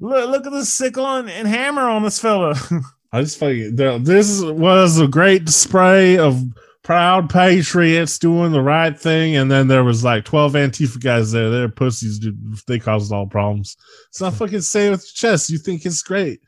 Look, 0.00 0.30
look 0.30 0.46
at 0.46 0.52
the 0.52 0.64
sickle 0.64 1.06
and, 1.06 1.28
and 1.30 1.46
hammer 1.46 1.82
on 1.82 2.02
this 2.02 2.18
fella. 2.18 2.54
I 3.12 3.22
just 3.22 3.38
fucking 3.38 3.76
this 3.76 4.42
was 4.42 4.98
a 4.98 5.08
great 5.08 5.44
display 5.44 6.18
of 6.18 6.42
proud 6.82 7.30
patriots 7.30 8.18
doing 8.18 8.52
the 8.52 8.60
right 8.62 8.98
thing, 8.98 9.36
and 9.36 9.50
then 9.50 9.68
there 9.68 9.84
was 9.84 10.04
like 10.04 10.24
twelve 10.24 10.52
Antifa 10.52 11.00
guys 11.00 11.32
there. 11.32 11.50
They're 11.50 11.68
pussies, 11.68 12.18
dude. 12.18 12.38
They 12.66 12.78
caused 12.78 13.12
all 13.12 13.26
problems. 13.26 13.76
It's 14.08 14.20
not 14.20 14.34
fucking 14.34 14.60
say 14.60 14.88
it 14.88 14.90
with 14.90 15.04
your 15.04 15.30
chest. 15.32 15.50
You 15.50 15.58
think 15.58 15.86
it's 15.86 16.02
great. 16.02 16.40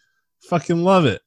Fucking 0.43 0.83
love 0.83 1.07
it. 1.07 1.23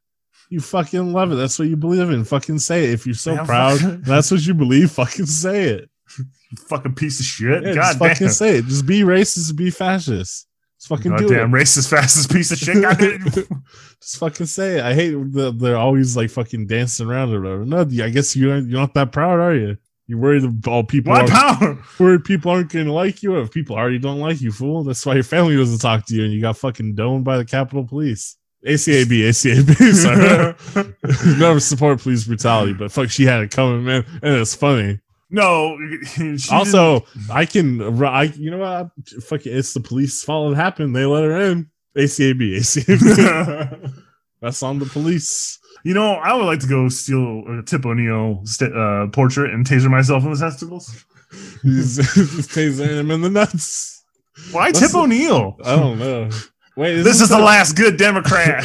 You 0.50 0.60
fucking 0.60 1.14
love 1.14 1.32
it. 1.32 1.36
That's 1.36 1.58
what 1.58 1.68
you 1.68 1.78
believe 1.78 2.10
in. 2.12 2.24
Fucking 2.26 2.60
say 2.60 2.84
it. 2.84 2.92
If 2.92 3.06
you're 3.08 3.16
so 3.16 3.34
Yeah, 3.34 3.46
proud, 3.46 3.80
that's 4.06 4.30
what 4.30 4.46
you 4.46 4.54
believe. 4.54 4.92
Fucking 4.92 5.26
say 5.26 5.64
it. 5.64 5.90
fucking 6.68 6.94
piece 6.94 7.20
of 7.20 7.26
shit. 7.26 7.64
Yeah, 7.64 7.74
God 7.74 7.82
just 7.82 8.00
fucking 8.00 8.30
say 8.30 8.58
it. 8.58 8.66
Just 8.66 8.86
be 8.86 9.02
racist. 9.02 9.56
Be 9.56 9.72
fascist. 9.72 10.48
Fucking 10.88 11.12
God 11.12 11.20
do 11.20 11.28
damn, 11.30 11.54
it. 11.54 11.60
racist, 11.60 11.90
fastest 11.90 12.32
piece 12.32 12.52
of 12.52 12.58
shit. 12.58 12.82
Damn. 12.82 13.24
Just 14.02 14.18
fucking 14.18 14.46
say 14.48 14.80
it. 14.80 14.84
I 14.84 14.94
hate 14.94 15.12
that 15.34 15.58
they're 15.60 15.78
always 15.78 16.18
like 16.18 16.30
fucking 16.30 16.68
dancing 16.68 17.08
around 17.08 17.34
or 17.34 17.42
whatever. 17.42 17.66
No, 17.66 18.04
I 18.04 18.10
guess 18.10 18.36
you're 18.36 18.58
you're 18.58 18.80
not 18.80 18.94
that 18.96 19.12
proud, 19.12 19.40
are 19.40 19.56
you? 19.56 19.78
You're 20.08 20.20
worried 20.20 20.44
about 20.44 20.90
people? 20.90 21.14
Aren't- 21.14 21.30
power? 21.30 21.80
worried 22.00 22.26
people 22.26 22.52
aren't 22.52 22.72
going 22.72 22.88
to 22.88 22.92
like 22.92 23.24
you? 23.24 23.36
Or 23.36 23.42
if 23.42 23.52
people 23.52 23.78
already 23.78 24.00
don't 24.00 24.20
like 24.20 24.42
you, 24.42 24.52
fool, 24.52 24.84
that's 24.84 25.06
why 25.06 25.14
your 25.14 25.24
family 25.24 25.56
doesn't 25.56 25.80
talk 25.80 26.06
to 26.08 26.16
you, 26.16 26.26
and 26.26 26.34
you 26.34 26.42
got 26.42 26.58
fucking 26.58 26.96
domed 26.96 27.24
by 27.24 27.38
the 27.38 27.46
Capitol 27.46 27.86
Police. 27.88 28.36
ACAB, 28.66 29.08
ACAB. 29.08 29.94
Sorry. 29.94 31.38
Never 31.40 31.60
support 31.60 32.02
police 32.02 32.26
brutality, 32.26 32.74
but 32.74 32.92
fuck, 32.92 33.10
she 33.10 33.26
had 33.26 33.42
it 33.44 33.52
coming, 33.52 33.84
man, 33.86 34.06
and 34.22 34.36
it's 34.36 34.56
funny. 34.56 35.00
No. 35.34 35.78
also, 36.52 37.06
I 37.30 37.46
can, 37.46 37.82
I 38.06 38.24
you 38.24 38.52
know 38.52 38.60
what? 38.60 38.92
Fuck 39.24 39.46
it, 39.46 39.52
it's 39.52 39.74
the 39.74 39.80
police 39.82 40.24
fault. 40.24 40.54
It 40.54 40.56
happened. 40.56 40.96
They 40.96 41.06
let 41.06 41.24
her 41.24 41.42
in. 41.42 41.70
ACAB, 41.98 42.56
ACAB. 42.58 43.94
That's 44.42 44.64
on 44.64 44.80
the 44.80 44.86
police. 44.86 45.60
you 45.84 45.94
know, 45.94 46.14
I 46.14 46.34
would 46.34 46.46
like 46.46 46.60
to 46.60 46.68
go 46.68 46.88
steal 46.90 47.44
a 47.48 47.64
Tip 47.64 47.86
O'Neill 47.86 48.42
st- 48.46 48.76
uh, 48.76 49.08
portrait 49.08 49.54
and 49.54 49.66
taser 49.66 49.90
myself 49.90 50.24
in 50.24 50.32
the 50.32 50.38
testicles. 50.38 51.06
He's, 51.64 51.96
he's 52.14 52.48
tasering 52.48 53.00
him 53.00 53.10
in 53.10 53.22
the 53.22 53.30
nuts. 53.30 54.04
Why 54.52 54.72
That's 54.72 54.92
Tip 54.92 54.96
O'Neill? 54.96 55.58
I 55.64 55.76
don't 55.76 55.98
know. 55.98 56.30
Wait, 56.76 57.02
This 57.02 57.22
is 57.22 57.30
the 57.30 57.40
last 57.40 57.74
good 57.76 57.98
Democrat. 57.98 58.64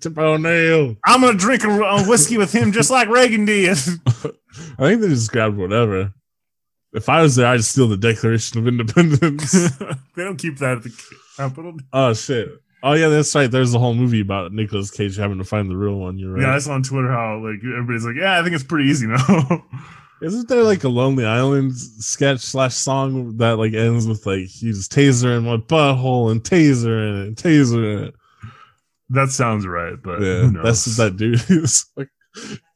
Tip 0.00 0.18
O'Neill. 0.18 0.96
I'm 1.04 1.20
gonna 1.22 1.38
drink 1.38 1.64
a, 1.64 1.70
a 1.70 2.04
whiskey 2.04 2.36
with 2.36 2.52
him 2.52 2.72
just 2.72 2.90
like 2.90 3.08
Reagan 3.08 3.46
did. 3.46 3.78
I 4.78 4.88
think 4.88 5.00
they 5.00 5.08
just 5.08 5.30
grabbed 5.32 5.56
whatever. 5.56 6.12
If 6.92 7.08
I 7.08 7.22
was 7.22 7.36
there, 7.36 7.46
I'd 7.46 7.62
steal 7.62 7.86
the 7.88 7.96
Declaration 7.96 8.58
of 8.58 8.66
Independence. 8.68 9.52
they 10.16 10.24
don't 10.24 10.36
keep 10.38 10.58
that 10.58 10.78
at 10.78 10.82
the 10.82 11.04
Capitol. 11.36 11.76
oh 11.92 12.12
shit! 12.14 12.48
Oh 12.82 12.94
yeah, 12.94 13.08
that's 13.08 13.34
right. 13.34 13.50
There's 13.50 13.74
a 13.74 13.78
whole 13.78 13.94
movie 13.94 14.20
about 14.20 14.52
Nicolas 14.52 14.90
Cage 14.90 15.16
having 15.16 15.38
to 15.38 15.44
find 15.44 15.70
the 15.70 15.76
real 15.76 15.94
one. 15.96 16.18
You're 16.18 16.32
right. 16.32 16.42
Yeah, 16.42 16.54
I 16.54 16.58
saw 16.58 16.72
on 16.72 16.82
Twitter 16.82 17.12
how 17.12 17.38
like 17.38 17.60
everybody's 17.62 18.04
like, 18.04 18.16
yeah, 18.16 18.38
I 18.38 18.42
think 18.42 18.54
it's 18.54 18.64
pretty 18.64 18.88
easy 18.88 19.06
now. 19.06 19.64
Isn't 20.22 20.48
there 20.48 20.64
like 20.64 20.84
a 20.84 20.88
Lonely 20.88 21.24
Island 21.24 21.74
sketch 21.76 22.40
slash 22.40 22.74
song 22.74 23.36
that 23.38 23.56
like 23.56 23.72
ends 23.72 24.06
with 24.06 24.26
like 24.26 24.48
he's 24.48 24.86
tasering 24.88 25.44
my 25.44 25.56
butthole 25.56 26.30
and 26.30 26.42
tasering 26.42 27.22
it 27.22 27.26
and 27.28 27.36
tasering 27.36 28.08
it? 28.08 28.14
that 29.10 29.30
sounds 29.30 29.66
right, 29.66 29.94
but 30.02 30.20
Yeah, 30.20 30.50
that's 30.62 30.86
what 30.86 30.96
that 30.98 31.16
dude 31.16 31.40
is. 31.50 31.86
like, 31.96 32.10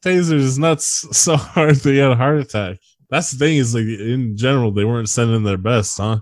taser 0.05 0.34
is 0.34 0.59
nuts 0.59 1.07
so 1.16 1.36
hard 1.55 1.76
they 1.76 1.96
had 1.96 2.11
a 2.12 2.16
heart 2.16 2.38
attack. 2.38 2.78
That's 3.11 3.30
the 3.30 3.38
thing 3.38 3.57
is 3.59 3.74
like 3.74 3.84
in 3.84 4.36
general 4.36 4.70
they 4.72 4.84
weren't 4.84 5.09
sending 5.09 5.42
their 5.44 5.57
best, 5.59 5.96
huh? 5.98 6.18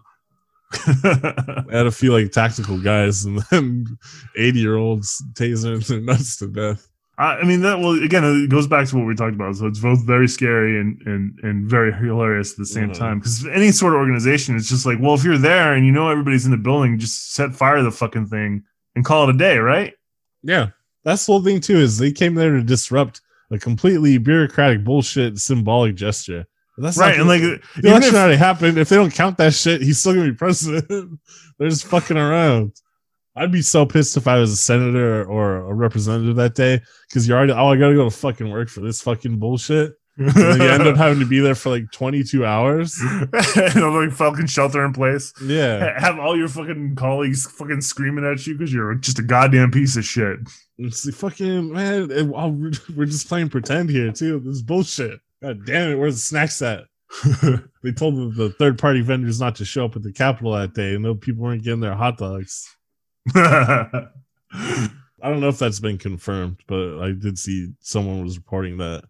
Had 0.84 1.86
a 1.86 1.90
few 1.90 2.12
like 2.12 2.32
tactical 2.32 2.78
guys 2.80 3.24
and 3.24 3.40
then 3.50 3.86
80 4.36 4.58
year 4.58 4.76
olds 4.76 5.22
tasering 5.34 5.86
their 5.86 6.00
nuts 6.00 6.36
to 6.38 6.48
death. 6.48 6.88
I 7.18 7.44
mean 7.44 7.60
that 7.60 7.78
well 7.78 7.92
again 8.02 8.24
it 8.24 8.50
goes 8.50 8.66
back 8.66 8.88
to 8.88 8.96
what 8.96 9.06
we 9.06 9.14
talked 9.14 9.34
about. 9.34 9.54
So 9.56 9.66
it's 9.66 9.80
both 9.80 10.04
very 10.06 10.26
scary 10.28 10.80
and 10.80 11.00
and 11.06 11.38
and 11.42 11.68
very 11.68 11.92
hilarious 11.92 12.52
at 12.52 12.58
the 12.58 12.66
same 12.66 12.90
Mhm. 12.90 12.98
time. 12.98 13.18
Because 13.18 13.46
any 13.46 13.70
sort 13.70 13.92
of 13.94 13.98
organization, 13.98 14.56
it's 14.56 14.68
just 14.68 14.86
like, 14.86 14.98
well, 15.00 15.14
if 15.14 15.22
you're 15.24 15.38
there 15.38 15.74
and 15.74 15.84
you 15.86 15.92
know 15.92 16.08
everybody's 16.10 16.44
in 16.46 16.50
the 16.50 16.56
building, 16.56 16.98
just 16.98 17.32
set 17.34 17.54
fire 17.54 17.76
to 17.76 17.82
the 17.82 17.90
fucking 17.90 18.26
thing 18.26 18.64
and 18.96 19.04
call 19.04 19.28
it 19.28 19.34
a 19.34 19.38
day, 19.38 19.58
right? 19.58 19.92
Yeah. 20.42 20.68
That's 21.04 21.26
the 21.26 21.32
whole 21.32 21.42
thing 21.42 21.60
too, 21.60 21.76
is 21.78 21.98
they 21.98 22.12
came 22.12 22.34
there 22.34 22.52
to 22.52 22.62
disrupt 22.62 23.20
a 23.52 23.58
completely 23.58 24.18
bureaucratic 24.18 24.82
bullshit 24.82 25.38
symbolic 25.38 25.94
gesture. 25.94 26.46
That's 26.78 26.96
right. 26.96 27.18
And 27.18 27.28
like 27.28 27.42
the 27.42 27.60
election 27.84 28.14
if, 28.14 28.20
already 28.20 28.36
happened. 28.36 28.78
If 28.78 28.88
they 28.88 28.96
don't 28.96 29.12
count 29.12 29.36
that 29.36 29.52
shit, 29.54 29.82
he's 29.82 29.98
still 29.98 30.14
gonna 30.14 30.30
be 30.30 30.36
president. 30.36 30.88
They're 31.58 31.68
just 31.68 31.86
fucking 31.86 32.16
around. 32.16 32.72
I'd 33.36 33.52
be 33.52 33.62
so 33.62 33.86
pissed 33.86 34.16
if 34.16 34.26
I 34.26 34.38
was 34.38 34.52
a 34.52 34.56
senator 34.56 35.24
or 35.24 35.56
a 35.56 35.74
representative 35.74 36.36
that 36.36 36.54
day 36.54 36.80
because 37.08 37.28
you're 37.28 37.36
already 37.36 37.52
oh 37.52 37.68
I 37.68 37.76
gotta 37.76 37.94
go 37.94 38.04
to 38.04 38.10
fucking 38.10 38.50
work 38.50 38.68
for 38.68 38.80
this 38.80 39.02
fucking 39.02 39.38
bullshit. 39.38 39.92
And 40.18 40.28
then 40.30 40.60
you 40.60 40.68
end 40.68 40.82
up 40.86 40.96
having 40.98 41.20
to 41.20 41.26
be 41.26 41.40
there 41.40 41.54
for 41.54 41.70
like 41.70 41.90
22 41.92 42.44
hours. 42.44 42.98
know, 43.74 43.90
like 43.92 44.12
fucking 44.12 44.46
shelter 44.46 44.84
in 44.84 44.92
place. 44.92 45.32
Yeah. 45.42 45.98
Have 45.98 46.18
all 46.18 46.36
your 46.36 46.48
fucking 46.48 46.96
colleagues 46.96 47.46
fucking 47.46 47.80
screaming 47.80 48.24
at 48.24 48.46
you 48.46 48.56
because 48.56 48.72
you're 48.72 48.94
just 48.96 49.18
a 49.18 49.22
goddamn 49.22 49.70
piece 49.70 49.96
of 49.96 50.04
shit. 50.04 50.40
It's 50.78 51.06
like, 51.06 51.14
fucking 51.14 51.72
man, 51.72 52.32
oh, 52.34 52.48
we're 52.94 53.06
just 53.06 53.28
playing 53.28 53.48
pretend 53.48 53.90
here 53.90 54.12
too. 54.12 54.40
This 54.40 54.56
is 54.56 54.62
bullshit. 54.62 55.20
God 55.42 55.64
damn 55.66 55.90
it, 55.90 55.94
where's 55.96 56.14
the 56.14 56.20
snacks 56.20 56.62
at? 56.62 56.84
They 57.82 57.90
told 57.90 58.36
the, 58.36 58.50
third 58.50 58.78
party 58.78 59.00
vendors 59.00 59.40
not 59.40 59.56
to 59.56 59.64
show 59.64 59.84
up 59.84 59.96
at 59.96 60.04
the 60.04 60.12
Capitol 60.12 60.52
that 60.52 60.72
day, 60.72 60.94
and 60.94 61.02
no 61.02 61.16
people 61.16 61.42
weren't 61.42 61.64
getting 61.64 61.80
their 61.80 61.96
hot 61.96 62.16
dogs. 62.16 62.76
I 63.34 64.08
don't 65.20 65.40
know 65.40 65.48
if 65.48 65.58
that's 65.58 65.80
been 65.80 65.98
confirmed, 65.98 66.58
but 66.68 67.00
I 67.00 67.10
did 67.10 67.38
see 67.38 67.72
someone 67.80 68.22
was 68.22 68.36
reporting 68.36 68.78
that. 68.78 69.04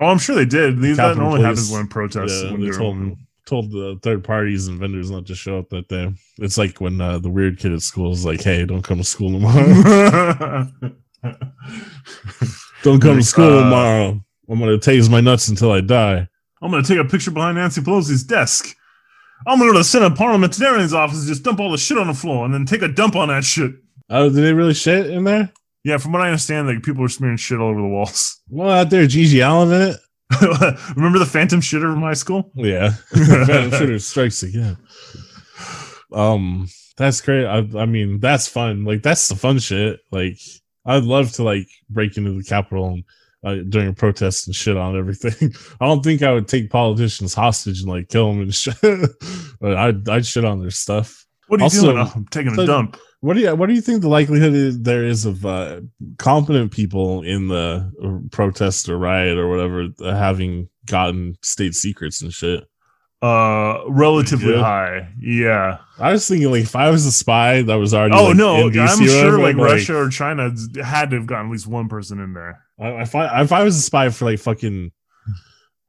I'm 0.00 0.18
sure 0.18 0.36
they 0.36 0.44
did. 0.44 0.80
These 0.80 0.96
that 0.98 1.18
only 1.18 1.38
Police. 1.38 1.42
happens 1.44 1.72
when 1.72 1.88
protests. 1.88 2.42
Yeah, 2.44 2.52
when 2.52 2.60
they 2.60 2.70
they're- 2.70 2.78
told 2.78 3.16
told 3.46 3.70
the 3.72 3.98
third 4.02 4.22
parties 4.22 4.66
and 4.68 4.78
vendors 4.78 5.10
not 5.10 5.24
to 5.26 5.34
show 5.34 5.58
up 5.58 5.70
that 5.70 5.88
day. 5.88 6.12
It's 6.36 6.58
like 6.58 6.80
when 6.82 7.00
uh, 7.00 7.18
the 7.18 7.30
weird 7.30 7.58
kid 7.58 7.72
at 7.72 7.80
school 7.82 8.12
is 8.12 8.24
like, 8.24 8.42
"Hey, 8.42 8.64
don't 8.66 8.82
come 8.82 8.98
to 8.98 9.04
school 9.04 9.32
tomorrow. 9.32 10.68
don't 12.82 13.00
come 13.00 13.16
to 13.16 13.22
school 13.22 13.58
Uh, 13.58 13.62
tomorrow. 13.64 14.20
I'm 14.50 14.58
gonna 14.58 14.78
tase 14.78 15.10
my 15.10 15.20
nuts 15.20 15.48
until 15.48 15.72
I 15.72 15.80
die." 15.80 16.28
I'm 16.60 16.70
gonna 16.70 16.82
take 16.82 16.98
a 16.98 17.04
picture 17.04 17.30
behind 17.30 17.56
Nancy 17.56 17.80
Pelosi's 17.80 18.24
desk. 18.24 18.74
I'm 19.46 19.58
gonna 19.58 19.70
go 19.70 19.74
to 19.74 19.78
the 19.80 19.84
Senate 19.84 20.16
Parliamentarian's 20.16 20.92
office 20.92 21.18
and 21.20 21.28
just 21.28 21.42
dump 21.44 21.60
all 21.60 21.70
the 21.70 21.78
shit 21.78 21.96
on 21.96 22.08
the 22.08 22.14
floor 22.14 22.44
and 22.44 22.52
then 22.52 22.66
take 22.66 22.82
a 22.82 22.88
dump 22.88 23.14
on 23.16 23.28
that 23.28 23.44
shit. 23.44 23.72
Oh, 24.10 24.24
did 24.28 24.42
they 24.42 24.52
really 24.52 24.74
shit 24.74 25.06
in 25.10 25.24
there? 25.24 25.52
Yeah, 25.88 25.96
from 25.96 26.12
what 26.12 26.20
I 26.20 26.26
understand, 26.26 26.68
like 26.68 26.82
people 26.82 27.02
are 27.02 27.08
smearing 27.08 27.38
shit 27.38 27.58
all 27.58 27.70
over 27.70 27.80
the 27.80 27.88
walls. 27.88 28.42
Well, 28.50 28.70
out 28.70 28.90
there, 28.90 29.04
GG 29.04 29.46
Allin 29.46 29.72
in 29.72 29.88
it. 29.90 30.96
Remember 30.96 31.18
the 31.18 31.26
Phantom 31.26 31.60
shitter 31.60 31.90
from 31.92 32.02
high 32.02 32.12
school? 32.12 32.50
Yeah, 32.54 32.90
Phantom 33.14 33.70
Shooter 33.70 33.98
strikes 33.98 34.42
again. 34.42 34.76
Um, 36.12 36.68
that's 36.98 37.22
great. 37.22 37.46
I, 37.46 37.66
I 37.78 37.86
mean, 37.86 38.20
that's 38.20 38.48
fun. 38.48 38.84
Like, 38.84 39.02
that's 39.02 39.28
the 39.28 39.36
fun 39.36 39.58
shit. 39.58 40.00
Like, 40.12 40.38
I'd 40.84 41.04
love 41.04 41.32
to 41.32 41.42
like 41.42 41.68
break 41.88 42.18
into 42.18 42.32
the 42.32 42.44
Capitol 42.44 42.88
and, 42.88 43.04
uh, 43.44 43.62
during 43.68 43.88
a 43.88 43.92
protest 43.94 44.46
and 44.46 44.54
shit 44.56 44.76
on 44.76 44.98
everything. 44.98 45.54
I 45.80 45.86
don't 45.86 46.02
think 46.02 46.22
I 46.22 46.32
would 46.32 46.48
take 46.48 46.70
politicians 46.70 47.32
hostage 47.32 47.80
and 47.80 47.90
like 47.90 48.08
kill 48.08 48.28
them 48.28 48.42
and 48.42 48.54
shit. 48.54 48.76
but 49.60 49.74
I'd 49.76 50.06
I'd 50.08 50.26
shit 50.26 50.44
on 50.44 50.60
their 50.60 50.70
stuff. 50.70 51.24
What 51.48 51.60
are 51.60 51.62
you 51.62 51.64
Also- 51.64 51.92
doing? 51.92 51.98
I'm 52.14 52.26
taking 52.30 52.58
a 52.58 52.66
dump. 52.66 52.96
What 53.20 53.34
do 53.34 53.40
you 53.40 53.54
What 53.56 53.66
do 53.68 53.74
you 53.74 53.80
think 53.80 54.02
the 54.02 54.08
likelihood 54.08 54.54
is 54.54 54.80
there 54.80 55.04
is 55.04 55.24
of 55.26 55.44
uh, 55.44 55.80
competent 56.18 56.70
people 56.70 57.22
in 57.22 57.48
the 57.48 57.90
uh, 58.02 58.28
protest 58.30 58.88
or 58.88 58.96
riot 58.96 59.36
or 59.38 59.48
whatever 59.48 59.88
uh, 60.00 60.14
having 60.14 60.68
gotten 60.86 61.36
state 61.42 61.74
secrets 61.74 62.22
and 62.22 62.32
shit? 62.32 62.64
Uh, 63.20 63.80
relatively 63.88 64.52
Yeah. 64.54 64.60
high. 64.60 65.08
Yeah. 65.20 65.78
I 65.98 66.12
was 66.12 66.28
thinking 66.28 66.52
like 66.52 66.62
if 66.62 66.76
I 66.76 66.90
was 66.90 67.04
a 67.06 67.10
spy 67.10 67.62
that 67.62 67.74
was 67.74 67.92
already 67.92 68.14
Oh 68.14 68.26
like, 68.26 68.36
no, 68.36 68.70
DC 68.70 68.80
I'm 68.80 69.04
sure 69.06 69.16
whatever, 69.32 69.38
like 69.42 69.56
Russia 69.56 69.96
or 69.96 70.08
China 70.08 70.50
had 70.84 71.10
to 71.10 71.16
have 71.16 71.26
gotten 71.26 71.46
at 71.46 71.52
least 71.52 71.66
one 71.66 71.88
person 71.88 72.20
in 72.20 72.32
there. 72.34 72.60
I- 72.78 73.02
If 73.02 73.16
I 73.16 73.42
if 73.42 73.50
I 73.50 73.64
was 73.64 73.76
a 73.76 73.80
spy 73.80 74.10
for 74.10 74.26
like 74.26 74.38
fucking 74.38 74.92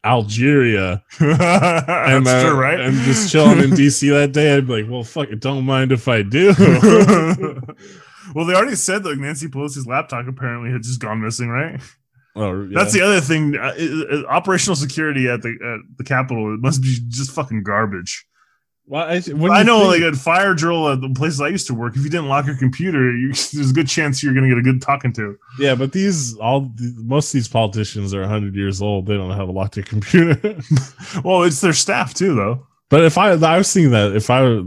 Algeria 0.06 1.04
That's 1.20 1.40
and, 1.42 2.28
uh, 2.28 2.44
true, 2.44 2.60
right? 2.60 2.80
and 2.80 2.96
just 3.00 3.32
chilling 3.32 3.60
in 3.60 3.72
DC 3.72 4.10
that 4.12 4.32
day, 4.32 4.56
I'd 4.56 4.66
be 4.68 4.82
like, 4.84 4.92
well, 4.92 5.04
fuck 5.04 5.30
it, 5.30 5.40
don't 5.42 5.66
mind 5.66 5.92
if 5.92 6.08
I 6.08 6.22
do. 6.22 6.54
well, 8.36 8.46
they 8.46 8.54
already 8.54 8.76
said 8.76 9.04
that 9.04 9.18
Nancy 9.18 9.48
Pelosi's 9.48 9.88
laptop 9.88 10.28
apparently 10.28 10.72
had 10.72 10.84
just 10.84 11.00
gone 11.02 11.22
missing, 11.22 11.50
right? 11.50 11.82
oh, 12.36 12.64
yeah. 12.64 12.70
That's 12.80 12.94
the 12.94 13.02
other 13.02 13.20
thing. 13.22 13.56
Uh, 13.58 13.74
it- 13.76 14.14
it- 14.20 14.26
operational 14.28 14.76
security 14.76 15.28
at 15.28 15.42
the 15.42 15.50
at 15.50 15.98
the 15.98 16.04
Capitol 16.04 16.54
it 16.54 16.62
must 16.62 16.82
be 16.82 16.98
just 17.10 17.32
fucking 17.32 17.64
garbage. 17.64 18.26
Well, 18.90 19.04
I, 19.04 19.22
I 19.52 19.62
know, 19.62 19.92
think? 19.92 20.04
like 20.04 20.14
at 20.14 20.16
fire 20.16 20.56
drill 20.56 20.90
at 20.90 21.00
the 21.00 21.10
places 21.14 21.40
I 21.40 21.50
used 21.50 21.68
to 21.68 21.76
work, 21.76 21.96
if 21.96 22.04
you 22.04 22.10
didn't 22.10 22.28
lock 22.28 22.48
your 22.48 22.58
computer, 22.58 23.16
you, 23.16 23.28
there's 23.54 23.70
a 23.70 23.74
good 23.74 23.88
chance 23.88 24.24
you're 24.24 24.34
going 24.34 24.46
to 24.46 24.50
get 24.50 24.58
a 24.58 24.64
good 24.64 24.82
talking 24.82 25.14
to. 25.14 25.38
yeah, 25.60 25.76
but 25.76 25.92
these 25.92 26.36
all 26.38 26.72
most 26.98 27.30
of 27.30 27.34
these 27.34 27.48
politicians 27.48 28.16
are 28.16 28.22
100 28.22 28.56
years 28.56 28.82
old. 28.82 29.06
They 29.06 29.16
don't 29.16 29.30
have 29.30 29.48
a 29.48 29.52
locked 29.52 29.86
computer. 29.86 30.60
Well, 31.24 31.44
it's 31.44 31.62
their 31.62 31.74
staff 31.74 32.14
too, 32.16 32.34
though. 32.36 32.66
But 32.90 33.04
if 33.04 33.18
I, 33.18 33.32
I 33.34 33.58
was 33.58 33.72
thinking 33.72 33.92
that 33.92 34.16
if 34.16 34.30
I 34.32 34.42
were 34.42 34.64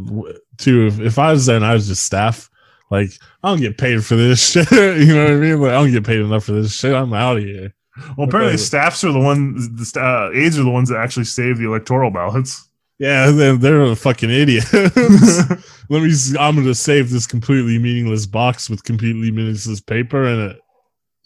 to, 0.59 0.87
if, 0.87 1.01
if 1.01 1.19
I 1.19 1.33
was 1.33 1.47
there 1.47 1.57
and 1.57 1.65
I 1.65 1.75
was 1.75 1.89
just 1.89 2.05
staff, 2.05 2.49
like 2.91 3.11
I 3.43 3.49
don't 3.49 3.61
get 3.61 3.79
paid 3.79 4.05
for 4.05 4.15
this 4.15 4.51
shit. 4.53 4.71
you 4.71 5.15
know 5.15 5.25
what 5.25 5.33
I 5.33 5.37
mean? 5.37 5.61
Like 5.61 5.71
I 5.71 5.83
don't 5.83 5.91
get 5.91 6.07
paid 6.07 6.21
enough 6.21 6.45
for 6.45 6.53
this 6.53 6.73
shit. 6.73 6.95
I'm 6.95 7.13
out 7.13 7.39
of 7.39 7.43
here. 7.43 7.75
Well, 8.17 8.29
apparently, 8.29 8.57
staffs 8.57 9.03
are 9.03 9.13
the 9.13 9.19
ones. 9.19 9.93
The 9.93 10.01
uh, 10.01 10.31
aides 10.33 10.59
are 10.59 10.63
the 10.63 10.71
ones 10.71 10.89
that 10.91 10.99
actually 10.99 11.25
save 11.25 11.59
the 11.59 11.67
electoral 11.67 12.11
ballots. 12.11 12.69
Yeah, 12.99 13.31
then 13.31 13.59
they're 13.61 13.83
a 13.83 13.97
fucking 13.97 14.31
idiot. 14.31 14.65
Let 14.73 16.03
me. 16.03 16.13
I'm 16.39 16.57
gonna 16.57 16.75
save 16.75 17.11
this 17.11 17.27
completely 17.27 17.79
meaningless 17.79 18.27
box 18.27 18.71
with 18.71 18.85
completely 18.85 19.31
meaningless 19.31 19.81
paper 19.81 20.25
in 20.25 20.51
it. 20.51 20.61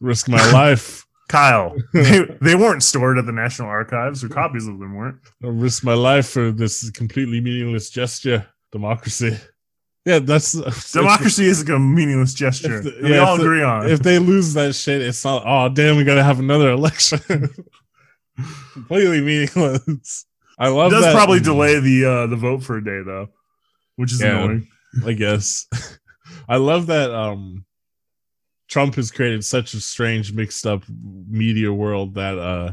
Risk 0.01 0.29
my 0.29 0.51
life. 0.53 1.05
Kyle, 1.29 1.75
they, 1.93 2.21
they 2.41 2.55
weren't 2.55 2.85
stored 2.85 3.19
at 3.19 3.27
the 3.27 3.33
National 3.33 3.69
Archives, 3.69 4.23
or 4.23 4.29
copies 4.29 4.69
of 4.69 4.79
them 4.79 4.95
weren't. 4.95 5.17
I'll 5.43 5.51
risk 5.51 5.83
my 5.83 5.95
life 5.95 6.29
for 6.29 6.53
this 6.53 6.89
completely 6.91 7.41
meaningless 7.41 7.91
gesture. 7.91 8.47
Democracy. 8.71 9.37
Yeah, 10.05 10.21
that's 10.21 10.53
Democracy 10.93 11.47
is 11.47 11.69
a 11.69 11.79
meaningless 11.81 12.33
gesture. 12.33 12.81
The- 12.81 12.91
that 12.91 13.03
we 13.03 13.19
all 13.19 13.35
if 13.35 13.41
the- 13.41 13.45
agree 13.47 13.63
on. 13.65 13.91
if 13.91 13.99
they 14.01 14.21
lose 14.21 14.55
that 14.55 14.77
shit, 14.77 15.03
it's 15.03 15.25
not. 15.25 15.43
Oh 15.45 15.69
damn, 15.69 15.97
we 15.97 16.05
gotta 16.05 16.23
have 16.23 16.39
another 16.39 16.71
election. 16.71 17.19
Completely 18.73 19.21
meaningless. 19.21 20.27
I 20.59 20.69
love. 20.69 20.91
It 20.93 20.97
does 20.97 21.05
that. 21.05 21.15
probably 21.15 21.41
delay 21.41 21.79
the 21.81 22.05
uh, 22.05 22.27
the 22.29 22.37
vote 22.37 22.63
for 22.63 22.77
a 22.79 22.85
day 22.85 23.03
though, 23.05 23.29
which 23.97 24.13
is 24.13 24.21
Yeah. 24.21 24.39
annoying. 24.45 24.69
I 25.05 25.13
guess. 25.13 25.67
I 26.49 26.57
love 26.57 26.87
that 26.87 27.11
um 27.13 27.65
Trump 28.69 28.95
has 28.97 29.11
created 29.11 29.45
such 29.45 29.75
a 29.75 29.81
strange 29.81 30.33
mixed 30.33 30.67
up 30.67 30.83
media 30.89 31.73
world 31.73 32.15
that 32.15 32.39
uh 32.39 32.73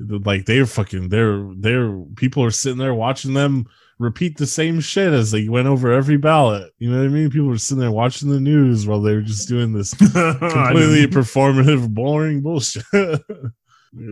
like 0.00 0.46
they're 0.46 0.64
fucking 0.66 1.08
they're 1.08 1.44
they're 1.56 1.92
people 2.16 2.44
are 2.44 2.50
sitting 2.52 2.78
there 2.78 2.94
watching 2.94 3.34
them 3.34 3.66
repeat 3.98 4.36
the 4.38 4.46
same 4.46 4.78
shit 4.80 5.12
as 5.12 5.32
they 5.32 5.48
went 5.48 5.66
over 5.66 5.92
every 5.92 6.16
ballot. 6.16 6.72
You 6.78 6.88
know 6.90 6.98
what 6.98 7.06
I 7.06 7.08
mean? 7.08 7.30
People 7.30 7.48
were 7.48 7.58
sitting 7.58 7.80
there 7.80 7.90
watching 7.90 8.30
the 8.30 8.38
news 8.40 8.86
while 8.86 9.00
they 9.02 9.12
were 9.12 9.22
just 9.22 9.48
doing 9.48 9.72
this 9.72 9.92
completely 9.94 11.08
performative, 11.08 11.92
boring 11.92 12.40
bullshit. 12.40 12.84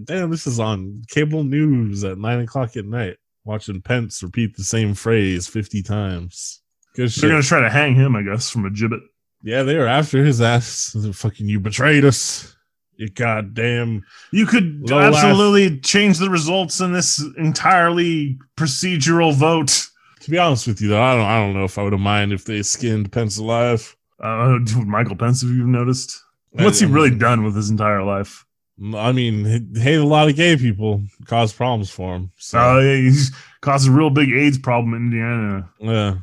Damn, 0.05 0.31
this 0.31 0.47
is 0.47 0.59
on 0.59 1.03
cable 1.09 1.44
news 1.44 2.05
at 2.05 2.19
nine 2.19 2.40
o'clock 2.40 2.77
at 2.77 2.85
night. 2.85 3.16
Watching 3.44 3.81
Pence 3.81 4.23
repeat 4.23 4.57
the 4.57 4.65
same 4.65 4.94
phrase 4.94 5.47
fifty 5.47 5.82
times. 5.82 6.62
Good 6.94 7.11
They're 7.11 7.31
gonna 7.31 7.43
try 7.43 7.61
to 7.61 7.70
hang 7.70 7.94
him, 7.94 8.16
I 8.16 8.23
guess, 8.23 8.51
from 8.51 8.65
a 8.65 8.70
gibbet. 8.70 9.01
Yeah, 9.43 9.62
they 9.62 9.77
were 9.77 9.86
after 9.86 10.24
his 10.24 10.40
ass. 10.40 10.93
They're 10.97 11.12
fucking, 11.12 11.48
you 11.48 11.61
betrayed 11.61 12.05
us. 12.05 12.57
You 12.97 13.11
goddamn. 13.11 14.05
You 14.32 14.47
could 14.47 14.90
absolutely 14.90 15.78
change 15.81 16.19
the 16.19 16.31
results 16.31 16.81
in 16.81 16.93
this 16.93 17.23
entirely 17.36 18.39
procedural 18.57 19.35
vote. 19.35 19.89
To 20.20 20.31
be 20.31 20.39
honest 20.39 20.66
with 20.66 20.81
you, 20.81 20.89
though, 20.89 21.03
I 21.03 21.15
don't. 21.15 21.27
I 21.27 21.39
don't 21.39 21.55
know 21.55 21.65
if 21.65 21.77
I 21.78 21.82
would 21.82 21.93
have 21.93 22.01
mind 22.01 22.32
if 22.32 22.47
they 22.47 22.62
skinned 22.62 23.12
Pence 23.12 23.36
alive. 23.36 23.94
Uh, 24.19 24.59
dude, 24.65 24.86
Michael 24.86 25.16
Pence, 25.16 25.43
have 25.43 25.51
you 25.51 25.66
noticed? 25.66 26.23
What's 26.53 26.81
he 26.81 26.86
really 26.86 27.15
done 27.15 27.44
with 27.44 27.55
his 27.55 27.69
entire 27.69 28.03
life? 28.03 28.45
I 28.94 29.12
mean, 29.12 29.74
hate 29.74 29.94
a 29.97 30.05
lot 30.05 30.28
of 30.28 30.36
gay 30.36 30.57
people, 30.57 31.03
cause 31.24 31.53
problems 31.53 31.90
for 31.90 32.15
him. 32.16 32.31
So 32.36 32.59
Uh, 32.59 32.81
yeah, 32.81 32.97
he's 32.97 33.35
caused 33.62 33.89
a 33.89 33.90
real 33.90 34.11
big 34.11 34.31
AIDS 34.32 34.59
problem 34.59 34.94
in 34.94 35.03
Indiana. 35.05 35.69
yeah. 35.81 36.15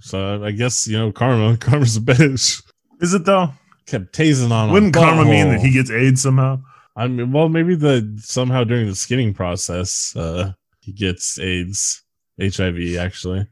So 0.00 0.42
I 0.42 0.50
guess 0.52 0.88
you 0.88 0.96
know, 0.98 1.12
karma. 1.12 1.56
Karma's 1.60 1.96
a 1.96 2.00
bitch. 2.00 2.62
Is 3.00 3.12
it 3.14 3.24
though? 3.24 3.50
Kept 3.86 4.14
tasing 4.14 4.50
on. 4.50 4.72
Wouldn't 4.72 4.94
karma 4.94 5.24
mean 5.24 5.48
that 5.50 5.60
he 5.60 5.70
gets 5.72 5.90
AIDS 5.90 6.22
somehow? 6.22 6.60
I 6.96 7.06
mean, 7.06 7.32
well, 7.32 7.48
maybe 7.48 7.74
the 7.74 8.18
somehow 8.22 8.64
during 8.64 8.86
the 8.86 8.94
skinning 8.94 9.34
process, 9.34 10.14
uh, 10.16 10.52
he 10.80 10.92
gets 10.92 11.38
AIDS, 11.38 12.02
HIV 12.40 12.96
actually, 12.98 13.46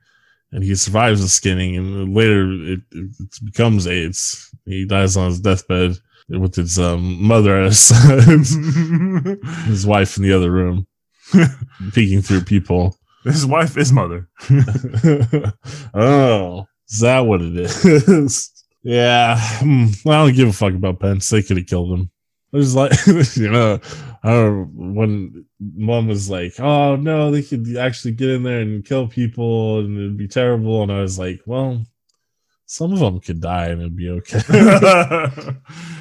and 0.52 0.64
he 0.64 0.74
survives 0.74 1.20
the 1.20 1.28
skinning, 1.28 1.76
and 1.76 2.14
later 2.14 2.50
it, 2.50 2.80
it 2.92 3.10
becomes 3.44 3.86
AIDS. 3.86 4.50
He 4.64 4.86
dies 4.86 5.16
on 5.16 5.28
his 5.28 5.40
deathbed 5.40 5.98
with 6.28 6.54
his 6.56 6.78
um, 6.78 7.22
mother 7.22 7.60
as 7.60 7.88
his 9.66 9.86
wife 9.86 10.16
in 10.16 10.22
the 10.22 10.32
other 10.32 10.50
room, 10.50 10.86
peeking 11.92 12.22
through 12.22 12.42
people. 12.42 12.96
His 13.24 13.44
wife 13.46 13.76
is 13.76 13.92
mother. 13.92 14.28
oh, 15.94 16.66
is 16.88 17.00
that 17.00 17.20
what 17.20 17.42
it 17.42 17.56
is? 17.56 18.64
yeah, 18.82 19.38
hmm, 19.58 19.86
well, 20.04 20.22
I 20.22 20.26
don't 20.26 20.36
give 20.36 20.48
a 20.48 20.52
fuck 20.52 20.74
about 20.74 21.00
Pence. 21.00 21.28
They 21.28 21.42
could 21.42 21.56
have 21.56 21.66
killed 21.66 21.92
him. 21.92 22.10
There's 22.52 22.74
like, 22.74 22.92
you 23.36 23.50
know, 23.50 23.80
I 24.22 24.30
don't 24.30 24.74
know, 24.74 24.92
when 24.94 25.44
mom 25.60 26.08
was 26.08 26.30
like, 26.30 26.58
"Oh 26.58 26.96
no, 26.96 27.30
they 27.30 27.42
could 27.42 27.76
actually 27.76 28.12
get 28.12 28.30
in 28.30 28.42
there 28.42 28.60
and 28.60 28.84
kill 28.84 29.06
people, 29.06 29.80
and 29.80 29.96
it'd 29.96 30.16
be 30.16 30.28
terrible," 30.28 30.82
and 30.82 30.90
I 30.90 31.02
was 31.02 31.18
like, 31.18 31.40
"Well, 31.46 31.84
some 32.70 32.92
of 32.92 32.98
them 32.98 33.18
could 33.18 33.40
die, 33.40 33.66
and 33.68 33.80
it'd 33.80 33.96
be 33.96 34.10
okay." 34.10 34.40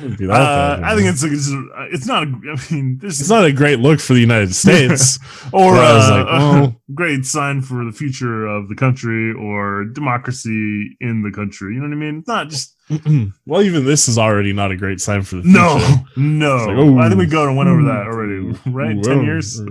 Wouldn't 0.02 0.20
be 0.20 0.30
Uh, 0.30 0.80
I 0.84 0.96
think 0.96 1.08
it's 1.08 1.24
it's, 1.24 1.50
it's 1.94 2.06
not. 2.06 2.24
A, 2.24 2.26
I 2.28 2.74
mean, 2.74 2.98
this 3.02 3.20
it's 3.22 3.30
not 3.30 3.46
a 3.46 3.54
great 3.54 3.80
look 3.80 4.00
for 4.00 4.14
the 4.14 4.20
United 4.20 4.54
States. 4.64 5.18
or 5.54 5.74
But 5.76 5.86
I 5.86 5.94
was 5.94 6.10
uh, 6.10 6.16
like, 6.16 6.26
well- 6.28 6.64
a 6.66 6.76
great 6.94 7.26
sign 7.26 7.62
for 7.62 7.84
the 7.86 7.92
future 7.92 8.46
of 8.46 8.68
the 8.70 8.76
country 8.76 9.34
or 9.34 9.86
democracy 9.86 10.96
in 11.00 11.22
the 11.24 11.32
country. 11.32 11.74
You 11.74 11.80
know 11.80 11.88
what 11.88 11.94
I 11.94 12.00
mean? 12.00 12.20
It's 12.20 12.28
not 12.28 12.50
just 12.50 12.76
well, 13.46 13.62
even 13.62 13.86
this 13.86 14.08
is 14.08 14.18
already 14.18 14.54
not 14.54 14.72
a 14.72 14.76
great 14.78 15.00
sign 15.02 15.22
for 15.24 15.38
the 15.38 15.44
future. 15.44 15.58
no, 15.58 15.78
no. 16.18 16.56
Like, 16.66 16.78
ooh. 16.78 17.00
I 17.00 17.08
think 17.10 17.20
we 17.20 17.26
go 17.28 17.48
and 17.48 17.56
went 17.58 17.70
over 17.70 17.84
that 17.84 18.08
already, 18.08 18.58
right? 18.66 18.96
Ooh, 18.96 19.02
Ten 19.04 19.24
years. 19.24 19.62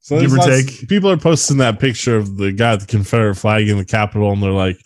So 0.00 0.20
Give 0.20 0.32
or 0.34 0.36
lots- 0.36 0.48
take. 0.80 0.88
people 0.88 1.10
are 1.10 1.16
posting 1.16 1.56
that 1.58 1.78
picture 1.80 2.16
of 2.16 2.36
the 2.36 2.52
guy 2.52 2.72
with 2.72 2.82
the 2.82 2.86
Confederate 2.86 3.36
flag 3.36 3.68
in 3.68 3.78
the 3.78 3.84
Capitol, 3.86 4.32
and 4.32 4.42
they're 4.42 4.50
like, 4.50 4.78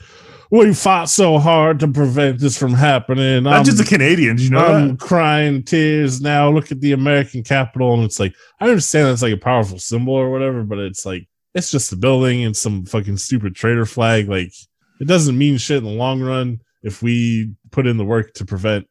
"We 0.51 0.75
fought 0.75 1.09
so 1.09 1.39
hard 1.39 1.81
to 1.81 1.89
prevent 1.89 2.39
this 2.39 2.59
from 2.59 2.75
happening." 2.75 3.45
Not 3.45 3.53
I'm, 3.55 3.65
just 3.65 3.79
the 3.79 3.85
Canadians, 3.85 4.45
you 4.45 4.51
know. 4.51 4.65
I'm 4.65 4.89
that? 4.89 5.01
crying 5.01 5.63
tears 5.63 6.21
now. 6.21 6.51
Look 6.51 6.73
at 6.73 6.81
the 6.81 6.93
American 6.93 7.43
Capitol, 7.43 7.95
and 7.95 8.05
it's 8.05 8.21
like 8.21 8.35
I 8.61 8.69
understand 8.69 9.07
that's 9.07 9.23
like 9.23 9.35
a 9.35 9.39
powerful 9.39 9.79
symbol 9.79 10.15
or 10.15 10.31
whatever, 10.31 10.63
but 10.63 10.79
it's 10.79 11.05
like 11.05 11.29
it's 11.55 11.71
just 11.71 11.93
a 11.93 11.97
building 11.97 12.45
and 12.45 12.57
some 12.57 12.85
fucking 12.85 13.17
stupid 13.17 13.55
traitor 13.55 13.87
flag. 13.87 14.29
Like 14.29 14.53
it 15.01 15.09
doesn't 15.09 15.39
mean 15.39 15.59
shit 15.59 15.79
in 15.79 15.85
the 15.85 15.91
long 15.91 16.21
run 16.21 16.61
if 16.83 17.03
we 17.03 17.53
put 17.71 17.87
in 17.87 17.97
the 17.97 18.05
work 18.05 18.35
to 18.35 18.45
prevent 18.45 18.87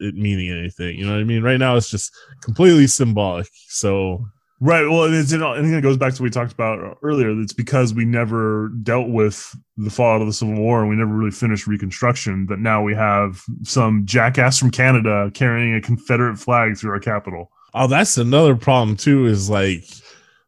it 0.00 0.14
meaning 0.14 0.50
anything. 0.50 0.96
You 0.96 1.06
know 1.06 1.12
what 1.12 1.20
I 1.20 1.24
mean? 1.24 1.42
Right 1.42 1.58
now, 1.58 1.76
it's 1.76 1.90
just 1.90 2.12
completely 2.42 2.86
symbolic. 2.86 3.48
So 3.68 4.24
Right. 4.60 4.82
Well, 4.82 5.04
and 5.04 5.14
it's, 5.14 5.32
I 5.32 5.60
think 5.60 5.72
it 5.72 5.82
goes 5.82 5.96
back 5.96 6.14
to 6.14 6.22
what 6.22 6.26
we 6.26 6.30
talked 6.30 6.52
about 6.52 6.98
earlier. 7.02 7.30
It's 7.40 7.52
because 7.52 7.94
we 7.94 8.04
never 8.04 8.70
dealt 8.82 9.08
with 9.08 9.54
the 9.76 9.90
fallout 9.90 10.20
of 10.20 10.26
the 10.26 10.32
Civil 10.32 10.56
War 10.56 10.80
and 10.80 10.88
we 10.90 10.96
never 10.96 11.12
really 11.12 11.30
finished 11.30 11.68
Reconstruction 11.68 12.46
that 12.46 12.58
now 12.58 12.82
we 12.82 12.92
have 12.94 13.40
some 13.62 14.04
jackass 14.04 14.58
from 14.58 14.72
Canada 14.72 15.30
carrying 15.32 15.74
a 15.74 15.80
Confederate 15.80 16.38
flag 16.38 16.76
through 16.76 16.90
our 16.90 16.98
capital. 16.98 17.52
Oh, 17.72 17.86
that's 17.86 18.18
another 18.18 18.56
problem 18.56 18.96
too. 18.96 19.26
Is 19.26 19.48
like, 19.48 19.84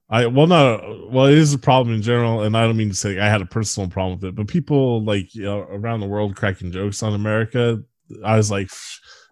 I 0.09 0.27
well, 0.27 0.49
not 0.49 1.13
well. 1.13 1.27
It 1.27 1.39
is 1.39 1.55
a 1.55 1.59
problem 1.59 1.95
in 1.95 2.03
general, 2.03 2.43
and 2.43 2.57
I 2.57 2.67
don't 2.67 2.77
mean 2.77 2.89
to 2.89 2.97
say 2.97 3.21
I 3.21 3.29
had 3.29 3.43
a 3.43 3.47
personal 3.47 3.89
problem 3.89 4.19
with 4.19 4.29
it, 4.31 4.35
but 4.35 4.49
people 4.49 5.05
like 5.05 5.33
you 5.35 5.43
know, 5.43 5.61
around 5.61 6.01
the 6.01 6.09
world 6.09 6.35
cracking 6.35 6.73
jokes 6.73 7.03
on 7.03 7.15
America. 7.15 7.81
I 8.25 8.37
was 8.37 8.51
like, 8.51 8.71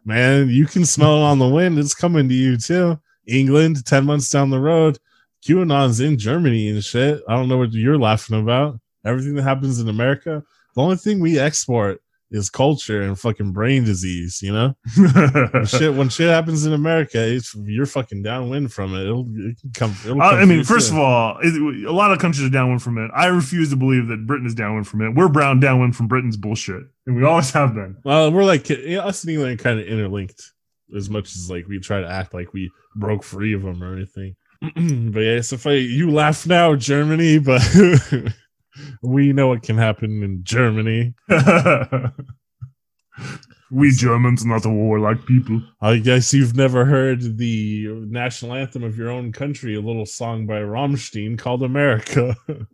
man, 0.05 0.49
you 0.51 0.67
can 0.67 0.85
smell 0.85 1.17
it 1.17 1.23
on 1.23 1.41
the 1.41 1.49
wind. 1.49 1.79
It's 1.79 1.95
coming 1.95 2.29
to 2.29 2.35
you 2.35 2.57
too. 2.57 3.01
England, 3.29 3.85
ten 3.87 4.05
months 4.05 4.31
down 4.31 4.51
the 4.51 4.59
road, 4.61 4.99
QAnon's 5.47 6.01
in 6.01 6.19
Germany 6.19 6.69
and 6.71 6.83
shit. 6.85 7.23
I 7.29 7.35
don't 7.37 7.49
know 7.49 7.59
what 7.59 7.73
you're 7.73 7.99
laughing 7.99 8.41
about. 8.41 8.81
Everything 9.05 9.35
that 9.37 9.43
happens 9.43 9.81
in 9.81 9.89
America, 9.89 10.43
the 10.75 10.83
only 10.83 10.97
thing 10.97 11.21
we 11.21 11.39
export 11.39 12.01
is 12.31 12.51
culture 12.51 13.01
and 13.01 13.19
fucking 13.19 13.53
brain 13.53 13.85
disease. 13.85 14.41
You 14.43 14.53
know 14.53 14.75
when 15.53 15.65
shit 15.67 15.95
when 15.95 16.09
shit 16.11 16.29
happens 16.29 16.67
in 16.67 16.75
America, 16.75 17.19
it's 17.27 17.55
you're 17.55 17.87
fucking 17.87 18.23
downwind 18.23 18.71
from 18.73 18.95
it. 18.95 19.05
It'll 19.05 19.27
it 19.37 19.59
can 19.61 19.71
come. 19.73 19.97
It'll 20.05 20.21
Uh, 20.21 20.31
come 20.33 20.39
I 20.41 20.45
mean, 20.45 20.65
first 20.65 20.91
too. 20.91 20.97
of 20.97 21.01
all, 21.01 21.39
it, 21.43 21.87
a 21.87 21.93
lot 21.93 22.13
of 22.13 22.19
countries 22.19 22.47
are 22.47 22.51
downwind 22.51 22.83
from 22.83 22.99
it. 22.99 23.11
I 23.15 23.27
refuse 23.29 23.71
to 23.71 23.77
believe 23.77 24.09
that 24.09 24.27
Britain 24.27 24.47
is 24.47 24.55
downwind 24.55 24.89
from 24.89 25.01
it. 25.03 25.15
We're 25.15 25.29
brown 25.29 25.61
downwind 25.61 25.97
from 25.97 26.07
Britain's 26.09 26.37
bullshit, 26.37 26.83
and 27.07 27.17
we 27.17 27.25
always 27.25 27.51
have 27.53 27.75
been. 27.75 27.97
well, 28.05 28.31
we're 28.31 28.45
like 28.45 28.69
you 28.69 28.97
know, 28.97 29.03
us 29.03 29.23
and 29.25 29.33
England 29.33 29.59
are 29.59 29.63
kind 29.63 29.81
of 29.81 29.87
interlinked 29.87 30.53
as 30.95 31.09
much 31.09 31.35
as 31.35 31.51
like 31.51 31.67
we 31.67 31.79
try 31.79 32.01
to 32.01 32.09
act 32.09 32.35
like 32.35 32.53
we 32.53 32.71
broke 32.99 33.25
free 33.25 33.55
of 33.55 33.63
them 33.63 33.83
or 33.83 33.95
anything. 33.95 34.37
but 35.13 35.21
yeah, 35.21 35.41
so 35.41 35.55
if 35.55 35.67
I, 35.67 35.73
you 35.75 36.11
laugh 36.11 36.47
now, 36.47 36.75
Germany, 36.75 37.39
but 37.39 37.63
we 39.03 39.33
know 39.33 39.49
what 39.49 39.63
can 39.63 39.79
happen 39.79 40.23
in 40.23 40.41
Germany. 40.43 41.15
we 43.71 43.91
Germans 43.93 44.45
are 44.45 44.49
not 44.49 44.65
a 44.65 44.71
warlike 44.71 45.25
people. 45.27 45.63
I 45.81 45.99
guess 45.99 46.35
you've 46.35 46.57
never 46.57 46.85
heard 46.85 47.39
the 47.39 47.87
national 48.09 48.55
anthem 48.55 48.83
of 48.83 48.97
your 48.97 49.11
own 49.11 49.31
country, 49.33 49.77
a 49.77 49.81
little 49.81 50.07
song 50.07 50.47
by 50.47 50.61
Rammstein 50.61 51.39
called 51.39 51.63
America. 51.63 52.37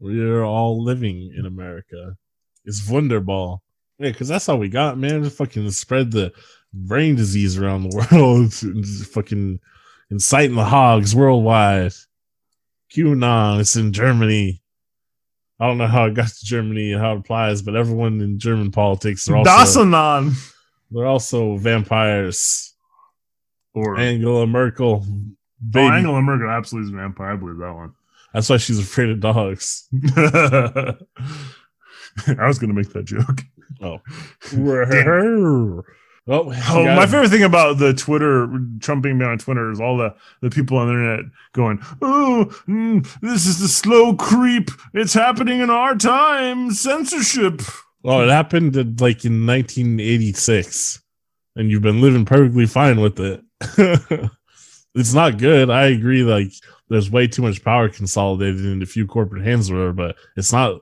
We're 0.00 0.44
all 0.44 0.82
living 0.82 1.34
in 1.36 1.46
America. 1.46 2.16
It's 2.64 2.88
Wunderbar. 2.88 3.58
Yeah, 3.98 4.10
because 4.10 4.28
that's 4.28 4.48
all 4.48 4.58
we 4.58 4.68
got, 4.68 4.96
man. 4.96 5.24
Just 5.24 5.36
fucking 5.36 5.70
spread 5.72 6.10
the 6.10 6.32
brain 6.72 7.16
disease 7.16 7.58
around 7.58 7.82
the 7.84 8.06
world. 8.12 8.52
fucking 9.12 9.60
inciting 10.10 10.56
the 10.56 10.64
hogs 10.64 11.14
worldwide. 11.14 11.92
QAnon, 12.92 13.60
it's 13.60 13.76
in 13.76 13.92
Germany. 13.92 14.62
I 15.60 15.66
don't 15.66 15.78
know 15.78 15.86
how 15.86 16.06
it 16.06 16.14
got 16.14 16.28
to 16.28 16.44
Germany 16.44 16.92
and 16.92 17.00
how 17.00 17.12
it 17.12 17.18
applies, 17.18 17.62
but 17.62 17.76
everyone 17.76 18.20
in 18.20 18.38
German 18.38 18.70
politics 18.70 19.28
are 19.28 19.36
also 19.36 19.50
Dasanon. 19.50 20.32
they're 20.90 21.06
also 21.06 21.56
vampires. 21.58 22.74
Or 23.74 23.98
Angela 23.98 24.46
Merkel, 24.46 25.04
oh. 25.76 25.78
Angela 25.78 26.22
Merkel 26.22 26.50
absolutely 26.50 26.88
is 26.88 26.94
a 26.94 26.96
vampire. 26.96 27.32
I 27.32 27.36
believe 27.36 27.58
that 27.58 27.72
one. 27.72 27.94
That's 28.32 28.48
why 28.48 28.56
she's 28.56 28.78
afraid 28.78 29.10
of 29.10 29.20
dogs. 29.20 29.86
I 30.16 30.96
was 32.26 32.58
gonna 32.58 32.72
make 32.72 32.92
that 32.92 33.04
joke. 33.04 33.42
Oh, 33.80 34.00
Damn. 36.30 36.38
oh, 36.48 36.54
Oh, 36.68 36.84
my 36.84 37.06
favorite 37.06 37.30
thing 37.30 37.42
about 37.42 37.78
the 37.78 37.92
Twitter 37.92 38.48
Trump 38.80 39.02
being 39.02 39.20
on 39.22 39.38
Twitter 39.38 39.70
is 39.70 39.80
all 39.80 39.96
the 39.96 40.14
the 40.40 40.50
people 40.50 40.76
on 40.78 40.86
the 40.86 40.94
internet 40.94 41.24
going, 41.52 41.80
"Oh, 42.00 42.46
mm, 42.68 43.20
this 43.20 43.46
is 43.46 43.58
the 43.58 43.68
slow 43.68 44.14
creep. 44.14 44.70
It's 44.94 45.14
happening 45.14 45.60
in 45.60 45.70
our 45.70 45.96
time. 45.96 46.70
Censorship." 46.70 47.62
Oh, 48.04 48.22
it 48.22 48.30
happened 48.30 48.74
like 49.00 49.24
in 49.24 49.46
1986, 49.46 51.02
and 51.56 51.70
you've 51.70 51.82
been 51.82 52.00
living 52.00 52.24
perfectly 52.24 52.66
fine 52.66 53.00
with 53.00 53.18
it. 53.20 53.42
it's 54.94 55.12
not 55.12 55.38
good. 55.38 55.68
I 55.68 55.86
agree. 55.86 56.22
Like 56.22 56.52
there's 56.88 57.10
way 57.10 57.26
too 57.26 57.42
much 57.42 57.64
power 57.64 57.88
consolidated 57.88 58.64
in 58.64 58.82
a 58.82 58.86
few 58.86 59.06
corporate 59.06 59.44
hands 59.44 59.70
or 59.70 59.74
whatever, 59.74 59.92
but 59.92 60.16
it's 60.36 60.52
not. 60.52 60.80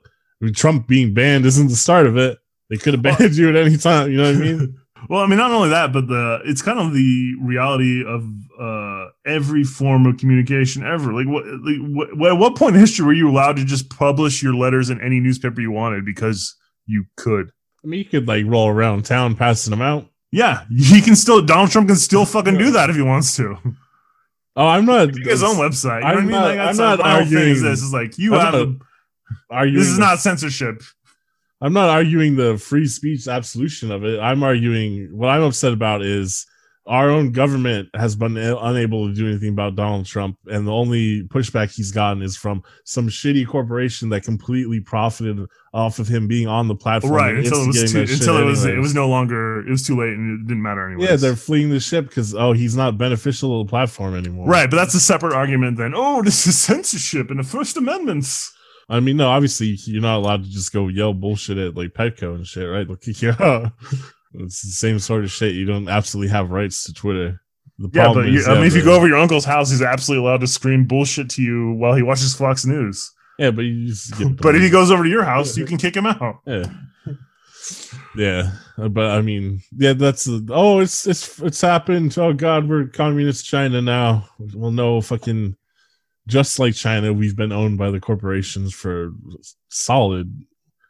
Trump 0.54 0.86
being 0.86 1.14
banned 1.14 1.44
isn't 1.46 1.68
the 1.68 1.74
start 1.74 2.06
of 2.06 2.16
it. 2.16 2.38
They 2.70 2.76
could 2.76 2.94
have 2.94 3.02
banned 3.02 3.34
you 3.36 3.48
at 3.48 3.56
any 3.56 3.76
time. 3.76 4.10
You 4.10 4.18
know 4.18 4.32
what 4.32 4.36
I 4.36 4.38
mean? 4.38 4.80
Well, 5.08 5.20
I 5.22 5.26
mean, 5.26 5.38
not 5.38 5.50
only 5.50 5.68
that, 5.70 5.92
but 5.92 6.06
the 6.08 6.40
it's 6.44 6.62
kind 6.62 6.78
of 6.78 6.92
the 6.92 7.34
reality 7.40 8.04
of 8.04 8.24
uh, 8.60 9.08
every 9.26 9.64
form 9.64 10.06
of 10.06 10.16
communication 10.18 10.84
ever. 10.84 11.12
Like, 11.12 11.26
what, 11.26 11.44
like, 11.46 12.10
what, 12.16 12.30
at 12.32 12.38
what 12.38 12.56
point 12.56 12.74
in 12.74 12.80
history 12.80 13.04
were 13.06 13.12
you 13.12 13.30
allowed 13.30 13.56
to 13.56 13.64
just 13.64 13.90
publish 13.90 14.42
your 14.42 14.54
letters 14.54 14.90
in 14.90 15.00
any 15.00 15.20
newspaper 15.20 15.60
you 15.60 15.70
wanted 15.70 16.04
because 16.04 16.56
you 16.86 17.04
could? 17.16 17.52
I 17.84 17.86
mean, 17.88 17.98
you 18.00 18.04
could 18.04 18.26
like 18.26 18.44
roll 18.46 18.68
around 18.68 19.04
town 19.04 19.36
passing 19.36 19.70
them 19.70 19.82
out. 19.82 20.08
Yeah, 20.32 20.64
he 20.76 21.00
can 21.00 21.16
still. 21.16 21.40
Donald 21.42 21.70
Trump 21.70 21.88
can 21.88 21.96
still 21.96 22.24
fucking 22.26 22.58
do 22.58 22.70
that 22.72 22.90
if 22.90 22.96
he 22.96 23.02
wants 23.02 23.36
to. 23.36 23.56
Oh, 24.56 24.66
I'm 24.66 24.86
not 24.86 25.16
his 25.16 25.42
own 25.44 25.54
website. 25.56 26.00
You 26.00 26.06
I'm 26.08 26.14
what 26.14 26.16
I 26.16 26.20
mean? 26.22 26.30
not- 26.32 26.44
Like, 26.44 26.58
I'm 26.58 26.76
not 26.76 26.98
my 26.98 27.10
whole 27.12 27.24
thing 27.26 27.34
arguing- 27.36 27.52
Is 27.52 27.62
this 27.62 27.82
is 27.82 27.92
like 27.92 28.18
you 28.18 28.34
I'm 28.34 28.40
have 28.40 28.54
not 28.54 29.66
a, 29.66 29.70
this 29.70 29.86
is 29.86 29.98
not 29.98 30.18
censorship. 30.18 30.82
I'm 31.60 31.72
not 31.72 31.88
arguing 31.88 32.36
the 32.36 32.56
free 32.56 32.86
speech 32.86 33.26
absolution 33.26 33.90
of 33.90 34.04
it. 34.04 34.20
I'm 34.20 34.42
arguing 34.42 35.08
what 35.12 35.28
I'm 35.28 35.42
upset 35.42 35.72
about 35.72 36.02
is 36.02 36.46
our 36.88 37.10
own 37.10 37.32
government 37.32 37.90
has 37.94 38.16
been 38.16 38.36
unable 38.38 39.08
to 39.08 39.14
do 39.14 39.28
anything 39.28 39.50
about 39.50 39.76
Donald 39.76 40.06
Trump, 40.06 40.38
and 40.46 40.66
the 40.66 40.72
only 40.72 41.22
pushback 41.24 41.74
he's 41.74 41.92
gotten 41.92 42.22
is 42.22 42.36
from 42.36 42.62
some 42.84 43.08
shitty 43.08 43.46
corporation 43.46 44.08
that 44.08 44.22
completely 44.22 44.80
profited 44.80 45.46
off 45.74 45.98
of 45.98 46.08
him 46.08 46.26
being 46.26 46.48
on 46.48 46.66
the 46.66 46.74
platform. 46.74 47.12
Right 47.12 47.36
until 47.36 47.64
it 47.64 47.66
was 47.66 47.92
too, 47.92 48.00
until 48.00 48.38
it 48.38 48.44
was 48.44 48.64
it 48.64 48.78
was 48.78 48.94
no 48.94 49.06
longer 49.06 49.60
it 49.66 49.70
was 49.70 49.86
too 49.86 50.00
late 50.00 50.14
and 50.14 50.40
it 50.40 50.46
didn't 50.48 50.62
matter 50.62 50.86
anymore. 50.86 51.06
yeah, 51.06 51.16
they're 51.16 51.36
fleeing 51.36 51.68
the 51.68 51.78
ship 51.80 52.08
because 52.08 52.34
oh, 52.34 52.52
he's 52.52 52.74
not 52.74 52.96
beneficial 52.96 53.60
to 53.60 53.66
the 53.66 53.70
platform 53.70 54.16
anymore. 54.16 54.46
right, 54.46 54.70
but 54.70 54.76
that's 54.76 54.94
a 54.94 55.00
separate 55.00 55.34
argument. 55.34 55.76
Then 55.76 55.92
oh, 55.94 56.22
this 56.22 56.46
is 56.46 56.58
censorship 56.58 57.30
and 57.30 57.38
the 57.38 57.44
First 57.44 57.76
Amendments. 57.76 58.54
I 58.88 59.00
mean, 59.00 59.18
no, 59.18 59.28
obviously 59.28 59.76
you're 59.84 60.00
not 60.00 60.16
allowed 60.16 60.44
to 60.44 60.50
just 60.50 60.72
go 60.72 60.88
yell 60.88 61.12
bullshit 61.12 61.58
at 61.58 61.76
like 61.76 61.92
Petco 61.92 62.34
and 62.34 62.46
shit, 62.46 62.68
right? 62.68 62.86
They'll 62.86 62.96
kick 62.96 63.20
you 63.22 63.34
out. 63.38 63.72
It's 64.34 64.62
the 64.62 64.70
same 64.70 64.98
sort 64.98 65.24
of 65.24 65.30
shit. 65.30 65.54
You 65.54 65.66
don't 65.66 65.88
absolutely 65.88 66.30
have 66.30 66.50
rights 66.50 66.84
to 66.84 66.92
Twitter. 66.92 67.40
The 67.78 67.90
Yeah, 67.92 68.12
but 68.12 68.26
you, 68.26 68.44
I 68.44 68.54
mean, 68.54 68.64
if 68.64 68.74
you 68.74 68.82
go 68.82 68.94
over 68.94 69.06
your 69.06 69.18
uncle's 69.18 69.44
house, 69.44 69.70
he's 69.70 69.82
absolutely 69.82 70.26
allowed 70.26 70.40
to 70.40 70.46
scream 70.46 70.84
bullshit 70.84 71.30
to 71.30 71.42
you 71.42 71.72
while 71.72 71.94
he 71.94 72.02
watches 72.02 72.34
Fox 72.34 72.64
News. 72.64 73.12
yeah, 73.38 73.50
but 73.50 73.62
you 73.62 73.88
just 73.88 74.18
get 74.18 74.36
But 74.40 74.56
if 74.56 74.62
he 74.62 74.70
goes 74.70 74.90
over 74.90 75.04
to 75.04 75.08
your 75.08 75.24
house, 75.24 75.56
you 75.56 75.64
can 75.64 75.78
kick 75.78 75.96
him 75.96 76.06
out. 76.06 76.40
yeah, 76.44 76.64
yeah, 78.16 78.52
but 78.76 79.06
I 79.06 79.22
mean, 79.22 79.62
yeah, 79.76 79.92
that's 79.92 80.24
the 80.24 80.44
oh, 80.50 80.80
it's 80.80 81.06
it's 81.06 81.38
it's 81.40 81.60
happened. 81.60 82.18
Oh 82.18 82.32
God, 82.32 82.68
we're 82.68 82.86
communist 82.88 83.46
China 83.46 83.80
now. 83.80 84.28
Well, 84.54 84.72
no, 84.72 85.00
fucking, 85.00 85.56
just 86.28 86.58
like 86.58 86.74
China, 86.74 87.12
we've 87.12 87.36
been 87.36 87.52
owned 87.52 87.78
by 87.78 87.90
the 87.90 87.98
corporations 88.00 88.74
for 88.74 89.10
solid. 89.68 90.44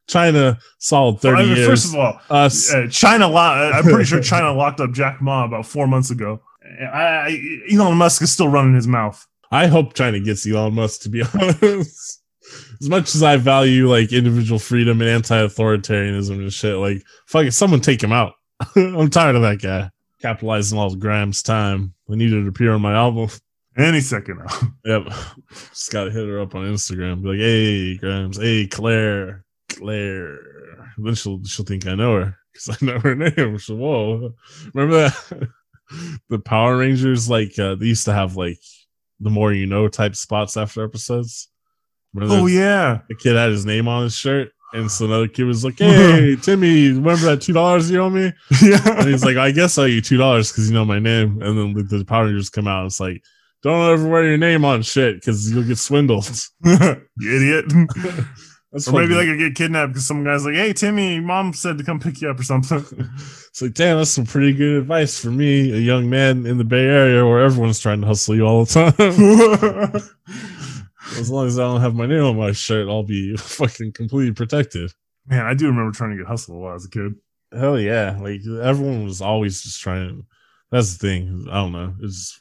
China, 0.08 0.58
solid 0.78 1.20
thirty 1.20 1.42
I 1.42 1.44
mean, 1.44 1.56
years. 1.56 1.68
First 1.68 1.86
of 1.86 1.94
all, 1.94 2.20
us, 2.30 2.72
uh, 2.72 2.86
China. 2.90 3.28
Lo- 3.28 3.70
I'm 3.72 3.84
pretty 3.84 4.04
sure 4.04 4.20
China 4.22 4.52
locked 4.52 4.80
up 4.80 4.92
Jack 4.92 5.20
Ma 5.20 5.44
about 5.44 5.66
four 5.66 5.86
months 5.86 6.10
ago. 6.10 6.40
I, 6.80 7.02
I, 7.02 7.58
Elon 7.72 7.96
Musk 7.96 8.22
is 8.22 8.32
still 8.32 8.48
running 8.48 8.74
his 8.74 8.86
mouth. 8.86 9.26
I 9.50 9.66
hope 9.66 9.94
China 9.94 10.18
gets 10.20 10.46
Elon 10.46 10.74
Musk 10.74 11.02
to 11.02 11.08
be 11.08 11.22
honest. 11.34 12.22
As 12.80 12.88
much 12.88 13.14
as 13.14 13.22
I 13.22 13.36
value 13.36 13.90
like 13.90 14.12
individual 14.12 14.58
freedom 14.58 15.00
and 15.02 15.10
anti-authoritarianism 15.10 16.30
and 16.30 16.52
shit, 16.52 16.76
like 16.76 17.02
fuck 17.26 17.46
it, 17.46 17.52
someone 17.52 17.80
take 17.80 18.02
him 18.02 18.12
out. 18.12 18.32
I'm 18.76 19.10
tired 19.10 19.36
of 19.36 19.42
that 19.42 19.60
guy 19.60 19.90
capitalizing 20.20 20.78
all 20.78 20.88
of 20.88 20.98
Grimes' 20.98 21.42
time. 21.42 21.94
I 22.10 22.14
needed 22.14 22.42
to 22.42 22.48
appear 22.48 22.72
on 22.72 22.80
my 22.80 22.94
album. 22.94 23.28
Any 23.78 24.00
second 24.00 24.38
now. 24.38 24.72
Yep, 24.84 25.12
just 25.70 25.90
gotta 25.92 26.10
hit 26.10 26.26
her 26.26 26.40
up 26.40 26.54
on 26.54 26.64
Instagram. 26.64 27.22
Be 27.22 27.28
like, 27.28 27.38
hey, 27.38 27.96
Grimes, 27.98 28.38
hey, 28.38 28.66
Claire, 28.66 29.44
Claire. 29.68 30.38
Then 30.96 31.14
she'll 31.14 31.44
she'll 31.44 31.64
think 31.66 31.86
I 31.86 31.94
know 31.94 32.14
her 32.14 32.36
because 32.52 32.76
I 32.82 32.84
know 32.84 32.98
her 33.00 33.14
name. 33.14 33.58
So 33.58 33.76
whoa, 33.76 34.34
remember 34.72 35.08
that 35.10 35.48
the 36.28 36.38
Power 36.38 36.78
Rangers 36.78 37.28
like 37.30 37.58
uh, 37.58 37.74
they 37.74 37.86
used 37.86 38.06
to 38.06 38.12
have 38.12 38.36
like 38.36 38.58
the 39.20 39.30
more 39.30 39.52
you 39.52 39.66
know 39.66 39.88
type 39.88 40.16
spots 40.16 40.56
after 40.56 40.82
episodes. 40.84 41.48
Remember 42.14 42.36
Oh 42.36 42.46
yeah. 42.46 43.00
the 43.08 43.14
kid 43.14 43.36
had 43.36 43.50
his 43.50 43.66
name 43.66 43.86
on 43.88 44.04
his 44.04 44.14
shirt, 44.14 44.50
and 44.72 44.90
so 44.90 45.04
another 45.04 45.28
kid 45.28 45.44
was 45.44 45.64
like, 45.64 45.78
"Hey, 45.78 46.34
Timmy, 46.36 46.88
remember 46.88 47.26
that 47.26 47.42
two 47.42 47.52
dollars 47.52 47.90
you 47.90 48.00
owe 48.00 48.08
me?" 48.10 48.32
yeah. 48.62 48.80
And 48.98 49.08
he's 49.08 49.24
like, 49.24 49.36
"I 49.36 49.50
guess 49.50 49.76
I 49.76 49.82
owe 49.82 49.86
you 49.86 50.00
two 50.00 50.16
dollars 50.16 50.50
because 50.50 50.68
you 50.68 50.74
know 50.74 50.84
my 50.86 50.98
name." 50.98 51.42
And 51.42 51.58
then 51.58 51.74
the, 51.74 51.98
the 51.98 52.04
Power 52.04 52.24
Rangers 52.24 52.48
come 52.48 52.66
out. 52.66 52.80
And 52.80 52.86
it's 52.86 52.98
like, 53.00 53.22
"Don't 53.62 53.92
ever 53.92 54.08
wear 54.08 54.24
your 54.24 54.38
name 54.38 54.64
on 54.64 54.82
shit 54.82 55.16
because 55.16 55.50
you'll 55.50 55.64
get 55.64 55.78
swindled." 55.78 56.28
you 56.64 56.98
idiot. 57.18 57.66
That's 58.72 58.86
or 58.86 58.92
maybe 58.92 59.14
they 59.14 59.24
could 59.24 59.38
get 59.38 59.54
kidnapped 59.54 59.92
because 59.92 60.06
some 60.06 60.24
guy's 60.24 60.44
like, 60.44 60.54
"Hey, 60.54 60.72
Timmy, 60.72 61.20
mom 61.20 61.54
said 61.54 61.78
to 61.78 61.84
come 61.84 62.00
pick 62.00 62.20
you 62.20 62.30
up 62.30 62.38
or 62.38 62.44
something." 62.44 62.84
It's 63.48 63.62
like, 63.62 63.74
damn, 63.74 63.96
that's 63.96 64.10
some 64.10 64.26
pretty 64.26 64.52
good 64.52 64.76
advice 64.76 65.18
for 65.18 65.30
me, 65.32 65.72
a 65.72 65.78
young 65.78 66.08
man 66.08 66.46
in 66.46 66.58
the 66.58 66.64
Bay 66.64 66.84
Area 66.84 67.26
where 67.26 67.40
everyone's 67.40 67.80
trying 67.80 68.02
to 68.02 68.06
hustle 68.06 68.36
you 68.36 68.44
all 68.44 68.64
the 68.64 68.72
time. 68.72 70.00
as 71.16 71.28
long 71.28 71.48
as 71.48 71.58
I 71.58 71.62
don't 71.62 71.80
have 71.80 71.94
my 71.96 72.06
name 72.06 72.22
on 72.22 72.36
my 72.36 72.52
shirt, 72.52 72.88
I'll 72.88 73.02
be 73.02 73.36
fucking 73.36 73.94
completely 73.94 74.32
protected. 74.32 74.92
Man, 75.26 75.44
I 75.44 75.54
do 75.54 75.66
remember 75.66 75.90
trying 75.90 76.10
to 76.10 76.16
get 76.18 76.26
hustled 76.26 76.58
a 76.58 76.60
lot 76.60 76.76
as 76.76 76.84
a 76.84 76.90
kid. 76.90 77.14
Hell 77.52 77.80
yeah. 77.80 78.16
Like 78.20 78.42
everyone 78.62 79.04
was 79.04 79.20
always 79.20 79.62
just 79.62 79.80
trying 79.80 80.24
that's 80.70 80.96
the 80.96 81.08
thing. 81.08 81.46
I 81.50 81.54
don't 81.54 81.72
know. 81.72 81.94
It's 82.00 82.40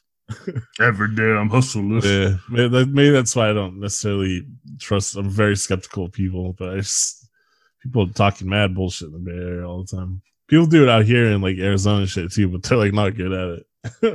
Every 0.80 1.14
day 1.16 1.32
I'm 1.32 1.50
hustling. 1.50 2.02
yeah. 2.04 2.36
Maybe, 2.50 2.68
that, 2.70 2.90
maybe 2.90 3.12
that's 3.12 3.36
why 3.36 3.50
I 3.50 3.54
don't 3.54 3.80
necessarily 3.80 4.46
trust 4.80 5.16
I'm 5.16 5.30
very 5.30 5.56
skeptical 5.56 6.06
of 6.06 6.12
people, 6.12 6.54
but 6.54 6.70
I 6.70 6.76
just 6.78 7.28
people 7.82 8.08
talking 8.10 8.50
mad 8.50 8.76
bullshit 8.76 9.08
in 9.08 9.14
the 9.14 9.20
Bay 9.20 9.32
Area 9.32 9.68
all 9.68 9.84
the 9.84 9.96
time. 9.96 10.22
People 10.48 10.66
do 10.66 10.84
it 10.84 10.90
out 10.90 11.06
here 11.06 11.26
in 11.26 11.42
like 11.42 11.58
Arizona 11.58 12.00
and 12.00 12.10
shit 12.10 12.32
too, 12.32 12.50
but 12.50 12.64
they're 12.64 12.78
like 12.78 12.94
not 12.94 13.16
good 13.16 13.32
at 13.32 13.60
it. 13.60 13.66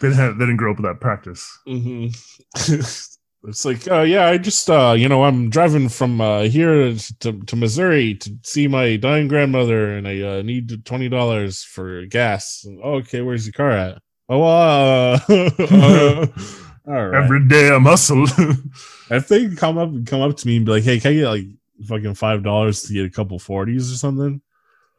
they 0.00 0.08
didn't 0.08 0.16
have, 0.16 0.38
they 0.38 0.44
didn't 0.44 0.56
grow 0.56 0.72
up 0.72 0.78
with 0.78 0.86
that 0.86 1.00
practice. 1.00 1.58
hmm 1.66 2.08
it's 3.44 3.64
like, 3.64 3.90
uh, 3.90 4.02
yeah, 4.02 4.26
I 4.26 4.38
just, 4.38 4.70
uh, 4.70 4.94
you 4.96 5.08
know, 5.08 5.24
I'm 5.24 5.50
driving 5.50 5.88
from 5.88 6.20
uh, 6.20 6.42
here 6.42 6.94
to, 7.20 7.32
to 7.32 7.56
Missouri 7.56 8.14
to 8.16 8.30
see 8.42 8.68
my 8.68 8.96
dying 8.96 9.28
grandmother, 9.28 9.96
and 9.96 10.06
I 10.06 10.20
uh, 10.20 10.42
need 10.42 10.84
twenty 10.84 11.08
dollars 11.08 11.62
for 11.62 12.06
gas. 12.06 12.64
Oh, 12.82 12.94
okay, 12.96 13.20
where's 13.20 13.46
your 13.46 13.52
car 13.52 13.72
at? 13.72 14.02
Oh, 14.28 14.42
uh, 14.42 15.18
uh, 15.28 16.26
all 16.86 17.06
right. 17.08 17.22
Every 17.24 17.46
day 17.48 17.74
I'm 17.74 17.84
hustling. 17.84 18.28
if 19.10 19.28
they 19.28 19.54
come 19.54 19.78
up 19.78 19.90
come 20.06 20.20
up 20.20 20.36
to 20.36 20.46
me 20.46 20.56
and 20.56 20.66
be 20.66 20.72
like, 20.72 20.84
"Hey, 20.84 21.00
can 21.00 21.12
I 21.12 21.14
get 21.14 21.28
like 21.28 21.46
fucking 21.86 22.14
five 22.14 22.42
dollars 22.42 22.82
to 22.82 22.92
get 22.94 23.06
a 23.06 23.10
couple 23.10 23.38
forties 23.38 23.92
or 23.92 23.96
something?" 23.96 24.40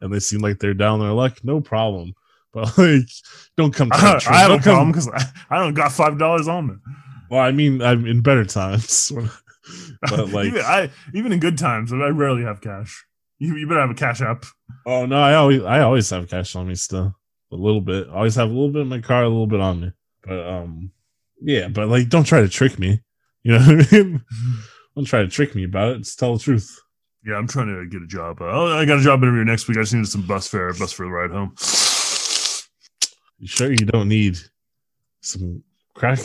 and 0.04 0.12
they 0.12 0.20
seem 0.20 0.40
like 0.40 0.58
they're 0.58 0.74
down 0.74 1.00
their 1.00 1.12
luck, 1.12 1.38
no 1.42 1.60
problem. 1.60 2.14
But 2.52 2.76
like, 2.78 3.08
don't 3.56 3.74
come. 3.74 3.88
I, 3.92 4.20
I 4.28 4.38
have 4.40 4.48
don't 4.48 4.60
a 4.60 4.62
come- 4.62 4.74
problem 4.74 4.92
because 4.92 5.08
I, 5.08 5.56
I 5.56 5.58
don't 5.58 5.74
got 5.74 5.92
five 5.92 6.18
dollars 6.18 6.46
on 6.46 6.68
me. 6.68 6.74
Well, 7.34 7.42
I 7.42 7.50
mean, 7.50 7.82
I'm 7.82 8.06
in 8.06 8.20
better 8.20 8.44
times. 8.44 9.10
but 10.02 10.28
like, 10.32 10.46
even, 10.46 10.60
I, 10.60 10.88
even 11.14 11.32
in 11.32 11.40
good 11.40 11.58
times, 11.58 11.92
I 11.92 11.96
rarely 11.96 12.44
have 12.44 12.60
cash. 12.60 13.04
You, 13.40 13.56
you 13.56 13.66
better 13.66 13.80
have 13.80 13.90
a 13.90 13.94
cash 13.94 14.20
app. 14.20 14.44
oh 14.86 15.04
no, 15.04 15.16
I 15.16 15.34
always 15.34 15.64
I 15.64 15.80
always 15.80 16.08
have 16.10 16.30
cash 16.30 16.54
on 16.54 16.68
me 16.68 16.76
still. 16.76 17.16
A 17.50 17.56
little 17.56 17.80
bit. 17.80 18.06
I 18.08 18.12
always 18.12 18.36
have 18.36 18.50
a 18.50 18.52
little 18.52 18.70
bit 18.70 18.82
in 18.82 18.88
my 18.88 19.00
car, 19.00 19.24
a 19.24 19.28
little 19.28 19.48
bit 19.48 19.58
on 19.58 19.80
me. 19.80 19.92
But 20.22 20.46
um, 20.46 20.92
yeah. 21.42 21.66
But 21.66 21.88
like, 21.88 22.08
don't 22.08 22.22
try 22.22 22.40
to 22.40 22.48
trick 22.48 22.78
me. 22.78 23.00
You 23.42 23.58
know 23.58 23.66
what 23.66 23.92
I 23.92 23.96
mean? 23.96 24.24
don't 24.94 25.04
try 25.04 25.22
to 25.22 25.28
trick 25.28 25.56
me 25.56 25.64
about 25.64 25.96
it. 25.96 25.98
Just 25.98 26.20
tell 26.20 26.34
the 26.34 26.38
truth. 26.38 26.80
Yeah, 27.26 27.34
I'm 27.34 27.48
trying 27.48 27.66
to 27.66 27.84
get 27.90 28.00
a 28.00 28.06
job. 28.06 28.42
Uh, 28.42 28.76
I 28.76 28.84
got 28.84 29.00
a 29.00 29.02
job 29.02 29.24
interview 29.24 29.42
next 29.42 29.66
week. 29.66 29.76
I 29.76 29.80
just 29.80 29.92
needed 29.92 30.06
some 30.06 30.24
bus 30.24 30.46
fare, 30.46 30.72
bus 30.72 30.92
for 30.92 31.04
the 31.04 31.10
ride 31.10 31.32
home. 31.32 31.52
You 33.40 33.48
sure 33.48 33.72
you 33.72 33.86
don't 33.86 34.08
need 34.08 34.38
some 35.20 35.64
crack? 35.94 36.20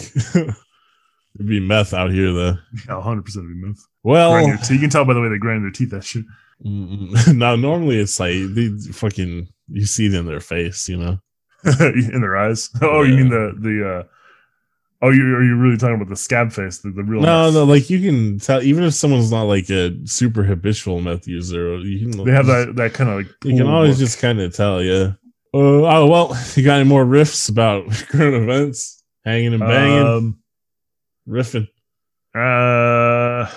It'd 1.35 1.47
be 1.47 1.59
meth 1.59 1.93
out 1.93 2.11
here, 2.11 2.33
though. 2.33 2.57
Yeah, 2.87 2.95
100 2.95 3.23
percent 3.25 3.45
of 3.45 3.51
myth. 3.57 3.85
Well, 4.03 4.45
teeth. 4.57 4.71
You 4.71 4.79
can 4.79 4.89
tell 4.89 5.05
by 5.05 5.13
the 5.13 5.21
way 5.21 5.29
they 5.29 5.37
grind 5.37 5.63
their 5.63 5.71
teeth. 5.71 5.91
That 5.91 6.03
shit. 6.03 6.25
now 6.61 7.55
normally 7.55 7.99
it's 7.99 8.19
like 8.19 8.33
they 8.53 8.69
fucking 8.91 9.47
you 9.69 9.85
see 9.85 10.07
it 10.07 10.13
in 10.13 10.25
their 10.25 10.41
face, 10.41 10.89
you 10.89 10.97
know. 10.97 11.19
in 11.79 12.21
their 12.21 12.35
eyes. 12.37 12.69
Oh, 12.81 13.03
you 13.03 13.15
mean 13.15 13.29
the 13.29 13.53
the. 13.57 13.89
uh 13.89 14.03
Oh, 15.01 15.11
you 15.11 15.21
are 15.33 15.41
you 15.43 15.55
really 15.55 15.77
talking 15.77 15.95
about 15.95 16.09
the 16.09 16.17
scab 16.17 16.51
face, 16.51 16.79
the, 16.79 16.89
the 16.91 17.03
real? 17.03 17.21
No, 17.21 17.45
meth? 17.45 17.53
no, 17.53 17.63
like 17.63 17.89
you 17.89 18.01
can 18.01 18.37
tell 18.39 18.61
even 18.61 18.83
if 18.83 18.93
someone's 18.93 19.31
not 19.31 19.43
like 19.43 19.69
a 19.69 19.95
super 20.05 20.43
habitual 20.43 20.99
meth 20.99 21.25
user, 21.25 21.77
you 21.77 22.09
can 22.11 22.25
They 22.25 22.31
have 22.33 22.47
that 22.47 22.75
that 22.75 22.93
kind 22.93 23.09
of 23.09 23.15
like. 23.17 23.27
You 23.45 23.55
can 23.55 23.67
always 23.67 23.91
look. 23.91 23.99
just 24.09 24.19
kind 24.19 24.41
of 24.41 24.53
tell, 24.53 24.83
yeah. 24.83 25.13
Uh, 25.53 25.87
oh 25.87 26.05
well, 26.07 26.37
you 26.55 26.63
got 26.65 26.79
any 26.81 26.89
more 26.89 27.05
riffs 27.05 27.49
about 27.49 27.89
current 28.09 28.35
events? 28.43 29.01
Hanging 29.23 29.53
and 29.53 29.61
banging, 29.61 30.05
Um, 30.05 30.39
riffing. 31.29 31.67
uh, 32.35 33.49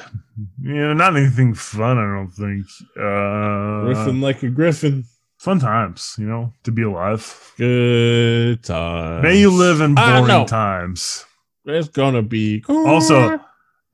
you 0.63 0.75
know, 0.75 0.93
not 0.95 1.17
anything 1.17 1.55
fun. 1.55 1.99
I 1.99 2.17
don't 2.17 2.31
think. 2.31 2.67
Uh, 2.97 3.89
riffing 3.89 4.21
like 4.23 4.43
a 4.43 4.51
griffin. 4.51 5.05
Fun 5.39 5.59
times, 5.59 6.15
you 6.19 6.27
know, 6.27 6.53
to 6.63 6.71
be 6.71 6.83
alive. 6.83 7.53
Good 7.59 8.63
time. 8.63 9.23
May 9.23 9.41
you 9.41 9.51
live 9.51 9.81
in 9.81 9.95
know. 9.95 10.25
boring 10.25 10.47
times. 10.47 11.25
It's 11.65 11.89
gonna 11.89 12.23
be 12.23 12.61
cool. 12.61 12.87
Also, 12.87 13.41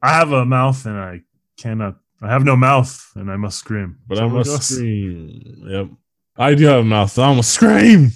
I 0.02 0.10
have 0.10 0.30
a 0.32 0.44
mouth 0.44 0.84
and 0.84 0.98
I 0.98 1.22
cannot. 1.56 1.96
I 2.20 2.28
have 2.30 2.44
no 2.44 2.54
mouth 2.56 3.12
and 3.14 3.30
I 3.30 3.36
must 3.36 3.58
scream. 3.60 3.98
but 4.06 4.18
So 4.18 4.24
I 4.24 4.28
must 4.28 4.50
goes. 4.50 4.66
scream. 4.66 5.62
Yep. 5.66 5.88
I 6.36 6.54
do 6.54 6.66
have 6.66 6.80
a 6.80 6.84
mouth. 6.84 7.18
I 7.18 7.34
must 7.34 7.50
scream. 7.52 8.10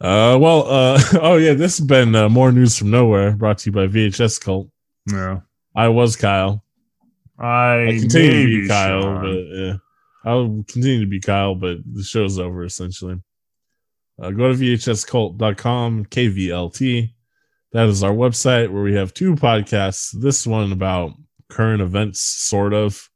Uh, 0.00 0.36
well, 0.40 0.66
uh, 0.68 1.00
oh 1.22 1.36
yeah, 1.36 1.52
this 1.54 1.78
has 1.78 1.86
been 1.86 2.14
uh, 2.16 2.28
more 2.28 2.50
news 2.50 2.76
from 2.76 2.90
nowhere, 2.90 3.30
brought 3.32 3.58
to 3.58 3.70
you 3.70 3.72
by 3.72 3.86
VHS 3.86 4.40
Cult. 4.40 4.68
No, 5.06 5.42
I 5.74 5.88
was 5.88 6.16
Kyle. 6.16 6.64
I, 7.38 7.86
I 7.88 7.98
continue 7.98 8.42
to 8.42 8.62
be 8.62 8.68
Kyle, 8.68 9.02
Sean. 9.02 9.20
but 9.22 9.56
yeah, 9.56 9.76
I'll 10.24 10.64
continue 10.68 11.00
to 11.00 11.10
be 11.10 11.20
Kyle, 11.20 11.54
but 11.54 11.78
the 11.92 12.02
show's 12.02 12.38
over 12.38 12.64
essentially. 12.64 13.20
Uh, 14.20 14.30
go 14.30 14.52
to 14.52 14.54
vhscult.com, 14.54 16.04
KVLT. 16.06 17.10
That 17.72 17.88
is 17.88 18.02
our 18.04 18.12
website 18.12 18.70
where 18.70 18.82
we 18.82 18.94
have 18.94 19.14
two 19.14 19.34
podcasts. 19.34 20.14
This 20.20 20.46
one 20.46 20.72
about 20.72 21.12
current 21.48 21.82
events, 21.82 22.20
sort 22.20 22.74
of, 22.74 23.08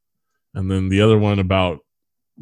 and 0.54 0.70
then 0.70 0.88
the 0.88 1.02
other 1.02 1.18
one 1.18 1.38
about 1.38 1.80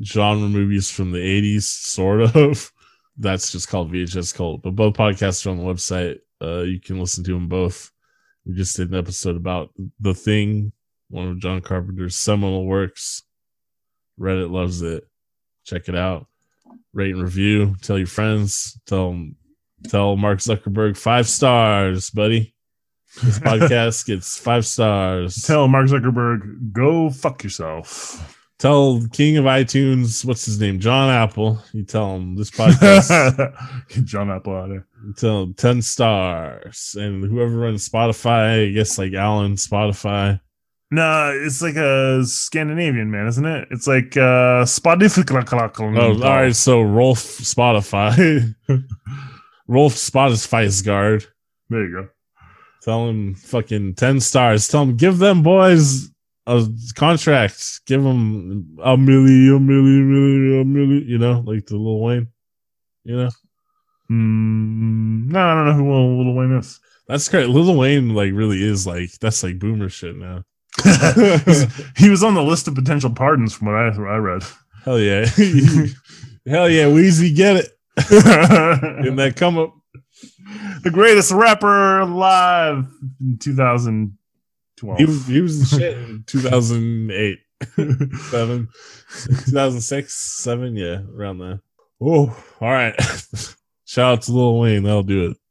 genre 0.03 0.49
movies 0.49 0.91
from 0.91 1.11
the 1.11 1.19
80s, 1.19 1.63
sort 1.63 2.21
of. 2.37 2.73
That's 3.19 3.53
just 3.53 3.69
called 3.69 3.93
VHS 3.93 4.35
Cult. 4.35 4.63
But 4.63 4.75
both 4.75 4.95
podcasts 4.95 5.47
are 5.47 5.51
on 5.51 5.59
the 5.59 5.65
website. 5.65 6.19
Uh, 6.41 6.63
you 6.63 6.81
can 6.81 6.99
listen 6.99 7.23
to 7.25 7.33
them 7.33 7.49
both. 7.49 7.91
We 8.47 8.55
just 8.55 8.77
did 8.77 8.91
an 8.91 8.99
episode 8.99 9.37
about 9.37 9.71
The 10.01 10.15
Thing, 10.15 10.73
one 11.09 11.29
of 11.29 11.39
John 11.39 11.61
Carpenter's 11.61 12.17
seminal 12.17 12.67
works. 12.67 13.23
Reddit 14.21 14.51
loves 14.51 14.83
it. 14.83 15.05
Check 15.65 15.89
it 15.89 15.97
out. 15.97 16.27
Rate 16.93 17.15
and 17.15 17.23
review. 17.23 17.75
Tell 17.83 17.99
your 17.99 18.07
friends. 18.07 18.79
Tell 18.87 19.19
tell 19.89 20.17
Mark 20.17 20.39
Zuckerberg 20.39 20.97
five 20.97 21.29
stars, 21.29 22.11
buddy. 22.11 22.55
This 23.23 23.39
podcast 23.41 24.07
gets 24.07 24.37
five 24.37 24.67
stars. 24.67 25.37
Tell 25.37 25.69
Mark 25.69 25.87
Zuckerberg, 25.87 26.73
go 26.73 27.11
fuck 27.11 27.43
yourself. 27.43 28.44
Tell 28.65 28.99
King 29.13 29.37
of 29.37 29.45
iTunes, 29.45 30.25
what's 30.25 30.47
his 30.47 30.59
name? 30.59 30.81
John 30.81 31.11
Apple. 31.11 31.59
You 31.75 31.85
tell 31.85 32.17
him 32.17 32.35
this 32.35 32.51
podcast. 32.51 33.55
John 34.05 34.31
Apple 34.31 34.57
out 34.57 34.71
tell 35.19 35.43
him 35.43 35.53
10 35.53 35.83
stars. 35.83 36.97
And 36.99 37.23
whoever 37.23 37.59
runs 37.59 37.87
Spotify, 37.87 38.69
I 38.69 38.73
guess 38.73 38.97
like 38.97 39.13
Alan 39.13 39.57
Spotify. 39.57 40.41
No, 40.91 41.39
it's 41.45 41.61
like 41.61 41.77
a 41.77 42.25
Scandinavian 42.25 43.11
man, 43.11 43.27
isn't 43.27 43.45
it? 43.45 43.69
It's 43.71 43.87
like 43.87 44.17
uh 44.17 44.65
Spotify. 44.65 45.99
Oh, 45.99 46.25
all 46.25 46.37
right. 46.37 46.57
So 46.57 46.81
Rolf 46.81 47.19
Spotify. 47.19 48.55
Rolf 49.69 49.93
Spotify's 49.95 50.81
guard. 50.81 51.27
There 51.69 51.85
you 51.85 51.93
go. 51.93 52.09
Tell 52.83 53.09
him 53.09 53.35
fucking 53.35 53.97
10 53.97 54.21
stars. 54.21 54.69
Tell 54.69 54.83
him, 54.83 54.97
give 54.97 55.19
them 55.19 55.43
boys 55.43 56.14
a 56.47 56.67
contract. 56.95 57.81
Give 57.87 58.03
them 58.03 58.77
a 58.83 58.97
milli, 58.97 59.49
a 59.55 59.59
milli, 59.59 60.03
milli, 60.03 60.61
a 60.61 60.65
milli, 60.65 61.07
you 61.07 61.19
know, 61.19 61.43
like 61.47 61.67
the 61.67 61.77
Lil 61.77 62.01
Wayne. 62.01 62.29
You 63.05 63.17
know, 63.17 63.31
Mm, 64.11 65.29
no, 65.31 65.41
I 65.41 65.55
don't 65.55 65.67
know 65.67 65.85
who 65.85 66.23
Lil 66.23 66.35
Wayne 66.35 66.59
is. 66.59 66.79
that's 67.09 67.29
great. 67.29 67.49
Lil 67.49 67.77
Wayne, 67.77 68.11
like, 68.15 68.33
really 68.33 68.63
is 68.63 68.87
like, 68.87 69.11
that's 69.21 69.43
like 69.43 69.59
boomer 69.59 69.89
shit 69.89 70.17
now. 70.17 70.45
he 71.97 72.11
was 72.11 72.23
on 72.23 72.35
the 72.35 72.43
list 72.43 72.69
of 72.69 72.75
potential 72.75 73.11
pardons 73.11 73.55
from 73.55 73.69
what 73.69 73.77
I, 73.77 73.89
what 73.99 74.09
I 74.09 74.17
read. 74.17 74.43
Hell 74.85 74.99
yeah. 74.99 75.25
Hell 76.47 76.69
yeah. 76.69 76.87
Weezy, 76.87 77.35
get 77.35 77.57
it. 77.57 77.71
In 79.07 79.17
that 79.17 79.35
come 79.37 79.57
up. 79.57 79.73
the 80.83 80.91
greatest 80.91 81.31
rapper 81.31 82.01
alive 82.01 82.85
in 83.21 84.19
2012. 84.85 84.99
He 84.99 85.05
was, 85.05 85.27
he 85.27 85.41
was 85.41 85.69
shit 85.71 85.99
in 85.99 86.25
2008, 86.27 87.39
7, 88.31 88.69
2006, 89.45 90.15
7. 90.15 90.77
Yeah, 90.77 91.01
around 91.15 91.39
there. 91.39 91.61
Oh, 92.01 92.37
all 92.61 92.71
right. 92.71 92.95
Shout 93.87 94.13
out 94.13 94.23
to 94.23 94.33
Lil 94.33 94.59
Wayne. 94.59 94.83
That'll 94.83 95.03
do 95.03 95.31
it. 95.31 95.37